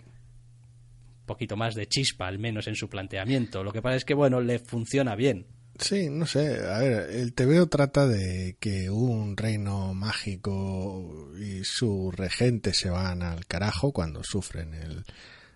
un 1.19 1.25
poquito 1.25 1.55
más 1.55 1.75
de 1.75 1.87
chispa, 1.87 2.27
al 2.27 2.39
menos 2.39 2.67
en 2.67 2.75
su 2.75 2.89
planteamiento. 2.89 3.63
Lo 3.63 3.71
que 3.71 3.81
pasa 3.81 3.95
es 3.95 4.05
que, 4.05 4.13
bueno, 4.13 4.41
le 4.41 4.59
funciona 4.59 5.15
bien. 5.15 5.47
Sí, 5.79 6.09
no 6.09 6.25
sé. 6.25 6.65
A 6.65 6.79
ver, 6.79 7.09
el 7.11 7.33
TVO 7.33 7.67
trata 7.67 8.07
de 8.07 8.55
que 8.59 8.89
un 8.89 9.35
reino 9.35 9.93
mágico 9.93 11.31
y 11.37 11.63
su 11.65 12.11
regente 12.11 12.73
se 12.73 12.89
van 12.89 13.21
al 13.21 13.45
carajo 13.45 13.91
cuando 13.91 14.23
sufren 14.23 14.73
el 14.73 15.05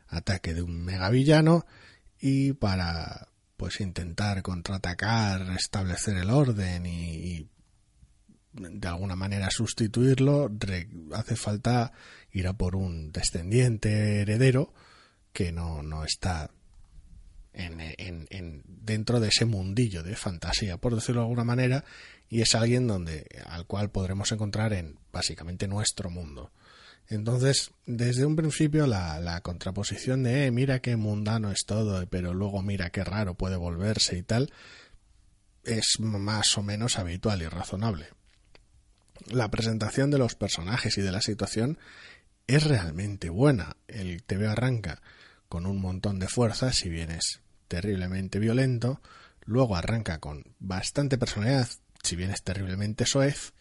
ataque 0.08 0.54
de 0.54 0.62
un 0.62 0.84
megavillano 0.84 1.66
y 2.20 2.54
para 2.54 3.30
pues 3.56 3.80
intentar 3.82 4.42
contraatacar, 4.42 5.46
restablecer 5.46 6.18
el 6.18 6.30
orden 6.30 6.86
y, 6.86 7.48
de 8.54 8.88
alguna 8.88 9.16
manera 9.16 9.50
sustituirlo, 9.52 10.52
hace 11.14 11.36
falta 11.36 11.94
ir 12.32 12.48
a 12.48 12.54
por 12.54 12.76
un 12.76 13.12
descendiente 13.12 14.22
heredero 14.22 14.74
que 15.32 15.52
no, 15.52 15.84
no 15.84 16.04
está 16.04 16.52
en, 17.54 17.80
en- 17.82 18.28
en- 18.30 18.64
dentro 18.66 19.20
de 19.20 19.30
ese 19.30 19.46
mundillo 19.46 20.04
de 20.04 20.16
fantasía, 20.16 20.78
por 20.78 20.96
decirlo 20.96 21.22
de 21.22 21.26
alguna 21.26 21.44
manera, 21.44 21.84
y 22.30 22.42
es 22.42 22.56
alguien 22.56 22.88
donde 22.88 23.26
al 23.48 23.66
cual 23.66 23.90
podremos 23.90 24.32
encontrar 24.32 24.74
en 24.74 24.98
básicamente 25.12 25.68
nuestro 25.68 26.10
mundo. 26.10 26.52
Entonces, 27.08 27.72
desde 27.88 28.26
un 28.26 28.36
principio 28.36 28.86
la, 28.86 29.20
la 29.20 29.42
contraposición 29.42 30.22
de 30.24 30.46
eh, 30.46 30.52
mira 30.52 30.80
qué 30.80 30.96
mundano 30.96 31.52
es 31.52 31.66
todo, 31.66 32.06
pero 32.08 32.36
luego 32.36 32.62
mira 32.62 32.92
qué 32.92 33.04
raro 33.04 33.34
puede 33.34 33.56
volverse 33.56 34.16
y 34.16 34.22
tal, 34.22 34.52
es 35.64 36.00
más 36.00 36.58
o 36.58 36.64
menos 36.64 37.00
habitual 37.00 37.42
y 37.42 37.48
razonable. 37.48 38.08
La 39.32 39.50
presentación 39.50 40.12
de 40.12 40.18
los 40.20 40.36
personajes 40.36 40.98
y 40.98 41.02
de 41.02 41.12
la 41.12 41.22
situación 41.22 41.78
es 42.48 42.64
realmente 42.64 43.30
buena. 43.30 43.76
El 43.88 44.24
TV 44.24 44.48
arranca 44.48 45.02
con 45.50 45.66
un 45.66 45.82
montón 45.82 46.20
de 46.20 46.28
fuerza, 46.28 46.72
si 46.72 46.90
bien 46.90 47.12
es 47.12 47.42
terriblemente 47.68 48.40
violento, 48.40 49.02
luego 49.46 49.76
arranca 49.76 50.20
con 50.20 50.44
bastante 50.60 51.18
personalidad, 51.18 51.68
si 52.04 52.16
bien 52.16 52.32
es 52.32 52.44
terriblemente 52.44 53.06
soez, 53.06 53.54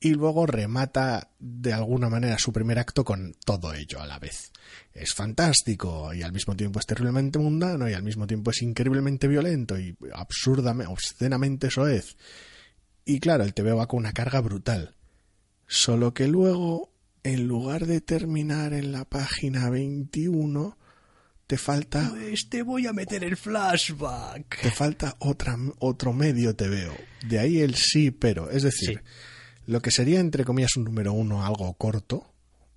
y 0.00 0.14
luego 0.14 0.46
remata 0.46 1.30
de 1.38 1.72
alguna 1.74 2.08
manera 2.08 2.38
su 2.38 2.52
primer 2.52 2.78
acto 2.78 3.04
con 3.04 3.34
todo 3.44 3.74
ello 3.74 4.00
a 4.00 4.06
la 4.06 4.18
vez. 4.18 4.50
Es 4.94 5.14
fantástico 5.14 6.12
y 6.14 6.22
al 6.22 6.32
mismo 6.32 6.56
tiempo 6.56 6.80
es 6.80 6.86
terriblemente 6.86 7.38
mundano 7.38 7.88
y 7.88 7.92
al 7.92 8.02
mismo 8.02 8.26
tiempo 8.26 8.50
es 8.50 8.62
increíblemente 8.62 9.28
violento 9.28 9.78
y 9.78 9.96
absurdamente, 10.14 10.90
obscenamente 10.90 11.70
soez. 11.70 12.16
Y 13.04 13.20
claro, 13.20 13.44
el 13.44 13.52
TV 13.52 13.72
va 13.72 13.86
con 13.86 13.98
una 13.98 14.12
carga 14.12 14.40
brutal. 14.40 14.96
Solo 15.66 16.14
que 16.14 16.26
luego, 16.26 16.92
en 17.22 17.46
lugar 17.46 17.86
de 17.86 18.00
terminar 18.00 18.72
en 18.72 18.92
la 18.92 19.04
página 19.04 19.68
21, 19.68 20.78
te 21.50 21.58
falta 21.58 22.10
Pues 22.10 22.48
te 22.48 22.62
voy 22.62 22.86
a 22.86 22.92
meter 22.92 23.24
el 23.24 23.36
flashback. 23.36 24.60
te 24.62 24.70
falta 24.70 25.16
otra, 25.18 25.56
otro 25.80 26.12
medio 26.12 26.54
te 26.54 26.68
veo. 26.68 26.94
De 27.26 27.40
ahí 27.40 27.58
el 27.58 27.74
sí, 27.74 28.12
pero. 28.12 28.50
Es 28.52 28.62
decir, 28.62 29.02
Sí. 29.04 29.62
lo 29.66 29.82
que 29.82 29.90
sería, 29.90 30.20
entre 30.20 30.44
comillas, 30.44 30.76
un 30.76 30.84
número 30.84 31.12
uno 31.12 31.44
algo 31.44 31.74
corto 31.74 32.32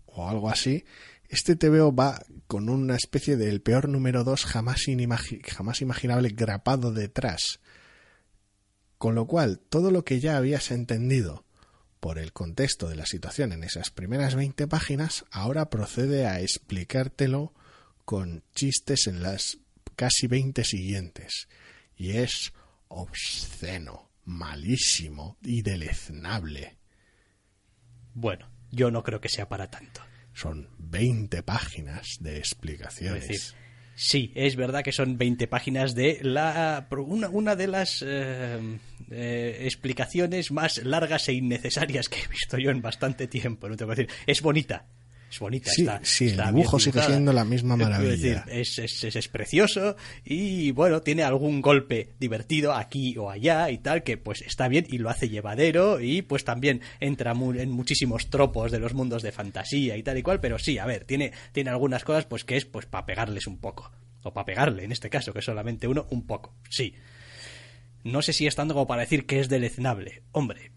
o 0.07 0.28
algo 0.28 0.49
así, 0.49 0.86
este 1.30 1.55
te 1.55 1.69
veo 1.69 1.93
va 1.93 2.24
con 2.47 2.67
una 2.67 2.95
especie 2.95 3.38
del 3.38 3.61
peor 3.61 3.88
número 3.89 4.24
dos 4.24 4.43
jamás, 4.45 4.88
inimagi- 4.88 5.41
jamás 5.47 5.82
imaginable 5.82 6.30
grapado 6.30 6.91
detrás. 6.91 7.59
Con 8.97 9.13
lo 9.13 9.28
cual, 9.28 9.59
todo 9.69 9.91
lo 9.91 10.03
que 10.03 10.19
ya 10.19 10.36
habías 10.38 10.71
entendido 10.71 11.45
por 11.99 12.17
el 12.17 12.34
contexto 12.34 12.89
de 12.89 12.95
la 12.95 13.05
situación 13.05 13.51
en 13.51 13.63
esas 13.63 13.91
primeras 13.91 14.34
20 14.34 14.67
páginas, 14.67 15.26
ahora 15.32 15.69
procede 15.69 16.26
a 16.26 16.41
explicártelo 16.41 17.53
con 18.06 18.43
chistes 18.54 19.08
en 19.08 19.22
las 19.24 19.58
casi 19.95 20.28
20 20.28 20.64
siguientes. 20.64 21.47
Y 21.95 22.12
es 22.18 22.54
obsceno, 22.88 24.10
malísimo 24.26 25.38
y 25.43 25.62
deleznable. 25.62 26.78
Bueno, 28.14 28.47
yo 28.72 28.91
no 28.91 29.04
creo 29.04 29.22
que 29.22 29.30
sea 29.30 29.49
para 29.49 29.70
tanto. 29.70 30.01
Son 30.34 30.70
20 30.80 31.43
páginas 31.43 32.18
de 32.20 32.34
Es 32.34 32.39
explicaciones. 32.39 33.28
decir, 33.28 33.58
sí, 33.95 34.32
es 34.36 34.56
verdad 34.56 34.84
que 34.84 34.91
son 34.91 35.18
20 35.18 35.47
páginas 35.47 35.93
de 35.95 36.20
la 36.22 36.88
una, 36.91 37.30
una 37.30 37.56
de 37.56 37.68
las 37.68 38.04
eh, 38.06 38.80
eh, 39.12 39.58
explicaciones 39.62 40.51
más 40.51 40.84
largas 40.84 41.30
e 41.30 41.34
innecesarias 41.34 42.10
que 42.10 42.22
he 42.22 42.28
visto 42.28 42.58
yo 42.58 42.72
en 42.72 42.82
bastante 42.82 43.28
tiempo. 43.28 43.70
No 43.70 43.78
tengo 43.78 43.93
que 43.93 44.04
decir, 44.04 44.16
es 44.26 44.41
bonita. 44.41 44.88
Es 45.34 45.39
bonita. 45.39 45.71
Sí, 45.71 45.81
está, 45.81 45.99
sí, 46.03 46.29
el 46.29 46.38
dibujo 46.45 46.79
sigue 46.79 47.01
siendo 47.01 47.34
la 47.34 47.43
misma 47.43 47.75
maravilla. 47.75 48.11
decir, 48.11 48.41
es, 48.49 48.77
es- 48.77 49.03
es- 49.03 49.15
es 49.15 49.27
precioso 49.29 49.95
y 50.23 50.69
bueno, 50.71 51.01
tiene 51.01 51.23
algún 51.23 51.59
golpe 51.59 52.09
divertido 52.19 52.71
aquí 52.73 53.17
o 53.17 53.31
allá 53.31 53.71
y 53.71 53.79
tal, 53.79 54.03
que 54.03 54.17
pues 54.17 54.41
está 54.43 54.67
bien 54.67 54.86
y 54.89 54.99
lo 54.99 55.09
hace 55.09 55.29
llevadero 55.29 55.99
y 55.99 56.21
pues 56.21 56.43
también 56.45 56.81
entra 56.99 57.34
mu- 57.34 57.53
en 57.53 57.71
muchísimos 57.71 58.29
tropos 58.29 58.71
de 58.71 58.77
los 58.77 58.93
mundos 58.93 59.23
de 59.23 59.31
fantasía 59.31 59.97
y 59.97 60.03
tal 60.03 60.19
y 60.19 60.21
cual, 60.21 60.39
pero 60.39 60.59
sí, 60.59 60.77
a 60.77 60.86
ver, 60.86 61.03
tiene, 61.05 61.31
tiene 61.51 61.71
algunas 61.71 62.03
cosas 62.03 62.25
pues 62.25 62.43
que 62.45 62.55
es 62.55 62.65
pues 62.65 62.86
para 62.86 63.07
pegarles 63.07 63.47
un 63.47 63.57
poco, 63.57 63.91
o 64.21 64.34
para 64.34 64.45
pegarle 64.45 64.84
en 64.84 64.91
este 64.91 65.09
caso, 65.09 65.34
que 65.34 65.39
es 65.39 65.45
solamente 65.45 65.88
uno, 65.88 66.05
un 66.11 66.27
poco, 66.27 66.53
sí. 66.69 66.93
No 68.03 68.21
sé 68.21 68.34
si 68.34 68.45
es 68.45 68.55
tanto 68.55 68.73
como 68.75 68.86
para 68.86 69.01
decir 69.01 69.25
que 69.25 69.39
es 69.39 69.49
deleznable. 69.49 70.21
Hombre, 70.31 70.71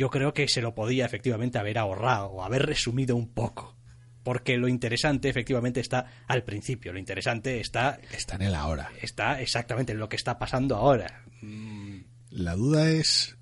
yo 0.00 0.08
creo 0.08 0.32
que 0.32 0.48
se 0.48 0.62
lo 0.62 0.74
podía 0.74 1.04
efectivamente 1.04 1.58
haber 1.58 1.76
ahorrado 1.76 2.28
o 2.28 2.42
haber 2.42 2.64
resumido 2.64 3.16
un 3.16 3.28
poco. 3.34 3.76
Porque 4.22 4.56
lo 4.56 4.66
interesante 4.66 5.28
efectivamente 5.28 5.80
está 5.80 6.06
al 6.26 6.42
principio, 6.42 6.90
lo 6.94 6.98
interesante 6.98 7.60
está, 7.60 8.00
Está 8.10 8.36
en 8.36 8.42
el 8.42 8.54
ahora. 8.54 8.90
está 9.02 9.42
exactamente 9.42 9.92
en 9.92 9.98
lo 9.98 10.08
que 10.08 10.16
está 10.16 10.38
pasando 10.38 10.76
ahora. 10.76 11.22
Mm, 11.42 11.98
La 12.30 12.54
duda 12.56 12.88
es. 12.90 13.36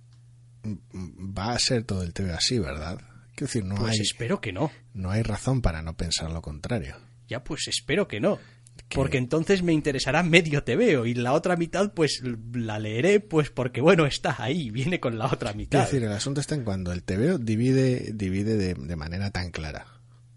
mm, 0.64 1.36
Va 1.38 1.52
a 1.52 1.58
ser 1.60 1.84
todo 1.84 2.02
el 2.02 2.12
TV 2.12 2.32
así, 2.32 2.58
¿verdad? 2.58 2.96
Quiero 3.36 3.46
decir, 3.46 3.64
no, 3.64 3.76
Pues 3.76 3.92
hay, 3.94 4.00
espero 4.00 4.40
que 4.40 4.52
no. 4.52 4.72
no 4.94 5.12
hay 5.12 5.22
razón 5.22 5.62
para 5.62 5.80
no 5.82 5.96
pensar 5.96 6.32
lo 6.32 6.42
contrario. 6.42 6.96
Ya 7.28 7.44
pues 7.44 7.68
espero 7.68 8.08
que 8.08 8.18
no. 8.18 8.38
Que- 8.88 8.94
Porque 8.96 9.18
entonces 9.18 9.62
me 9.62 9.74
interesará 9.74 10.22
medio 10.22 10.64
TVO 10.64 11.04
y 11.04 11.12
la 11.14 11.34
otra 11.34 11.56
mitad 11.56 11.92
pues 11.92 12.22
la 12.54 12.78
leeré 12.78 13.20
pues 13.20 13.50
porque 13.50 13.80
bueno 13.82 14.06
está 14.06 14.34
ahí, 14.42 14.70
viene 14.70 14.98
con 14.98 15.18
la 15.18 15.26
otra 15.26 15.52
mitad. 15.52 15.84
decir, 15.84 16.02
el 16.02 16.12
asunto 16.12 16.40
está 16.40 16.54
en 16.54 16.64
cuando 16.64 16.92
el 16.92 17.02
TVO 17.02 17.36
divide, 17.38 18.12
divide 18.14 18.56
de, 18.56 18.72
de 18.74 18.96
manera 18.96 19.30
tan 19.30 19.50
clara 19.50 19.86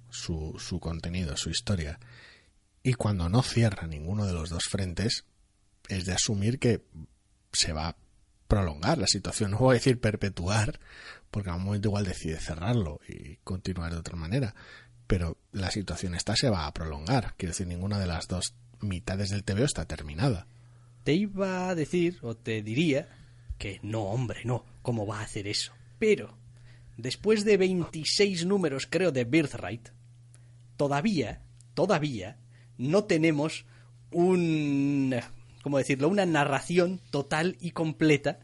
su, 0.09 0.55
su 0.59 0.79
contenido, 0.81 1.37
su 1.37 1.49
historia, 1.49 1.97
y 2.83 2.93
cuando 2.95 3.29
no 3.29 3.41
cierra 3.43 3.87
ninguno 3.87 4.25
de 4.25 4.33
los 4.33 4.49
dos 4.49 4.63
frentes, 4.69 5.23
es 5.87 6.05
de 6.05 6.11
asumir 6.13 6.59
que 6.59 6.83
se 7.53 7.71
va 7.71 7.87
a 7.89 7.95
prolongar 8.49 8.97
la 8.97 9.07
situación. 9.07 9.51
No 9.51 9.59
voy 9.59 9.75
a 9.75 9.79
decir 9.79 9.99
perpetuar, 10.01 10.79
porque 11.29 11.49
a 11.49 11.55
un 11.55 11.63
momento 11.63 11.87
igual 11.87 12.03
decide 12.03 12.37
cerrarlo 12.39 12.99
y 13.07 13.37
continuar 13.45 13.93
de 13.93 13.99
otra 13.99 14.17
manera, 14.17 14.53
pero 15.11 15.35
la 15.51 15.69
situación 15.71 16.15
esta 16.15 16.37
se 16.37 16.49
va 16.49 16.65
a 16.67 16.73
prolongar. 16.73 17.33
Quiero 17.35 17.51
decir, 17.51 17.67
ninguna 17.67 17.99
de 17.99 18.07
las 18.07 18.29
dos 18.29 18.53
mitades 18.79 19.29
del 19.29 19.43
TVO 19.43 19.65
está 19.65 19.83
terminada. 19.83 20.47
Te 21.03 21.13
iba 21.13 21.67
a 21.67 21.75
decir, 21.75 22.17
o 22.21 22.33
te 22.37 22.61
diría, 22.61 23.09
que 23.57 23.81
no, 23.83 24.03
hombre, 24.03 24.39
no, 24.45 24.63
¿cómo 24.81 25.05
va 25.05 25.19
a 25.19 25.23
hacer 25.23 25.47
eso? 25.49 25.73
Pero, 25.99 26.37
después 26.95 27.43
de 27.43 27.57
26 27.57 28.45
números, 28.45 28.87
creo, 28.89 29.11
de 29.11 29.25
Birthright, 29.25 29.89
todavía, 30.77 31.41
todavía, 31.73 32.37
no 32.77 33.03
tenemos 33.03 33.65
un, 34.11 35.13
¿cómo 35.61 35.77
decirlo?, 35.77 36.07
una 36.07 36.25
narración 36.25 37.01
total 37.11 37.57
y 37.59 37.71
completa 37.71 38.39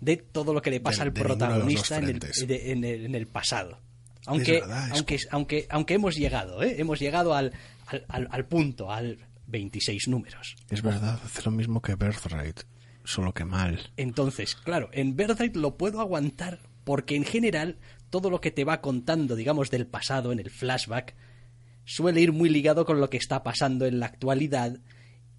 de 0.00 0.16
todo 0.18 0.52
lo 0.54 0.60
que 0.62 0.70
le 0.70 0.80
pasa 0.80 1.04
De- 1.04 1.08
al 1.08 1.14
de 1.14 1.22
protagonista 1.22 1.96
en 1.98 2.08
el, 2.08 2.18
de- 2.20 2.72
en 2.72 2.84
el- 2.84 3.04
en 3.06 3.14
el 3.14 3.26
pasado. 3.26 3.80
Aunque, 4.26 4.60
verdad, 4.60 4.86
es 4.88 4.92
aunque, 4.96 5.18
aunque, 5.30 5.66
aunque 5.70 5.94
hemos 5.94 6.16
llegado, 6.16 6.62
¿eh? 6.62 6.76
hemos 6.78 6.98
llegado 7.00 7.34
al, 7.34 7.52
al, 7.86 8.04
al- 8.08 8.28
al 8.30 8.46
punto, 8.46 8.90
al 8.92 9.18
26 9.46 10.08
números. 10.08 10.56
Es 10.70 10.82
verdad, 10.82 11.18
hace 11.24 11.42
lo 11.42 11.50
mismo 11.50 11.80
que 11.82 11.94
Birthright, 11.96 12.60
solo 13.04 13.32
que 13.32 13.44
mal. 13.44 13.90
Entonces, 13.96 14.54
claro, 14.54 14.90
en 14.92 15.16
Birthright 15.16 15.56
lo 15.56 15.76
puedo 15.76 16.00
aguantar 16.00 16.60
porque 16.84 17.16
en 17.16 17.24
general 17.24 17.76
todo 18.10 18.30
lo 18.30 18.40
que 18.40 18.50
te 18.50 18.64
va 18.64 18.80
contando, 18.80 19.36
digamos, 19.36 19.70
del 19.70 19.86
pasado 19.86 20.32
en 20.32 20.38
el 20.40 20.50
flashback 20.50 21.14
suele 21.84 22.20
ir 22.20 22.32
muy 22.32 22.48
ligado 22.48 22.84
con 22.84 23.00
lo 23.00 23.08
que 23.10 23.16
está 23.16 23.42
pasando 23.42 23.86
en 23.86 24.00
la 24.00 24.06
actualidad 24.06 24.78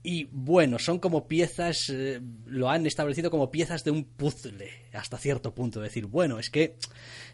y 0.03 0.25
bueno, 0.31 0.79
son 0.79 0.99
como 0.99 1.27
piezas, 1.27 1.89
eh, 1.89 2.21
lo 2.45 2.69
han 2.69 2.85
establecido 2.85 3.29
como 3.29 3.51
piezas 3.51 3.83
de 3.83 3.91
un 3.91 4.03
puzzle 4.05 4.69
hasta 4.93 5.17
cierto 5.17 5.53
punto, 5.53 5.79
decir, 5.79 6.07
bueno, 6.07 6.39
es 6.39 6.49
que 6.49 6.77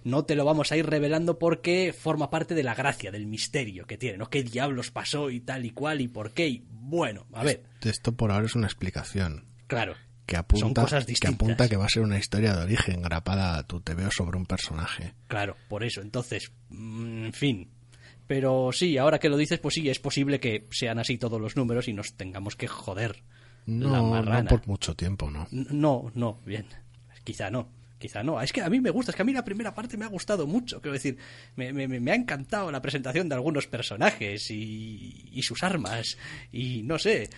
no 0.03 0.25
te 0.25 0.35
lo 0.35 0.43
vamos 0.43 0.71
a 0.71 0.77
ir 0.77 0.85
revelando 0.85 1.39
porque 1.39 1.93
forma 1.97 2.29
parte 2.29 2.55
de 2.55 2.63
la 2.63 2.75
gracia, 2.75 3.11
del 3.11 3.25
misterio 3.27 3.85
que 3.85 3.97
tiene, 3.97 4.17
¿no? 4.17 4.29
¿Qué 4.29 4.43
diablos 4.43 4.91
pasó 4.91 5.29
y 5.29 5.39
tal 5.39 5.65
y 5.65 5.71
cual 5.71 6.01
y 6.01 6.07
por 6.07 6.33
qué? 6.33 6.47
Y 6.49 6.65
bueno, 6.69 7.25
a 7.33 7.43
ver, 7.43 7.63
Esto 7.81 8.11
por 8.11 8.31
ahora 8.31 8.45
es 8.45 8.55
una 8.55 8.67
explicación 8.67 9.45
claro, 9.67 9.95
que 10.25 10.35
son 10.35 10.41
apunta, 10.41 10.81
cosas 10.81 11.05
que 11.05 11.11
distintas. 11.11 11.35
apunta 11.35 11.69
que 11.69 11.77
va 11.77 11.85
a 11.85 11.89
ser 11.89 12.03
una 12.03 12.17
historia 12.17 12.53
de 12.53 12.63
origen 12.63 13.01
grapada 13.01 13.57
a 13.57 13.63
tu 13.63 13.79
TVO 13.79 14.11
sobre 14.11 14.37
un 14.37 14.45
personaje. 14.45 15.13
Claro, 15.27 15.55
por 15.69 15.83
eso. 15.85 16.01
Entonces, 16.01 16.51
mm, 16.69 17.25
en 17.25 17.33
fin. 17.33 17.71
Pero 18.27 18.71
sí, 18.73 18.97
ahora 18.97 19.19
que 19.19 19.29
lo 19.29 19.37
dices, 19.37 19.59
pues 19.59 19.75
sí, 19.75 19.89
es 19.89 19.99
posible 19.99 20.39
que 20.39 20.67
sean 20.71 20.99
así 20.99 21.17
todos 21.17 21.39
los 21.39 21.55
números 21.55 21.87
y 21.87 21.93
nos 21.93 22.13
tengamos 22.15 22.55
que 22.55 22.67
joder 22.67 23.23
la 23.65 23.73
No, 23.99 24.09
marrana. 24.09 24.43
no 24.43 24.49
por 24.49 24.67
mucho 24.67 24.95
tiempo, 24.95 25.31
¿no? 25.31 25.47
No, 25.51 26.11
no, 26.13 26.39
bien. 26.45 26.65
Quizá 27.23 27.49
no. 27.49 27.69
Quizá 27.99 28.21
no. 28.23 28.39
Es 28.41 28.53
que 28.53 28.61
a 28.61 28.69
mí 28.69 28.79
me 28.79 28.91
gusta, 28.91 29.11
es 29.11 29.15
que 29.15 29.23
a 29.23 29.25
mí 29.25 29.33
la 29.33 29.43
primera 29.43 29.73
parte 29.73 29.97
me 29.97 30.05
ha 30.05 30.09
gustado 30.09 30.45
mucho. 30.45 30.81
Quiero 30.81 30.93
decir, 30.93 31.17
me, 31.55 31.73
me- 31.73 31.87
me 31.87 32.11
ha 32.11 32.15
encantado 32.15 32.69
la 32.71 32.81
presentación 32.81 33.27
de 33.27 33.35
algunos 33.35 33.65
personajes 33.67 34.51
y, 34.51 35.29
y 35.31 35.41
sus 35.41 35.63
armas. 35.63 36.17
Y 36.51 36.83
no 36.83 36.99
sé. 36.99 37.29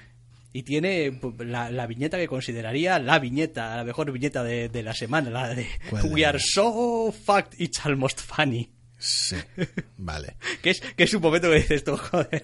Y 0.51 0.63
tiene 0.63 1.13
pu- 1.13 1.43
la, 1.45 1.71
la 1.71 1.87
viñeta 1.87 2.17
que 2.17 2.27
consideraría 2.27 2.99
la 2.99 3.19
viñeta, 3.19 3.77
la 3.77 3.83
mejor 3.83 4.11
viñeta 4.11 4.43
de, 4.43 4.67
de 4.67 4.83
la 4.83 4.93
semana, 4.93 5.29
la 5.29 5.53
de 5.55 5.67
¿Cuál 5.89 6.11
We 6.11 6.25
are 6.25 6.39
so 6.39 7.11
fucked, 7.13 7.53
it's 7.59 7.85
almost 7.85 8.19
funny. 8.19 8.69
Sí, 8.99 9.37
vale. 9.97 10.35
Que 10.61 10.71
es, 10.71 10.81
que 10.81 11.03
es 11.03 11.13
un 11.13 11.21
momento 11.21 11.49
que 11.49 11.55
dices 11.55 11.83
tú, 11.83 11.97
joder. 12.11 12.43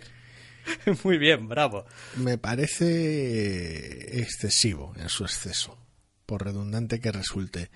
Muy 1.03 1.19
bien, 1.19 1.47
bravo. 1.47 1.85
Me 2.15 2.39
parece 2.39 4.19
excesivo 4.19 4.93
en 4.97 5.09
su 5.09 5.23
exceso, 5.23 5.77
por 6.25 6.43
redundante 6.43 6.99
que 6.99 7.11
resulte. 7.11 7.69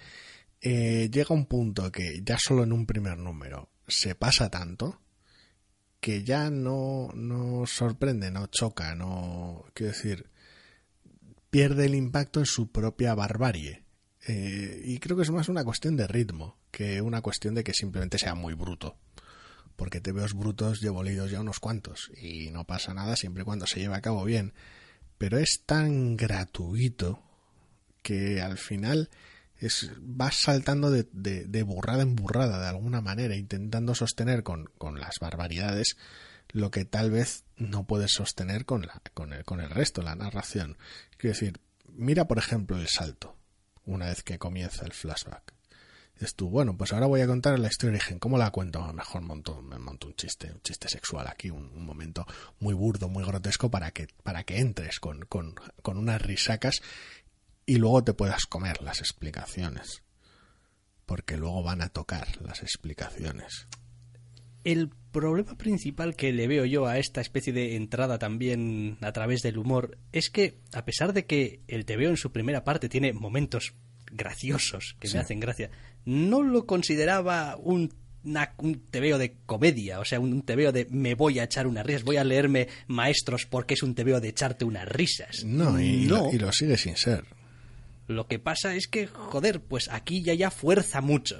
Eh, 0.61 1.09
llega 1.11 1.35
un 1.35 1.45
punto 1.45 1.91
que 1.91 2.21
ya 2.23 2.37
solo 2.39 2.63
en 2.63 2.71
un 2.71 2.87
primer 2.87 3.17
número 3.17 3.69
se 3.87 4.15
pasa 4.15 4.49
tanto 4.49 4.99
que 5.99 6.23
ya 6.23 6.49
no, 6.49 7.09
no 7.13 7.65
sorprende, 7.65 8.31
no 8.31 8.47
choca, 8.47 8.95
no. 8.95 9.65
Quiero 9.73 9.91
decir, 9.91 10.29
pierde 11.49 11.85
el 11.85 11.95
impacto 11.95 12.39
en 12.39 12.45
su 12.45 12.71
propia 12.71 13.15
barbarie. 13.15 13.83
Eh, 14.31 14.83
y 14.85 14.99
creo 14.99 15.17
que 15.17 15.23
es 15.23 15.31
más 15.31 15.49
una 15.49 15.63
cuestión 15.63 15.97
de 15.97 16.05
ritmo 16.05 16.55
que 16.69 17.01
una 17.01 17.19
cuestión 17.23 17.55
de 17.55 17.63
que 17.63 17.73
simplemente 17.73 18.19
sea 18.19 18.35
muy 18.35 18.53
bruto. 18.53 18.95
Porque 19.75 20.01
te 20.01 20.11
veo 20.11 20.27
brutos 20.35 20.81
llevo 20.81 21.01
leídos 21.01 21.31
ya 21.31 21.41
unos 21.41 21.59
cuantos 21.59 22.11
y 22.21 22.51
no 22.51 22.63
pasa 22.63 22.93
nada 22.93 23.15
siempre 23.15 23.41
y 23.41 23.45
cuando 23.45 23.65
se 23.65 23.79
lleve 23.79 23.95
a 23.95 24.01
cabo 24.01 24.23
bien. 24.23 24.53
Pero 25.17 25.39
es 25.39 25.63
tan 25.65 26.15
gratuito 26.15 27.23
que 28.03 28.39
al 28.39 28.59
final 28.59 29.09
es, 29.57 29.89
vas 29.99 30.35
saltando 30.35 30.91
de, 30.91 31.07
de, 31.11 31.63
burrada 31.63 32.03
en 32.03 32.15
burrada 32.15 32.61
de 32.61 32.67
alguna 32.67 33.01
manera, 33.01 33.35
intentando 33.35 33.95
sostener 33.95 34.43
con, 34.43 34.69
con, 34.77 34.99
las 34.99 35.15
barbaridades 35.19 35.97
lo 36.51 36.69
que 36.69 36.85
tal 36.85 37.09
vez 37.09 37.45
no 37.57 37.83
puedes 37.87 38.11
sostener 38.11 38.65
con, 38.65 38.83
la, 38.83 39.01
con, 39.15 39.33
el, 39.33 39.43
con 39.43 39.59
el 39.59 39.71
resto, 39.71 40.03
la 40.03 40.15
narración. 40.15 40.77
Quiero 41.17 41.33
decir, 41.33 41.59
mira 41.87 42.27
por 42.27 42.37
ejemplo 42.37 42.77
el 42.77 42.87
salto, 42.87 43.38
una 43.89 44.07
vez 44.07 44.23
que 44.23 44.37
comienza 44.39 44.85
el 44.85 44.93
flashback. 44.93 45.53
Dices 46.13 46.35
tú, 46.35 46.49
bueno, 46.49 46.75
pues 46.75 46.91
ahora 46.91 47.07
voy 47.07 47.21
a 47.21 47.27
contar 47.27 47.57
la 47.59 47.69
historia 47.69 47.91
de 47.91 47.97
origen. 47.97 48.19
¿Cómo 48.19 48.37
la 48.37 48.51
cuento? 48.51 48.81
mejor 48.93 49.21
monto, 49.21 49.61
me 49.61 49.79
monto 49.79 50.07
un 50.07 50.15
chiste, 50.15 50.51
un 50.51 50.61
chiste 50.61 50.89
sexual 50.89 51.27
aquí, 51.27 51.49
un, 51.49 51.85
momento 51.85 52.25
muy 52.59 52.73
burdo, 52.73 53.07
muy 53.07 53.23
grotesco 53.23 53.71
para 53.71 53.91
que, 53.91 54.07
para 54.23 54.43
que 54.43 54.59
entres 54.59 54.99
con, 54.99 55.21
con, 55.21 55.55
con 55.81 55.97
unas 55.97 56.21
risacas 56.21 56.81
y 57.65 57.77
luego 57.77 58.03
te 58.03 58.13
puedas 58.13 58.45
comer 58.45 58.81
las 58.81 58.99
explicaciones. 58.99 60.03
Porque 61.05 61.37
luego 61.37 61.63
van 61.63 61.81
a 61.81 61.89
tocar 61.89 62.41
las 62.41 62.63
explicaciones. 62.63 63.67
El 64.63 64.89
problema 65.11 65.57
principal 65.57 66.15
que 66.15 66.31
le 66.33 66.47
veo 66.47 66.65
yo 66.65 66.85
a 66.85 66.97
esta 66.97 67.21
especie 67.21 67.53
de 67.53 67.75
entrada 67.75 68.19
también 68.19 68.97
a 69.01 69.11
través 69.11 69.41
del 69.41 69.57
humor 69.57 69.97
es 70.11 70.29
que, 70.29 70.59
a 70.73 70.85
pesar 70.85 71.13
de 71.13 71.25
que 71.25 71.61
el 71.67 71.83
veo 71.85 72.09
en 72.09 72.17
su 72.17 72.31
primera 72.31 72.63
parte 72.63 72.89
tiene 72.89 73.13
momentos 73.13 73.73
graciosos 74.11 74.95
que 74.99 75.09
me 75.09 75.19
hacen 75.19 75.39
gracia, 75.39 75.69
no 76.05 76.41
lo 76.41 76.65
consideraba 76.65 77.57
un 77.57 77.93
un 78.57 78.81
tebeo 78.91 79.17
de 79.17 79.37
comedia, 79.45 79.99
o 79.99 80.05
sea, 80.05 80.19
un 80.19 80.41
tebeo 80.41 80.71
de 80.71 80.87
me 80.89 81.15
voy 81.15 81.39
a 81.39 81.45
echar 81.45 81.67
unas 81.67 81.85
risas, 81.85 82.03
voy 82.03 82.17
a 82.17 82.23
leerme 82.23 82.67
maestros 82.87 83.45
porque 83.45 83.75
es 83.75 83.83
un 83.83 83.95
tebeo 83.95 84.19
de 84.19 84.29
echarte 84.29 84.65
unas 84.65 84.87
risas. 84.87 85.43
No, 85.45 85.79
y, 85.79 86.05
no. 86.05 86.29
y 86.31 86.37
lo 86.37 86.51
sigue 86.51 86.77
sin 86.77 86.97
ser. 86.97 87.23
Lo 88.07 88.27
que 88.27 88.39
pasa 88.39 88.75
es 88.75 88.87
que, 88.87 89.07
joder, 89.07 89.61
pues 89.61 89.87
aquí 89.89 90.23
ya 90.23 90.33
ya 90.33 90.51
fuerza 90.51 90.99
mucho. 90.99 91.37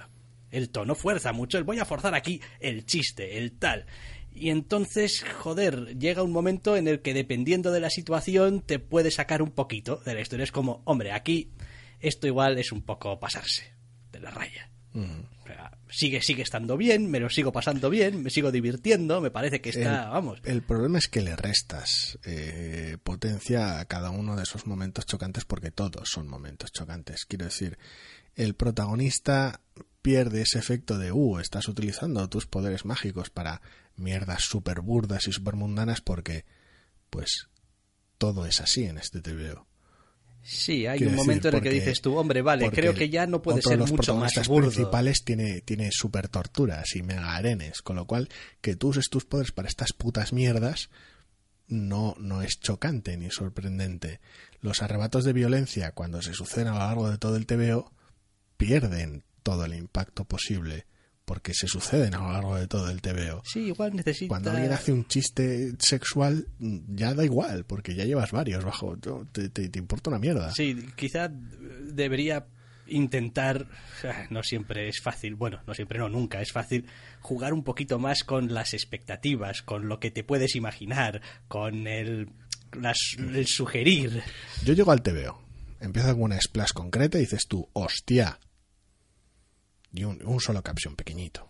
El 0.52 0.70
tono 0.70 0.96
fuerza 0.96 1.32
mucho, 1.32 1.58
el 1.58 1.64
voy 1.64 1.80
a 1.80 1.86
forzar 1.86 2.16
aquí 2.16 2.42
el 2.60 2.86
chiste, 2.86 3.38
el 3.38 3.54
tal. 3.54 3.86
Y 4.32 4.50
entonces, 4.50 5.26
joder, 5.40 5.98
llega 5.98 6.24
un 6.24 6.32
momento 6.32 6.78
en 6.78 6.88
el 6.88 7.02
que 7.02 7.14
dependiendo 7.14 7.72
de 7.72 7.80
la 7.80 7.90
situación 7.90 8.62
te 8.62 8.80
puede 8.80 9.12
sacar 9.12 9.42
un 9.42 9.52
poquito 9.52 9.98
de 9.98 10.14
la 10.14 10.22
historia. 10.22 10.44
Es 10.44 10.52
como, 10.52 10.82
hombre, 10.86 11.12
aquí 11.12 11.52
esto 12.00 12.28
igual 12.28 12.58
es 12.58 12.72
un 12.72 12.82
poco 12.82 13.20
pasarse 13.20 13.74
de 14.12 14.20
la 14.20 14.32
raya. 14.32 14.70
Mm 14.94 15.40
sigue, 15.90 16.22
sigue 16.22 16.44
estando 16.44 16.78
bien, 16.78 17.10
me 17.10 17.20
lo 17.20 17.30
sigo 17.30 17.52
pasando 17.52 17.90
bien, 17.90 18.24
me 18.24 18.30
sigo 18.30 18.52
divirtiendo, 18.52 19.22
me 19.22 19.32
parece 19.32 19.62
que 19.62 19.70
está, 19.70 20.10
vamos. 20.10 20.40
El 20.44 20.62
problema 20.62 20.98
es 20.98 21.08
que 21.08 21.22
le 21.22 21.36
restas 21.36 22.20
eh, 22.24 22.98
potencia 23.04 23.80
a 23.80 23.86
cada 23.86 24.12
uno 24.12 24.36
de 24.36 24.44
esos 24.44 24.68
momentos 24.68 25.06
chocantes 25.06 25.46
porque 25.46 25.72
todos 25.72 26.10
son 26.10 26.28
momentos 26.28 26.72
chocantes. 26.72 27.26
Quiero 27.26 27.46
decir, 27.46 27.78
el 28.36 28.56
protagonista 28.56 29.62
pierde 30.02 30.42
ese 30.42 30.60
efecto 30.60 30.98
de, 30.98 31.12
uh, 31.12 31.40
estás 31.40 31.68
utilizando 31.68 32.28
tus 32.30 32.46
poderes 32.46 32.86
mágicos 32.86 33.30
para 33.30 33.62
mierdas 33.96 34.44
super 34.44 34.82
burdas 34.82 35.28
y 35.28 35.32
super 35.32 35.56
mundanas 35.56 36.02
porque, 36.02 36.46
pues, 37.10 37.50
todo 38.18 38.46
es 38.46 38.62
así 38.62 38.86
en 38.86 38.98
este 38.98 39.22
TVO. 39.22 39.68
Sí, 40.42 40.88
hay 40.88 41.04
un 41.04 41.16
momento 41.16 41.50
en 41.50 41.56
el 41.56 41.62
que 41.62 41.70
dices 41.70 42.02
tú, 42.02 42.18
hombre, 42.18 42.42
vale, 42.42 42.72
creo 42.72 42.94
que 42.94 43.10
ya 43.10 43.28
no 43.28 43.42
puede 43.42 43.62
ser 43.62 43.78
mucho 43.78 44.16
más 44.16 44.48
burdo. 44.48 44.70
principales 44.70 45.24
tiene, 45.24 45.62
tiene 45.62 45.90
super 45.92 46.30
torturas 46.30 46.96
y 46.96 47.04
mega 47.04 47.36
arenes, 47.36 47.82
con 47.82 47.98
lo 47.98 48.08
cual 48.08 48.30
que 48.62 48.76
tú 48.76 48.90
uses 48.90 49.10
tus 49.10 49.26
poderes 49.26 49.52
para 49.52 49.68
estas 49.68 49.92
putas 49.94 50.32
mierdas 50.32 50.90
no, 51.68 52.16
no 52.18 52.42
es 52.42 52.60
chocante 52.60 53.16
ni 53.18 53.30
sorprendente. 53.30 54.22
Los 54.62 54.82
arrebatos 54.82 55.24
de 55.24 55.34
violencia, 55.34 55.92
cuando 55.92 56.22
se 56.22 56.34
suceden 56.34 56.70
a 56.70 56.74
lo 56.74 56.80
largo 56.80 57.12
de 57.12 57.18
todo 57.18 57.36
el 57.36 57.46
TVO, 57.46 57.92
pierden 58.58 59.24
todo 59.44 59.66
el 59.66 59.74
impacto 59.74 60.26
posible 60.26 60.86
porque 61.30 61.54
se 61.54 61.68
suceden 61.68 62.16
a 62.16 62.18
lo 62.18 62.32
largo 62.32 62.56
de 62.56 62.68
todo 62.68 62.90
el 62.90 63.04
TVO. 63.04 63.44
Sí, 63.46 63.68
igual 63.68 63.96
necesita... 63.96 64.30
Cuando 64.30 64.50
alguien 64.50 64.72
hace 64.72 64.92
un 64.92 65.06
chiste 65.06 65.74
sexual, 65.78 66.48
ya 66.58 67.14
da 67.14 67.24
igual, 67.24 67.66
porque 67.66 67.94
ya 67.94 68.04
llevas 68.04 68.32
varios 68.32 68.66
bajo. 68.66 68.98
Te, 68.98 69.50
te, 69.50 69.78
importa 69.78 70.10
una 70.10 70.18
mierda. 70.18 70.52
Sí, 70.56 70.88
quizá 70.96 71.30
debería 71.30 72.48
intentar, 72.88 73.68
no 74.32 74.42
siempre 74.42 74.88
es 74.88 75.02
fácil, 75.02 75.36
bueno, 75.36 75.62
no 75.68 75.76
siempre, 75.76 76.00
no, 76.00 76.10
nunca 76.10 76.42
es 76.42 76.52
fácil, 76.52 76.88
jugar 77.22 77.54
un 77.54 77.64
poquito 77.64 78.00
más 78.00 78.24
con 78.24 78.52
las 78.52 78.74
expectativas, 78.74 79.62
con 79.62 79.88
lo 79.88 80.00
que 80.00 80.10
te 80.10 80.24
puedes 80.24 80.56
imaginar, 80.56 81.22
con 81.48 81.86
el, 81.86 82.30
el 82.74 83.46
sugerir. 83.46 84.24
Yo 84.66 84.74
llego 84.74 84.92
al 84.92 85.04
TVO, 85.04 85.40
empieza 85.80 86.14
con 86.14 86.24
una 86.24 86.42
splash 86.42 86.72
concreta 86.74 87.20
y 87.20 87.22
dices 87.22 87.46
tú, 87.48 87.70
hostia, 87.74 88.40
y 89.94 90.04
un, 90.04 90.40
solo 90.40 90.64
caption 90.64 90.96
pequeñito 90.96 91.50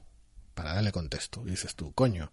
para 0.54 0.74
darle 0.74 0.92
contexto. 0.92 1.44
Y 1.46 1.52
dices 1.52 1.76
tú, 1.76 1.94
coño, 1.94 2.32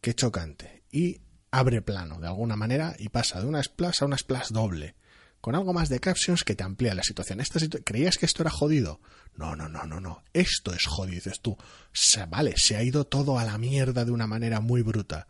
qué 0.00 0.14
chocante. 0.14 0.84
Y 0.90 1.20
abre 1.50 1.82
plano 1.82 2.20
de 2.20 2.26
alguna 2.26 2.56
manera 2.56 2.94
y 2.98 3.08
pasa 3.08 3.40
de 3.40 3.46
una 3.46 3.62
splash 3.62 4.02
a 4.02 4.06
una 4.06 4.18
splash 4.18 4.48
doble. 4.48 4.94
Con 5.40 5.54
algo 5.54 5.72
más 5.72 5.88
de 5.88 6.00
captions 6.00 6.42
que 6.42 6.56
te 6.56 6.64
amplía 6.64 6.94
la 6.94 7.04
situación. 7.04 7.40
Esta 7.40 7.60
¿Creías 7.84 8.18
que 8.18 8.26
esto 8.26 8.42
era 8.42 8.50
jodido? 8.50 9.00
No, 9.36 9.54
no, 9.54 9.68
no, 9.68 9.84
no, 9.84 10.00
no. 10.00 10.24
Esto 10.32 10.74
es 10.74 10.84
jodido, 10.86 11.14
dices 11.14 11.40
tú. 11.40 11.56
Se, 11.92 12.26
vale, 12.26 12.54
se 12.56 12.76
ha 12.76 12.82
ido 12.82 13.06
todo 13.06 13.38
a 13.38 13.44
la 13.44 13.56
mierda 13.56 14.04
de 14.04 14.10
una 14.10 14.26
manera 14.26 14.60
muy 14.60 14.82
bruta. 14.82 15.28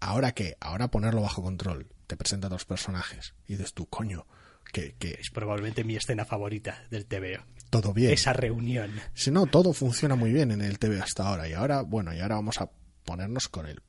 ¿Ahora 0.00 0.32
qué? 0.32 0.56
Ahora 0.60 0.90
ponerlo 0.90 1.22
bajo 1.22 1.42
control. 1.42 1.86
Te 2.08 2.16
presenta 2.16 2.48
dos 2.48 2.64
personajes. 2.64 3.34
Y 3.46 3.52
dices 3.52 3.74
tú, 3.74 3.86
coño, 3.86 4.26
que, 4.72 4.96
que... 4.96 5.12
Es 5.20 5.30
probablemente 5.30 5.84
mi 5.84 5.94
escena 5.94 6.24
favorita 6.24 6.84
del 6.90 7.06
TVO 7.06 7.44
todo 7.80 7.92
bien. 7.92 8.12
Esa 8.12 8.32
reunión. 8.32 8.92
Si 9.14 9.32
no, 9.32 9.46
todo 9.46 9.72
funciona 9.72 10.14
muy 10.14 10.32
bien 10.32 10.52
en 10.52 10.62
el 10.62 10.78
TV 10.78 11.00
hasta 11.00 11.26
ahora. 11.26 11.48
Y 11.48 11.54
ahora, 11.54 11.82
bueno, 11.82 12.14
y 12.14 12.20
ahora 12.20 12.36
vamos 12.36 12.60
a 12.60 12.70
ponernos 13.04 13.48
con 13.48 13.66
el 13.66 13.82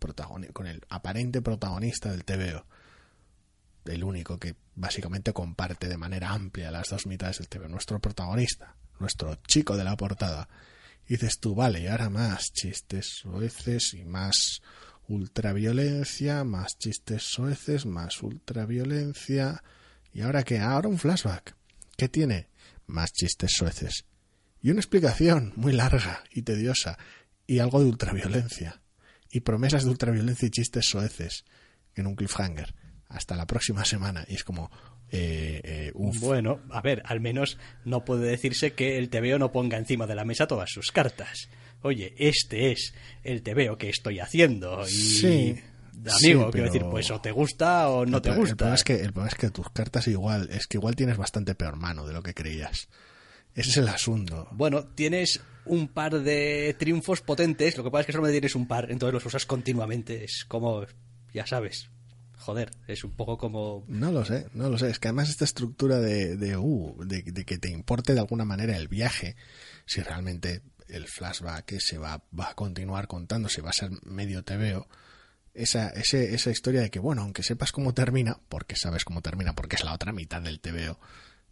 con 0.54 0.66
el 0.66 0.82
aparente 0.90 1.44
protagonista 1.44 2.10
del 2.10 2.26
TVO. 2.26 2.66
El 3.86 4.04
único 4.04 4.40
que 4.40 4.56
básicamente 4.74 5.34
comparte 5.34 5.88
de 5.88 5.98
manera 5.98 6.32
amplia 6.32 6.72
las 6.72 6.90
dos 6.90 7.06
mitades 7.06 7.38
del 7.38 7.48
TV. 7.48 7.70
Nuestro 7.70 8.00
protagonista, 8.00 8.76
nuestro 9.00 9.36
chico 9.48 9.78
de 9.78 9.84
la 9.84 9.96
portada. 9.96 10.50
Y 11.08 11.18
dices 11.18 11.38
tú, 11.40 11.54
vale, 11.54 11.82
y 11.82 11.88
ahora 11.88 12.10
más 12.10 12.52
chistes 12.54 13.20
soeces 13.22 13.94
y 13.94 14.04
más 14.04 14.64
ultraviolencia, 15.08 16.44
más 16.44 16.80
chistes 16.80 17.22
soeces, 17.22 17.86
más 17.86 18.24
ultraviolencia. 18.24 19.64
¿Y 20.12 20.22
ahora 20.22 20.42
qué? 20.42 20.58
Ahora 20.58 20.88
un 20.88 20.98
flashback. 20.98 21.56
¿Qué 21.96 22.10
tiene? 22.10 22.48
Más 22.88 23.12
chistes 23.14 23.52
sueces. 23.52 24.06
Y 24.62 24.72
una 24.72 24.80
explicación 24.80 25.54
muy 25.56 25.74
larga 25.74 26.24
y 26.32 26.42
tediosa, 26.42 26.98
y 27.48 27.60
algo 27.60 27.80
de 27.80 27.90
ultraviolencia. 27.90 28.82
Y 29.30 29.42
promesas 29.42 29.84
de 29.84 29.92
ultraviolencia 29.92 30.48
y 30.48 30.52
chistes 30.52 30.86
soeces 30.90 31.46
en 31.96 32.08
un 32.08 32.16
cliffhanger. 32.16 32.74
Hasta 33.08 33.36
la 33.36 33.46
próxima 33.46 33.86
semana. 33.86 34.26
Y 34.28 34.36
es 34.36 34.44
como, 34.44 34.72
eh, 35.12 35.62
eh, 35.64 35.92
Bueno, 35.94 36.62
a 36.72 36.82
ver, 36.82 37.04
al 37.06 37.20
menos 37.20 37.58
no 37.84 38.04
puede 38.04 38.28
decirse 38.28 38.74
que 38.74 38.98
el 38.98 39.10
TVO 39.10 39.38
no 39.38 39.52
ponga 39.52 39.78
encima 39.78 40.08
de 40.08 40.16
la 40.16 40.26
mesa 40.26 40.48
todas 40.48 40.72
sus 40.72 40.92
cartas. 40.92 41.50
Oye, 41.82 42.16
este 42.18 42.72
es 42.72 42.96
el 43.24 43.44
TVO 43.44 43.78
que 43.78 43.90
estoy 43.90 44.20
haciendo. 44.20 44.82
Y... 44.88 44.92
Sí, 44.92 45.56
amigo, 45.98 46.52
quiero 46.52 46.68
decir, 46.68 46.84
pues 46.90 47.10
o 47.12 47.22
te 47.22 47.32
gusta 47.32 47.90
o 47.90 48.06
no 48.06 48.22
te 48.22 48.30
gusta. 48.32 48.52
El 48.52 48.58
problema, 48.58 48.76
es 48.76 48.84
que, 48.84 48.96
el 48.96 49.14
problema 49.14 49.30
es 49.30 49.36
que 49.36 49.50
tus 49.50 49.70
cartas 49.70 50.08
igual, 50.08 50.50
es 50.52 50.68
que 50.68 50.78
igual 50.78 50.96
tienes 50.96 51.18
bastante 51.18 51.56
peor 51.56 51.76
mano 51.76 52.06
de 52.06 52.14
lo 52.14 52.22
que 52.22 52.34
creías. 52.34 52.88
Ese 53.54 53.70
es 53.70 53.78
el 53.78 53.88
asunto. 53.88 54.48
Bueno, 54.52 54.84
tienes 54.84 55.42
un 55.66 55.88
par 55.88 56.20
de 56.22 56.76
triunfos 56.78 57.22
potentes, 57.22 57.78
lo 57.78 57.84
que 57.84 57.92
pasa 57.92 58.02
es 58.02 58.06
que 58.08 58.12
solo 58.12 58.26
me 58.26 58.32
tienes 58.32 58.56
un 58.56 58.68
par, 58.68 58.92
entonces 58.92 59.14
los 59.14 59.26
usas 59.26 59.46
continuamente. 59.46 60.24
Es 60.24 60.46
como, 60.46 60.86
ya 61.34 61.48
sabes, 61.48 61.90
joder, 62.38 62.72
es 62.88 63.04
un 63.04 63.12
poco 63.12 63.38
como... 63.38 63.86
No 63.88 64.12
lo 64.12 64.26
sé, 64.26 64.48
no 64.54 64.70
lo 64.70 64.78
sé. 64.78 64.90
Es 64.90 65.00
que 65.00 65.08
además 65.08 65.30
esta 65.30 65.46
estructura 65.46 66.00
de, 66.00 66.36
de, 66.36 66.58
uh, 66.58 67.04
de, 67.06 67.22
de 67.24 67.46
que 67.46 67.58
te 67.58 67.70
importe 67.70 68.14
de 68.14 68.20
alguna 68.20 68.46
manera 68.46 68.76
el 68.78 68.88
viaje, 68.88 69.36
si 69.86 70.02
realmente 70.02 70.62
el 70.88 71.08
flashback 71.08 71.80
se 71.80 71.98
va, 71.98 72.24
va 72.38 72.50
a 72.52 72.56
continuar 72.56 73.08
contando, 73.08 73.50
si 73.50 73.62
va 73.62 73.70
a 73.70 73.74
ser 73.74 73.90
medio 74.04 74.44
te 74.44 74.58
veo 74.58 74.88
esa, 75.56 75.90
ese, 75.90 76.36
esa 76.36 76.52
historia 76.52 76.82
de 76.82 76.90
que, 76.90 77.00
bueno, 77.00 77.22
aunque 77.22 77.42
sepas 77.42 77.72
cómo 77.72 77.94
termina, 77.94 78.40
porque 78.50 78.76
sabes 78.76 79.06
cómo 79.06 79.22
termina, 79.22 79.56
porque 79.56 79.78
es 79.78 79.84
la 79.84 79.94
otra 79.94 80.12
mitad 80.12 80.42
del 80.42 80.60
TVO, 80.60 81.00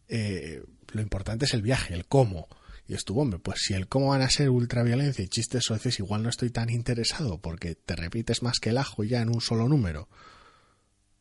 eh, 0.09 0.63
lo 0.91 1.01
importante 1.01 1.45
es 1.45 1.53
el 1.53 1.61
viaje, 1.61 1.93
el 1.93 2.05
cómo. 2.05 2.47
Y 2.85 2.95
estuvo, 2.95 3.21
hombre, 3.21 3.39
pues 3.39 3.61
si 3.61 3.73
el 3.73 3.87
cómo 3.87 4.09
van 4.09 4.21
a 4.21 4.29
ser 4.29 4.49
ultraviolencia 4.49 5.23
y 5.23 5.29
chistes 5.29 5.63
soeces, 5.63 5.99
igual 5.99 6.21
no 6.21 6.29
estoy 6.29 6.49
tan 6.49 6.69
interesado, 6.69 7.39
porque 7.39 7.75
te 7.75 7.95
repites 7.95 8.43
más 8.43 8.59
que 8.59 8.71
el 8.71 8.77
ajo 8.77 9.05
ya 9.05 9.21
en 9.21 9.29
un 9.29 9.39
solo 9.39 9.69
número. 9.69 10.09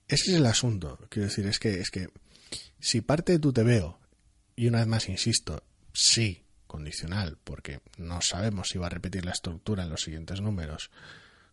Ese 0.09 0.33
es 0.33 0.37
el 0.39 0.47
asunto. 0.47 0.99
Quiero 1.09 1.29
decir, 1.29 1.47
es 1.47 1.61
que, 1.61 1.81
es 1.81 1.91
que 1.91 2.09
si 2.81 3.01
parte 3.01 3.33
de 3.33 3.39
tu 3.39 3.53
TVO, 3.53 4.01
y 4.57 4.67
una 4.67 4.79
vez 4.79 4.89
más 4.89 5.09
insisto, 5.09 5.63
sí, 5.93 6.43
condicional, 6.67 7.39
porque 7.45 7.81
no 7.97 8.21
sabemos 8.23 8.71
si 8.71 8.79
va 8.79 8.87
a 8.87 8.91
repetir 8.91 9.25
la 9.25 9.31
estructura 9.31 9.85
en 9.85 9.91
los 9.91 10.03
siguientes 10.03 10.41
números, 10.41 10.91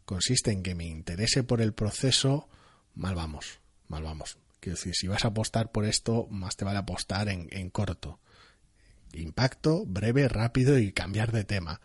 consiste 0.10 0.50
en 0.50 0.64
que 0.64 0.74
me 0.74 0.88
interese 0.88 1.44
por 1.44 1.62
el 1.62 1.74
proceso, 1.74 2.50
mal 2.96 3.14
vamos, 3.14 3.60
mal 3.90 4.02
vamos. 4.02 4.40
Quiero 4.60 4.76
decir, 4.76 4.96
si 4.96 5.08
vas 5.08 5.24
a 5.24 5.28
apostar 5.28 5.72
por 5.72 5.86
esto, 5.86 6.26
más 6.32 6.58
te 6.58 6.66
vale 6.66 6.80
apostar 6.80 7.30
en, 7.30 7.48
en 7.52 7.70
corto. 7.70 8.20
Impacto, 9.14 9.86
breve, 9.86 10.28
rápido 10.28 10.80
y 10.80 10.94
cambiar 10.94 11.32
de 11.32 11.44
tema, 11.44 11.80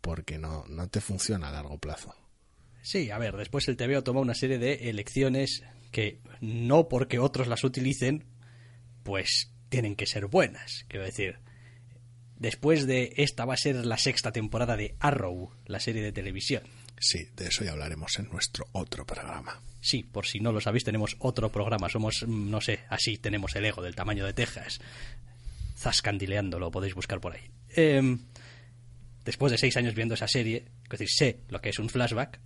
porque 0.00 0.38
no, 0.38 0.64
no 0.68 0.88
te 0.88 1.00
funciona 1.00 1.48
a 1.48 1.50
largo 1.50 1.78
plazo. 1.78 2.14
Sí, 2.80 3.10
a 3.10 3.18
ver, 3.18 3.36
después 3.36 3.66
el 3.66 3.76
TVO 3.76 4.04
toma 4.04 4.20
una 4.20 4.34
serie 4.34 4.58
de 4.58 4.88
elecciones 4.88 5.64
que 5.90 6.20
no 6.40 6.86
porque 6.86 7.18
otros 7.18 7.48
las 7.48 7.64
utilicen, 7.64 8.22
pues 9.02 9.50
tienen 9.68 9.96
que 9.96 10.06
ser 10.06 10.28
buenas. 10.28 10.84
Quiero 10.86 11.06
decir, 11.06 11.40
después 12.36 12.86
de 12.86 13.14
esta 13.16 13.44
va 13.44 13.54
a 13.54 13.56
ser 13.56 13.84
la 13.84 13.98
sexta 13.98 14.30
temporada 14.30 14.76
de 14.76 14.94
Arrow, 15.00 15.50
la 15.66 15.80
serie 15.80 16.02
de 16.02 16.12
televisión. 16.12 16.62
Sí, 16.98 17.28
de 17.36 17.48
eso 17.48 17.64
ya 17.64 17.72
hablaremos 17.72 18.18
en 18.18 18.28
nuestro 18.30 18.66
otro 18.72 19.06
programa. 19.06 19.60
Sí, 19.80 20.02
por 20.02 20.26
si 20.26 20.40
no 20.40 20.52
lo 20.52 20.60
sabéis, 20.60 20.84
tenemos 20.84 21.16
otro 21.18 21.50
programa. 21.52 21.88
Somos, 21.88 22.24
mm, 22.26 22.50
no 22.50 22.60
sé, 22.60 22.80
así 22.88 23.18
tenemos 23.18 23.54
el 23.56 23.64
ego 23.64 23.82
del 23.82 23.94
tamaño 23.94 24.24
de 24.24 24.32
Texas. 24.32 24.80
Zascandileando, 25.76 26.58
lo 26.58 26.70
podéis 26.70 26.94
buscar 26.94 27.20
por 27.20 27.34
ahí. 27.34 27.50
Em, 27.76 28.20
después 29.24 29.52
de 29.52 29.58
seis 29.58 29.76
años 29.76 29.94
viendo 29.94 30.14
esa 30.14 30.28
serie, 30.28 30.64
es 30.84 30.90
decir, 30.90 31.08
sé 31.10 31.40
lo 31.48 31.60
que 31.60 31.70
es 31.70 31.78
un 31.78 31.90
flashback, 31.90 32.40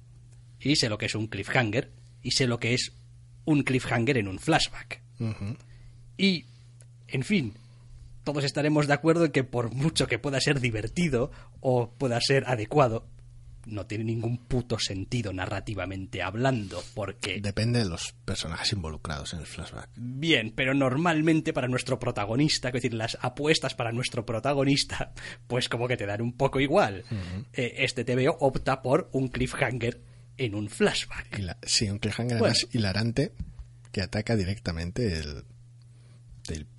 y 0.61 0.77
sé 0.77 0.89
lo 0.89 0.99
que 0.99 1.07
es 1.07 1.15
un 1.15 1.29
cliffhanger, 1.29 1.93
y 2.23 2.33
sé 2.33 2.47
lo 2.47 2.59
que 2.59 2.75
es 2.75 2.93
un 3.45 3.63
cliffhanger 3.63 4.19
en 4.19 4.29
un 4.29 4.39
flashback. 4.39 5.03
Y, 6.17 6.47
en 7.07 7.23
fin, 7.23 7.55
todos 8.25 8.45
estaremos 8.45 8.87
de 8.87 8.95
acuerdo 8.95 9.27
en 9.27 9.33
que 9.33 9.45
por 9.45 9.73
mucho 9.73 10.07
que 10.07 10.19
pueda 10.19 10.41
ser 10.41 10.61
divertido 10.61 11.31
o 11.61 11.91
pueda 11.93 12.21
ser 12.21 12.45
adecuado, 12.47 13.07
no 13.69 13.87
tiene 13.87 14.05
ningún 14.05 14.39
puto 14.39 14.79
sentido 14.79 15.33
narrativamente 15.33 16.23
hablando, 16.23 16.83
porque... 16.95 17.41
Depende 17.41 17.81
de 17.81 17.89
los 17.89 18.14
personajes 18.25 18.73
involucrados 18.73 19.33
en 19.35 19.41
el 19.41 19.47
flashback. 19.47 19.91
Bien, 19.97 20.53
pero 20.55 20.75
normalmente 20.75 21.53
para 21.53 21.69
nuestro 21.69 21.99
protagonista, 21.99 22.69
es 22.69 22.75
decir, 22.75 22.95
las 22.95 23.19
apuestas 23.21 23.75
para 23.75 23.93
nuestro 23.93 24.25
protagonista, 24.27 25.12
pues 25.47 25.69
como 25.69 25.89
que 25.89 25.97
te 25.97 26.07
dan 26.07 26.23
un 26.23 26.33
poco 26.33 26.61
igual. 26.61 27.05
Eh, 27.53 27.75
este 27.79 28.05
TVO 28.05 28.37
opta 28.41 28.83
por 28.83 29.09
un 29.12 29.29
cliffhanger 29.29 30.01
en 30.37 30.55
un 30.55 30.69
flashback. 30.69 31.59
sí, 31.62 31.91
un 31.91 31.99
cliffhanger 31.99 32.41
más 32.41 32.66
hilarante 32.73 33.33
que 33.93 34.03
ataca 34.03 34.37
directamente 34.37 35.19
el, 35.19 35.45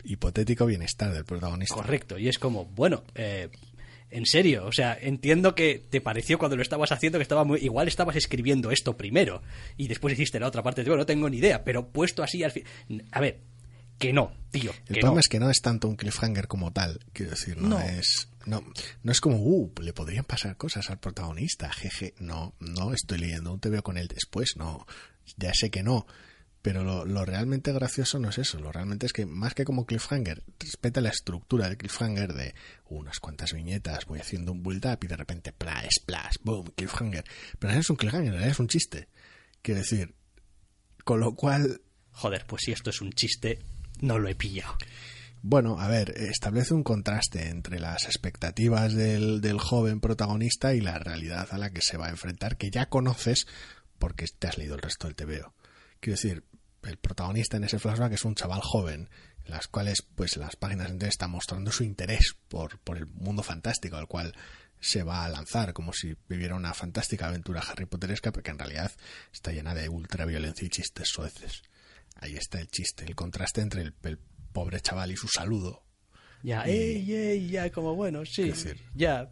hipotético 0.04 0.66
bienestar 0.66 1.14
del 1.14 1.26
protagonista. 1.26 1.76
Correcto, 1.76 2.18
y 2.18 2.28
es 2.28 2.40
como, 2.40 2.66
bueno, 2.66 3.04
eh, 3.14 3.50
en 4.12 4.26
serio, 4.26 4.66
o 4.66 4.72
sea, 4.72 4.98
entiendo 5.00 5.54
que 5.54 5.86
te 5.90 6.02
pareció 6.02 6.40
cuando 6.40 6.56
lo 6.56 6.62
estabas 6.62 6.92
haciendo 6.92 7.20
que 7.20 7.24
estaba 7.24 7.44
muy. 7.44 7.60
Igual 7.60 7.88
estabas 7.88 8.16
escribiendo 8.16 8.72
esto 8.72 8.98
primero 8.98 9.42
y 9.78 9.88
después 9.88 10.14
hiciste 10.14 10.40
la 10.40 10.48
otra 10.48 10.64
parte. 10.64 10.84
Bueno, 10.84 10.98
no 10.98 11.06
tengo 11.06 11.30
ni 11.30 11.38
idea, 11.38 11.64
pero 11.64 11.90
puesto 11.90 12.24
así 12.24 12.44
al 12.44 12.52
fin. 12.52 12.64
A 13.12 13.22
ver, 13.22 13.40
que 14.00 14.14
no, 14.14 14.32
tío. 14.50 14.72
El 14.88 15.00
problema 15.00 15.20
es 15.20 15.28
que 15.28 15.40
no 15.40 15.50
es 15.50 15.62
tanto 15.62 15.88
un 15.88 15.96
cliffhanger 15.96 16.48
como 16.48 16.72
tal. 16.72 17.00
Quiero 17.14 17.32
decir, 17.32 17.58
no, 17.58 17.80
es. 17.80 18.30
No, 18.46 18.64
no 19.04 19.12
es 19.12 19.22
como, 19.22 19.38
uh, 19.38 19.72
le 19.82 19.94
podrían 19.94 20.24
pasar 20.24 20.58
cosas 20.58 20.90
al 20.90 21.00
protagonista, 21.00 21.72
jeje. 21.72 22.16
No, 22.20 22.56
no 22.60 22.94
estoy 22.94 23.20
leyendo 23.20 23.54
un 23.54 23.60
te 23.60 23.70
veo 23.70 23.84
con 23.84 23.98
él 23.98 24.08
después, 24.08 24.56
no. 24.56 24.88
Ya 25.38 25.54
sé 25.54 25.70
que 25.70 25.84
no. 25.84 26.08
Pero 26.62 26.84
lo, 26.84 27.26
realmente 27.26 27.72
gracioso 27.72 28.20
no 28.20 28.30
es 28.30 28.38
eso, 28.38 28.60
lo 28.60 28.72
realmente 28.72 29.06
es 29.06 29.14
que 29.14 29.26
más 29.26 29.54
que 29.54 29.64
como 29.64 29.86
cliffhanger, 29.86 30.44
respeta 30.60 31.00
la 31.00 31.10
estructura 31.10 31.68
del 31.68 31.78
cliffhanger 31.78 32.34
de 32.34 32.54
unas 32.90 33.20
cuantas 33.20 33.54
viñetas, 33.54 34.06
voy 34.06 34.20
haciendo 34.20 34.52
un 34.52 34.62
build 34.62 34.86
up 34.86 35.00
y 35.02 35.08
de 35.08 35.16
repente 35.16 35.52
splash, 35.52 35.88
splash, 36.02 36.36
boom, 36.44 36.72
cliffhanger. 36.76 37.24
Pero 37.60 37.74
no 37.74 37.80
es 37.80 37.90
un 37.90 37.96
cliffhanger, 37.96 38.36
es 38.42 38.60
un 38.60 38.68
chiste. 38.68 39.08
Quiero 39.62 39.80
decir, 39.80 40.14
con 41.06 41.22
lo 41.22 41.34
cual... 41.34 41.82
Joder, 42.12 42.46
pues 42.46 42.64
si 42.66 42.74
esto 42.74 42.90
es 42.90 43.00
un 43.00 43.14
chiste, 43.14 43.60
no 44.02 44.20
lo 44.20 44.28
he 44.28 44.36
pillado. 44.36 44.76
Bueno, 45.42 45.80
a 45.80 45.88
ver, 45.88 46.10
establece 46.18 46.74
un 46.74 46.84
contraste 46.84 47.48
entre 47.48 47.80
las 47.80 48.04
expectativas 48.04 48.94
del, 48.94 49.40
del 49.40 49.60
joven 49.60 50.02
protagonista 50.02 50.74
y 50.74 50.82
la 50.82 51.00
realidad 51.00 51.48
a 51.52 51.58
la 51.58 51.70
que 51.70 51.82
se 51.82 51.96
va 51.96 52.08
a 52.08 52.10
enfrentar, 52.10 52.58
que 52.58 52.70
ya 52.70 52.90
conoces 52.90 53.48
porque 53.98 54.26
te 54.28 54.48
has 54.48 54.58
leído 54.58 54.76
el 54.76 54.82
resto 54.82 55.08
del 55.08 55.16
TVO. 55.16 55.54
Quiero 56.00 56.16
decir, 56.16 56.44
el 56.84 56.98
protagonista 56.98 57.58
en 57.58 57.64
ese 57.66 57.80
flashback 57.80 58.14
es 58.14 58.26
un 58.26 58.36
chaval 58.36 58.62
joven, 58.62 59.10
en 59.46 59.52
las 59.52 59.68
cuales 59.68 60.02
pues 60.02 60.38
las 60.38 60.56
páginas 60.56 60.90
enteras 60.90 61.14
están 61.14 61.32
mostrando 61.32 61.72
su 61.72 61.84
interés 61.84 62.36
por, 62.48 62.80
por 62.80 62.98
el 62.98 63.08
mundo 63.08 63.44
fantástico 63.44 63.98
al 63.98 64.08
cual 64.08 64.34
se 64.80 65.04
va 65.04 65.26
a 65.26 65.30
lanzar, 65.30 65.74
como 65.74 65.92
si 65.94 66.16
viviera 66.28 66.56
una 66.56 66.74
fantástica 66.74 67.28
aventura 67.28 67.62
Harry 67.62 67.86
Potteresca, 67.86 68.32
porque 68.32 68.52
en 68.52 68.60
realidad 68.60 68.92
está 69.34 69.52
llena 69.52 69.76
de 69.76 69.90
ultraviolencia 69.90 70.66
y 70.66 70.70
chistes 70.70 71.10
sueces. 71.10 71.64
Ahí 72.16 72.36
está 72.36 72.60
el 72.60 72.68
chiste, 72.70 73.06
el 73.06 73.16
contraste 73.16 73.62
entre 73.62 73.82
el, 73.82 73.94
pobre 74.52 74.82
chaval 74.82 75.12
y 75.12 75.16
su 75.16 75.28
saludo. 75.28 75.84
Ya, 76.42 76.66
ya, 76.66 77.70
como 77.72 77.96
bueno, 77.96 78.26
sí, 78.26 78.44
decir, 78.44 78.82
ya, 78.96 79.30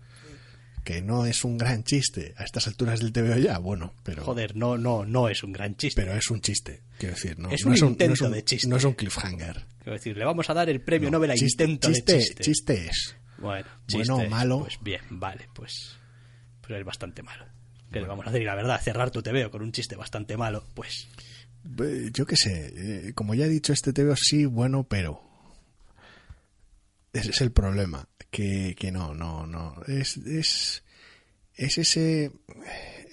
que 0.88 1.02
no 1.02 1.26
es 1.26 1.44
un 1.44 1.58
gran 1.58 1.84
chiste 1.84 2.34
a 2.38 2.46
estas 2.46 2.66
alturas 2.68 3.02
del 3.02 3.12
TVO 3.12 3.36
ya, 3.36 3.58
bueno, 3.58 3.94
pero... 4.04 4.24
Joder, 4.24 4.56
no, 4.56 4.78
no, 4.78 5.04
no 5.04 5.28
es 5.28 5.44
un 5.44 5.52
gran 5.52 5.76
chiste. 5.76 6.02
Pero 6.02 6.16
es 6.16 6.32
un 6.32 6.40
chiste, 6.40 6.82
quiero 6.98 7.14
decir, 7.14 7.38
no 7.38 7.50
es 7.52 7.66
un 7.66 7.76
intento 7.76 8.30
de 8.30 8.42
chiste. 8.46 8.70
No 8.70 8.78
es 8.78 8.86
un 8.86 8.94
cliffhanger. 8.94 9.66
Quiero 9.80 9.92
decir, 9.92 10.16
le 10.16 10.24
vamos 10.24 10.50
a 10.50 10.54
dar 10.54 10.70
el 10.70 10.80
premio 10.80 11.12
Nobel 11.12 11.32
a 11.32 11.36
intento 11.36 11.90
chiste, 11.90 12.14
de 12.14 12.20
chiste. 12.20 12.44
Chiste 12.44 12.86
es. 12.86 13.18
Bueno, 13.38 13.68
chiste 13.86 14.14
bueno, 14.14 14.30
malo. 14.30 14.60
Pues 14.62 14.80
bien, 14.82 15.02
vale, 15.10 15.50
pues... 15.54 15.98
Pero 16.62 16.80
es 16.80 16.86
bastante 16.86 17.22
malo. 17.22 17.46
Que 17.92 18.00
le 18.00 18.08
vamos 18.08 18.26
a 18.26 18.30
hacer? 18.30 18.42
Y 18.42 18.46
la 18.46 18.56
verdad, 18.56 18.80
cerrar 18.82 19.12
tu 19.12 19.22
TVO 19.22 19.52
con 19.52 19.64
un 19.64 19.74
chiste 19.74 19.98
bastante 19.98 20.38
malo, 20.38 20.64
pues... 20.74 21.10
Yo 22.14 22.26
qué 22.26 22.38
sé, 22.38 22.72
eh, 22.78 23.14
como 23.14 23.36
ya 23.36 23.44
he 23.44 23.50
dicho, 23.50 23.74
este 23.74 23.92
TVO 23.92 24.16
sí, 24.16 24.46
bueno, 24.46 24.88
pero... 24.88 25.26
Ese 27.20 27.32
es 27.32 27.41
el 27.41 27.51
problema 27.51 28.07
que, 28.30 28.76
que 28.78 28.91
no, 28.91 29.13
no, 29.13 29.45
no. 29.45 29.76
Es, 29.88 30.18
es, 30.18 30.84
es 31.55 31.78
ese, 31.78 32.32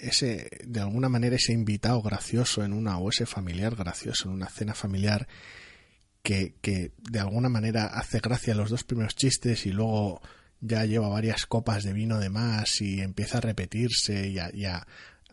ese, 0.01 0.51
de 0.65 0.81
alguna 0.81 1.09
manera, 1.09 1.37
ese 1.37 1.53
invitado 1.53 2.03
gracioso 2.03 2.65
en 2.65 2.73
una, 2.73 2.99
o 2.99 3.11
ese 3.11 3.27
familiar 3.27 3.75
gracioso 3.77 4.29
en 4.29 4.35
una 4.35 4.49
cena 4.49 4.75
familiar 4.75 5.29
que, 6.23 6.55
que 6.61 6.93
de 6.99 7.21
alguna 7.21 7.49
manera 7.49 7.87
hace 7.87 8.21
gracia 8.21 8.55
los 8.55 8.71
dos 8.71 8.85
primeros 8.85 9.15
chistes 9.15 9.67
y 9.67 9.71
luego 9.71 10.23
ya 10.61 10.85
lleva 10.87 11.09
varias 11.09 11.47
copas 11.47 11.85
de 11.85 11.93
vino 11.93 12.19
de 12.19 12.31
más 12.31 12.81
y 12.81 13.01
empieza 13.01 13.39
a 13.39 13.43
repetirse 13.43 14.29
y 14.29 14.39
a, 14.39 14.87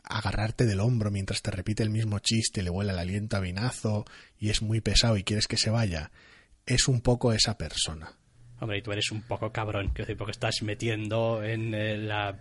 agarrarte 0.03 0.65
del 0.65 0.81
hombro 0.81 1.09
mientras 1.09 1.41
te 1.41 1.51
repite 1.51 1.83
el 1.83 1.89
mismo 1.89 2.19
chiste, 2.19 2.63
le 2.63 2.69
huele 2.69 2.91
el 2.91 2.99
aliento 2.99 3.37
a 3.37 3.39
vinazo 3.39 4.05
y 4.37 4.49
es 4.49 4.61
muy 4.61 4.81
pesado 4.81 5.15
y 5.15 5.23
quieres 5.23 5.47
que 5.47 5.57
se 5.57 5.69
vaya, 5.69 6.11
es 6.65 6.89
un 6.89 7.01
poco 7.01 7.31
esa 7.31 7.57
persona. 7.57 8.17
Hombre, 8.61 8.77
y 8.77 8.81
tú 8.81 8.91
eres 8.91 9.11
un 9.11 9.23
poco 9.23 9.51
cabrón, 9.51 9.87
quiero 9.87 10.05
decir, 10.05 10.17
porque 10.17 10.31
estás 10.31 10.61
metiendo 10.61 11.43
en 11.43 11.73
eh, 11.73 11.97
la 11.97 12.37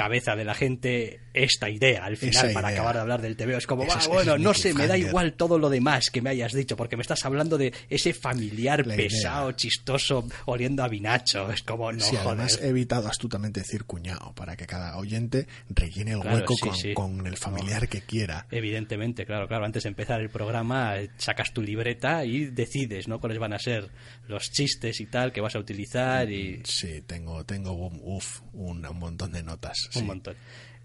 cabeza 0.00 0.34
de 0.34 0.44
la 0.44 0.54
gente 0.54 1.20
esta 1.34 1.68
idea 1.68 2.06
al 2.06 2.16
final 2.16 2.52
para 2.52 2.68
acabar 2.68 2.94
de 2.94 3.00
hablar 3.02 3.20
del 3.20 3.36
TVO. 3.36 3.58
Es 3.58 3.66
como, 3.66 3.84
bueno, 4.08 4.38
no 4.38 4.54
sé, 4.54 4.72
me 4.72 4.86
da 4.86 4.96
igual 4.96 5.34
todo 5.34 5.58
lo 5.58 5.68
demás 5.68 6.10
que 6.10 6.22
me 6.22 6.30
hayas 6.30 6.54
dicho, 6.54 6.74
porque 6.74 6.96
me 6.96 7.02
estás 7.02 7.24
hablando 7.26 7.58
de 7.58 7.72
ese 7.90 8.14
familiar 8.14 8.84
pesado, 8.84 9.52
chistoso, 9.52 10.26
oliendo 10.46 10.82
a 10.82 10.88
vinacho. 10.88 11.52
Es 11.52 11.62
como, 11.62 11.92
no, 11.92 12.00
sí, 12.00 12.16
además 12.16 12.58
he 12.62 12.68
evitado 12.68 13.08
astutamente 13.08 13.60
decir 13.60 13.84
cuñado, 13.84 14.32
para 14.34 14.56
que 14.56 14.66
cada 14.66 14.96
oyente 14.96 15.46
rellene 15.68 16.12
el 16.12 16.18
hueco 16.18 16.54
con, 16.94 17.26
el 17.26 17.36
familiar 17.36 17.86
que 17.86 18.00
quiera. 18.00 18.46
Evidentemente, 18.50 19.26
claro, 19.26 19.46
claro. 19.48 19.66
Antes 19.66 19.82
de 19.82 19.90
empezar 19.90 20.22
el 20.22 20.30
programa, 20.30 20.94
sacas 21.18 21.52
tu 21.52 21.60
libreta 21.60 22.24
y 22.24 22.46
decides, 22.46 23.06
¿no? 23.06 23.20
Cuáles 23.20 23.38
van 23.38 23.52
a 23.52 23.58
ser 23.58 23.90
los 24.30 24.50
chistes 24.50 25.00
y 25.00 25.06
tal 25.06 25.32
que 25.32 25.40
vas 25.40 25.54
a 25.54 25.58
utilizar. 25.58 26.30
y 26.30 26.62
Sí, 26.64 27.02
tengo, 27.06 27.44
tengo 27.44 27.72
uf, 27.72 28.40
un 28.52 28.80
montón 28.98 29.32
de 29.32 29.42
notas 29.42 29.90
un 29.94 30.06
montón. 30.06 30.36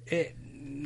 Eh, 0.06 0.36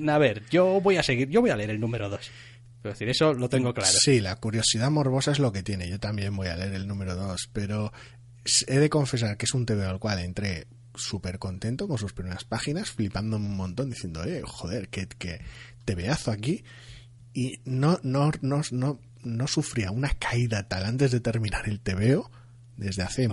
a 0.07 0.17
ver, 0.17 0.43
yo 0.49 0.79
voy 0.81 0.97
a 0.97 1.03
seguir, 1.03 1.29
yo 1.29 1.41
voy 1.41 1.49
a 1.49 1.55
leer 1.55 1.71
el 1.71 1.79
número 1.79 2.09
2. 2.09 2.19
Es 2.19 2.83
decir, 2.83 3.09
eso 3.09 3.33
lo 3.33 3.49
tengo 3.49 3.73
claro. 3.73 3.91
Sí, 3.91 4.21
la 4.21 4.37
curiosidad 4.37 4.89
morbosa 4.89 5.31
es 5.31 5.39
lo 5.39 5.51
que 5.51 5.63
tiene. 5.63 5.89
Yo 5.89 5.99
también 5.99 6.35
voy 6.35 6.47
a 6.47 6.55
leer 6.55 6.73
el 6.73 6.87
número 6.87 7.15
2, 7.15 7.49
pero 7.51 7.91
he 8.67 8.77
de 8.77 8.89
confesar 8.89 9.37
que 9.37 9.45
es 9.45 9.53
un 9.53 9.65
TV 9.65 9.85
al 9.85 9.99
cual 9.99 10.19
entré 10.19 10.67
súper 10.95 11.39
contento 11.39 11.87
con 11.87 11.97
sus 11.97 12.13
primeras 12.13 12.45
páginas, 12.45 12.91
flipando 12.91 13.37
un 13.37 13.55
montón, 13.55 13.89
diciendo, 13.89 14.23
eh, 14.23 14.41
joder, 14.45 14.87
que, 14.89 15.07
que 15.07 15.41
te 15.85 15.95
veazo 15.95 16.31
aquí. 16.31 16.63
Y 17.33 17.59
no, 17.65 17.99
no, 18.03 18.31
no, 18.41 18.61
no, 18.71 18.99
no 19.23 19.47
sufría 19.47 19.91
una 19.91 20.09
caída 20.13 20.67
tal 20.67 20.85
antes 20.85 21.11
de 21.11 21.19
terminar 21.19 21.67
el 21.67 21.79
TVO 21.79 22.31
desde 22.79 23.03
hace 23.03 23.23
y, 23.25 23.27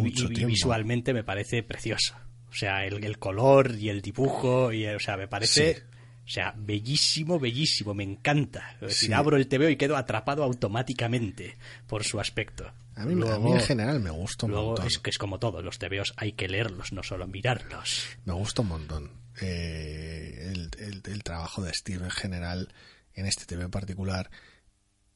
mucho 0.00 0.24
y- 0.26 0.34
tiempo. 0.34 0.46
visualmente 0.48 1.12
me 1.14 1.24
parece 1.24 1.62
precioso. 1.62 2.14
O 2.50 2.54
sea, 2.54 2.84
el, 2.86 3.04
el 3.04 3.18
color 3.18 3.74
y 3.78 3.88
el 3.90 4.00
dibujo, 4.02 4.72
y, 4.72 4.86
o 4.86 4.98
sea, 5.00 5.16
me 5.16 5.28
parece... 5.28 5.74
Sí. 5.74 5.80
O 6.24 6.28
sea, 6.28 6.52
bellísimo, 6.56 7.38
bellísimo, 7.38 7.94
me 7.94 8.02
encanta. 8.02 8.72
Es 8.74 8.80
decir, 8.80 9.08
Sí. 9.10 9.12
abro 9.12 9.36
el 9.36 9.46
TVO 9.46 9.68
y 9.68 9.76
quedo 9.76 9.96
atrapado 9.96 10.42
automáticamente 10.42 11.56
por 11.86 12.02
su 12.02 12.18
aspecto. 12.18 12.68
A 12.96 13.04
mí, 13.04 13.12
a 13.30 13.38
mí 13.38 13.52
en 13.52 13.60
general 13.60 14.00
me 14.00 14.10
gusta 14.10 14.46
un 14.46 14.50
Luego 14.52 14.66
montón. 14.70 14.86
es 14.88 14.98
que 14.98 15.10
es 15.10 15.18
como 15.18 15.38
todo, 15.38 15.62
los 15.62 15.78
TVOs 15.78 16.14
hay 16.16 16.32
que 16.32 16.48
leerlos, 16.48 16.92
no 16.92 17.04
solo 17.04 17.28
mirarlos. 17.28 18.06
Me 18.24 18.32
gusta 18.32 18.62
un 18.62 18.68
montón 18.68 19.10
eh, 19.40 20.50
el, 20.52 20.70
el- 20.80 21.02
el 21.06 21.22
trabajo 21.22 21.62
de 21.62 21.72
Steve 21.72 22.04
en 22.04 22.10
general 22.10 22.72
en 23.14 23.26
este 23.26 23.44
TV 23.46 23.62
en 23.62 23.70
particular 23.70 24.28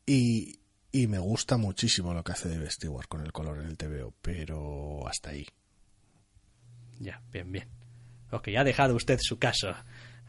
y, 0.07 0.59
y 0.93 1.07
me 1.07 1.18
gusta 1.18 1.57
muchísimo 1.57 2.14
lo 2.14 2.24
que 2.24 2.32
hace 2.32 2.49
Dave 2.49 2.70
Stewart 2.70 3.07
con 3.09 3.20
el 3.24 3.32
color 3.32 3.59
en 3.59 3.66
el 3.66 3.76
TVO, 3.76 4.14
pero 4.20 5.07
hasta 5.07 5.30
ahí. 5.30 5.47
Ya, 6.99 7.22
bien, 7.32 7.51
bien. 7.51 7.68
Ok, 8.30 8.49
ha 8.57 8.64
dejado 8.64 8.95
usted 8.95 9.18
su 9.20 9.38
caso. 9.38 9.74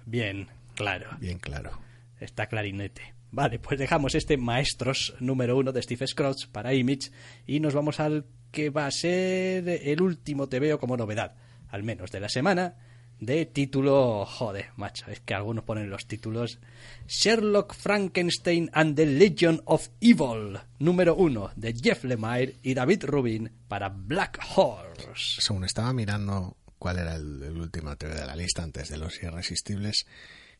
Bien, 0.05 0.47
claro. 0.75 1.17
Bien 1.19 1.39
claro. 1.39 1.71
Está 2.19 2.47
clarinete. 2.47 3.13
Vale, 3.31 3.59
pues 3.59 3.79
dejamos 3.79 4.13
este 4.15 4.37
Maestros 4.37 5.15
número 5.19 5.57
uno 5.57 5.71
de 5.71 5.81
Steve 5.81 6.05
Scrooge 6.05 6.47
para 6.51 6.73
Image 6.73 7.11
y 7.47 7.59
nos 7.59 7.73
vamos 7.73 7.99
al 7.99 8.25
que 8.51 8.69
va 8.69 8.85
a 8.85 8.91
ser 8.91 9.67
el 9.69 10.01
último 10.01 10.49
TVO 10.49 10.79
como 10.79 10.97
novedad, 10.97 11.35
al 11.69 11.83
menos 11.83 12.11
de 12.11 12.19
la 12.19 12.27
semana, 12.27 12.75
de 13.21 13.45
título... 13.45 14.25
Joder, 14.25 14.71
macho, 14.75 15.09
es 15.09 15.21
que 15.21 15.33
algunos 15.33 15.63
ponen 15.63 15.89
los 15.89 16.07
títulos 16.07 16.59
Sherlock 17.07 17.73
Frankenstein 17.73 18.69
and 18.73 18.95
the 18.95 19.05
Legion 19.05 19.61
of 19.65 19.87
Evil, 20.01 20.59
número 20.79 21.15
uno, 21.15 21.51
de 21.55 21.73
Jeff 21.73 22.03
Lemire 22.03 22.55
y 22.63 22.73
David 22.73 23.05
Rubin 23.05 23.51
para 23.67 23.89
Black 23.89 24.39
Horse. 24.55 25.39
Según 25.39 25.63
estaba 25.63 25.93
mirando 25.93 26.57
cuál 26.79 26.97
era 26.97 27.15
el, 27.15 27.57
último 27.57 27.95
TV 27.95 28.15
de 28.15 28.25
la 28.25 28.35
lista 28.35 28.63
antes 28.63 28.89
de 28.89 28.97
los 28.97 29.21
irresistibles, 29.21 30.07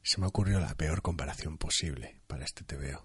se 0.03 0.21
me 0.21 0.27
ocurrió 0.27 0.59
la 0.59 0.75
peor 0.75 1.01
comparación 1.01 1.57
posible 1.57 2.21
para 2.27 2.45
este 2.45 2.63
TVO. 2.63 3.03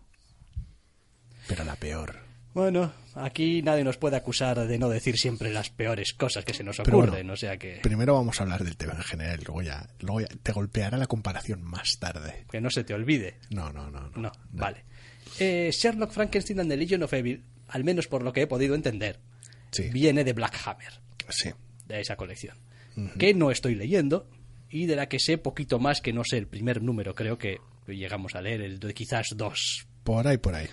Pero 1.48 1.64
la 1.64 1.76
peor. 1.76 2.25
Bueno, 2.56 2.90
aquí 3.16 3.60
nadie 3.60 3.84
nos 3.84 3.98
puede 3.98 4.16
acusar 4.16 4.66
de 4.66 4.78
no 4.78 4.88
decir 4.88 5.18
siempre 5.18 5.52
las 5.52 5.68
peores 5.68 6.14
cosas 6.14 6.42
que 6.42 6.54
se 6.54 6.64
nos 6.64 6.78
Pero 6.78 6.96
ocurren, 6.96 7.10
bueno, 7.16 7.34
o 7.34 7.36
sea 7.36 7.58
que... 7.58 7.80
Primero 7.82 8.14
vamos 8.14 8.40
a 8.40 8.44
hablar 8.44 8.64
del 8.64 8.78
TV 8.78 8.94
en 8.94 9.02
general, 9.02 9.40
luego 9.44 9.60
ya, 9.60 9.86
luego 10.00 10.22
ya 10.22 10.28
te 10.42 10.52
golpeará 10.52 10.96
la 10.96 11.06
comparación 11.06 11.62
más 11.62 11.98
tarde. 12.00 12.46
Que 12.50 12.62
no 12.62 12.70
se 12.70 12.82
te 12.82 12.94
olvide. 12.94 13.36
No, 13.50 13.70
no, 13.74 13.90
no. 13.90 14.08
No, 14.08 14.16
No, 14.16 14.32
vale. 14.52 14.86
Eh, 15.38 15.70
Sherlock 15.70 16.12
Frankenstein 16.12 16.60
and 16.60 16.70
the 16.70 16.78
Legion 16.78 17.02
of 17.02 17.12
Evil, 17.12 17.44
al 17.68 17.84
menos 17.84 18.08
por 18.08 18.22
lo 18.22 18.32
que 18.32 18.40
he 18.40 18.46
podido 18.46 18.74
entender, 18.74 19.20
Sí. 19.72 19.90
viene 19.90 20.24
de 20.24 20.32
Black 20.32 20.58
Hammer, 20.64 20.94
Sí. 21.28 21.50
de 21.86 22.00
esa 22.00 22.16
colección. 22.16 22.56
Que 23.18 23.34
no 23.34 23.50
estoy 23.50 23.74
leyendo 23.74 24.30
y 24.70 24.86
de 24.86 24.96
la 24.96 25.10
que 25.10 25.18
sé 25.18 25.36
poquito 25.36 25.78
más 25.78 26.00
que 26.00 26.14
no 26.14 26.24
sé 26.24 26.38
el 26.38 26.46
primer 26.46 26.80
número, 26.82 27.14
creo 27.14 27.36
que 27.36 27.58
llegamos 27.86 28.34
a 28.34 28.40
leer, 28.40 28.62
el 28.62 28.78
de 28.78 28.94
quizás 28.94 29.26
dos. 29.36 29.86
Por 30.04 30.26
ahí, 30.26 30.38
por 30.38 30.54
ahí. 30.54 30.66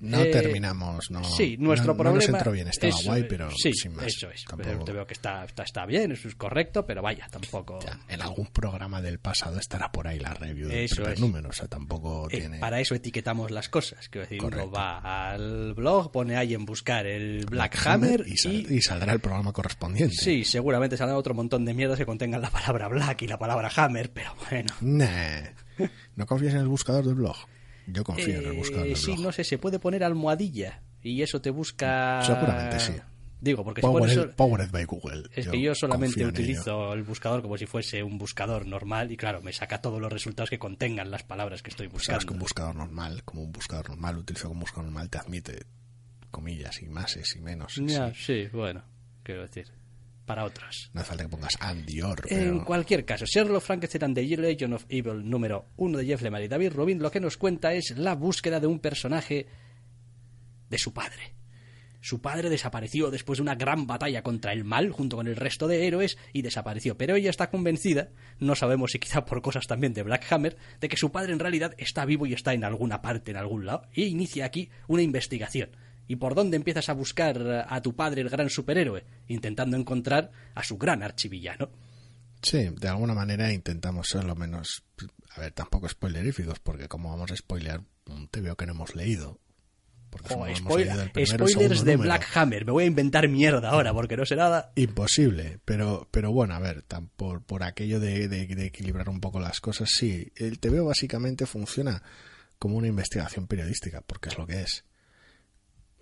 No 0.00 0.20
Eh, 0.20 0.26
terminamos, 0.30 1.10
no. 1.10 1.24
Sí, 1.24 1.56
nuestro 1.58 1.92
no- 1.92 1.96
problema. 1.96 2.18
No 2.20 2.26
nos 2.26 2.28
entró 2.28 2.52
bien, 2.52 2.68
estaba 2.68 2.90
es- 2.92 3.04
guay, 3.04 3.24
pero 3.28 3.50
sí, 3.52 3.72
sin 3.72 3.94
más. 3.94 4.06
Eso 4.06 4.28
es. 4.30 4.44
Tampoco- 4.44 4.84
Te 4.84 4.92
veo 4.92 5.06
que 5.06 5.14
está, 5.14 5.44
está, 5.44 5.62
está 5.62 5.86
bien, 5.86 6.12
eso 6.12 6.28
es 6.28 6.34
correcto, 6.34 6.84
pero 6.84 7.00
vaya, 7.00 7.26
tampoco. 7.30 7.78
Ya, 7.84 7.98
en 8.08 8.20
algún 8.20 8.46
programa 8.48 9.00
del 9.00 9.18
pasado 9.18 9.58
estará 9.58 9.90
por 9.90 10.06
ahí 10.08 10.18
la 10.18 10.34
review 10.34 10.68
del 10.68 10.88
primer 10.88 11.12
es. 11.14 11.20
número, 11.20 11.48
o 11.48 11.52
sea, 11.52 11.68
tampoco 11.68 12.28
Eh, 12.30 12.38
tiene. 12.40 12.58
Para 12.58 12.80
eso 12.80 12.94
etiquetamos 12.94 13.50
las 13.50 13.68
cosas. 13.68 14.08
Quiero 14.08 14.26
decir, 14.26 14.40
uno 14.42 14.50
Correcto. 14.50 14.72
va 14.72 15.30
al 15.32 15.74
blog, 15.74 16.10
pone 16.12 16.36
ahí 16.36 16.54
en 16.54 16.64
buscar 16.66 17.06
el 17.06 17.46
Black, 17.46 17.78
Hammer 17.86 18.24
y, 18.26 18.36
sal- 18.36 18.52
y 18.70 18.74
y 18.74 18.82
saldrá 18.82 19.12
el 19.12 19.20
programa 19.20 19.52
correspondiente. 19.52 20.16
Sí, 20.16 20.44
seguramente 20.44 20.96
saldrá 20.96 21.16
otro 21.16 21.32
montón 21.34 21.64
de 21.64 21.72
mierdas 21.72 21.98
que 21.98 22.04
contengan 22.06 22.42
la 22.42 22.50
palabra 22.50 22.88
black 22.88 23.22
y 23.22 23.26
la 23.28 23.38
palabra 23.38 23.70
hammer, 23.76 24.10
pero 24.12 24.34
bueno. 24.50 24.74
Nah. 24.80 25.88
¿No 26.16 26.26
confías 26.26 26.54
en 26.54 26.60
el 26.60 26.68
buscador 26.68 27.04
del 27.04 27.14
blog? 27.14 27.36
Yo 27.86 28.04
confío 28.04 28.38
en 28.38 28.46
el 28.46 28.52
buscador 28.54 28.86
Eh, 28.86 28.96
sí, 28.96 29.12
blog. 29.12 29.24
no 29.24 29.32
sé, 29.32 29.44
se 29.44 29.58
puede 29.58 29.78
poner 29.78 30.04
almohadilla 30.04 30.82
y 31.02 31.22
eso 31.22 31.40
te 31.40 31.50
busca. 31.50 32.22
Seguramente 32.24 32.80
sí. 32.80 32.92
Digo, 33.40 33.62
porque 33.62 33.82
si 33.82 33.86
pones 33.86 34.14
Powered, 34.14 34.34
Powered 34.36 34.70
by 34.70 34.84
Google. 34.86 35.24
Es 35.34 35.46
que 35.48 35.60
yo 35.60 35.74
solamente 35.74 36.20
ello. 36.20 36.30
utilizo 36.30 36.94
el 36.94 37.02
buscador 37.02 37.42
como 37.42 37.58
si 37.58 37.66
fuese 37.66 38.02
un 38.02 38.16
buscador 38.16 38.64
normal 38.66 39.12
y 39.12 39.18
claro, 39.18 39.42
me 39.42 39.52
saca 39.52 39.82
todos 39.82 40.00
los 40.00 40.10
resultados 40.10 40.48
que 40.48 40.58
contengan 40.58 41.10
las 41.10 41.24
palabras 41.24 41.62
que 41.62 41.68
estoy 41.68 41.88
buscando. 41.88 42.20
Sabes 42.20 42.24
que 42.26 42.32
un 42.32 42.38
buscador 42.38 42.74
normal, 42.74 43.22
como 43.24 43.42
un 43.42 43.52
buscador 43.52 43.90
normal, 43.90 44.16
utilizo 44.16 44.44
como 44.48 44.54
un 44.54 44.60
buscador 44.60 44.84
normal, 44.86 45.10
te 45.10 45.18
admite 45.18 45.66
comillas 46.30 46.80
y 46.80 46.86
máses 46.86 47.36
y 47.36 47.40
menos. 47.40 47.74
Ya, 47.84 48.14
sí, 48.14 48.46
bueno, 48.50 48.82
quiero 49.22 49.42
decir, 49.42 49.66
para 50.24 50.44
otros. 50.44 50.90
No 50.92 51.00
hace 51.00 51.08
falta 51.08 51.24
que 51.24 51.30
pongas 51.30 51.56
Andior, 51.60 52.22
En 52.28 52.52
pero... 52.52 52.64
cualquier 52.64 53.04
caso, 53.04 53.24
Sherlock 53.26 53.62
Frankenstein 53.62 54.14
the 54.14 54.22
Legion 54.22 54.72
of 54.72 54.84
Evil 54.88 55.28
número 55.28 55.66
uno 55.76 55.98
de 55.98 56.06
Jeff 56.06 56.22
Lemire 56.22 56.44
y 56.44 56.48
David 56.48 56.72
Rubin 56.72 57.02
lo 57.02 57.10
que 57.10 57.20
nos 57.20 57.36
cuenta 57.36 57.72
es 57.74 57.96
la 57.96 58.14
búsqueda 58.14 58.60
de 58.60 58.66
un 58.66 58.80
personaje 58.80 59.46
de 60.70 60.78
su 60.78 60.92
padre. 60.92 61.34
Su 62.00 62.20
padre 62.20 62.50
desapareció 62.50 63.10
después 63.10 63.38
de 63.38 63.42
una 63.44 63.54
gran 63.54 63.86
batalla 63.86 64.22
contra 64.22 64.52
el 64.52 64.62
mal 64.62 64.90
junto 64.90 65.16
con 65.16 65.26
el 65.26 65.36
resto 65.36 65.68
de 65.68 65.86
héroes 65.86 66.18
y 66.34 66.42
desapareció. 66.42 66.98
Pero 66.98 67.16
ella 67.16 67.30
está 67.30 67.48
convencida, 67.48 68.10
no 68.38 68.54
sabemos 68.54 68.92
si 68.92 68.98
quizá 68.98 69.24
por 69.24 69.40
cosas 69.40 69.66
también 69.66 69.94
de 69.94 70.02
Black 70.02 70.30
Hammer, 70.30 70.58
de 70.80 70.88
que 70.90 70.98
su 70.98 71.10
padre 71.10 71.32
en 71.32 71.38
realidad 71.38 71.74
está 71.78 72.04
vivo 72.04 72.26
y 72.26 72.34
está 72.34 72.52
en 72.52 72.64
alguna 72.64 73.00
parte, 73.00 73.30
en 73.30 73.38
algún 73.38 73.64
lado, 73.64 73.88
y 73.94 74.04
inicia 74.04 74.44
aquí 74.44 74.68
una 74.86 75.00
investigación. 75.00 75.70
¿Y 76.06 76.16
por 76.16 76.34
dónde 76.34 76.56
empiezas 76.56 76.88
a 76.88 76.92
buscar 76.92 77.66
a 77.68 77.80
tu 77.80 77.94
padre, 77.96 78.20
el 78.20 78.28
gran 78.28 78.50
superhéroe? 78.50 79.04
Intentando 79.28 79.76
encontrar 79.76 80.30
a 80.54 80.62
su 80.62 80.76
gran 80.76 81.02
archivillano. 81.02 81.70
Sí, 82.42 82.68
de 82.78 82.88
alguna 82.88 83.14
manera 83.14 83.52
intentamos 83.52 84.08
ser 84.08 84.24
lo 84.24 84.34
menos... 84.36 84.84
A 85.36 85.40
ver, 85.40 85.52
tampoco 85.52 85.88
spoileríficos, 85.88 86.58
porque 86.60 86.88
como 86.88 87.10
vamos 87.10 87.30
a 87.32 87.36
spoilear 87.36 87.80
un 88.06 88.28
TVO 88.28 88.54
que 88.56 88.66
no 88.66 88.72
hemos 88.72 88.94
leído... 88.94 89.40
Porque 90.10 90.32
Oh, 90.34 90.46
hemos 90.46 90.76
leído 90.76 91.02
el 91.02 91.26
spoilers 91.26 91.84
de 91.84 91.92
número. 91.96 92.02
Black 92.02 92.28
Hammer. 92.36 92.64
Me 92.66 92.70
voy 92.70 92.84
a 92.84 92.86
inventar 92.86 93.26
mierda 93.28 93.70
ahora 93.70 93.92
porque 93.92 94.16
no 94.16 94.24
sé 94.24 94.36
nada. 94.36 94.70
Imposible, 94.76 95.58
pero, 95.64 96.06
pero 96.12 96.30
bueno, 96.30 96.54
a 96.54 96.60
ver, 96.60 96.84
por, 97.16 97.42
por 97.42 97.64
aquello 97.64 97.98
de, 97.98 98.28
de- 98.28 98.46
de 98.46 98.66
equilibrar 98.66 99.08
un 99.08 99.20
poco 99.20 99.40
las 99.40 99.60
cosas, 99.60 99.88
sí, 99.90 100.30
el 100.36 100.60
TVO 100.60 100.84
básicamente 100.84 101.46
funciona 101.46 102.00
como 102.60 102.76
una 102.76 102.86
investigación 102.86 103.48
periodística, 103.48 104.02
porque 104.02 104.28
es 104.28 104.38
lo 104.38 104.46
que 104.46 104.60
es. 104.62 104.84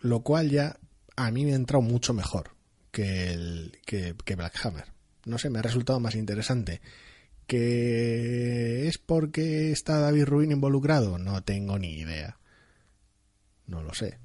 Lo 0.03 0.21
cual 0.21 0.51
ya 0.51 0.77
a 1.17 1.31
mí 1.31 1.45
me 1.45 1.53
ha 1.53 1.57
entrado 1.57 1.81
mucho 1.81 2.13
mejor 2.13 2.57
que, 2.91 3.33
el, 3.33 3.79
que, 3.87 4.15
que 4.25 4.37
Black 4.37 4.65
Hammer. 4.65 4.87
No 5.25 5.39
sé, 5.39 5.49
me 5.49 5.61
ha 5.61 5.63
resultado 5.63 6.01
más 6.01 6.17
interesante. 6.17 6.81
¿Que 7.47 8.89
es 8.89 8.99
porque 8.99 9.71
está 9.71 10.01
David 10.01 10.25
Rubin 10.25 10.53
involucrado? 10.53 11.19
No 11.19 11.43
tengo 11.45 11.79
ni 11.79 11.95
idea. 11.95 12.39
No 13.67 13.83
lo 13.83 13.95
sé. 13.95 14.19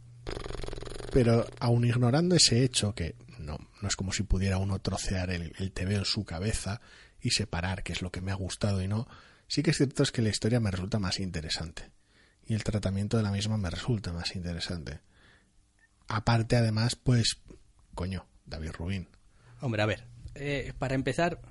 Pero 1.12 1.46
aun 1.60 1.86
ignorando 1.86 2.36
ese 2.36 2.64
hecho, 2.64 2.96
que 2.96 3.16
no, 3.38 3.58
no 3.82 3.88
es 3.88 3.96
como 3.96 4.12
si 4.12 4.24
pudiera 4.24 4.58
uno 4.58 4.80
trocear 4.80 5.30
el, 5.30 5.54
el 5.60 5.72
TV 5.72 5.96
en 5.96 6.06
su 6.06 6.26
cabeza 6.26 6.82
y 7.22 7.32
separar 7.32 7.84
qué 7.84 7.94
es 7.94 8.02
lo 8.02 8.12
que 8.12 8.22
me 8.22 8.32
ha 8.32 8.36
gustado 8.36 8.82
y 8.82 8.88
no, 8.88 9.08
sí 9.48 9.64
que 9.64 9.72
es 9.72 9.78
cierto 9.78 10.04
es 10.04 10.12
que 10.12 10.22
la 10.22 10.30
historia 10.30 10.60
me 10.60 10.72
resulta 10.72 10.98
más 10.98 11.20
interesante. 11.20 11.92
Y 12.46 12.56
el 12.56 12.64
tratamiento 12.64 13.18
de 13.18 13.24
la 13.24 13.32
misma 13.32 13.58
me 13.58 13.70
resulta 13.70 14.14
más 14.14 14.36
interesante. 14.36 15.02
Aparte, 16.08 16.55
además, 16.55 16.95
pues, 16.95 17.38
coño, 17.93 18.26
David 18.45 18.72
Rubin. 18.74 19.08
Hombre, 19.62 19.82
a 19.82 19.86
ver. 19.86 20.03
eh, 20.36 20.74
para 20.78 20.95
empezar, 20.95 21.41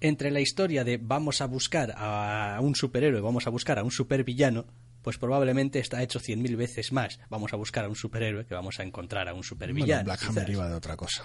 entre 0.00 0.30
la 0.30 0.40
historia 0.40 0.84
de 0.84 0.98
vamos 0.98 1.40
a 1.40 1.46
buscar 1.46 1.94
a 1.96 2.58
un 2.60 2.74
superhéroe, 2.74 3.20
vamos 3.20 3.46
a 3.46 3.50
buscar 3.50 3.78
a 3.78 3.82
un 3.82 3.90
supervillano, 3.90 4.66
pues 5.02 5.18
probablemente 5.18 5.78
está 5.80 6.02
hecho 6.02 6.20
cien 6.20 6.40
mil 6.42 6.56
veces 6.56 6.92
más. 6.92 7.18
Vamos 7.30 7.52
a 7.52 7.56
buscar 7.56 7.84
a 7.84 7.88
un 7.88 7.96
superhéroe 7.96 8.46
que 8.46 8.54
vamos 8.54 8.78
a 8.80 8.82
encontrar 8.82 9.28
a 9.28 9.32
un 9.32 9.38
Bueno, 9.38 9.48
supervillano. 9.48 10.04
Black 10.04 10.20
quizás. 10.20 10.36
Hammer 10.36 10.50
iba 10.50 10.68
de 10.68 10.74
otra 10.74 10.96
cosa. 10.96 11.24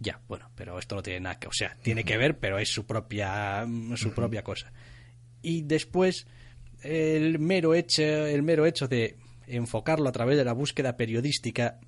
Ya, 0.00 0.20
bueno, 0.28 0.48
pero 0.54 0.78
esto 0.78 0.94
no 0.94 1.02
tiene 1.02 1.20
nada 1.20 1.38
que, 1.40 1.48
o 1.48 1.52
sea, 1.52 1.76
tiene 1.82 2.04
que 2.04 2.16
ver, 2.16 2.38
pero 2.38 2.58
es 2.58 2.68
su 2.72 2.86
propia 2.86 3.64
mm, 3.66 3.96
su 3.96 4.12
propia 4.12 4.42
cosa. 4.44 4.72
Y 5.42 5.62
después 5.62 6.26
el 6.82 7.38
mero 7.40 7.74
hecho 7.74 8.02
el 8.02 8.42
mero 8.44 8.64
hecho 8.66 8.86
de 8.86 9.16
enfocarlo 9.50 10.08
a 10.08 10.12
través 10.12 10.36
de 10.36 10.44
la 10.44 10.52
búsqueda 10.52 10.96
periodística 10.96 11.78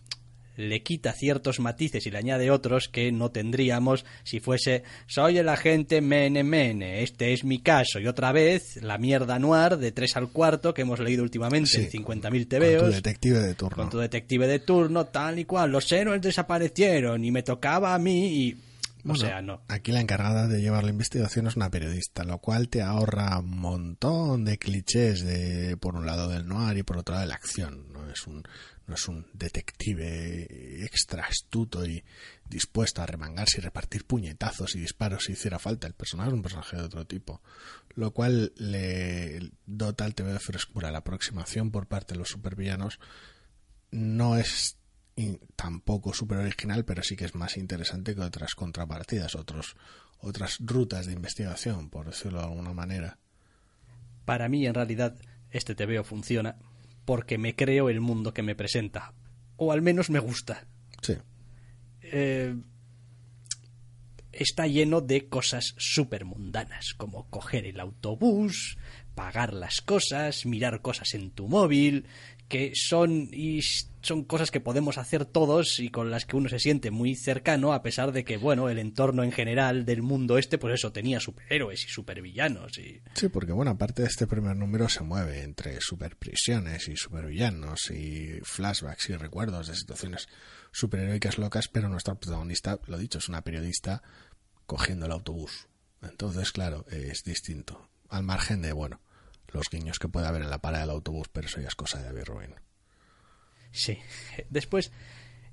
le 0.56 0.82
quita 0.82 1.12
ciertos 1.12 1.58
matices 1.58 2.04
y 2.06 2.10
le 2.10 2.18
añade 2.18 2.50
otros 2.50 2.88
que 2.88 3.12
no 3.12 3.30
tendríamos 3.30 4.04
si 4.24 4.40
fuese 4.40 4.82
soy 5.06 5.38
el 5.38 5.48
agente 5.48 6.02
Mene 6.02 6.44
Mene, 6.44 7.02
este 7.02 7.32
es 7.32 7.44
mi 7.44 7.60
caso 7.60 7.98
y 7.98 8.06
otra 8.06 8.30
vez 8.32 8.76
la 8.82 8.98
mierda 8.98 9.38
noir 9.38 9.78
de 9.78 9.92
3 9.92 10.16
al 10.18 10.28
cuarto 10.28 10.74
que 10.74 10.82
hemos 10.82 11.00
leído 11.00 11.22
últimamente 11.22 11.70
Sí, 11.70 11.96
en 11.96 12.04
50.000 12.04 12.78
Con 12.78 12.88
tu 12.90 12.94
detective 12.94 13.38
de 13.38 13.54
turno. 13.54 13.76
con 13.76 13.90
tu 13.90 13.98
detective 13.98 14.46
de 14.46 14.58
turno, 14.58 15.06
tal 15.06 15.38
y 15.38 15.44
cual. 15.46 15.70
Los 15.70 15.90
héroes 15.92 16.20
desaparecieron 16.20 17.24
y 17.24 17.30
me 17.30 17.42
tocaba 17.42 17.94
a 17.94 17.98
mí 17.98 18.44
y 18.44 18.56
o 19.06 19.14
sea, 19.14 19.42
no. 19.42 19.62
Aquí 19.68 19.92
la 19.92 20.00
encargada 20.00 20.46
de 20.46 20.60
llevar 20.60 20.84
la 20.84 20.90
investigación 20.90 21.46
es 21.46 21.56
una 21.56 21.70
periodista, 21.70 22.24
lo 22.24 22.38
cual 22.38 22.68
te 22.68 22.82
ahorra 22.82 23.38
un 23.38 23.58
montón 23.58 24.44
de 24.44 24.58
clichés 24.58 25.22
de 25.22 25.76
por 25.76 25.96
un 25.96 26.06
lado 26.06 26.28
del 26.28 26.46
noir 26.46 26.78
y 26.78 26.82
por 26.82 26.98
otro 26.98 27.14
lado 27.14 27.22
de 27.24 27.28
la 27.28 27.34
acción. 27.34 27.92
No 27.92 28.10
es 28.10 28.26
un 28.26 28.42
no 28.90 28.96
es 28.96 29.06
un 29.06 29.24
detective 29.32 30.84
extra 30.84 31.24
astuto 31.24 31.86
y 31.86 32.02
dispuesto 32.44 33.00
a 33.00 33.06
remangarse 33.06 33.58
y 33.58 33.60
repartir 33.60 34.04
puñetazos 34.04 34.74
y 34.74 34.80
disparos 34.80 35.24
si 35.24 35.32
hiciera 35.32 35.60
falta. 35.60 35.86
El 35.86 35.94
personaje 35.94 36.30
es 36.30 36.34
un 36.34 36.42
personaje 36.42 36.76
de 36.76 36.82
otro 36.82 37.06
tipo, 37.06 37.40
lo 37.94 38.12
cual 38.12 38.52
le 38.56 39.52
dota 39.64 40.04
al 40.04 40.16
TV 40.16 40.32
de 40.32 40.40
frescura. 40.40 40.90
La 40.90 40.98
aproximación 40.98 41.70
por 41.70 41.86
parte 41.86 42.14
de 42.14 42.18
los 42.18 42.30
supervillanos 42.30 42.98
no 43.92 44.36
es 44.36 44.79
tampoco 45.56 46.12
súper 46.14 46.38
original, 46.38 46.84
pero 46.84 47.02
sí 47.02 47.16
que 47.16 47.24
es 47.24 47.34
más 47.34 47.56
interesante 47.56 48.14
que 48.14 48.20
otras 48.20 48.54
contrapartidas, 48.54 49.34
otros, 49.34 49.76
otras 50.20 50.58
rutas 50.60 51.06
de 51.06 51.12
investigación, 51.12 51.90
por 51.90 52.06
decirlo 52.06 52.38
de 52.38 52.46
alguna 52.46 52.72
manera. 52.72 53.18
Para 54.24 54.48
mí, 54.48 54.66
en 54.66 54.74
realidad, 54.74 55.16
este 55.50 55.74
TVO 55.74 56.04
funciona 56.04 56.56
porque 57.04 57.38
me 57.38 57.54
creo 57.54 57.88
el 57.88 58.00
mundo 58.00 58.32
que 58.32 58.42
me 58.42 58.54
presenta. 58.54 59.12
O 59.56 59.72
al 59.72 59.82
menos 59.82 60.10
me 60.10 60.20
gusta. 60.20 60.66
Sí. 61.02 61.16
Eh, 62.02 62.54
está 64.32 64.66
lleno 64.66 65.00
de 65.00 65.28
cosas 65.28 65.74
súper 65.76 66.24
mundanas, 66.24 66.94
como 66.96 67.28
coger 67.30 67.66
el 67.66 67.80
autobús, 67.80 68.78
pagar 69.14 69.52
las 69.52 69.80
cosas, 69.80 70.46
mirar 70.46 70.82
cosas 70.82 71.14
en 71.14 71.30
tu 71.30 71.48
móvil, 71.48 72.06
que 72.50 72.72
son 72.74 73.28
y 73.32 73.62
son 74.02 74.24
cosas 74.24 74.50
que 74.50 74.60
podemos 74.60 74.98
hacer 74.98 75.24
todos 75.24 75.78
y 75.78 75.88
con 75.88 76.10
las 76.10 76.26
que 76.26 76.36
uno 76.36 76.48
se 76.48 76.58
siente 76.58 76.90
muy 76.90 77.14
cercano 77.14 77.72
a 77.72 77.82
pesar 77.82 78.10
de 78.10 78.24
que 78.24 78.38
bueno 78.38 78.68
el 78.68 78.80
entorno 78.80 79.22
en 79.22 79.30
general 79.30 79.84
del 79.84 80.02
mundo 80.02 80.36
este 80.36 80.58
pues 80.58 80.74
eso 80.74 80.92
tenía 80.92 81.20
superhéroes 81.20 81.84
y 81.84 81.88
supervillanos 81.88 82.76
y 82.78 83.00
sí 83.14 83.28
porque 83.28 83.52
bueno 83.52 83.70
aparte 83.70 84.02
de 84.02 84.08
este 84.08 84.26
primer 84.26 84.56
número 84.56 84.88
se 84.88 85.04
mueve 85.04 85.42
entre 85.42 85.80
superprisiones 85.80 86.88
y 86.88 86.96
supervillanos 86.96 87.90
y 87.92 88.40
flashbacks 88.42 89.10
y 89.10 89.16
recuerdos 89.16 89.68
de 89.68 89.76
situaciones 89.76 90.28
superheroicas 90.72 91.38
locas 91.38 91.68
pero 91.68 91.88
nuestro 91.88 92.18
protagonista 92.18 92.80
lo 92.86 92.98
dicho 92.98 93.18
es 93.18 93.28
una 93.28 93.42
periodista 93.42 94.02
cogiendo 94.66 95.06
el 95.06 95.12
autobús. 95.12 95.68
Entonces 96.02 96.52
claro 96.52 96.84
es 96.90 97.22
distinto. 97.22 97.88
Al 98.08 98.24
margen 98.24 98.60
de 98.62 98.72
bueno 98.72 99.00
los 99.52 99.68
guiños 99.70 99.98
que 99.98 100.08
puede 100.08 100.26
haber 100.26 100.42
en 100.42 100.50
la 100.50 100.58
parada 100.58 100.84
del 100.84 100.90
autobús, 100.90 101.28
pero 101.32 101.46
eso 101.46 101.60
ya 101.60 101.68
es 101.68 101.74
cosa 101.74 101.98
de 101.98 102.04
David 102.04 102.24
Rubin. 102.24 102.54
Sí. 103.72 103.98
Después, 104.50 104.92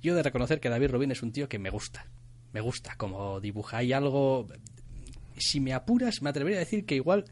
yo 0.01 0.15
de 0.15 0.23
reconocer 0.23 0.59
que 0.59 0.69
David 0.69 0.91
Rubin 0.91 1.11
es 1.11 1.21
un 1.21 1.31
tío 1.31 1.49
que 1.49 1.59
me 1.59 1.69
gusta. 1.69 2.05
Me 2.53 2.61
gusta 2.61 2.95
como 2.97 3.39
dibuja. 3.39 3.77
Hay 3.77 3.93
algo. 3.93 4.47
Si 5.37 5.59
me 5.59 5.73
apuras, 5.73 6.21
me 6.21 6.29
atrevería 6.29 6.57
a 6.57 6.61
decir 6.61 6.85
que 6.85 6.95
igual. 6.95 7.25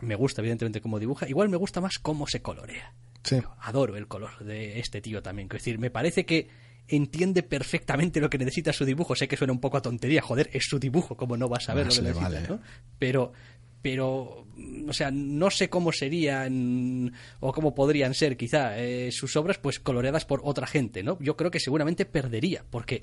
Me 0.00 0.14
gusta, 0.14 0.40
evidentemente, 0.40 0.80
cómo 0.80 0.98
dibuja. 0.98 1.28
Igual 1.28 1.48
me 1.48 1.56
gusta 1.56 1.80
más 1.80 1.98
cómo 1.98 2.26
se 2.26 2.42
colorea. 2.42 2.94
Sí. 3.22 3.40
Adoro 3.60 3.96
el 3.96 4.06
color 4.06 4.44
de 4.44 4.78
este 4.78 5.00
tío 5.00 5.22
también. 5.22 5.48
Es 5.48 5.54
decir, 5.54 5.78
me 5.78 5.90
parece 5.90 6.26
que 6.26 6.48
entiende 6.88 7.42
perfectamente 7.42 8.20
lo 8.20 8.28
que 8.28 8.38
necesita 8.38 8.72
su 8.72 8.84
dibujo. 8.84 9.14
Sé 9.14 9.28
que 9.28 9.36
suena 9.36 9.52
un 9.52 9.60
poco 9.60 9.76
a 9.76 9.82
tontería, 9.82 10.22
joder, 10.22 10.50
es 10.52 10.64
su 10.68 10.78
dibujo, 10.78 11.16
como 11.16 11.36
no 11.36 11.48
vas 11.48 11.68
a 11.68 11.74
ver 11.74 11.86
lo 11.86 11.92
que 11.94 12.02
necesita, 12.02 12.40
¿no? 12.48 12.60
Pero, 12.98 13.32
pero, 13.84 14.46
o 14.88 14.92
sea, 14.94 15.10
no 15.10 15.50
sé 15.50 15.68
cómo 15.68 15.92
serían 15.92 17.12
o 17.40 17.52
cómo 17.52 17.74
podrían 17.74 18.14
ser 18.14 18.34
quizá 18.34 18.78
eh, 18.78 19.12
sus 19.12 19.36
obras 19.36 19.58
pues 19.58 19.78
coloreadas 19.78 20.24
por 20.24 20.40
otra 20.42 20.66
gente, 20.66 21.02
¿no? 21.02 21.18
Yo 21.20 21.36
creo 21.36 21.50
que 21.50 21.60
seguramente 21.60 22.06
perdería, 22.06 22.64
porque 22.70 23.02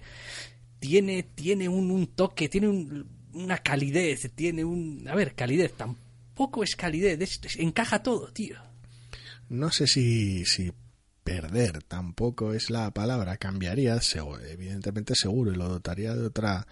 tiene, 0.79 1.21
tiene 1.21 1.69
un, 1.69 2.07
toque, 2.07 2.49
tiene 2.49 3.05
una 3.31 3.59
calidez, 3.59 4.31
tiene 4.33 4.65
un... 4.65 5.07
A 5.07 5.13
ver, 5.13 5.35
calidez, 5.35 5.73
tampoco 5.73 6.63
es 6.63 6.75
calidez, 6.75 7.39
encaja 7.59 8.01
todo, 8.01 8.33
tío. 8.33 8.57
No 9.49 9.69
sé 9.69 9.85
si, 9.85 10.45
si 10.45 10.73
perder 11.23 11.83
tampoco 11.83 12.55
es 12.55 12.71
la 12.71 12.89
palabra, 12.89 13.37
cambiaría, 13.37 13.99
evidentemente 14.49 15.13
seguro, 15.13 15.51
y 15.51 15.57
lo 15.57 15.69
dotaría 15.69 16.15
de 16.15 16.25
otra 16.25 16.65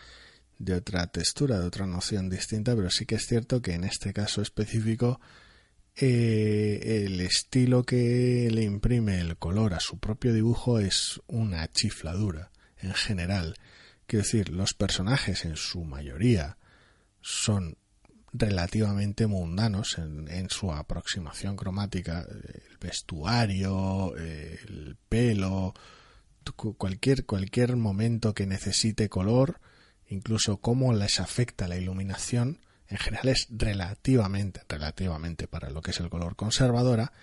de 0.60 0.74
otra 0.76 1.08
textura, 1.08 1.58
de 1.60 1.66
otra 1.66 1.88
noción 1.88 2.30
distinta, 2.30 2.76
pero 2.76 2.90
sí 2.92 3.06
que 3.06 3.16
es 3.16 3.26
cierto 3.26 3.62
que 3.62 3.74
en 3.74 3.86
este 3.86 4.14
caso 4.14 4.42
específico 4.42 5.20
eh, 5.96 7.06
el 7.06 7.22
estilo 7.22 7.84
que 7.84 8.50
le 8.52 8.64
imprime 8.64 9.20
el 9.22 9.38
color 9.38 9.74
a 9.74 9.80
su 9.80 9.98
propio 9.98 10.34
dibujo 10.34 10.80
es 10.80 11.22
una 11.28 11.68
chifladura 11.72 12.52
en 12.78 12.94
general. 12.94 13.56
Quiero 14.06 14.24
decir, 14.24 14.50
los 14.50 14.74
personajes 14.74 15.46
en 15.46 15.56
su 15.56 15.84
mayoría 15.86 16.58
son 17.22 17.78
relativamente 18.34 19.28
mundanos 19.28 19.98
en, 19.98 20.28
en, 20.30 20.50
su 20.50 20.72
aproximación 20.72 21.56
cromática, 21.56 22.26
el 22.30 22.78
vestuario, 22.80 24.16
el 24.16 24.98
pelo, 25.08 25.74
cualquier, 26.78 27.26
cualquier 27.26 27.76
momento 27.76 28.34
que 28.34 28.46
necesite 28.46 29.10
color 29.10 29.60
incluso 30.10 30.58
cómo 30.58 30.94
les 30.94 31.20
afecta 31.20 31.68
la 31.68 31.78
iluminación, 31.78 32.60
en 32.88 32.98
general 32.98 33.30
es 33.30 33.48
relativamente, 33.50 34.62
relativamente 34.68 35.48
para 35.48 35.70
lo 35.70 35.82
que 35.82 35.92
es 35.92 36.00
el 36.00 36.10
color 36.10 36.36
conservadora, 36.36 37.14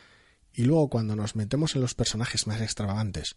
y 0.53 0.64
luego 0.64 0.89
cuando 0.89 1.16
nos 1.16 1.37
metemos 1.37 1.74
en 1.74 1.82
los 1.82 1.95
personajes 1.95 2.47
más 2.47 2.61
extravagantes 2.62 3.37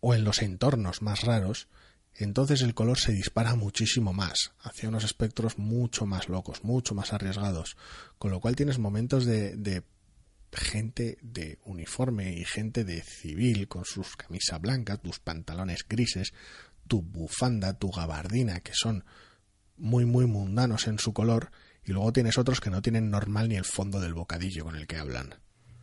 o 0.00 0.14
en 0.14 0.24
los 0.24 0.42
entornos 0.42 1.02
más 1.02 1.22
raros, 1.22 1.68
entonces 2.14 2.62
el 2.62 2.74
color 2.74 2.98
se 2.98 3.12
dispara 3.12 3.54
muchísimo 3.54 4.12
más, 4.12 4.52
hacia 4.60 4.88
unos 4.88 5.04
espectros 5.04 5.58
mucho 5.58 6.06
más 6.06 6.28
locos, 6.28 6.64
mucho 6.64 6.94
más 6.94 7.12
arriesgados, 7.12 7.76
con 8.18 8.30
lo 8.30 8.40
cual 8.40 8.56
tienes 8.56 8.78
momentos 8.78 9.26
de, 9.26 9.56
de 9.56 9.84
gente 10.52 11.18
de 11.22 11.58
uniforme 11.64 12.32
y 12.32 12.44
gente 12.44 12.84
de 12.84 13.02
civil 13.02 13.68
con 13.68 13.84
sus 13.84 14.16
camisas 14.16 14.60
blancas, 14.60 15.00
tus 15.00 15.20
pantalones 15.20 15.86
grises, 15.88 16.32
tu 16.90 17.02
bufanda, 17.02 17.78
tu 17.78 17.92
gabardina, 17.92 18.58
que 18.60 18.72
son 18.74 19.04
muy, 19.76 20.04
muy 20.06 20.26
mundanos 20.26 20.88
en 20.88 20.98
su 20.98 21.12
color, 21.12 21.52
y 21.84 21.92
luego 21.92 22.12
tienes 22.12 22.36
otros 22.36 22.60
que 22.60 22.68
no 22.68 22.82
tienen 22.82 23.10
normal 23.10 23.48
ni 23.48 23.54
el 23.54 23.64
fondo 23.64 24.00
del 24.00 24.12
bocadillo 24.12 24.64
con 24.64 24.74
el 24.74 24.88
que 24.88 24.96
hablan. 24.96 25.36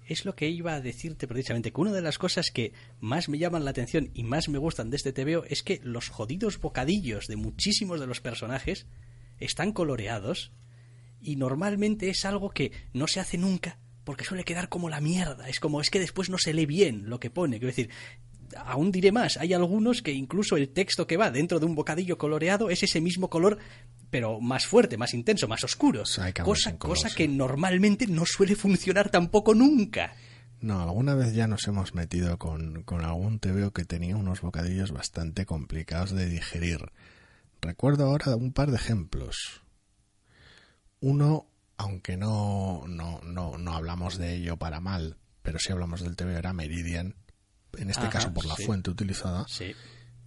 Es 0.05 0.25
lo 0.25 0.35
que 0.35 0.49
iba 0.49 0.73
a 0.73 0.81
decirte 0.81 1.25
precisamente, 1.25 1.71
que 1.71 1.79
una 1.79 1.93
de 1.93 2.01
las 2.01 2.17
cosas 2.17 2.51
que 2.51 2.73
más 2.99 3.29
me 3.29 3.37
llaman 3.37 3.63
la 3.63 3.71
atención 3.71 4.11
y 4.13 4.23
más 4.23 4.49
me 4.49 4.57
gustan 4.57 4.89
de 4.89 4.97
este 4.97 5.13
TVO 5.13 5.45
es 5.45 5.63
que 5.63 5.79
los 5.81 6.09
jodidos 6.09 6.59
bocadillos 6.59 7.27
de 7.27 7.37
muchísimos 7.37 8.01
de 8.01 8.07
los 8.07 8.19
personajes 8.19 8.85
están 9.39 9.71
coloreados 9.71 10.51
y 11.21 11.37
normalmente 11.37 12.09
es 12.09 12.25
algo 12.25 12.49
que 12.49 12.73
no 12.91 13.07
se 13.07 13.21
hace 13.21 13.37
nunca 13.37 13.79
porque 14.07 14.23
suele 14.23 14.45
quedar 14.45 14.69
como 14.69 14.87
la 14.87 15.01
mierda. 15.01 15.49
Es 15.49 15.59
como, 15.59 15.81
es 15.81 15.89
que 15.89 15.99
después 15.99 16.29
no 16.29 16.37
se 16.37 16.53
lee 16.53 16.65
bien 16.65 17.09
lo 17.09 17.19
que 17.19 17.29
pone. 17.29 17.59
Quiero 17.59 17.75
decir, 17.75 17.89
aún 18.55 18.91
diré 18.91 19.11
más, 19.11 19.37
hay 19.37 19.53
algunos 19.53 20.01
que 20.01 20.11
incluso 20.11 20.57
el 20.57 20.69
texto 20.69 21.07
que 21.07 21.17
va 21.17 21.31
dentro 21.31 21.59
de 21.59 21.65
un 21.65 21.75
bocadillo 21.75 22.17
coloreado 22.17 22.69
es 22.69 22.83
ese 22.83 23.01
mismo 23.01 23.29
color, 23.29 23.57
pero 24.09 24.39
más 24.39 24.65
fuerte, 24.65 24.97
más 24.97 25.13
intenso, 25.13 25.47
más 25.47 25.63
oscuro. 25.63 26.03
cosa, 26.43 26.77
cosa 26.77 27.09
que 27.09 27.27
normalmente 27.27 28.07
no 28.07 28.25
suele 28.25 28.55
funcionar 28.55 29.09
tampoco 29.09 29.53
nunca. 29.53 30.13
No, 30.59 30.81
alguna 30.81 31.13
vez 31.13 31.33
ya 31.33 31.47
nos 31.47 31.67
hemos 31.67 31.93
metido 31.93 32.37
con, 32.39 32.83
con 32.83 33.05
algún 33.05 33.39
TVO 33.39 33.71
que 33.71 33.85
tenía 33.85 34.15
unos 34.15 34.41
bocadillos 34.41 34.91
bastante 34.91 35.45
complicados 35.45 36.11
de 36.11 36.27
digerir. 36.27 36.91
Recuerdo 37.61 38.05
ahora 38.05 38.35
un 38.35 38.53
par 38.53 38.71
de 38.71 38.77
ejemplos. 38.77 39.61
Uno, 40.99 41.47
aunque 41.77 42.17
no, 42.17 42.85
no, 42.87 43.21
no, 43.21 43.57
no 43.57 43.73
hablamos 43.73 44.17
de 44.17 44.35
ello 44.35 44.57
para 44.57 44.79
mal, 44.79 45.17
pero 45.43 45.59
sí 45.59 45.71
hablamos 45.71 46.01
del 46.01 46.15
TVO, 46.15 46.31
era 46.31 46.53
Meridian, 46.53 47.15
en 47.77 47.89
este 47.89 48.09
caso 48.09 48.33
por 48.33 48.45
la 48.45 48.55
fuente 48.55 48.89
utilizada. 48.89 49.45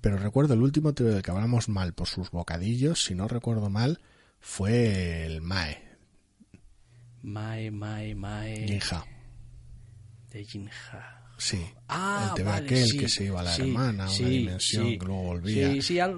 Pero 0.00 0.16
recuerdo 0.16 0.54
el 0.54 0.62
último 0.62 0.94
TV 0.94 1.10
del 1.10 1.22
que 1.22 1.30
hablamos 1.30 1.68
mal 1.68 1.92
por 1.92 2.08
sus 2.08 2.30
bocadillos, 2.30 3.04
si 3.04 3.14
no 3.14 3.28
recuerdo 3.28 3.68
mal, 3.68 4.00
fue 4.40 5.26
el 5.26 5.42
Mae. 5.42 5.90
Mae, 7.22 7.70
Mae, 7.70 8.14
Mae. 8.14 8.66
Jinja. 8.66 9.04
De 10.30 10.44
Jinja. 10.44 11.19
Sí. 11.40 11.58
Ah, 11.88 12.34
el 12.36 12.46
aquel 12.46 12.98
que 12.98 13.08
se 13.08 13.24
iba 13.24 13.40
a 13.40 13.42
la 13.42 13.56
hermana, 13.56 14.08
una 14.10 14.28
dimensión, 14.28 14.98
que 14.98 15.06
luego 15.06 15.22
volvía. 15.22 15.72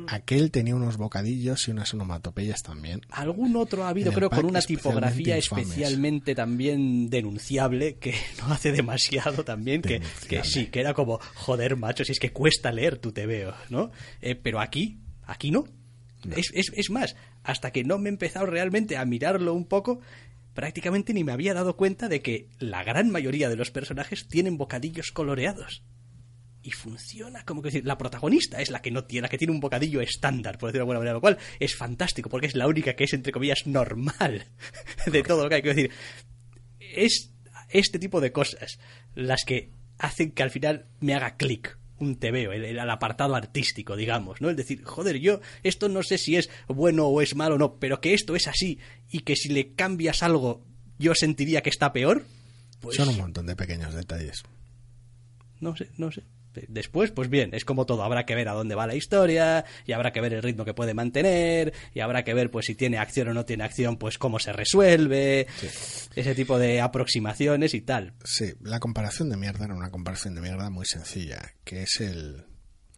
Aquel 0.08 0.50
tenía 0.50 0.74
unos 0.74 0.96
bocadillos 0.96 1.68
y 1.68 1.70
unas 1.70 1.94
onomatopeyas 1.94 2.62
también. 2.62 3.00
Algún 3.08 3.54
otro 3.56 3.84
ha 3.84 3.90
habido, 3.90 4.12
creo, 4.12 4.28
con 4.28 4.46
una 4.46 4.60
tipografía 4.60 5.36
especialmente 5.36 6.34
también 6.34 7.08
denunciable, 7.08 7.94
que 7.94 8.14
no 8.38 8.52
hace 8.52 8.72
demasiado 8.72 9.44
también, 9.44 9.80
que, 9.80 10.02
que, 10.28 10.42
sí, 10.42 10.66
que 10.66 10.80
era 10.80 10.92
como, 10.92 11.20
joder, 11.36 11.76
macho, 11.76 12.04
si 12.04 12.12
es 12.12 12.18
que 12.18 12.32
cuesta 12.32 12.72
leer 12.72 12.98
tu 12.98 13.12
veo 13.12 13.54
¿no? 13.70 13.92
Eh, 14.20 14.34
pero 14.34 14.60
aquí, 14.60 14.98
aquí 15.24 15.52
no. 15.52 15.64
Es, 16.36 16.50
es, 16.52 16.72
es 16.74 16.90
más, 16.90 17.16
hasta 17.44 17.70
que 17.70 17.84
no 17.84 17.98
me 17.98 18.08
he 18.08 18.12
empezado 18.12 18.46
realmente 18.46 18.96
a 18.96 19.04
mirarlo 19.04 19.54
un 19.54 19.66
poco, 19.66 20.00
prácticamente 20.54 21.14
ni 21.14 21.24
me 21.24 21.32
había 21.32 21.54
dado 21.54 21.76
cuenta 21.76 22.08
de 22.08 22.22
que 22.22 22.48
la 22.58 22.84
gran 22.84 23.10
mayoría 23.10 23.48
de 23.48 23.56
los 23.56 23.70
personajes 23.70 24.28
tienen 24.28 24.58
bocadillos 24.58 25.12
coloreados. 25.12 25.84
y 26.64 26.70
funciona 26.70 27.44
como 27.44 27.60
que 27.60 27.82
la 27.82 27.98
protagonista 27.98 28.60
es 28.60 28.70
la 28.70 28.80
que 28.80 28.92
no 28.92 29.02
tiene, 29.04 29.22
la 29.22 29.28
que 29.28 29.38
tiene 29.38 29.52
un 29.52 29.58
bocadillo 29.58 30.00
estándar, 30.00 30.58
por 30.58 30.68
decirlo 30.68 30.84
de 30.86 30.92
alguna 30.92 30.98
manera, 31.00 31.14
lo 31.14 31.20
cual 31.20 31.38
es 31.58 31.74
fantástico 31.74 32.30
porque 32.30 32.46
es 32.46 32.54
la 32.54 32.68
única 32.68 32.94
que 32.94 33.02
es 33.02 33.12
entre 33.14 33.32
comillas 33.32 33.66
normal 33.66 34.46
de 35.10 35.22
todo 35.24 35.42
lo 35.42 35.48
que 35.48 35.56
hay 35.56 35.62
que 35.62 35.74
decir. 35.74 35.90
Es 36.78 37.32
este 37.68 37.98
tipo 37.98 38.20
de 38.20 38.30
cosas 38.30 38.78
las 39.16 39.44
que 39.44 39.72
hacen 39.98 40.30
que 40.30 40.42
al 40.44 40.50
final 40.50 40.86
me 41.00 41.14
haga 41.14 41.36
clic 41.36 41.78
un 42.02 42.16
TVO, 42.16 42.52
el, 42.52 42.64
el, 42.64 42.90
apartado 42.90 43.34
artístico, 43.34 43.96
digamos, 43.96 44.40
¿no? 44.40 44.50
Es 44.50 44.56
decir, 44.56 44.84
joder, 44.84 45.18
yo 45.18 45.40
esto 45.62 45.88
no 45.88 46.02
sé 46.02 46.18
si 46.18 46.36
es 46.36 46.50
bueno 46.68 47.06
o 47.06 47.22
es 47.22 47.34
malo 47.34 47.54
o 47.54 47.58
no, 47.58 47.76
pero 47.76 48.00
que 48.00 48.14
esto 48.14 48.36
es 48.36 48.48
así 48.48 48.78
y 49.10 49.20
que 49.20 49.36
si 49.36 49.48
le 49.48 49.74
cambias 49.74 50.22
algo 50.22 50.64
yo 50.98 51.14
sentiría 51.14 51.62
que 51.62 51.70
está 51.70 51.92
peor. 51.92 52.24
Pues... 52.80 52.96
Son 52.96 53.08
un 53.08 53.16
montón 53.16 53.46
de 53.46 53.56
pequeños 53.56 53.94
detalles. 53.94 54.42
No 55.60 55.76
sé, 55.76 55.88
no 55.96 56.10
sé. 56.10 56.22
Después, 56.68 57.10
pues 57.10 57.28
bien, 57.28 57.50
es 57.54 57.64
como 57.64 57.86
todo, 57.86 58.02
habrá 58.02 58.24
que 58.26 58.34
ver 58.34 58.48
a 58.48 58.52
dónde 58.52 58.74
va 58.74 58.86
la 58.86 58.94
historia, 58.94 59.64
y 59.86 59.92
habrá 59.92 60.12
que 60.12 60.20
ver 60.20 60.34
el 60.34 60.42
ritmo 60.42 60.64
que 60.64 60.74
puede 60.74 60.94
mantener, 60.94 61.72
y 61.94 62.00
habrá 62.00 62.24
que 62.24 62.34
ver 62.34 62.50
pues 62.50 62.66
si 62.66 62.74
tiene 62.74 62.98
acción 62.98 63.28
o 63.28 63.34
no 63.34 63.44
tiene 63.44 63.64
acción, 63.64 63.96
pues 63.96 64.18
cómo 64.18 64.38
se 64.38 64.52
resuelve, 64.52 65.46
sí. 65.58 65.68
ese 66.14 66.34
tipo 66.34 66.58
de 66.58 66.80
aproximaciones 66.80 67.74
y 67.74 67.80
tal. 67.80 68.14
Sí, 68.24 68.52
la 68.62 68.80
comparación 68.80 69.30
de 69.30 69.36
mierda 69.36 69.64
era 69.64 69.74
una 69.74 69.90
comparación 69.90 70.34
de 70.34 70.40
mierda 70.40 70.70
muy 70.70 70.86
sencilla, 70.86 71.54
que 71.64 71.82
es 71.82 72.00
el, 72.00 72.44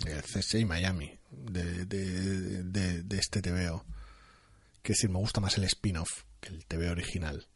el 0.06 0.22
CSI 0.22 0.64
Miami 0.64 1.12
de, 1.30 1.84
de, 1.84 2.62
de, 2.64 3.02
de 3.02 3.18
este 3.18 3.42
TVO. 3.42 3.84
Que 4.82 4.92
decir, 4.92 5.08
me 5.08 5.18
gusta 5.18 5.40
más 5.40 5.56
el 5.56 5.64
spin-off 5.64 6.24
que 6.40 6.50
el 6.50 6.66
TV 6.66 6.90
original. 6.90 7.46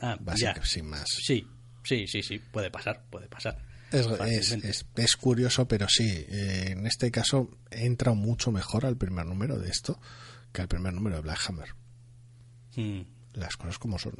Ah, 0.00 0.16
Básicamente, 0.20 0.66
sin 0.66 0.86
más. 0.86 1.06
Sí, 1.08 1.46
sí, 1.84 2.06
sí, 2.06 2.22
sí, 2.22 2.38
puede 2.38 2.70
pasar, 2.70 3.04
puede 3.10 3.28
pasar. 3.28 3.67
Es, 3.90 4.06
es, 4.06 4.52
es, 4.52 4.86
es, 4.96 5.16
curioso, 5.16 5.66
pero 5.66 5.88
sí, 5.88 6.08
eh, 6.08 6.72
en 6.72 6.86
este 6.86 7.10
caso 7.10 7.50
entra 7.70 8.12
mucho 8.12 8.52
mejor 8.52 8.84
al 8.84 8.96
primer 8.96 9.24
número 9.24 9.58
de 9.58 9.70
esto 9.70 9.98
que 10.52 10.62
al 10.62 10.68
primer 10.68 10.92
número 10.92 11.16
de 11.16 11.22
Black 11.22 11.40
Hammer. 11.48 11.74
Mm. 12.76 13.00
Las 13.34 13.56
cosas 13.56 13.78
como 13.78 13.98
son. 13.98 14.14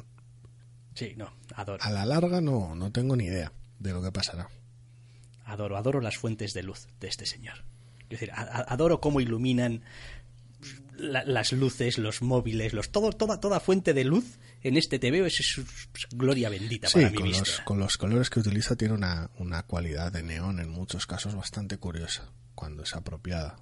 Sí, 0.95 1.13
no, 1.15 1.31
adoro. 1.55 1.83
A 1.83 1.91
la 1.91 2.05
larga 2.05 2.41
no, 2.41 2.75
no 2.75 2.91
tengo 2.91 3.15
ni 3.15 3.25
idea 3.25 3.51
de 3.79 3.93
lo 3.93 4.01
que 4.01 4.11
pasará. 4.11 4.49
Adoro, 5.45 5.77
adoro 5.77 6.01
las 6.01 6.17
fuentes 6.17 6.53
de 6.53 6.63
luz 6.63 6.87
de 6.99 7.07
este 7.07 7.25
señor. 7.25 7.63
Es 8.03 8.19
decir, 8.19 8.31
adoro 8.33 8.99
cómo 8.99 9.21
iluminan 9.21 9.83
la, 10.99 11.23
las 11.23 11.51
luces, 11.53 11.97
los 11.97 12.21
móviles, 12.21 12.73
los 12.73 12.91
todo, 12.91 13.11
toda, 13.11 13.39
toda 13.39 13.59
fuente 13.59 13.93
de 13.93 14.03
luz 14.03 14.37
en 14.61 14.77
este 14.77 14.99
TVO 14.99 15.25
es, 15.25 15.39
es, 15.39 15.57
es 15.57 16.07
gloria 16.11 16.49
bendita 16.49 16.87
sí, 16.87 16.95
para 16.95 17.09
mi 17.09 17.15
con 17.15 17.27
vista. 17.27 17.39
Los, 17.39 17.59
con 17.61 17.79
los 17.79 17.97
colores 17.97 18.29
que 18.29 18.39
utiliza 18.39 18.75
tiene 18.75 18.93
una, 18.93 19.29
una 19.37 19.63
cualidad 19.63 20.11
de 20.11 20.23
neón 20.23 20.59
en 20.59 20.69
muchos 20.69 21.07
casos 21.07 21.35
bastante 21.35 21.77
curiosa 21.77 22.31
cuando 22.55 22.83
es 22.83 22.95
apropiada. 22.95 23.57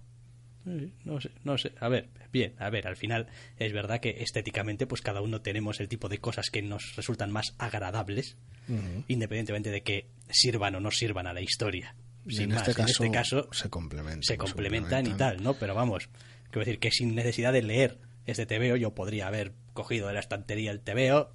No 1.05 1.21
sé, 1.21 1.31
no 1.45 1.57
sé. 1.57 1.73
A 1.79 1.87
ver, 1.87 2.09
bien, 2.33 2.53
a 2.59 2.69
ver, 2.69 2.87
al 2.87 2.97
final 2.97 3.27
es 3.57 3.71
verdad 3.71 4.01
que 4.01 4.21
estéticamente 4.21 4.85
pues 4.85 5.01
cada 5.01 5.21
uno 5.21 5.41
tenemos 5.41 5.79
el 5.79 5.87
tipo 5.87 6.09
de 6.09 6.17
cosas 6.17 6.49
que 6.49 6.61
nos 6.61 6.95
resultan 6.97 7.31
más 7.31 7.55
agradables, 7.57 8.35
uh 8.67 8.73
-huh. 8.73 9.03
independientemente 9.07 9.69
de 9.71 9.81
que 9.81 10.09
sirvan 10.29 10.75
o 10.75 10.81
no 10.81 10.91
sirvan 10.91 11.25
a 11.27 11.33
la 11.33 11.41
historia. 11.41 11.95
Sin 12.27 12.43
en, 12.43 12.49
más, 12.49 12.67
este 12.67 12.73
caso, 12.73 13.03
en 13.03 13.07
este 13.07 13.17
caso 13.17 13.49
se 13.53 13.69
complementan. 13.69 14.23
Se 14.23 14.37
complementan 14.37 15.07
y 15.07 15.13
tal, 15.13 15.41
¿no? 15.41 15.53
Pero 15.53 15.73
vamos, 15.73 16.09
quiero 16.49 16.65
decir 16.65 16.79
que 16.79 16.91
sin 16.91 17.15
necesidad 17.15 17.53
de 17.53 17.61
leer 17.61 17.99
este 18.25 18.45
TVO 18.45 18.75
yo 18.75 18.93
podría 18.93 19.27
haber 19.27 19.53
cogido 19.73 20.07
de 20.07 20.13
la 20.13 20.19
estantería 20.19 20.71
el 20.71 20.81
TVO, 20.81 21.31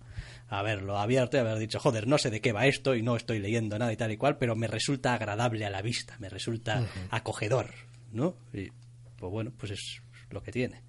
haberlo 0.49 0.99
abierto 0.99 1.37
y 1.37 1.41
haber 1.41 1.59
dicho, 1.59 1.81
joder, 1.81 2.07
no 2.07 2.19
sé 2.19 2.31
de 2.31 2.41
qué 2.41 2.53
va 2.53 2.67
esto 2.67 2.95
y 2.95 3.03
no 3.03 3.17
estoy 3.17 3.39
leyendo 3.39 3.79
nada 3.79 3.93
y 3.93 3.97
tal 3.97 4.13
y 4.13 4.17
cual, 4.17 4.37
pero 4.37 4.55
me 4.55 4.67
resulta 4.67 5.15
agradable 5.15 5.65
a 5.65 5.71
la 5.71 5.81
vista, 5.81 6.17
me 6.19 6.29
resulta 6.29 6.81
uh 6.81 6.85
-huh. 6.85 7.09
acogedor, 7.11 7.71
¿no? 8.13 8.37
Y 8.53 8.71
pues 9.17 9.33
bueno, 9.33 9.53
pues 9.57 9.73
es 9.73 10.03
lo 10.31 10.43
que 10.43 10.53
tiene. 10.53 10.83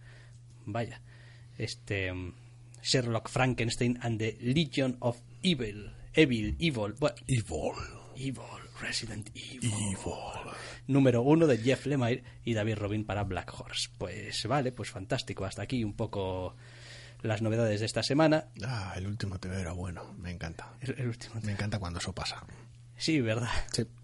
Vaya. 0.65 1.01
Este 1.57 2.11
Sherlock 2.82 3.30
Frankenstein 3.30 3.97
and 4.01 4.19
the 4.19 4.38
Legion 4.41 4.97
of 4.99 5.17
Evil. 5.41 5.93
Evil, 6.13 6.55
Evil. 6.59 6.93
Bueno, 6.99 7.15
evil. 7.28 7.74
Evil. 8.15 8.43
Resident 8.82 9.30
Evil. 9.36 9.71
Evil. 9.71 10.53
Número 10.88 11.21
uno 11.21 11.47
de 11.47 11.57
Jeff 11.57 11.86
Lemire 11.86 12.23
y 12.43 12.53
David 12.53 12.75
Robin 12.75 13.05
para 13.05 13.23
Black 13.23 13.53
Horse. 13.57 13.89
Pues 13.97 14.45
vale, 14.47 14.71
pues 14.71 14.89
fantástico. 14.89 15.45
Hasta 15.45 15.61
aquí 15.61 15.84
un 15.84 15.93
poco 15.93 16.55
las 17.21 17.41
novedades 17.41 17.79
de 17.79 17.86
esta 17.86 18.03
semana. 18.03 18.47
Ah, 18.65 18.93
el 18.97 19.07
último 19.07 19.39
TV 19.39 19.59
era 19.61 19.71
bueno. 19.71 20.13
Me 20.17 20.31
encanta. 20.31 20.73
El, 20.81 20.95
el 20.99 21.07
último 21.07 21.36
Me 21.43 21.53
encanta 21.53 21.79
cuando 21.79 21.99
eso 21.99 22.13
pasa. 22.13 22.43
Sí, 22.97 23.21
¿verdad? 23.21 23.49
Sí. 23.71 23.86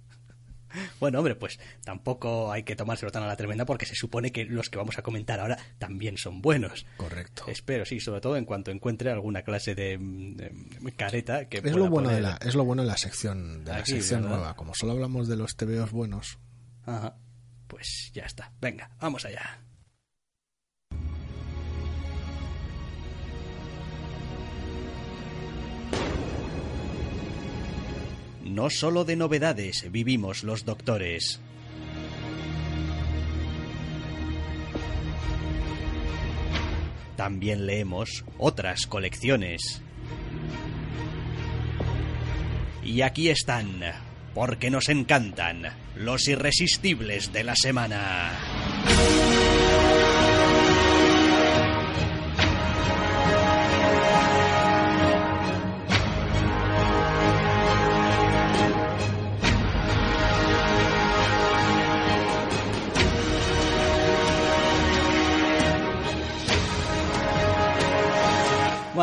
Bueno, 0.99 1.17
hombre, 1.17 1.35
pues 1.35 1.59
tampoco 1.83 2.51
hay 2.51 2.61
que 2.61 2.75
tomárselo 2.75 3.11
tan 3.11 3.23
a 3.23 3.27
la 3.27 3.35
tremenda 3.35 3.65
porque 3.65 3.87
se 3.87 3.95
supone 3.95 4.31
que 4.31 4.45
los 4.45 4.69
que 4.69 4.77
vamos 4.77 4.99
a 4.99 5.01
comentar 5.01 5.39
ahora 5.39 5.57
también 5.79 6.17
son 6.17 6.41
buenos. 6.43 6.85
Correcto. 6.97 7.45
Espero, 7.47 7.85
sí, 7.85 7.99
sobre 7.99 8.21
todo 8.21 8.37
en 8.37 8.45
cuanto 8.45 8.69
encuentre 8.69 9.09
alguna 9.09 9.41
clase 9.41 9.73
de, 9.73 9.97
de 9.99 10.91
careta 10.91 11.45
que 11.45 11.57
es 11.57 11.75
lo 11.75 11.89
bueno 11.89 12.09
de 12.09 12.21
la 12.21 12.37
es 12.45 12.53
lo 12.53 12.65
bueno 12.65 12.83
de 12.83 12.87
la 12.87 12.97
sección 12.97 13.63
de 13.65 13.71
Aquí, 13.71 13.93
la 13.93 13.97
sección 13.97 14.21
¿verdad? 14.21 14.37
nueva. 14.37 14.55
Como 14.55 14.75
solo 14.75 14.91
hablamos 14.91 15.27
de 15.27 15.37
los 15.37 15.55
TVOs 15.55 15.91
buenos. 15.91 16.37
Ajá. 16.89 17.15
Pues 17.67 18.09
ya 18.15 18.23
está. 18.23 18.51
Venga, 18.59 18.89
vamos 18.99 19.23
allá. 19.23 19.61
No 28.43 28.71
solo 28.71 29.05
de 29.05 29.15
novedades 29.15 29.91
vivimos 29.91 30.43
los 30.43 30.65
doctores. 30.65 31.39
También 37.15 37.67
leemos 37.67 38.25
otras 38.39 38.87
colecciones. 38.87 39.83
Y 42.81 43.01
aquí 43.01 43.29
están, 43.29 43.83
porque 44.39 44.69
nos 44.69 44.87
encantan, 44.87 45.63
los 45.97 46.29
irresistibles 46.29 47.33
de 47.33 47.43
la 47.43 47.55
semana. 47.57 48.31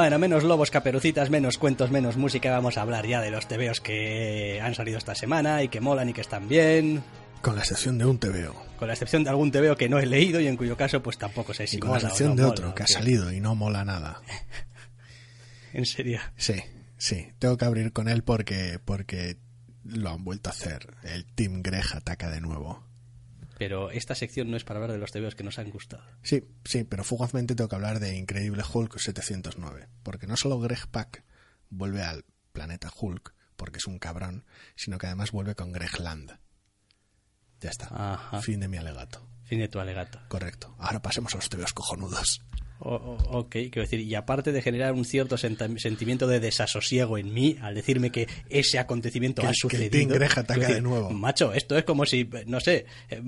Bueno, 0.07 0.21
menos 0.21 0.45
lobos, 0.45 0.71
caperucitas, 0.71 1.31
menos 1.31 1.59
cuentos, 1.59 1.91
menos 1.91 2.17
música. 2.17 2.53
Vamos 2.53 2.79
a 2.79 2.83
hablar 2.83 3.09
ya 3.09 3.21
de 3.21 3.33
los 3.33 3.49
tebeos 3.49 3.81
que 3.81 4.61
han 4.63 4.73
salido 4.73 4.99
esta 4.99 5.17
semana 5.17 5.65
y 5.65 5.69
que 5.69 5.81
molan 5.81 6.09
y 6.09 6.13
que 6.13 6.21
están 6.21 6.49
bien. 6.49 7.03
Con 7.43 7.57
la 7.57 7.63
excepción 7.63 7.99
de 7.99 8.07
un 8.07 8.17
tebeo. 8.17 8.55
Con 8.79 8.87
la 8.87 8.95
excepción 8.95 9.25
de 9.25 9.31
algún 9.31 9.51
tebeo 9.51 9.77
que 9.77 9.89
no 9.89 9.99
he 9.99 10.07
leído 10.07 10.39
y 10.39 10.47
en 10.47 10.57
cuyo 10.57 10.77
caso 10.77 11.03
pues 11.03 11.19
tampoco 11.19 11.53
sé 11.55 11.67
si 11.67 11.79
y 11.79 11.81
con 11.81 11.91
la 11.91 11.97
excepción 11.97 12.31
no 12.31 12.37
de 12.37 12.43
mola, 12.43 12.53
otro 12.53 12.75
que 12.77 12.85
ha 12.85 12.87
salido 12.87 13.33
y 13.33 13.41
no 13.41 13.57
mola 13.57 13.85
nada. 13.85 14.23
¿En 15.73 15.87
serio? 15.87 16.21
Sí, 16.37 16.63
sí. 16.97 17.33
Tengo 17.41 17.57
que 17.57 17.65
abrir 17.65 17.93
con 17.93 18.07
él 18.07 18.23
porque, 18.23 18.79
porque 18.85 19.39
lo 19.83 20.11
han 20.11 20.23
vuelto 20.23 20.51
a 20.51 20.53
hacer. 20.53 20.95
El 21.03 21.25
Team 21.25 21.63
Greg 21.65 21.97
ataca 21.97 22.31
de 22.31 22.41
nuevo. 22.41 22.86
Pero 23.59 23.91
esta 23.91 24.15
sección 24.15 24.51
no 24.51 24.57
es 24.57 24.65
para 24.65 24.79
hablar 24.79 24.93
de 24.93 24.99
los 24.99 25.13
tebeos 25.13 25.35
que 25.35 25.45
nos 25.45 25.59
han 25.59 25.71
gustado. 25.71 26.05
Sí, 26.23 26.45
sí, 26.65 26.85
pero 26.85 27.05
fugazmente 27.05 27.55
tengo 27.55 27.69
que 27.69 27.77
hablar 27.77 28.01
de 28.01 28.17
Increíble 28.17 28.63
Hulk 28.71 28.99
709. 28.99 29.89
Porque 30.03 30.27
no 30.27 30.37
solo 30.37 30.61
Greg 30.61 30.87
Pak 30.89 31.25
vuelve 31.71 32.03
al 32.03 32.25
planeta 32.53 32.91
Hulk, 32.95 33.35
porque 33.57 33.79
es 33.79 33.87
un 33.87 33.99
cabrón, 33.99 34.45
sino 34.75 34.99
que 34.99 35.07
además 35.07 35.33
vuelve 35.33 35.55
con 35.55 35.73
Greg 35.73 35.99
Land. 35.99 36.39
Ya 37.61 37.71
está. 37.71 37.89
Ajá. 37.91 38.43
Fin 38.43 38.61
de 38.61 38.69
mi 38.69 38.77
alegato. 38.77 39.27
Fin 39.45 39.61
de 39.61 39.69
tu 39.69 39.81
alegato. 39.81 40.21
Correcto. 40.29 40.75
Ahora 40.79 41.01
pasemos 41.01 41.33
a 41.35 41.37
los 41.37 41.49
tebeos 41.49 41.73
cojonudos. 41.73 42.43
O, 42.79 43.17
ok, 43.31 43.51
quiero 43.51 43.83
decir, 43.83 44.01
y 44.01 44.15
aparte 44.15 44.53
de 44.53 44.61
generar 44.63 44.93
un 44.93 45.05
cierto 45.05 45.37
sentimiento 45.37 46.27
de 46.27 46.41
desasosiego 46.41 47.19
en 47.19 47.33
mí 47.33 47.57
al 47.63 47.75
decirme 47.75 48.11
que 48.11 48.29
ese 48.49 48.79
acontecimiento 48.79 49.43
que, 49.43 49.49
ha 49.49 49.55
sucedido. 49.55 50.19
Que 50.19 50.25
ataca 50.25 50.55
decir, 50.55 50.75
de 50.77 50.81
nuevo. 50.83 51.11
Macho, 51.11 51.53
esto 51.53 51.77
es 51.77 51.85
como 51.85 52.05
si, 52.05 52.29
no 52.47 52.61
sé. 52.61 52.87
Eh, 53.09 53.23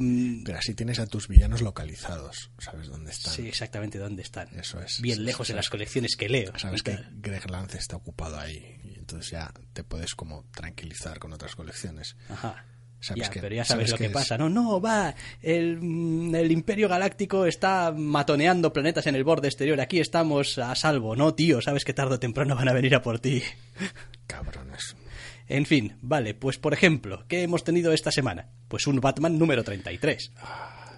Pero 0.45 0.59
así 0.59 0.75
tienes 0.75 0.99
a 0.99 1.07
tus 1.07 1.29
villanos 1.29 1.63
localizados. 1.63 2.51
¿Sabes 2.59 2.89
dónde 2.89 3.11
están? 3.11 3.33
Sí, 3.33 3.49
exactamente 3.49 3.99
dónde 3.99 4.23
están. 4.23 4.49
Eso 4.59 4.81
es. 4.81 5.01
Bien 5.01 5.17
sí, 5.17 5.23
lejos 5.23 5.47
sí, 5.47 5.53
en 5.53 5.57
las 5.57 5.71
colecciones 5.71 6.17
que 6.17 6.29
leo. 6.29 6.53
Sabes 6.59 6.83
que 6.83 6.99
Greg 7.13 7.51
Lance 7.51 7.79
está 7.79 7.97
ocupado 7.97 8.39
ahí. 8.39 8.77
Y 8.85 8.99
entonces 8.99 9.31
ya 9.31 9.53
te 9.73 9.85
puedes 9.85 10.15
como 10.15 10.45
tranquilizar 10.53 11.19
con 11.19 11.33
otras 11.33 11.55
colecciones. 11.55 12.17
Ajá. 12.29 12.65
¿Sabes 13.01 13.25
ya, 13.25 13.31
que, 13.31 13.41
pero 13.41 13.55
ya 13.55 13.65
sabes, 13.65 13.91
sabes 13.91 13.91
lo 13.93 13.97
que, 13.99 14.09
que 14.09 14.11
pasa. 14.11 14.37
¿no? 14.37 14.49
No, 14.49 14.81
va, 14.81 15.15
el, 15.41 15.79
mm, 15.81 16.35
el, 16.35 16.51
Imperio 16.51 16.89
Galáctico 16.89 17.47
está 17.47 17.93
matoneando 17.97 18.73
planetas 18.73 19.07
en 19.07 19.15
el 19.15 19.25
borde 19.25 19.49
exterior, 19.49 19.81
aquí 19.81 20.01
estamos 20.01 20.59
a 20.59 20.75
salvo, 20.75 21.15
¿no, 21.15 21.35
tío? 21.35 21.61
Sabes 21.61 21.85
que 21.85 21.95
tarde 21.95 22.17
o 22.17 22.19
temprano 22.19 22.57
van 22.57 22.69
a 22.69 22.73
venir 22.73 22.95
a 22.95 23.03
por 23.03 23.21
ti. 23.21 23.43
Cabrones. 24.27 24.97
En 25.47 25.65
fin, 25.65 25.97
vale, 26.03 26.35
pues 26.35 26.59
por 26.59 26.75
ejemplo, 26.75 27.25
¿qué 27.29 27.43
hemos 27.43 27.65
tenido 27.65 27.93
esta 27.93 28.13
semana? 28.13 28.51
Pues 28.69 28.87
un 28.87 29.01
Batman 29.01 29.39
número 29.39 29.65
33. 29.65 30.33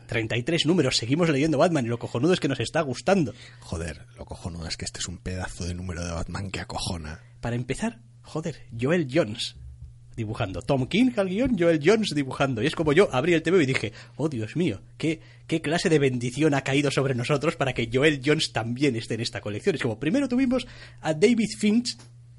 33 0.07 0.67
números, 0.67 0.97
seguimos 0.97 1.29
leyendo 1.29 1.59
Batman 1.59 1.85
y 1.85 1.89
lo 1.89 2.01
cojonudo 2.01 2.33
es 2.33 2.41
que 2.41 2.49
nos 2.49 2.59
está 2.59 2.81
gustando. 2.81 3.33
Joder, 3.61 4.07
lo 4.17 4.25
cojonudo 4.25 4.67
es 4.67 4.77
que 4.77 4.85
este 4.85 4.99
es 4.99 5.07
un 5.07 5.19
pedazo 5.19 5.65
de 5.65 5.75
número 5.75 6.05
de 6.05 6.11
Batman 6.11 6.51
que 6.51 6.59
acojona. 6.59 7.21
Para 7.41 7.55
empezar, 7.55 8.01
joder, 8.23 8.67
Joel 8.77 9.07
Jones 9.09 9.55
dibujando. 10.21 10.63
Tom 10.63 10.87
King 10.87 11.11
al 11.17 11.29
guion, 11.29 11.59
Joel 11.59 11.81
Jones 11.83 12.13
dibujando. 12.15 12.63
Y 12.63 12.67
es 12.67 12.75
como 12.75 12.93
yo 12.93 13.09
abrí 13.13 13.35
el 13.35 13.43
TV 13.43 13.63
y 13.63 13.67
dije, 13.67 13.93
oh 14.17 14.29
Dios 14.29 14.55
mío, 14.55 14.81
¿qué, 14.97 15.21
qué 15.47 15.61
clase 15.61 15.89
de 15.89 15.99
bendición 15.99 16.55
ha 16.55 16.63
caído 16.63 16.91
sobre 16.91 17.15
nosotros 17.15 17.57
para 17.57 17.73
que 17.73 17.91
Joel 17.93 18.21
Jones 18.25 18.53
también 18.53 18.97
esté 18.97 19.15
en 19.15 19.21
esta 19.21 19.41
colección. 19.41 19.75
Es 19.75 19.83
como, 19.83 19.99
primero 19.99 20.29
tuvimos 20.29 20.67
a 21.01 21.15
David 21.15 21.51
Finch, 21.59 21.97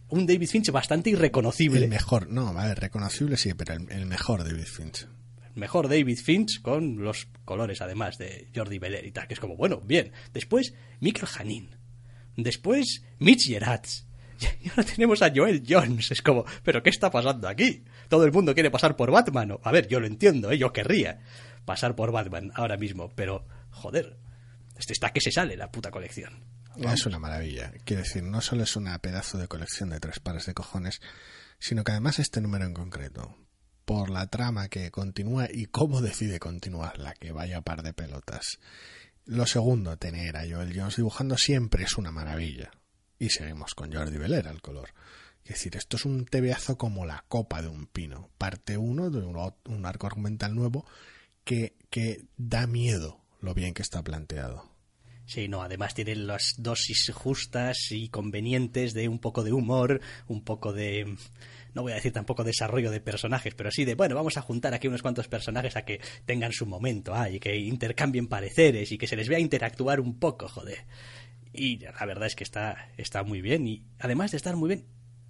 un 0.09 0.25
David 0.25 0.47
Finch 0.47 0.71
bastante 0.71 1.09
irreconocible. 1.09 1.83
El 1.83 1.89
mejor, 1.89 2.29
no, 2.29 2.53
vale, 2.53 2.75
reconocible 2.75 3.37
sí, 3.37 3.53
pero 3.53 3.73
el, 3.73 3.91
el 3.91 4.05
mejor 4.05 4.43
David 4.43 4.65
Finch. 4.65 5.07
El 5.53 5.59
mejor 5.59 5.89
David 5.89 6.19
Finch 6.23 6.61
con 6.61 7.03
los 7.03 7.27
colores 7.43 7.81
además 7.81 8.17
de 8.17 8.47
Jordi 8.55 8.79
Beller 8.79 9.05
y 9.05 9.11
tal, 9.11 9.27
que 9.27 9.33
es 9.33 9.39
como, 9.39 9.57
bueno, 9.57 9.81
bien. 9.81 10.11
Después, 10.33 10.73
Michael 10.99 11.27
Janin. 11.27 11.69
Después, 12.37 13.03
Mitch 13.19 13.47
Gerats. 13.47 14.07
Y 14.61 14.69
ahora 14.69 14.83
tenemos 14.83 15.21
a 15.21 15.31
Joel 15.33 15.63
Jones. 15.67 16.11
Es 16.11 16.21
como, 16.21 16.45
¿pero 16.63 16.83
qué 16.83 16.89
está 16.89 17.09
pasando 17.09 17.47
aquí? 17.47 17.83
Todo 18.09 18.25
el 18.25 18.31
mundo 18.31 18.53
quiere 18.53 18.69
pasar 18.71 18.95
por 18.95 19.11
Batman. 19.11 19.57
A 19.63 19.71
ver, 19.71 19.87
yo 19.87 19.99
lo 19.99 20.07
entiendo, 20.07 20.51
¿eh? 20.51 20.57
yo 20.57 20.71
querría 20.71 21.19
pasar 21.65 21.95
por 21.95 22.11
Batman 22.11 22.51
ahora 22.55 22.77
mismo, 22.77 23.11
pero, 23.15 23.45
joder, 23.69 24.17
este 24.77 24.93
está 24.93 25.11
que 25.11 25.21
se 25.21 25.31
sale 25.31 25.55
la 25.57 25.71
puta 25.71 25.91
colección. 25.91 26.43
Es 26.75 27.05
una 27.05 27.19
maravilla. 27.19 27.71
Quiero 27.83 28.03
decir, 28.03 28.23
no 28.23 28.41
solo 28.41 28.63
es 28.63 28.75
una 28.75 28.97
pedazo 28.99 29.37
de 29.37 29.47
colección 29.47 29.89
de 29.89 29.99
tres 29.99 30.19
pares 30.19 30.45
de 30.45 30.53
cojones, 30.53 31.01
sino 31.59 31.83
que 31.83 31.91
además 31.91 32.19
este 32.19 32.41
número 32.41 32.65
en 32.65 32.73
concreto, 32.73 33.35
por 33.85 34.09
la 34.09 34.27
trama 34.27 34.69
que 34.69 34.89
continúa 34.89 35.47
y 35.51 35.65
cómo 35.65 36.01
decide 36.01 36.39
continuarla, 36.39 37.13
que 37.13 37.31
vaya 37.31 37.61
par 37.61 37.83
de 37.83 37.93
pelotas. 37.93 38.59
Lo 39.25 39.45
segundo, 39.45 39.97
tener 39.97 40.37
a 40.37 40.47
Joel 40.49 40.73
Jones 40.75 40.95
dibujando 40.95 41.37
siempre 41.37 41.83
es 41.83 41.97
una 41.97 42.11
maravilla. 42.11 42.71
Y 43.21 43.29
seguimos 43.29 43.75
con 43.75 43.93
Jordi 43.93 44.17
Belera 44.17 44.49
al 44.49 44.63
color. 44.63 44.95
Es 45.43 45.49
decir, 45.51 45.77
esto 45.77 45.95
es 45.95 46.05
un 46.05 46.25
tebeazo 46.25 46.79
como 46.79 47.05
la 47.05 47.23
copa 47.27 47.61
de 47.61 47.67
un 47.67 47.85
pino. 47.85 48.31
Parte 48.39 48.77
uno 48.77 49.11
de 49.11 49.19
un, 49.19 49.37
un 49.65 49.85
arco 49.85 50.07
argumental 50.07 50.55
nuevo 50.55 50.87
que, 51.43 51.75
que 51.91 52.25
da 52.37 52.65
miedo 52.65 53.21
lo 53.39 53.53
bien 53.53 53.75
que 53.75 53.83
está 53.83 54.03
planteado. 54.03 54.71
Sí, 55.27 55.47
no, 55.47 55.61
además 55.61 55.93
tiene 55.93 56.15
las 56.15 56.55
dosis 56.57 57.11
justas 57.13 57.91
y 57.91 58.09
convenientes 58.09 58.95
de 58.95 59.07
un 59.07 59.19
poco 59.19 59.43
de 59.43 59.53
humor, 59.53 60.01
un 60.25 60.43
poco 60.43 60.73
de 60.73 61.15
no 61.73 61.83
voy 61.83 61.93
a 61.93 61.95
decir 61.95 62.11
tampoco 62.11 62.43
desarrollo 62.43 62.91
de 62.91 62.99
personajes, 62.99 63.53
pero 63.55 63.71
sí 63.71 63.85
de, 63.85 63.95
bueno, 63.95 64.15
vamos 64.15 64.37
a 64.37 64.41
juntar 64.41 64.73
aquí 64.73 64.87
unos 64.87 65.01
cuantos 65.01 65.27
personajes 65.27 65.75
a 65.75 65.85
que 65.85 66.01
tengan 66.25 66.51
su 66.51 66.65
momento, 66.65 67.13
ah, 67.15 67.29
y 67.29 67.39
que 67.39 67.55
intercambien 67.55 68.27
pareceres 68.27 68.91
y 68.91 68.97
que 68.97 69.07
se 69.07 69.15
les 69.15 69.29
vea 69.29 69.39
interactuar 69.39 69.99
un 69.99 70.19
poco, 70.19 70.47
joder. 70.47 70.85
Y 71.53 71.79
la 71.79 72.05
verdad 72.05 72.27
es 72.27 72.35
que 72.35 72.43
está, 72.43 72.89
está 72.97 73.23
muy 73.23 73.41
bien 73.41 73.67
y 73.67 73.85
además 73.99 74.31
de 74.31 74.37
estar 74.37 74.55
muy 74.55 74.69
bien, 74.69 74.85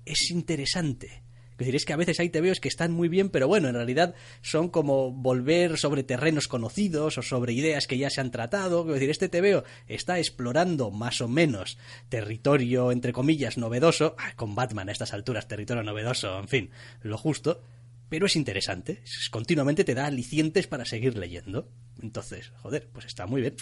es 0.06 0.30
interesante. 0.32 1.24
Es 1.62 1.68
decir, 1.68 1.76
es 1.76 1.86
que 1.86 1.94
a 1.94 1.98
veces 1.98 2.20
hay 2.20 2.30
TVOs 2.30 2.60
que 2.60 2.70
están 2.70 2.92
muy 2.92 3.08
bien, 3.08 3.30
pero 3.30 3.48
bueno, 3.48 3.68
en 3.68 3.76
realidad 3.76 4.16
son 4.42 4.70
como 4.70 5.12
volver 5.12 5.78
sobre 5.78 6.02
terrenos 6.02 6.48
conocidos 6.48 7.20
o 7.20 7.22
sobre 7.22 7.54
ideas 7.54 7.86
que 7.86 8.00
ya 8.00 8.10
se 8.10 8.20
han 8.20 8.32
tratado. 8.32 8.82
Es 8.82 8.94
decir, 8.96 9.12
este 9.12 9.30
TVO 9.30 9.64
está 9.86 10.18
explorando 10.18 10.90
más 10.90 11.22
o 11.22 11.28
menos 11.28 11.78
territorio, 12.10 12.92
entre 12.92 13.14
comillas, 13.14 13.60
novedoso. 13.60 14.16
con 14.36 14.56
Batman 14.56 14.90
a 14.90 14.92
estas 14.92 15.14
alturas, 15.14 15.48
territorio 15.48 15.84
novedoso, 15.84 16.40
en 16.40 16.48
fin, 16.48 16.72
lo 17.04 17.20
justo. 17.20 17.62
Pero 18.10 18.26
es 18.26 18.36
interesante. 18.36 19.04
continuamente 19.30 19.84
te 19.84 19.94
da 19.94 20.08
alicientes 20.08 20.66
para 20.66 20.86
seguir 20.86 21.16
leyendo. 21.16 21.70
Entonces, 22.02 22.52
joder, 22.64 22.90
pues 22.92 23.06
está 23.06 23.28
muy 23.28 23.42
bien. 23.42 23.56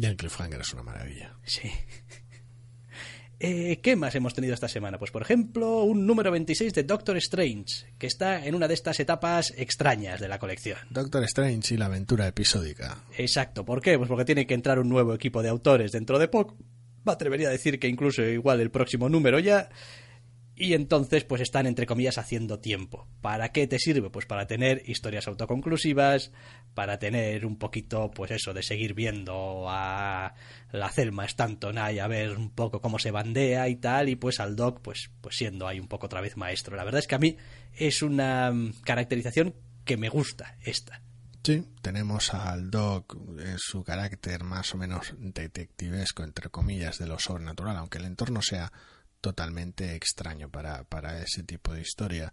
El 0.00 0.16
cliffhanger 0.16 0.60
es 0.60 0.72
una 0.72 0.82
maravilla. 0.82 1.34
Sí. 1.44 1.70
Eh, 3.40 3.78
¿Qué 3.80 3.94
más 3.94 4.16
hemos 4.16 4.34
tenido 4.34 4.52
esta 4.52 4.66
semana? 4.66 4.98
Pues 4.98 5.12
por 5.12 5.22
ejemplo, 5.22 5.84
un 5.84 6.08
número 6.08 6.32
26 6.32 6.74
de 6.74 6.82
Doctor 6.82 7.16
Strange, 7.18 7.86
que 7.96 8.08
está 8.08 8.44
en 8.44 8.56
una 8.56 8.66
de 8.66 8.74
estas 8.74 8.98
etapas 8.98 9.54
extrañas 9.56 10.18
de 10.18 10.26
la 10.26 10.40
colección. 10.40 10.78
Doctor 10.90 11.22
Strange 11.22 11.74
y 11.74 11.76
la 11.76 11.86
aventura 11.86 12.26
episódica. 12.26 13.04
Exacto, 13.16 13.64
¿por 13.64 13.80
qué? 13.80 13.96
Pues 13.96 14.08
porque 14.08 14.24
tiene 14.24 14.44
que 14.44 14.54
entrar 14.54 14.80
un 14.80 14.88
nuevo 14.88 15.14
equipo 15.14 15.40
de 15.40 15.50
autores 15.50 15.92
dentro 15.92 16.18
de 16.18 16.26
poco. 16.26 16.56
Me 17.04 17.12
atrevería 17.12 17.46
a 17.46 17.52
decir 17.52 17.78
que 17.78 17.86
incluso 17.86 18.24
igual 18.24 18.60
el 18.60 18.72
próximo 18.72 19.08
número 19.08 19.38
ya 19.38 19.68
y 20.58 20.74
entonces 20.74 21.24
pues 21.24 21.40
están 21.40 21.66
entre 21.66 21.86
comillas 21.86 22.18
haciendo 22.18 22.58
tiempo. 22.58 23.06
¿Para 23.20 23.52
qué 23.52 23.66
te 23.66 23.78
sirve? 23.78 24.10
Pues 24.10 24.26
para 24.26 24.46
tener 24.46 24.82
historias 24.86 25.28
autoconclusivas, 25.28 26.32
para 26.74 26.98
tener 26.98 27.46
un 27.46 27.56
poquito 27.56 28.10
pues 28.10 28.32
eso 28.32 28.52
de 28.52 28.62
seguir 28.62 28.94
viendo 28.94 29.66
a 29.68 30.34
la 30.72 30.90
Selma 30.90 31.24
Stanton 31.26 31.78
ahí 31.78 31.98
a 31.98 32.08
ver 32.08 32.36
un 32.36 32.50
poco 32.50 32.80
cómo 32.80 32.98
se 32.98 33.10
bandea 33.10 33.68
y 33.68 33.76
tal 33.76 34.08
y 34.08 34.16
pues 34.16 34.40
al 34.40 34.56
Doc 34.56 34.80
pues 34.82 35.10
pues 35.20 35.36
siendo 35.36 35.68
ahí 35.68 35.78
un 35.78 35.88
poco 35.88 36.06
otra 36.06 36.20
vez 36.20 36.36
maestro. 36.36 36.76
La 36.76 36.84
verdad 36.84 37.00
es 37.00 37.06
que 37.06 37.14
a 37.14 37.20
mí 37.20 37.36
es 37.74 38.02
una 38.02 38.50
mm, 38.50 38.80
caracterización 38.82 39.54
que 39.84 39.96
me 39.96 40.08
gusta 40.08 40.56
esta. 40.60 41.02
Sí, 41.44 41.64
tenemos 41.80 42.34
al 42.34 42.70
Doc 42.70 43.16
en 43.38 43.58
su 43.58 43.82
carácter 43.82 44.44
más 44.44 44.74
o 44.74 44.76
menos 44.76 45.14
detectivesco, 45.18 46.22
entre 46.22 46.50
comillas, 46.50 46.98
de 46.98 47.06
lo 47.06 47.18
sobrenatural, 47.18 47.76
aunque 47.76 47.98
el 47.98 48.04
entorno 48.04 48.42
sea 48.42 48.70
totalmente 49.20 49.94
extraño 49.94 50.50
para, 50.50 50.84
para 50.84 51.22
ese 51.22 51.42
tipo 51.42 51.72
de 51.74 51.80
historia 51.80 52.32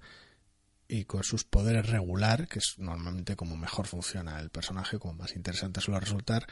y 0.87 1.05
con 1.05 1.23
sus 1.23 1.43
poderes 1.43 1.89
regular, 1.89 2.47
que 2.47 2.59
es 2.59 2.75
normalmente 2.77 3.35
como 3.35 3.57
mejor 3.57 3.87
funciona 3.87 4.39
el 4.39 4.49
personaje, 4.49 4.99
como 4.99 5.15
más 5.15 5.35
interesante 5.35 5.81
suele 5.81 5.99
resultar, 5.99 6.45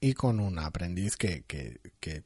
y 0.00 0.14
con 0.14 0.40
un 0.40 0.58
aprendiz 0.58 1.16
que, 1.16 1.44
que, 1.44 1.80
que 2.00 2.24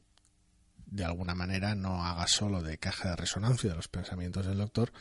de 0.85 1.05
alguna 1.05 1.35
manera 1.35 1.75
no 1.75 2.05
haga 2.05 2.27
solo 2.27 2.61
de 2.61 2.77
caja 2.77 3.09
de 3.09 3.15
resonancia 3.15 3.69
de 3.69 3.75
los 3.75 3.87
pensamientos 3.87 4.45
del 4.45 4.57
doctor, 4.57 4.91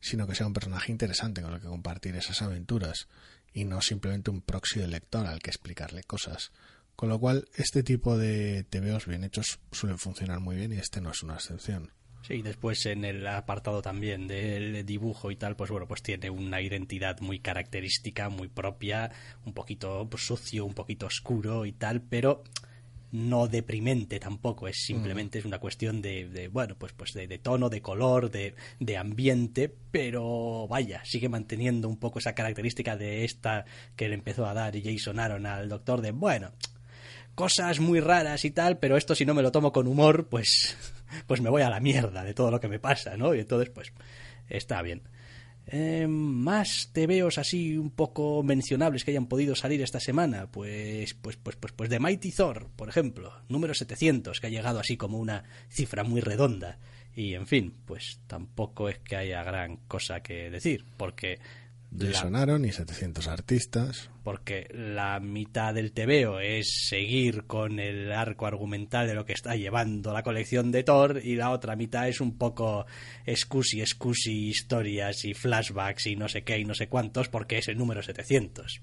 sino 0.00 0.26
que 0.26 0.34
sea 0.34 0.46
un 0.46 0.52
personaje 0.52 0.92
interesante 0.92 1.42
con 1.42 1.54
el 1.54 1.60
que 1.60 1.66
compartir 1.66 2.16
esas 2.16 2.40
aventuras 2.42 3.08
y 3.52 3.64
no 3.64 3.80
simplemente 3.80 4.30
un 4.30 4.42
proxy 4.42 4.80
de 4.80 4.88
lector 4.88 5.26
al 5.26 5.40
que 5.40 5.50
explicarle 5.50 6.04
cosas. 6.04 6.52
Con 6.96 7.08
lo 7.08 7.18
cual, 7.18 7.48
este 7.54 7.82
tipo 7.82 8.18
de 8.18 8.64
TVOs 8.64 9.06
bien 9.06 9.24
hechos 9.24 9.60
suelen 9.72 9.98
funcionar 9.98 10.40
muy 10.40 10.56
bien 10.56 10.72
y 10.72 10.78
este 10.78 11.00
no 11.00 11.10
es 11.10 11.22
una 11.22 11.34
excepción. 11.34 11.92
Sí, 12.28 12.42
después 12.42 12.84
en 12.84 13.06
el 13.06 13.26
apartado 13.26 13.80
también 13.80 14.28
del 14.28 14.84
dibujo 14.84 15.30
y 15.30 15.36
tal, 15.36 15.56
pues 15.56 15.70
bueno, 15.70 15.88
pues 15.88 16.02
tiene 16.02 16.28
una 16.28 16.60
identidad 16.60 17.18
muy 17.20 17.38
característica, 17.38 18.28
muy 18.28 18.48
propia, 18.48 19.10
un 19.46 19.54
poquito 19.54 20.06
pues, 20.10 20.26
sucio, 20.26 20.66
un 20.66 20.74
poquito 20.74 21.06
oscuro 21.06 21.64
y 21.64 21.72
tal, 21.72 22.02
pero 22.02 22.44
no 23.12 23.48
deprimente 23.48 24.20
tampoco, 24.20 24.68
es 24.68 24.76
simplemente 24.76 25.38
es 25.38 25.46
una 25.46 25.58
cuestión 25.58 26.02
de, 26.02 26.50
bueno, 26.52 26.76
pues, 26.76 26.92
pues 26.92 27.14
de, 27.14 27.38
tono, 27.38 27.70
de 27.70 27.80
color, 27.80 28.30
de, 28.30 28.54
de, 28.78 28.98
ambiente, 28.98 29.74
pero 29.90 30.68
vaya, 30.68 31.02
sigue 31.06 31.30
manteniendo 31.30 31.88
un 31.88 31.96
poco 31.96 32.18
esa 32.18 32.34
característica 32.34 32.98
de 32.98 33.24
esta 33.24 33.64
que 33.96 34.06
le 34.06 34.14
empezó 34.14 34.44
a 34.44 34.52
dar 34.52 34.78
Jason 34.78 35.18
Aaron 35.18 35.46
al 35.46 35.70
doctor 35.70 36.02
de, 36.02 36.10
bueno, 36.10 36.52
cosas 37.34 37.80
muy 37.80 38.00
raras 38.00 38.44
y 38.44 38.50
tal, 38.50 38.76
pero 38.76 38.98
esto 38.98 39.14
si 39.14 39.24
no 39.24 39.32
me 39.32 39.42
lo 39.42 39.50
tomo 39.50 39.72
con 39.72 39.86
humor, 39.86 40.28
pues 40.28 40.76
pues 41.26 41.40
me 41.40 41.50
voy 41.50 41.62
a 41.62 41.70
la 41.70 41.80
mierda 41.80 42.24
de 42.24 42.34
todo 42.34 42.50
lo 42.50 42.60
que 42.60 42.68
me 42.68 42.78
pasa, 42.78 43.16
¿no? 43.16 43.34
Y 43.34 43.40
entonces, 43.40 43.70
pues, 43.70 43.92
está 44.48 44.82
bien. 44.82 45.02
Eh, 45.70 46.06
más 46.08 46.90
tebeos 46.94 47.36
así 47.36 47.76
un 47.76 47.90
poco 47.90 48.42
mencionables 48.42 49.04
que 49.04 49.10
hayan 49.10 49.26
podido 49.26 49.54
salir 49.54 49.82
esta 49.82 50.00
semana, 50.00 50.50
pues, 50.50 51.12
pues, 51.14 51.36
pues, 51.36 51.56
pues, 51.56 51.74
pues 51.74 51.90
de 51.90 52.00
Mighty 52.00 52.32
Thor, 52.32 52.70
por 52.74 52.88
ejemplo, 52.88 53.34
número 53.48 53.74
700, 53.74 54.40
que 54.40 54.46
ha 54.46 54.50
llegado 54.50 54.80
así 54.80 54.96
como 54.96 55.18
una 55.18 55.44
cifra 55.68 56.04
muy 56.04 56.22
redonda. 56.22 56.78
Y 57.14 57.34
en 57.34 57.46
fin, 57.46 57.74
pues 57.84 58.20
tampoco 58.26 58.88
es 58.88 58.98
que 59.00 59.16
haya 59.16 59.42
gran 59.42 59.76
cosa 59.88 60.20
que 60.20 60.50
decir, 60.50 60.84
porque 60.96 61.38
sonaron 62.12 62.64
y 62.64 62.72
700 62.72 63.28
artistas. 63.28 64.10
Porque 64.22 64.68
la 64.72 65.20
mitad 65.20 65.74
del 65.74 65.92
TVO 65.92 66.40
es 66.40 66.86
seguir 66.88 67.44
con 67.44 67.80
el 67.80 68.12
arco 68.12 68.46
argumental 68.46 69.06
de 69.06 69.14
lo 69.14 69.24
que 69.24 69.32
está 69.32 69.56
llevando 69.56 70.12
la 70.12 70.22
colección 70.22 70.70
de 70.70 70.84
Thor 70.84 71.20
y 71.22 71.36
la 71.36 71.50
otra 71.50 71.76
mitad 71.76 72.08
es 72.08 72.20
un 72.20 72.36
poco 72.36 72.86
excusi, 73.24 73.80
excusi, 73.80 74.48
historias 74.48 75.24
y 75.24 75.34
flashbacks 75.34 76.06
y 76.06 76.16
no 76.16 76.28
sé 76.28 76.42
qué 76.42 76.58
y 76.58 76.64
no 76.64 76.74
sé 76.74 76.88
cuántos 76.88 77.28
porque 77.28 77.58
es 77.58 77.68
el 77.68 77.78
número 77.78 78.02
700. 78.02 78.82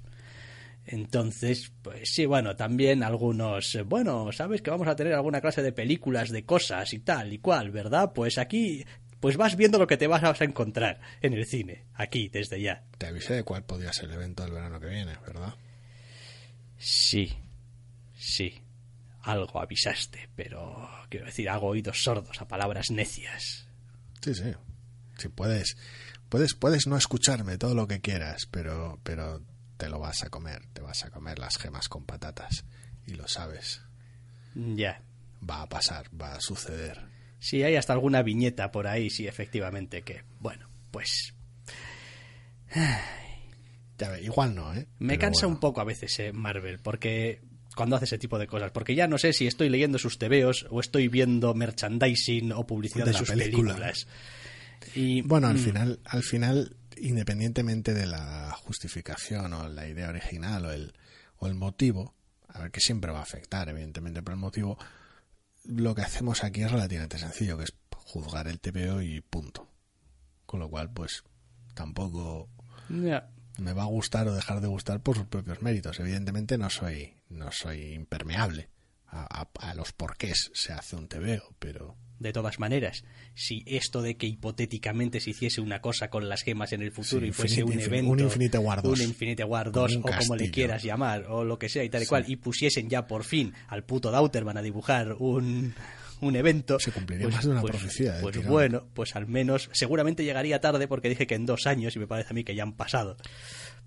Entonces, 0.88 1.74
pues 1.82 2.10
sí, 2.14 2.28
bueno, 2.28 2.56
también 2.56 3.02
algunos, 3.02 3.78
bueno, 3.88 4.32
sabes 4.32 4.62
que 4.62 4.70
vamos 4.70 4.88
a 4.88 4.96
tener 4.96 5.14
alguna 5.14 5.42
clase 5.42 5.64
de 5.64 5.72
películas 5.72 6.30
de 6.30 6.46
cosas 6.46 6.94
y 6.94 7.00
tal 7.00 7.34
y 7.34 7.40
cual, 7.40 7.72
¿verdad? 7.72 8.12
Pues 8.14 8.38
aquí 8.38 8.86
pues 9.26 9.38
vas 9.38 9.56
viendo 9.56 9.80
lo 9.80 9.88
que 9.88 9.98
te 9.98 10.06
vas 10.06 10.22
a 10.22 10.44
encontrar 10.44 11.02
en 11.20 11.34
el 11.34 11.48
cine, 11.48 11.86
aquí, 11.96 12.30
desde 12.30 12.62
ya. 12.62 12.84
Te 13.00 13.08
avisé 13.08 13.34
de 13.34 13.44
cuál 13.44 13.64
podría 13.64 13.92
ser 13.92 14.06
el 14.06 14.18
evento 14.18 14.44
del 14.44 14.52
verano 14.52 14.80
que 14.80 14.86
viene, 14.86 15.18
¿verdad? 15.26 15.56
Sí, 16.78 17.36
sí. 18.16 18.62
Algo 19.24 19.60
avisaste, 19.60 20.30
pero 20.36 20.88
quiero 21.10 21.26
decir, 21.26 21.50
hago 21.50 21.70
oídos 21.70 22.04
sordos 22.04 22.40
a 22.40 22.48
palabras 22.48 22.92
necias. 22.92 23.68
Sí, 24.22 24.36
sí. 24.36 24.54
Si 25.18 25.30
puedes, 25.30 25.76
puedes, 26.30 26.54
puedes 26.54 26.86
no 26.86 26.96
escucharme 26.96 27.58
todo 27.58 27.74
lo 27.74 27.88
que 27.88 28.02
quieras, 28.02 28.46
pero, 28.52 29.00
pero 29.02 29.42
te 29.78 29.90
lo 29.90 29.98
vas 29.98 30.22
a 30.22 30.30
comer, 30.30 30.68
te 30.72 30.84
vas 30.84 31.04
a 31.04 31.10
comer 31.10 31.40
las 31.40 31.58
gemas 31.58 31.90
con 31.90 32.06
patatas 32.06 32.64
y 33.08 33.16
lo 33.16 33.28
sabes. 33.28 33.82
Ya. 34.54 35.02
Va 35.50 35.64
a 35.64 35.68
pasar, 35.68 36.12
va 36.16 36.36
a 36.36 36.42
suceder. 36.42 37.15
Sí, 37.46 37.62
hay 37.62 37.76
hasta 37.76 37.94
alguna 37.94 38.24
viñeta 38.24 38.72
por 38.72 38.88
ahí, 38.88 39.12
sí, 39.12 39.28
efectivamente, 39.28 40.02
que, 40.02 40.24
bueno, 40.40 40.68
pues... 40.90 41.36
Ya 44.00 44.10
ve, 44.10 44.24
igual 44.24 44.56
no, 44.56 44.74
¿eh? 44.74 44.88
Me 44.98 45.10
Pero 45.10 45.22
cansa 45.22 45.46
bueno. 45.46 45.56
un 45.56 45.60
poco 45.60 45.80
a 45.80 45.84
veces 45.84 46.20
eh, 46.20 46.34
Marvel, 46.34 46.80
porque 46.80 47.42
cuando 47.76 47.96
hace 47.96 48.06
ese 48.06 48.18
tipo 48.18 48.40
de 48.40 48.48
cosas, 48.48 48.72
porque 48.72 48.96
ya 48.96 49.08
no 49.08 49.20
sé 49.20 49.32
si 49.32 49.46
estoy 49.46 49.70
leyendo 49.70 50.00
sus 50.00 50.18
tebeos 50.18 50.66
o 50.72 50.80
estoy 50.80 51.08
viendo 51.08 51.54
merchandising 51.54 52.52
o 52.52 52.66
publicidad 52.66 53.06
De 53.06 53.14
sus 53.14 53.30
película. 53.30 53.74
películas. 53.76 54.08
Y, 54.96 55.22
Bueno, 55.22 55.48
al 55.48 55.58
mm, 55.58 55.60
final, 55.60 56.00
al 56.04 56.24
final, 56.24 56.76
independientemente 56.98 57.94
de 57.94 58.08
la 58.08 58.52
justificación 58.64 59.54
o 59.54 59.70
la 59.70 59.88
idea 59.88 60.10
original 60.10 60.66
o 60.66 60.72
el, 60.72 60.94
o 61.38 61.46
el 61.46 61.54
motivo, 61.54 62.16
a 62.50 62.64
ver 62.64 62.72
que 62.72 62.82
siempre 62.82 63.12
va 63.12 63.20
a 63.20 63.24
afectar, 63.24 63.70
evidentemente, 63.70 64.24
pero 64.24 64.34
el 64.34 64.42
motivo, 64.42 64.80
lo 65.68 65.96
que 65.96 66.02
hacemos 66.04 66.44
aquí 66.44 66.62
es 66.64 66.72
relativamente 66.72 67.18
sencillo, 67.18 67.58
que 67.58 67.66
es 67.66 67.74
juzgar 67.92 68.48
el 68.48 68.60
TVO 68.60 69.02
y 69.02 69.22
punto. 69.22 69.68
Con 70.46 70.60
lo 70.60 70.70
cual, 70.70 70.92
pues, 70.92 71.24
tampoco 71.74 72.50
me 73.58 73.74
va 73.74 73.84
a 73.84 73.88
gustar 73.88 74.28
o 74.28 74.36
dejar 74.36 74.62
de 74.62 74.68
gustar 74.68 75.02
por 75.02 75.16
sus 75.18 75.26
propios 75.28 75.62
méritos. 75.62 76.00
Evidentemente 76.00 76.58
no 76.58 76.70
soy, 76.70 77.16
no 77.30 77.52
soy 77.52 77.94
impermeable 77.94 78.70
a, 79.08 79.42
a- 79.42 79.70
a 79.70 79.74
los 79.76 79.92
porqués 79.94 80.52
se 80.54 80.74
hace 80.74 80.96
un 80.96 81.08
TVO, 81.08 81.56
pero 81.60 81.96
De 82.26 82.34
todas 82.34 82.60
maneras, 82.60 83.04
si 83.36 83.64
esto 83.68 84.02
de 84.02 84.18
que 84.18 84.28
hipotéticamente 84.28 85.20
se 85.20 85.30
hiciese 85.30 85.62
una 85.62 85.80
cosa 85.82 86.10
con 86.10 86.28
las 86.28 86.42
gemas 86.44 86.74
en 86.74 86.82
el 86.82 86.92
futuro 86.92 87.22
Sí, 87.22 87.28
y 87.28 87.32
fuese 87.32 87.62
Infinite- 87.62 87.74
un 87.76 87.80
evento, 87.94 88.12
un 88.12 88.20
Infinite 88.20 88.58
War 88.58 88.82
2. 88.82 89.00
un 89.00 89.06
Infinite 89.06 89.44
War 89.44 89.72
Como 89.72 89.88
2 89.88 89.96
un 89.98 90.02
o 90.02 90.06
como 90.20 90.36
le 90.36 90.50
quieras 90.52 90.84
llamar, 90.84 91.26
o 91.30 91.44
lo 91.44 91.60
que 91.60 91.70
sea 91.70 91.84
y 91.84 91.90
tal 91.90 92.04
y 92.04 92.06
cual, 92.08 92.26
y 92.28 92.36
pusiesen 92.38 92.90
ya 92.90 93.08
por 93.08 93.24
fin 93.24 93.54
al 93.68 93.84
puto 93.84 94.12
Dauterman 94.12 94.58
a 94.58 94.62
dibujar 94.62 95.14
un, 95.20 95.74
un 96.22 96.36
evento, 96.36 96.80
Se 96.80 96.92
cumpliría 96.92 97.28
más 97.28 97.44
de 97.46 97.52
una 97.52 97.62
profecía 97.62 98.14
de 98.16 98.22
Pues 98.22 98.36
tirón. 98.36 98.52
bueno, 98.52 98.88
pues 98.94 99.16
al 99.16 99.28
menos, 99.28 99.70
seguramente 99.74 100.24
llegaría 100.24 100.60
tarde 100.62 100.88
porque 100.88 101.10
dije 101.10 101.28
que 101.28 101.36
en 101.36 101.46
dos 101.46 101.66
años 101.68 101.96
y 101.96 102.00
me 102.00 102.08
parece 102.08 102.30
a 102.32 102.34
mí 102.34 102.44
que 102.44 102.56
ya 102.56 102.64
han 102.64 102.74
pasado. 102.74 103.18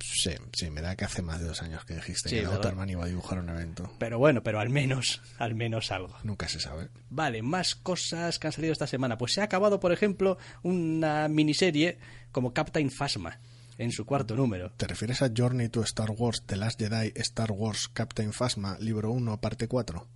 Sí, 0.00 0.30
sí, 0.52 0.70
me 0.70 0.80
da 0.80 0.94
que 0.94 1.04
hace 1.04 1.22
más 1.22 1.40
de 1.40 1.46
dos 1.46 1.60
años 1.62 1.84
que 1.84 1.94
dijiste 1.94 2.28
Sí, 2.28 2.36
que 2.36 2.40
¿verdad? 2.42 2.54
Dauterman 2.60 2.88
iba 2.90 3.04
a 3.04 3.08
dibujar 3.08 3.38
un 3.40 3.48
evento. 3.48 3.90
Pero 3.98 4.18
bueno, 4.18 4.42
pero 4.44 4.60
al 4.60 4.70
menos, 4.70 5.20
al 5.38 5.54
menos 5.56 5.90
algo. 5.90 6.16
Nunca 6.22 6.46
se 6.48 6.60
sabe. 6.60 6.88
Vale, 7.10 7.42
más 7.42 7.74
cosas 7.74 8.38
que 8.38 8.46
han 8.46 8.52
salido 8.52 8.72
esta 8.72 8.86
semana. 8.86 9.18
Pues 9.18 9.32
se 9.32 9.40
ha 9.40 9.44
acabado, 9.44 9.80
por 9.80 9.90
ejemplo, 9.92 10.38
una 10.62 11.26
miniserie 11.28 11.98
como 12.30 12.52
Captain 12.54 12.90
Phasma 12.92 13.40
en 13.76 13.90
su 13.90 14.06
cuarto 14.06 14.36
número. 14.36 14.70
¿Te 14.76 14.86
refieres 14.86 15.20
a 15.22 15.30
Journey 15.36 15.68
to 15.68 15.82
Star 15.82 16.10
Wars, 16.10 16.42
The 16.46 16.56
Last 16.56 16.78
Jedi, 16.80 17.12
Star 17.16 17.50
Wars, 17.52 17.88
Captain 17.92 18.32
Phasma, 18.32 18.76
libro 18.80 19.10
1, 19.10 19.40
parte 19.40 19.66
4? 19.66 20.06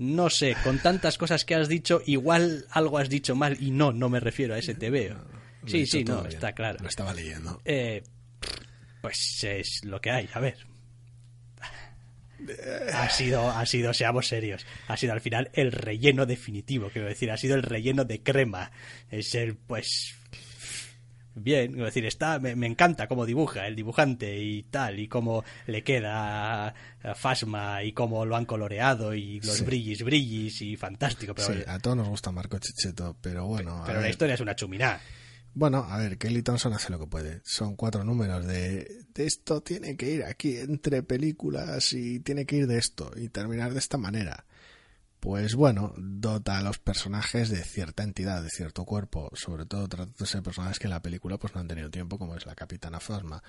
No 0.00 0.30
sé, 0.30 0.56
con 0.64 0.78
tantas 0.78 1.18
cosas 1.18 1.44
que 1.44 1.54
has 1.54 1.68
dicho, 1.68 2.00
igual 2.06 2.64
algo 2.70 2.96
has 2.96 3.10
dicho 3.10 3.36
mal 3.36 3.58
y 3.60 3.70
no, 3.70 3.92
no 3.92 4.08
me 4.08 4.18
refiero 4.18 4.54
a 4.54 4.58
ese 4.58 4.72
he 4.80 5.14
Sí, 5.66 5.84
sí, 5.84 6.04
no, 6.04 6.22
bien. 6.22 6.32
está 6.32 6.54
claro. 6.54 6.78
Lo 6.80 6.88
estaba 6.88 7.12
leyendo. 7.12 7.60
Eh, 7.66 8.02
pues 9.02 9.44
es 9.44 9.84
lo 9.84 10.00
que 10.00 10.10
hay, 10.10 10.26
a 10.32 10.40
ver. 10.40 10.56
Ha 12.94 13.10
sido, 13.10 13.50
ha 13.50 13.66
sido, 13.66 13.92
seamos 13.92 14.26
serios, 14.26 14.64
ha 14.88 14.96
sido 14.96 15.12
al 15.12 15.20
final 15.20 15.50
el 15.52 15.70
relleno 15.70 16.24
definitivo, 16.24 16.88
quiero 16.90 17.06
decir, 17.06 17.30
ha 17.30 17.36
sido 17.36 17.54
el 17.54 17.62
relleno 17.62 18.06
de 18.06 18.22
crema. 18.22 18.72
Es 19.10 19.34
el, 19.34 19.54
pues, 19.54 20.14
bien, 21.42 21.72
quiero 21.72 21.86
decir, 21.86 22.04
está, 22.06 22.38
me, 22.38 22.54
me 22.56 22.66
encanta 22.66 23.06
cómo 23.08 23.26
dibuja 23.26 23.66
el 23.66 23.76
dibujante 23.76 24.38
y 24.42 24.62
tal, 24.64 24.98
y 24.98 25.08
cómo 25.08 25.44
le 25.66 25.82
queda 25.82 26.74
Fasma 27.14 27.82
y 27.82 27.92
cómo 27.92 28.24
lo 28.24 28.36
han 28.36 28.44
coloreado 28.46 29.14
y 29.14 29.40
los 29.40 29.56
Sí. 29.58 29.64
brillis, 29.64 30.02
brillis 30.04 30.62
y 30.62 30.76
fantástico, 30.76 31.34
pero, 31.34 31.48
sí, 31.52 31.60
a 31.66 31.78
todos 31.78 31.96
nos 31.96 32.08
gusta 32.08 32.30
Marco 32.32 32.58
Chicheto, 32.58 33.16
pero 33.20 33.46
bueno. 33.46 33.82
pero 33.84 33.96
la 33.98 34.02
ver. 34.02 34.10
historia 34.10 34.34
es 34.34 34.40
una 34.40 34.54
chuminá. 34.54 35.00
Bueno, 35.52 35.78
a 35.88 35.98
ver, 35.98 36.16
Kelly 36.16 36.42
Thompson 36.42 36.72
hace 36.74 36.90
lo 36.90 36.98
que 37.00 37.08
puede. 37.08 37.40
Son 37.44 37.74
cuatro 37.74 38.04
números 38.04 38.46
de, 38.46 39.02
de 39.12 39.26
esto 39.26 39.60
tiene 39.62 39.96
que 39.96 40.08
ir 40.08 40.22
aquí 40.24 40.56
entre 40.58 41.02
películas 41.02 41.92
y 41.92 42.20
tiene 42.20 42.46
que 42.46 42.56
ir 42.56 42.66
de 42.68 42.78
esto 42.78 43.10
y 43.16 43.30
terminar 43.30 43.72
de 43.72 43.80
esta 43.80 43.98
manera. 43.98 44.44
Pues 45.20 45.54
bueno, 45.54 45.92
dota 45.98 46.58
a 46.58 46.62
los 46.62 46.78
personajes 46.78 47.50
de 47.50 47.62
cierta 47.62 48.02
entidad, 48.02 48.42
de 48.42 48.48
cierto 48.48 48.86
cuerpo, 48.86 49.30
sobre 49.34 49.66
todo 49.66 49.86
tratándose 49.86 50.38
de 50.38 50.42
personajes 50.42 50.78
que 50.78 50.86
en 50.86 50.92
la 50.92 51.02
película 51.02 51.36
pues 51.36 51.54
no 51.54 51.60
han 51.60 51.68
tenido 51.68 51.90
tiempo, 51.90 52.18
como 52.18 52.36
es 52.36 52.46
la 52.46 52.54
Capitana 52.54 53.00
Phasma. 53.00 53.42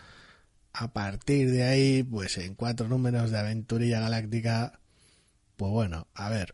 A 0.73 0.91
partir 0.91 1.49
de 1.49 1.64
ahí, 1.64 2.03
pues 2.03 2.38
en 2.38 2.56
cuatro 2.56 2.89
números 2.89 3.31
de 3.31 3.39
Aventurilla 3.39 4.02
Galáctica, 4.02 4.81
pues 5.56 5.72
bueno, 5.72 6.07
a 6.14 6.30
ver, 6.30 6.53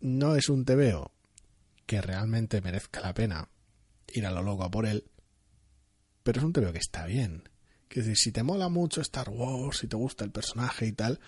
no 0.00 0.34
es 0.34 0.48
un 0.48 0.64
TVO 0.64 1.12
que 1.84 2.00
realmente 2.00 2.62
merezca 2.62 3.00
la 3.00 3.12
pena 3.12 3.48
ir 4.14 4.24
a 4.24 4.30
lo 4.30 4.42
loco 4.42 4.64
a 4.64 4.70
por 4.70 4.86
él, 4.86 5.04
pero 6.22 6.40
es 6.40 6.44
un 6.44 6.54
TVO 6.54 6.72
que 6.72 6.78
está 6.78 7.04
bien. 7.04 7.48
Que 7.88 8.00
decir, 8.00 8.16
si 8.16 8.32
te 8.32 8.42
mola 8.42 8.70
mucho 8.70 9.02
Star 9.02 9.28
Wars, 9.28 9.78
si 9.78 9.88
te 9.88 9.96
gusta 9.96 10.24
el 10.24 10.30
personaje 10.30 10.86
y 10.86 10.92
tal, 10.92 11.20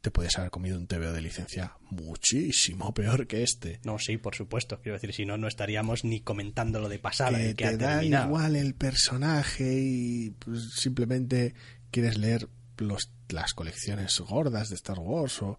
te 0.00 0.10
puedes 0.10 0.38
haber 0.38 0.50
comido 0.50 0.78
un 0.78 0.86
TVO 0.86 1.12
de 1.12 1.20
licencia 1.20 1.76
muchísimo 1.90 2.94
peor 2.94 3.26
que 3.26 3.42
este. 3.42 3.80
No, 3.84 3.98
sí, 3.98 4.16
por 4.16 4.34
supuesto. 4.34 4.80
Quiero 4.80 4.94
decir, 4.94 5.12
si 5.12 5.26
no, 5.26 5.36
no 5.36 5.48
estaríamos 5.48 6.04
ni 6.04 6.20
comentando 6.20 6.80
lo 6.80 6.88
de 6.88 6.98
pasada 6.98 7.38
que 7.38 7.54
te 7.54 7.66
ha 7.66 7.76
da 7.76 7.94
terminado. 7.94 8.26
igual 8.26 8.56
el 8.56 8.74
personaje 8.74 9.80
y 9.80 10.30
pues, 10.30 10.74
simplemente 10.74 11.54
quieres 11.90 12.18
leer 12.18 12.48
los, 12.76 13.10
las 13.28 13.54
colecciones 13.54 14.18
gordas 14.20 14.68
de 14.68 14.76
Star 14.76 14.98
Wars 14.98 15.42
o 15.42 15.58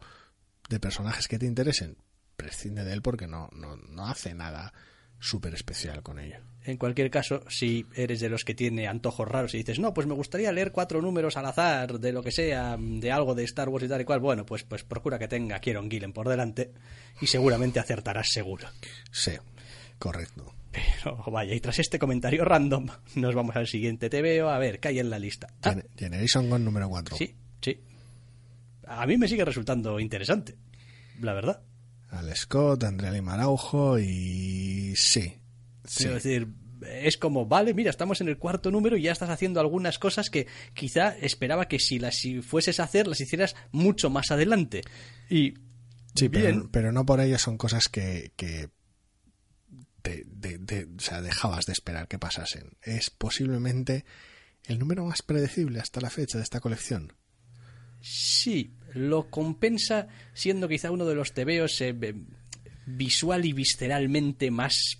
de 0.70 0.80
personajes 0.80 1.28
que 1.28 1.40
te 1.40 1.46
interesen, 1.46 1.98
prescinde 2.38 2.84
de 2.84 2.94
él 2.94 3.02
porque 3.02 3.28
no, 3.28 3.50
no, 3.52 3.76
no 3.76 4.08
hace 4.08 4.34
nada 4.34 4.74
súper 5.20 5.54
especial 5.54 6.02
con 6.02 6.20
ello. 6.20 6.38
En 6.70 6.78
cualquier 6.78 7.10
caso, 7.10 7.44
si 7.50 7.86
eres 7.96 8.20
de 8.20 8.30
los 8.30 8.44
que 8.46 8.54
tiene 8.54 8.88
antojos 8.88 9.28
raros 9.28 9.54
y 9.56 9.58
dices, 9.58 9.80
no, 9.80 9.94
pues 9.94 10.06
me 10.06 10.14
gustaría 10.14 10.52
leer 10.52 10.72
cuatro 10.72 11.02
números 11.02 11.36
al 11.36 11.48
azar 11.48 12.00
de 12.00 12.12
lo 12.14 12.22
que 12.22 12.32
sea, 12.32 12.78
de 12.80 13.12
algo 13.12 13.34
de 13.34 13.44
Star 13.46 13.70
Wars 13.70 13.86
y 13.86 13.88
tal 13.90 14.02
y 14.02 14.06
cual, 14.06 14.20
bueno, 14.20 14.46
pues, 14.46 14.64
pues 14.64 14.84
procura 14.84 15.18
que 15.18 15.28
tenga 15.28 15.60
Kieron 15.60 15.90
Gillen 15.90 16.14
por 16.14 16.30
delante 16.30 16.72
y 17.22 17.26
seguramente 17.28 17.80
acertarás 17.80 18.30
seguro. 18.30 18.68
Sí, 19.12 19.32
correcto. 19.98 20.54
Pero 20.72 21.18
vaya, 21.32 21.56
y 21.56 21.60
tras 21.60 21.80
este 21.80 21.98
comentario 21.98 22.46
random, 22.46 22.88
nos 23.16 23.34
vamos 23.34 23.56
al 23.56 23.66
siguiente. 23.68 24.08
Te 24.12 24.22
veo, 24.22 24.50
a 24.50 24.60
ver, 24.60 24.80
¿qué 24.80 24.90
hay 24.90 25.00
en 25.00 25.10
la 25.10 25.18
lista? 25.18 25.48
Ah, 25.64 25.72
Gen- 25.72 25.88
Generation 25.98 26.50
Gone 26.52 26.64
número 26.64 26.88
4. 26.88 27.18
sí, 27.18 27.36
sí. 27.62 27.80
A 28.86 29.08
mí 29.08 29.18
me 29.18 29.28
sigue 29.28 29.44
resultando 29.46 30.00
interesante, 30.00 30.56
la 31.22 31.34
verdad. 31.34 31.64
Al 32.12 32.36
Scott, 32.36 32.84
Andrea 32.84 33.12
Lima 33.12 33.34
Araujo 33.34 33.98
y 34.00 34.94
sí. 34.96 35.36
Sí. 35.86 36.00
Quiero 36.04 36.14
decir, 36.16 36.48
es 36.88 37.18
como, 37.18 37.46
vale, 37.46 37.74
mira, 37.74 37.90
estamos 37.90 38.22
en 38.22 38.28
el 38.30 38.38
cuarto 38.38 38.72
número 38.72 38.96
y 38.98 39.02
ya 39.04 39.12
estás 39.12 39.30
haciendo 39.30 39.60
algunas 39.60 40.00
cosas 40.00 40.30
que 40.30 40.48
quizá 40.74 41.18
esperaba 41.18 41.68
que 41.68 41.80
si 41.80 42.00
las 42.00 42.16
si 42.18 42.42
fueses 42.42 42.80
a 42.80 42.84
hacer, 42.84 43.08
las 43.08 43.20
hicieras 43.22 43.56
mucho 43.72 44.10
más 44.10 44.32
adelante. 44.32 44.82
Y 45.30 45.56
Sí, 46.16 46.28
bien, 46.28 46.60
pero, 46.62 46.70
pero 46.72 46.92
no 46.92 47.06
por 47.06 47.20
ello 47.22 47.38
son 47.38 47.58
cosas 47.58 47.88
que, 47.88 48.32
que 48.36 48.70
te- 50.02 50.24
de- 50.26 50.58
de- 50.58 50.86
o 50.98 51.00
sea, 51.00 51.22
dejabas 51.22 51.66
de 51.66 51.74
esperar 51.74 52.08
que 52.08 52.18
pasasen. 52.20 52.72
Es 52.82 53.10
posiblemente 53.10 54.06
el 54.66 54.80
número 54.80 55.06
más 55.06 55.22
predecible 55.22 55.80
hasta 55.80 56.02
la 56.02 56.10
fecha 56.10 56.38
de 56.38 56.44
esta 56.44 56.60
colección. 56.60 57.14
sí, 58.02 58.74
lo 58.94 59.30
compensa 59.30 60.08
siendo 60.34 60.68
quizá 60.68 60.90
uno 60.92 61.06
de 61.06 61.16
los 61.16 61.34
tebeos 61.34 61.80
eh, 61.82 61.94
visual 62.88 63.46
y 63.46 63.54
visceralmente 63.54 64.50
más 64.52 65.00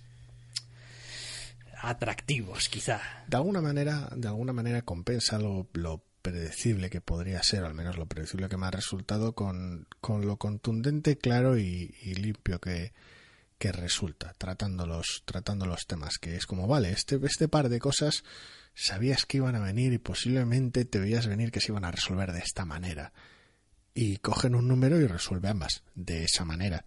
atractivos, 1.82 2.68
quizá. 2.68 3.00
De 3.26 3.36
alguna 3.36 3.60
manera, 3.60 4.08
de 4.14 4.28
alguna 4.28 4.52
manera 4.52 4.82
compensa 4.82 5.38
lo, 5.38 5.68
lo 5.72 6.02
predecible 6.22 6.90
que 6.90 7.00
podría 7.00 7.42
ser, 7.42 7.62
o 7.62 7.66
al 7.66 7.74
menos 7.74 7.96
lo 7.96 8.06
predecible 8.06 8.48
que 8.48 8.56
me 8.56 8.66
ha 8.66 8.70
resultado, 8.70 9.34
con, 9.34 9.86
con 10.00 10.26
lo 10.26 10.36
contundente, 10.36 11.16
claro 11.16 11.58
y, 11.58 11.88
limpio 12.14 12.60
que, 12.60 12.92
que 13.58 13.72
resulta, 13.72 14.34
tratando 14.38 14.86
los, 14.86 15.22
tratando 15.24 15.66
los 15.66 15.86
temas, 15.86 16.18
que 16.18 16.36
es 16.36 16.46
como, 16.46 16.66
vale, 16.66 16.90
este, 16.90 17.18
este 17.22 17.48
par 17.48 17.68
de 17.68 17.78
cosas 17.78 18.24
sabías 18.74 19.26
que 19.26 19.38
iban 19.38 19.56
a 19.56 19.60
venir 19.60 19.92
y 19.92 19.98
posiblemente 19.98 20.84
te 20.84 20.98
veías 20.98 21.26
venir 21.26 21.50
que 21.50 21.60
se 21.60 21.72
iban 21.72 21.84
a 21.84 21.90
resolver 21.90 22.32
de 22.32 22.40
esta 22.40 22.64
manera. 22.64 23.12
Y 23.92 24.18
cogen 24.18 24.54
un 24.54 24.68
número 24.68 25.00
y 25.00 25.06
resuelve 25.06 25.48
ambas 25.48 25.82
de 25.94 26.24
esa 26.24 26.44
manera 26.44 26.84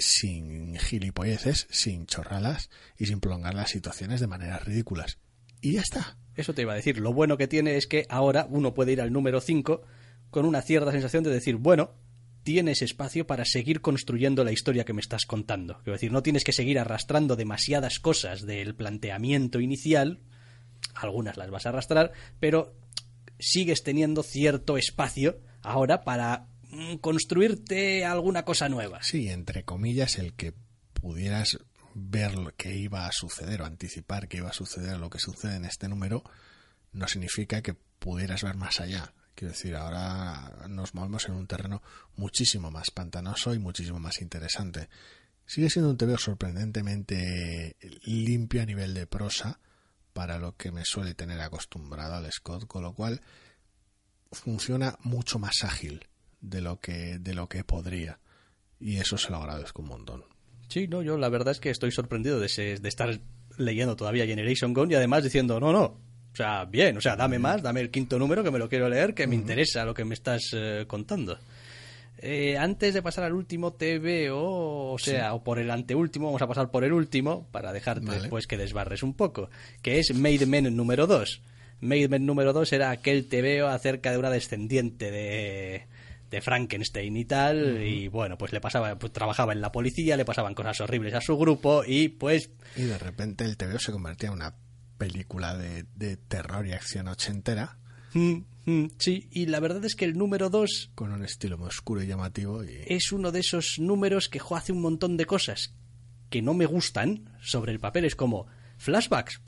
sin 0.00 0.76
gilipolleces, 0.76 1.66
sin 1.70 2.06
chorradas 2.06 2.70
y 2.98 3.06
sin 3.06 3.20
prolongar 3.20 3.54
las 3.54 3.70
situaciones 3.70 4.20
de 4.20 4.26
maneras 4.26 4.64
ridículas. 4.64 5.18
Y 5.60 5.72
ya 5.72 5.80
está. 5.80 6.16
Eso 6.34 6.54
te 6.54 6.62
iba 6.62 6.72
a 6.72 6.76
decir. 6.76 6.98
Lo 6.98 7.12
bueno 7.12 7.36
que 7.36 7.48
tiene 7.48 7.76
es 7.76 7.86
que 7.86 8.06
ahora 8.08 8.46
uno 8.50 8.74
puede 8.74 8.92
ir 8.92 9.00
al 9.00 9.12
número 9.12 9.40
5 9.40 9.82
con 10.30 10.46
una 10.46 10.62
cierta 10.62 10.92
sensación 10.92 11.24
de 11.24 11.30
decir, 11.30 11.56
bueno, 11.56 11.94
tienes 12.42 12.82
espacio 12.82 13.26
para 13.26 13.44
seguir 13.44 13.80
construyendo 13.80 14.44
la 14.44 14.52
historia 14.52 14.84
que 14.84 14.92
me 14.92 15.00
estás 15.00 15.26
contando. 15.26 15.78
Quiero 15.78 15.92
decir, 15.92 16.12
no 16.12 16.22
tienes 16.22 16.44
que 16.44 16.52
seguir 16.52 16.78
arrastrando 16.78 17.36
demasiadas 17.36 17.98
cosas 18.00 18.46
del 18.46 18.74
planteamiento 18.74 19.60
inicial, 19.60 20.20
algunas 20.94 21.36
las 21.36 21.50
vas 21.50 21.66
a 21.66 21.70
arrastrar, 21.70 22.12
pero 22.38 22.74
sigues 23.38 23.82
teniendo 23.82 24.22
cierto 24.22 24.76
espacio 24.76 25.40
ahora 25.62 26.02
para 26.02 26.46
construirte 27.00 28.04
alguna 28.04 28.44
cosa 28.44 28.68
nueva. 28.68 29.02
Sí, 29.02 29.28
entre 29.28 29.64
comillas, 29.64 30.18
el 30.18 30.34
que 30.34 30.54
pudieras 30.92 31.58
ver 31.94 32.36
lo 32.36 32.54
que 32.54 32.76
iba 32.76 33.06
a 33.06 33.12
suceder 33.12 33.62
o 33.62 33.66
anticipar 33.66 34.28
que 34.28 34.38
iba 34.38 34.50
a 34.50 34.54
suceder 34.54 34.98
lo 34.98 35.10
que 35.10 35.18
sucede 35.18 35.56
en 35.56 35.64
este 35.64 35.88
número 35.88 36.22
no 36.92 37.08
significa 37.08 37.62
que 37.62 37.74
pudieras 37.74 38.42
ver 38.42 38.56
más 38.56 38.80
allá. 38.80 39.12
Quiero 39.34 39.52
decir, 39.52 39.74
ahora 39.74 40.66
nos 40.68 40.94
movemos 40.94 41.26
en 41.28 41.34
un 41.34 41.46
terreno 41.46 41.82
muchísimo 42.16 42.70
más 42.70 42.90
pantanoso 42.90 43.54
y 43.54 43.58
muchísimo 43.58 43.98
más 43.98 44.20
interesante. 44.20 44.88
Sigue 45.46 45.70
siendo 45.70 45.90
un 45.90 45.96
TV 45.96 46.16
sorprendentemente 46.18 47.76
limpio 48.04 48.62
a 48.62 48.66
nivel 48.66 48.94
de 48.94 49.06
prosa 49.06 49.60
para 50.12 50.38
lo 50.38 50.56
que 50.56 50.72
me 50.72 50.84
suele 50.84 51.14
tener 51.14 51.40
acostumbrado 51.40 52.14
al 52.14 52.30
Scott, 52.30 52.66
con 52.66 52.82
lo 52.82 52.94
cual 52.94 53.20
funciona 54.32 54.96
mucho 55.02 55.38
más 55.38 55.64
ágil 55.64 56.09
de 56.40 56.60
lo 56.60 56.80
que 56.80 57.18
de 57.18 57.34
lo 57.34 57.48
que 57.48 57.64
podría 57.64 58.18
y 58.78 58.96
eso 58.96 59.18
se 59.18 59.30
lo 59.30 59.36
agradezco 59.36 59.82
un 59.82 59.88
montón. 59.88 60.24
Sí, 60.68 60.88
no, 60.88 61.02
yo 61.02 61.18
la 61.18 61.28
verdad 61.28 61.52
es 61.52 61.60
que 61.60 61.70
estoy 61.70 61.90
sorprendido 61.90 62.40
de, 62.40 62.78
de 62.80 62.88
estar 62.88 63.20
leyendo 63.58 63.96
todavía 63.96 64.26
Generation 64.26 64.72
Gone 64.72 64.92
y 64.92 64.96
además 64.96 65.24
diciendo, 65.24 65.60
no, 65.60 65.72
no, 65.72 65.82
o 66.32 66.36
sea, 66.36 66.64
bien, 66.64 66.96
o 66.96 67.00
sea, 67.00 67.16
dame 67.16 67.38
más, 67.38 67.62
dame 67.62 67.80
el 67.80 67.90
quinto 67.90 68.18
número 68.18 68.44
que 68.44 68.50
me 68.50 68.58
lo 68.58 68.68
quiero 68.68 68.88
leer, 68.88 69.14
que 69.14 69.26
me 69.26 69.34
interesa 69.34 69.84
lo 69.84 69.94
que 69.94 70.04
me 70.04 70.14
estás 70.14 70.50
eh, 70.54 70.84
contando. 70.86 71.38
Eh, 72.22 72.56
antes 72.58 72.92
de 72.94 73.02
pasar 73.02 73.24
al 73.24 73.32
último 73.32 73.72
te 73.72 74.30
o 74.30 74.96
sea, 74.98 75.32
o 75.34 75.42
por 75.42 75.58
el 75.58 75.70
anteúltimo, 75.70 76.26
vamos 76.26 76.42
a 76.42 76.46
pasar 76.46 76.70
por 76.70 76.84
el 76.84 76.92
último 76.92 77.48
para 77.50 77.72
dejarte 77.72 78.10
después 78.10 78.46
que 78.46 78.58
desbarres 78.58 79.02
un 79.02 79.14
poco, 79.14 79.50
que 79.82 79.98
es 79.98 80.14
Made 80.14 80.46
Men 80.46 80.76
número 80.76 81.06
2. 81.06 81.42
Made 81.80 82.08
Men 82.08 82.26
número 82.26 82.52
2 82.52 82.72
era 82.74 82.90
aquel 82.90 83.26
TVO 83.26 83.68
acerca 83.68 84.12
de 84.12 84.18
una 84.18 84.30
descendiente 84.30 85.10
de, 85.10 85.86
de 86.30 86.40
Frankenstein 86.40 87.16
y 87.16 87.24
tal, 87.24 87.82
y 87.82 88.08
bueno, 88.08 88.38
pues 88.38 88.52
le 88.52 88.60
pasaba, 88.60 88.96
pues 88.98 89.12
trabajaba 89.12 89.52
en 89.52 89.60
la 89.60 89.72
policía, 89.72 90.16
le 90.16 90.24
pasaban 90.24 90.54
cosas 90.54 90.80
horribles 90.80 91.14
a 91.14 91.20
su 91.20 91.36
grupo 91.36 91.82
y 91.84 92.08
pues... 92.08 92.50
Y 92.76 92.82
de 92.82 92.98
repente 92.98 93.44
el 93.44 93.56
TVO 93.56 93.78
se 93.78 93.92
convertía 93.92 94.28
en 94.28 94.36
una 94.36 94.54
película 94.96 95.56
de, 95.56 95.86
de 95.96 96.16
terror 96.16 96.66
y 96.66 96.72
acción 96.72 97.08
ochentera. 97.08 97.78
Mm, 98.12 98.42
mm, 98.64 98.86
sí, 98.98 99.28
y 99.32 99.46
la 99.46 99.58
verdad 99.58 99.84
es 99.84 99.96
que 99.96 100.04
el 100.04 100.16
número 100.16 100.50
2... 100.50 100.92
Con 100.94 101.12
un 101.12 101.24
estilo 101.24 101.58
muy 101.58 101.66
oscuro 101.66 102.02
y 102.02 102.06
llamativo. 102.06 102.62
Y... 102.62 102.78
Es 102.86 103.10
uno 103.10 103.32
de 103.32 103.40
esos 103.40 103.78
números 103.80 104.28
que 104.28 104.40
hace 104.54 104.72
un 104.72 104.80
montón 104.80 105.16
de 105.16 105.26
cosas 105.26 105.74
que 106.28 106.42
no 106.42 106.54
me 106.54 106.66
gustan 106.66 107.36
sobre 107.42 107.72
el 107.72 107.80
papel. 107.80 108.04
Es 108.04 108.14
como 108.14 108.46
flashbacks, 108.78 109.40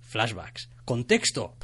flashbacks, 0.00 0.70
contexto, 0.84 1.56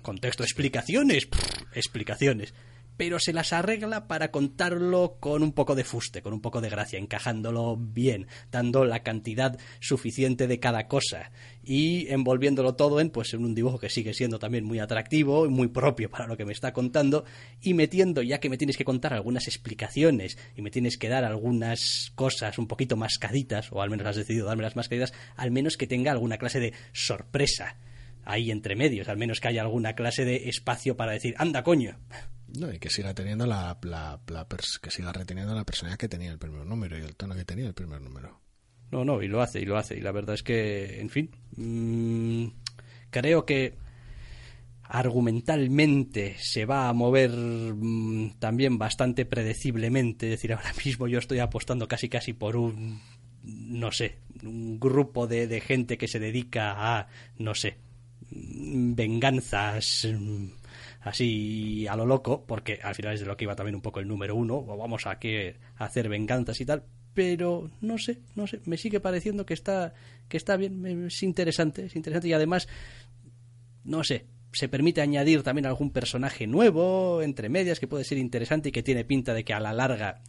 contexto, 0.00 0.44
explicaciones, 0.44 1.28
explicaciones 1.74 2.54
pero 2.98 3.20
se 3.20 3.32
las 3.32 3.54
arregla 3.54 4.08
para 4.08 4.30
contarlo 4.30 5.16
con 5.20 5.42
un 5.42 5.52
poco 5.52 5.76
de 5.76 5.84
fuste, 5.84 6.20
con 6.20 6.34
un 6.34 6.40
poco 6.42 6.60
de 6.60 6.68
gracia, 6.68 6.98
encajándolo 6.98 7.76
bien, 7.76 8.26
dando 8.50 8.84
la 8.84 9.04
cantidad 9.04 9.56
suficiente 9.80 10.48
de 10.48 10.58
cada 10.58 10.88
cosa 10.88 11.30
y 11.62 12.08
envolviéndolo 12.08 12.74
todo 12.74 13.00
en 13.00 13.10
pues 13.10 13.32
en 13.34 13.44
un 13.44 13.54
dibujo 13.54 13.78
que 13.78 13.88
sigue 13.88 14.14
siendo 14.14 14.40
también 14.40 14.64
muy 14.64 14.80
atractivo 14.80 15.46
y 15.46 15.48
muy 15.48 15.68
propio 15.68 16.10
para 16.10 16.26
lo 16.26 16.36
que 16.36 16.44
me 16.44 16.52
está 16.52 16.72
contando 16.72 17.24
y 17.62 17.72
metiendo 17.72 18.20
ya 18.20 18.40
que 18.40 18.50
me 18.50 18.58
tienes 18.58 18.76
que 18.76 18.84
contar 18.84 19.14
algunas 19.14 19.46
explicaciones 19.46 20.36
y 20.56 20.62
me 20.62 20.72
tienes 20.72 20.98
que 20.98 21.08
dar 21.08 21.24
algunas 21.24 22.10
cosas 22.16 22.58
un 22.58 22.66
poquito 22.66 22.96
mascaditas 22.96 23.70
o 23.70 23.80
al 23.80 23.90
menos 23.90 24.08
has 24.08 24.16
decidido 24.16 24.46
darme 24.46 24.64
las 24.64 24.74
mascaditas, 24.76 25.14
al 25.36 25.52
menos 25.52 25.76
que 25.76 25.86
tenga 25.86 26.10
alguna 26.10 26.36
clase 26.36 26.58
de 26.58 26.72
sorpresa 26.92 27.76
ahí 28.24 28.50
entre 28.50 28.74
medios, 28.74 29.08
al 29.08 29.18
menos 29.18 29.40
que 29.40 29.48
haya 29.48 29.62
alguna 29.62 29.94
clase 29.94 30.24
de 30.24 30.48
espacio 30.48 30.96
para 30.96 31.12
decir, 31.12 31.34
anda 31.38 31.62
coño, 31.62 31.96
no, 32.56 32.72
y 32.72 32.78
que 32.78 32.88
siga 32.88 33.14
teniendo 33.14 33.46
la, 33.46 33.78
la, 33.82 34.20
que 34.80 34.90
siga 34.90 35.12
reteniendo 35.12 35.54
la 35.54 35.64
personalidad 35.64 35.98
que 35.98 36.08
tenía 36.08 36.30
el 36.30 36.38
primer 36.38 36.64
número 36.64 36.98
y 36.98 37.02
el 37.02 37.14
tono 37.14 37.34
que 37.34 37.44
tenía 37.44 37.66
el 37.66 37.74
primer 37.74 38.00
número. 38.00 38.40
No, 38.90 39.04
no, 39.04 39.22
y 39.22 39.28
lo 39.28 39.42
hace, 39.42 39.60
y 39.60 39.66
lo 39.66 39.76
hace. 39.76 39.96
Y 39.96 40.00
la 40.00 40.12
verdad 40.12 40.34
es 40.34 40.42
que, 40.42 41.00
en 41.00 41.10
fin, 41.10 41.30
mm, 41.56 42.46
creo 43.10 43.44
que 43.44 43.74
argumentalmente 44.82 46.36
se 46.38 46.64
va 46.64 46.88
a 46.88 46.94
mover 46.94 47.30
mm, 47.30 48.38
también 48.38 48.78
bastante 48.78 49.26
predeciblemente. 49.26 50.26
Es 50.26 50.30
decir, 50.32 50.54
ahora 50.54 50.72
mismo 50.84 51.06
yo 51.06 51.18
estoy 51.18 51.40
apostando 51.40 51.86
casi 51.86 52.08
casi 52.08 52.32
por 52.32 52.56
un, 52.56 53.00
no 53.42 53.92
sé, 53.92 54.20
un 54.42 54.80
grupo 54.80 55.26
de, 55.26 55.46
de 55.46 55.60
gente 55.60 55.98
que 55.98 56.08
se 56.08 56.18
dedica 56.18 56.74
a, 56.78 57.08
no 57.36 57.54
sé, 57.54 57.76
mm, 58.30 58.94
venganzas 58.94 60.06
así 61.08 61.86
a 61.86 61.96
lo 61.96 62.06
loco, 62.06 62.44
porque 62.46 62.80
al 62.82 62.94
final 62.94 63.14
es 63.14 63.20
de 63.20 63.26
lo 63.26 63.36
que 63.36 63.44
iba 63.44 63.56
también 63.56 63.74
un 63.74 63.82
poco 63.82 64.00
el 64.00 64.08
número 64.08 64.36
uno, 64.36 64.56
o 64.56 64.76
vamos 64.76 65.06
a, 65.06 65.18
que, 65.18 65.56
hacer 65.76 66.08
venganzas 66.08 66.60
y 66.60 66.66
tal, 66.66 66.84
pero 67.14 67.70
no 67.80 67.98
sé, 67.98 68.20
no 68.36 68.46
sé, 68.46 68.60
me 68.66 68.76
sigue 68.76 69.00
pareciendo 69.00 69.44
que 69.44 69.54
está, 69.54 69.94
que 70.28 70.36
está 70.36 70.56
bien, 70.56 71.06
es 71.06 71.22
interesante, 71.22 71.86
es 71.86 71.96
interesante 71.96 72.28
y 72.28 72.32
además, 72.32 72.68
no 73.84 74.04
sé, 74.04 74.26
se 74.52 74.68
permite 74.68 75.00
añadir 75.00 75.42
también 75.42 75.66
algún 75.66 75.90
personaje 75.90 76.46
nuevo 76.46 77.22
entre 77.22 77.48
medias 77.48 77.80
que 77.80 77.88
puede 77.88 78.04
ser 78.04 78.18
interesante 78.18 78.68
y 78.70 78.72
que 78.72 78.82
tiene 78.82 79.04
pinta 79.04 79.34
de 79.34 79.44
que 79.44 79.52
a 79.52 79.60
la 79.60 79.72
larga 79.72 80.22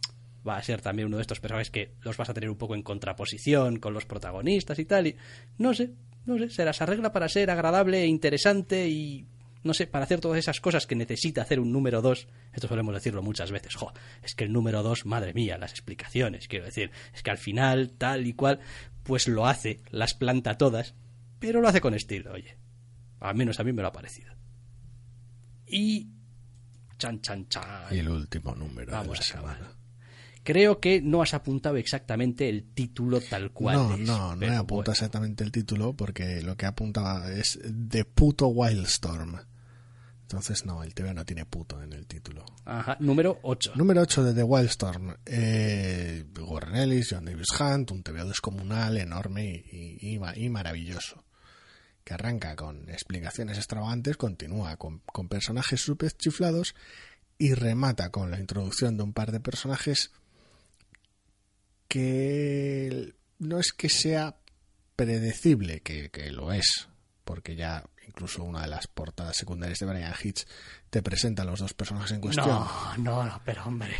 va 0.46 0.56
a 0.56 0.62
ser 0.62 0.80
también 0.80 1.06
uno 1.06 1.16
de 1.16 1.22
estos 1.22 1.40
personajes 1.40 1.70
que 1.70 1.94
los 2.02 2.16
vas 2.16 2.30
a 2.30 2.34
tener 2.34 2.50
un 2.50 2.56
poco 2.56 2.74
en 2.74 2.82
contraposición 2.82 3.78
con 3.78 3.94
los 3.94 4.06
protagonistas 4.06 4.78
y 4.78 4.84
tal 4.84 5.06
y 5.06 5.16
no 5.58 5.74
sé, 5.74 5.90
no 6.26 6.38
sé, 6.38 6.50
se 6.50 6.64
las 6.64 6.80
arregla 6.80 7.12
para 7.12 7.28
ser 7.28 7.50
agradable 7.50 8.02
e 8.02 8.06
interesante 8.06 8.88
y 8.88 9.26
no 9.62 9.74
sé, 9.74 9.86
para 9.86 10.04
hacer 10.04 10.20
todas 10.20 10.38
esas 10.38 10.60
cosas 10.60 10.86
que 10.86 10.96
necesita 10.96 11.42
hacer 11.42 11.60
un 11.60 11.72
número 11.72 12.00
2, 12.02 12.28
esto 12.52 12.68
solemos 12.68 12.94
decirlo 12.94 13.22
muchas 13.22 13.50
veces, 13.50 13.74
jo, 13.74 13.92
es 14.22 14.34
que 14.34 14.44
el 14.44 14.52
número 14.52 14.82
2, 14.82 15.06
madre 15.06 15.34
mía, 15.34 15.58
las 15.58 15.72
explicaciones, 15.72 16.48
quiero 16.48 16.64
decir, 16.64 16.90
es 17.14 17.22
que 17.22 17.30
al 17.30 17.38
final, 17.38 17.90
tal 17.90 18.26
y 18.26 18.32
cual, 18.32 18.60
pues 19.02 19.28
lo 19.28 19.46
hace, 19.46 19.80
las 19.90 20.14
planta 20.14 20.56
todas, 20.56 20.94
pero 21.38 21.60
lo 21.60 21.68
hace 21.68 21.80
con 21.80 21.94
estilo, 21.94 22.32
oye. 22.32 22.56
Al 23.20 23.34
menos 23.34 23.60
a 23.60 23.64
mí 23.64 23.72
me 23.72 23.82
lo 23.82 23.88
ha 23.88 23.92
parecido. 23.92 24.32
Y... 25.66 26.08
Chan, 26.98 27.20
chan, 27.20 27.48
chan. 27.48 27.64
Y 27.90 27.98
el 27.98 28.08
último 28.08 28.54
número. 28.54 28.92
Vamos 28.92 29.34
a 29.34 29.58
Creo 30.42 30.80
que 30.80 31.02
no 31.02 31.20
has 31.20 31.34
apuntado 31.34 31.76
exactamente 31.76 32.48
el 32.48 32.72
título 32.72 33.20
tal 33.20 33.52
cual. 33.52 33.76
No, 33.76 33.96
no, 33.96 34.36
no 34.36 34.46
he 34.46 34.56
apuntado 34.56 34.92
exactamente 34.92 35.44
el 35.44 35.52
título 35.52 35.94
porque 35.94 36.42
lo 36.42 36.56
que 36.56 36.66
apuntaba 36.66 37.30
es 37.30 37.58
The 37.88 38.06
Puto 38.06 38.48
Wildstorm. 38.48 39.36
Entonces, 40.30 40.64
no, 40.64 40.84
el 40.84 40.94
TV 40.94 41.12
no 41.12 41.24
tiene 41.24 41.44
puto 41.44 41.82
en 41.82 41.92
el 41.92 42.06
título. 42.06 42.44
Ajá, 42.64 42.96
número 43.00 43.40
8. 43.42 43.72
Número 43.74 44.02
8 44.02 44.22
de 44.22 44.34
The 44.34 44.44
Wildstorm. 44.44 45.16
Eh, 45.26 46.24
Warren 46.38 46.76
Ellis, 46.76 47.08
John 47.10 47.24
Davis 47.24 47.48
Hunt, 47.58 47.90
un 47.90 48.04
TV 48.04 48.22
descomunal, 48.22 48.96
enorme 48.98 49.64
y, 49.72 50.14
y, 50.14 50.48
maravilloso. 50.48 51.24
Que 52.04 52.14
arranca 52.14 52.54
con 52.54 52.88
explicaciones 52.90 53.58
extravagantes, 53.58 54.16
continúa 54.16 54.76
con, 54.76 55.00
con 55.00 55.28
personajes 55.28 55.80
súper 55.80 56.12
chiflados 56.12 56.76
y 57.36 57.54
remata 57.54 58.10
con 58.10 58.30
la 58.30 58.38
introducción 58.38 58.96
de 58.96 59.02
un 59.02 59.12
par 59.12 59.32
de 59.32 59.40
personajes 59.40 60.12
que 61.88 63.16
no 63.40 63.58
es 63.58 63.72
que 63.72 63.88
sea 63.88 64.36
predecible, 64.94 65.80
que, 65.80 66.08
que 66.10 66.30
lo 66.30 66.52
es, 66.52 66.88
porque 67.24 67.56
ya 67.56 67.82
incluso 68.10 68.44
una 68.44 68.62
de 68.62 68.68
las 68.68 68.86
portadas 68.86 69.36
secundarias 69.36 69.78
de 69.78 69.86
Brian 69.86 70.14
Hitch 70.22 70.44
te 70.90 71.02
presenta 71.02 71.42
a 71.42 71.46
los 71.46 71.60
dos 71.60 71.74
personajes 71.74 72.12
en 72.12 72.20
cuestión. 72.20 72.48
No, 72.48 72.68
no, 72.98 73.24
no, 73.24 73.40
pero 73.44 73.64
hombre. 73.64 73.94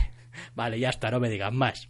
Vale, 0.55 0.79
ya 0.79 0.91
está, 0.91 1.11
no 1.11 1.21
me 1.21 1.31
digan 1.31 1.57
más. 1.57 1.89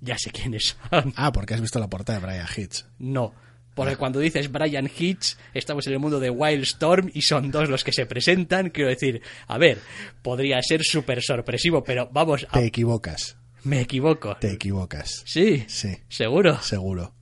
Ya 0.00 0.16
sé 0.18 0.30
quiénes 0.30 0.76
son. 0.90 1.12
Ah, 1.16 1.32
porque 1.32 1.54
has 1.54 1.60
visto 1.60 1.78
la 1.78 1.88
portada 1.88 2.18
de 2.20 2.26
Brian 2.26 2.46
Hitch. 2.56 2.84
No, 2.98 3.34
porque 3.74 3.96
cuando 3.96 4.20
dices 4.20 4.50
Brian 4.50 4.88
Hitch, 4.96 5.36
estamos 5.52 5.86
en 5.86 5.94
el 5.94 5.98
mundo 5.98 6.20
de 6.20 6.30
Wildstorm 6.30 7.10
y 7.12 7.22
son 7.22 7.50
dos 7.50 7.68
los 7.68 7.82
que 7.82 7.92
se 7.92 8.06
presentan. 8.06 8.70
Quiero 8.70 8.90
decir, 8.90 9.20
a 9.48 9.58
ver, 9.58 9.80
podría 10.22 10.62
ser 10.62 10.82
súper 10.84 11.22
sorpresivo, 11.22 11.82
pero 11.82 12.08
vamos 12.12 12.46
a... 12.48 12.52
Te 12.52 12.66
equivocas. 12.66 13.36
Me 13.64 13.80
equivoco. 13.80 14.36
Te 14.36 14.52
equivocas. 14.52 15.22
Sí. 15.26 15.64
Sí. 15.68 15.96
¿Seguro? 16.08 16.60
Seguro. 16.60 17.14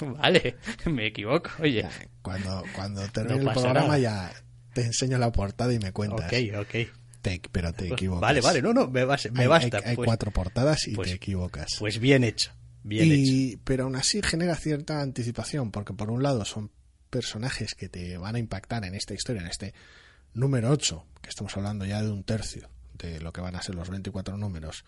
Vale, 0.18 0.56
me 0.86 1.06
equivoco. 1.06 1.50
Oye. 1.60 1.86
Cuando, 2.22 2.62
cuando 2.74 3.06
termine 3.08 3.40
el 3.40 3.52
programa 3.52 3.98
ya 3.98 4.32
te 4.72 4.82
enseño 4.82 5.18
la 5.18 5.32
portada 5.32 5.72
y 5.72 5.78
me 5.78 5.92
cuentas. 5.92 6.26
Ok, 6.26 6.58
ok. 6.60 7.48
pero 7.52 7.72
te 7.72 7.88
equivocas. 7.88 8.20
Vale, 8.20 8.40
vale, 8.40 8.62
no, 8.62 8.72
no, 8.72 8.88
me, 8.88 9.04
me 9.32 9.46
basta. 9.46 9.80
Hay, 9.84 9.96
pues. 9.96 10.06
cuatro 10.06 10.30
portadas 10.30 10.86
y 10.88 10.94
pues 10.94 11.08
te 11.08 11.14
equivocas. 11.14 11.76
Pues 11.78 11.98
bien 11.98 12.24
hecho, 12.24 12.52
bien 12.82 13.12
hecho. 13.12 13.60
Pero 13.64 13.84
aún 13.84 13.96
así 13.96 14.20
genera 14.22 14.54
cierta 14.56 15.00
anticipación, 15.00 15.70
porque 15.70 15.92
por 15.92 16.10
un 16.10 16.22
lado 16.22 16.44
son 16.44 16.70
personajes 17.10 17.74
que 17.74 17.88
te 17.88 18.16
van 18.16 18.36
a 18.36 18.38
impactar 18.38 18.84
en 18.84 18.94
esta 18.94 19.14
historia, 19.14 19.42
en 19.42 19.48
este 19.48 19.74
número 20.32 20.70
8, 20.70 21.04
que 21.20 21.28
estamos 21.28 21.56
hablando 21.56 21.84
ya 21.84 22.02
de 22.02 22.10
un 22.10 22.22
tercio 22.22 22.68
de 22.94 23.20
lo 23.20 23.32
que 23.32 23.40
van 23.40 23.56
a 23.56 23.62
ser 23.62 23.74
los 23.74 23.90
24 23.90 24.36
números, 24.36 24.84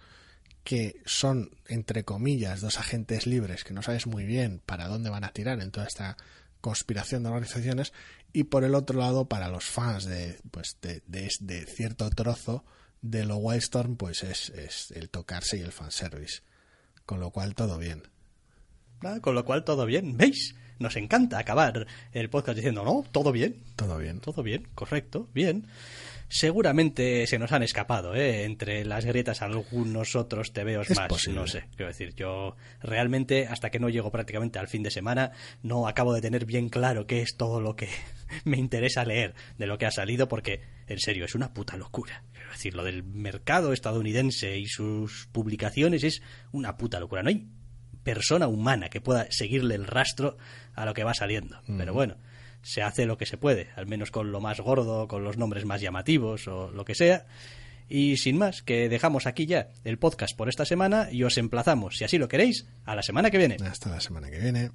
que 0.65 1.01
son, 1.05 1.51
entre 1.67 2.05
comillas, 2.05 2.61
dos 2.61 2.79
agentes 2.79 3.27
libres 3.27 3.65
que 3.65 3.75
no 3.75 3.83
sabes 3.83 4.07
muy 4.07 4.25
bien 4.25 4.61
para 4.65 4.89
dónde 4.89 5.11
van 5.11 5.25
a 5.25 5.33
tirar 5.33 5.61
en 5.61 5.71
toda 5.71 5.87
esta 5.87 6.17
conspiración 6.61 7.23
de 7.23 7.29
organizaciones, 7.29 7.93
y 8.33 8.45
por 8.45 8.65
el 8.65 8.75
otro 8.75 8.99
lado, 8.99 9.27
para 9.27 9.49
los 9.49 9.65
fans 9.65 10.07
de, 10.07 10.39
pues, 10.51 10.79
de, 10.81 11.03
de, 11.07 11.67
cierto 11.67 12.09
trozo 12.11 12.65
de 13.03 13.27
lo 13.27 13.37
Wildstorm, 13.37 13.97
pues 13.97 14.23
es, 14.23 14.49
es 14.51 14.91
el 14.93 15.11
tocarse 15.11 15.59
y 15.59 15.61
el 15.61 15.73
fanservice. 15.73 16.41
Con 17.05 17.21
lo 17.21 17.31
cual, 17.31 17.55
todo 17.55 17.77
bien. 17.77 18.05
con 19.21 19.35
lo 19.35 19.45
cual, 19.45 19.65
todo 19.65 19.85
bien. 19.85 20.17
¿Veis? 20.17 20.55
Nos 20.79 20.97
encanta 20.97 21.39
acabar 21.39 21.87
el 22.13 22.31
podcast 22.31 22.57
diciendo, 22.57 22.85
no, 22.85 23.05
todo 23.13 23.33
bien. 23.33 23.63
Todo 23.77 23.99
bien. 23.99 24.21
Todo 24.21 24.43
bien, 24.43 24.67
correcto, 24.75 25.29
bien 25.35 25.67
seguramente 26.33 27.27
se 27.27 27.39
nos 27.39 27.53
han 27.53 27.63
escapado, 27.63 28.15
¿eh? 28.15 28.45
Entre 28.45 28.87
las 28.87 29.05
grietas 29.05 29.43
algunos 29.43 30.17
otros 30.17 30.55
te 30.55 30.65
veo 30.65 30.83
más, 30.97 31.29
no 31.29 31.47
sé. 31.47 31.65
Quiero 31.77 31.89
decir, 31.89 32.15
yo 32.15 32.57
realmente 32.81 33.47
hasta 33.47 33.69
que 33.69 33.79
no 33.79 33.91
llego 33.91 34.11
prácticamente 34.11 34.59
al 34.59 34.67
fin 34.67 34.83
de 34.83 34.91
semana 34.91 35.33
no 35.63 35.87
acabo 35.87 36.15
de 36.15 36.23
tener 36.23 36.47
bien 36.47 36.71
claro 36.71 37.07
qué 37.07 37.21
es 37.21 37.37
todo 37.37 37.61
lo 37.61 37.77
que 37.77 37.89
me 38.45 38.57
interesa 38.57 39.05
leer 39.05 39.35
de 39.59 39.67
lo 39.67 39.77
que 39.77 39.85
ha 39.85 39.91
salido 39.91 40.27
porque 40.27 40.63
en 40.87 40.99
serio 40.99 41.27
es 41.27 41.35
una 41.35 41.53
puta 41.53 41.77
locura. 41.77 42.25
Quiero 42.33 42.51
decir, 42.51 42.75
lo 42.75 42.83
del 42.83 43.03
mercado 43.03 43.75
estadounidense 43.75 44.57
y 44.57 44.67
sus 44.67 45.29
publicaciones 45.33 46.03
es 46.03 46.23
una 46.51 46.79
puta 46.79 46.99
locura. 46.99 47.23
No 47.23 47.29
hay 47.29 47.47
persona 48.03 48.49
humana 48.49 48.89
que 48.89 49.03
pueda 49.03 49.27
seguirle 49.31 49.75
el 49.75 49.87
rastro 49.87 50.39
a 50.73 50.87
lo 50.87 50.95
que 50.95 51.05
va 51.05 51.13
saliendo. 51.13 51.61
Pero 51.67 51.93
bueno, 51.93 52.17
se 52.63 52.83
hace 52.83 53.07
lo 53.07 53.19
que 53.19 53.27
se 53.27 53.37
puede, 53.37 53.69
al 53.77 53.87
menos 53.87 54.11
con 54.11 54.33
lo 54.33 54.41
más 54.41 54.61
gordo, 54.61 55.09
con 55.09 55.25
los 55.25 55.37
nombres 55.37 55.65
más 55.65 55.81
llamativos 55.81 56.49
o 56.49 56.71
lo 56.71 56.85
que 56.85 56.95
sea. 56.95 57.27
Y 57.89 58.17
sin 58.17 58.39
más, 58.39 58.63
que 58.63 58.89
dejamos 58.89 59.27
aquí 59.27 59.47
ya 59.47 59.69
el 59.85 59.99
podcast 59.99 60.37
por 60.37 60.49
esta 60.49 60.65
semana 60.65 61.09
y 61.11 61.25
os 61.25 61.37
emplazamos, 61.37 61.99
si 61.99 62.05
así 62.05 62.19
lo 62.19 62.29
queréis, 62.29 62.67
a 62.85 62.95
la 62.95 63.03
semana 63.03 63.31
que 63.31 63.39
viene. 63.39 63.57
Hasta 63.63 63.91
la 63.91 64.01
semana 64.01 64.31
que 64.31 64.39
viene. 64.39 64.71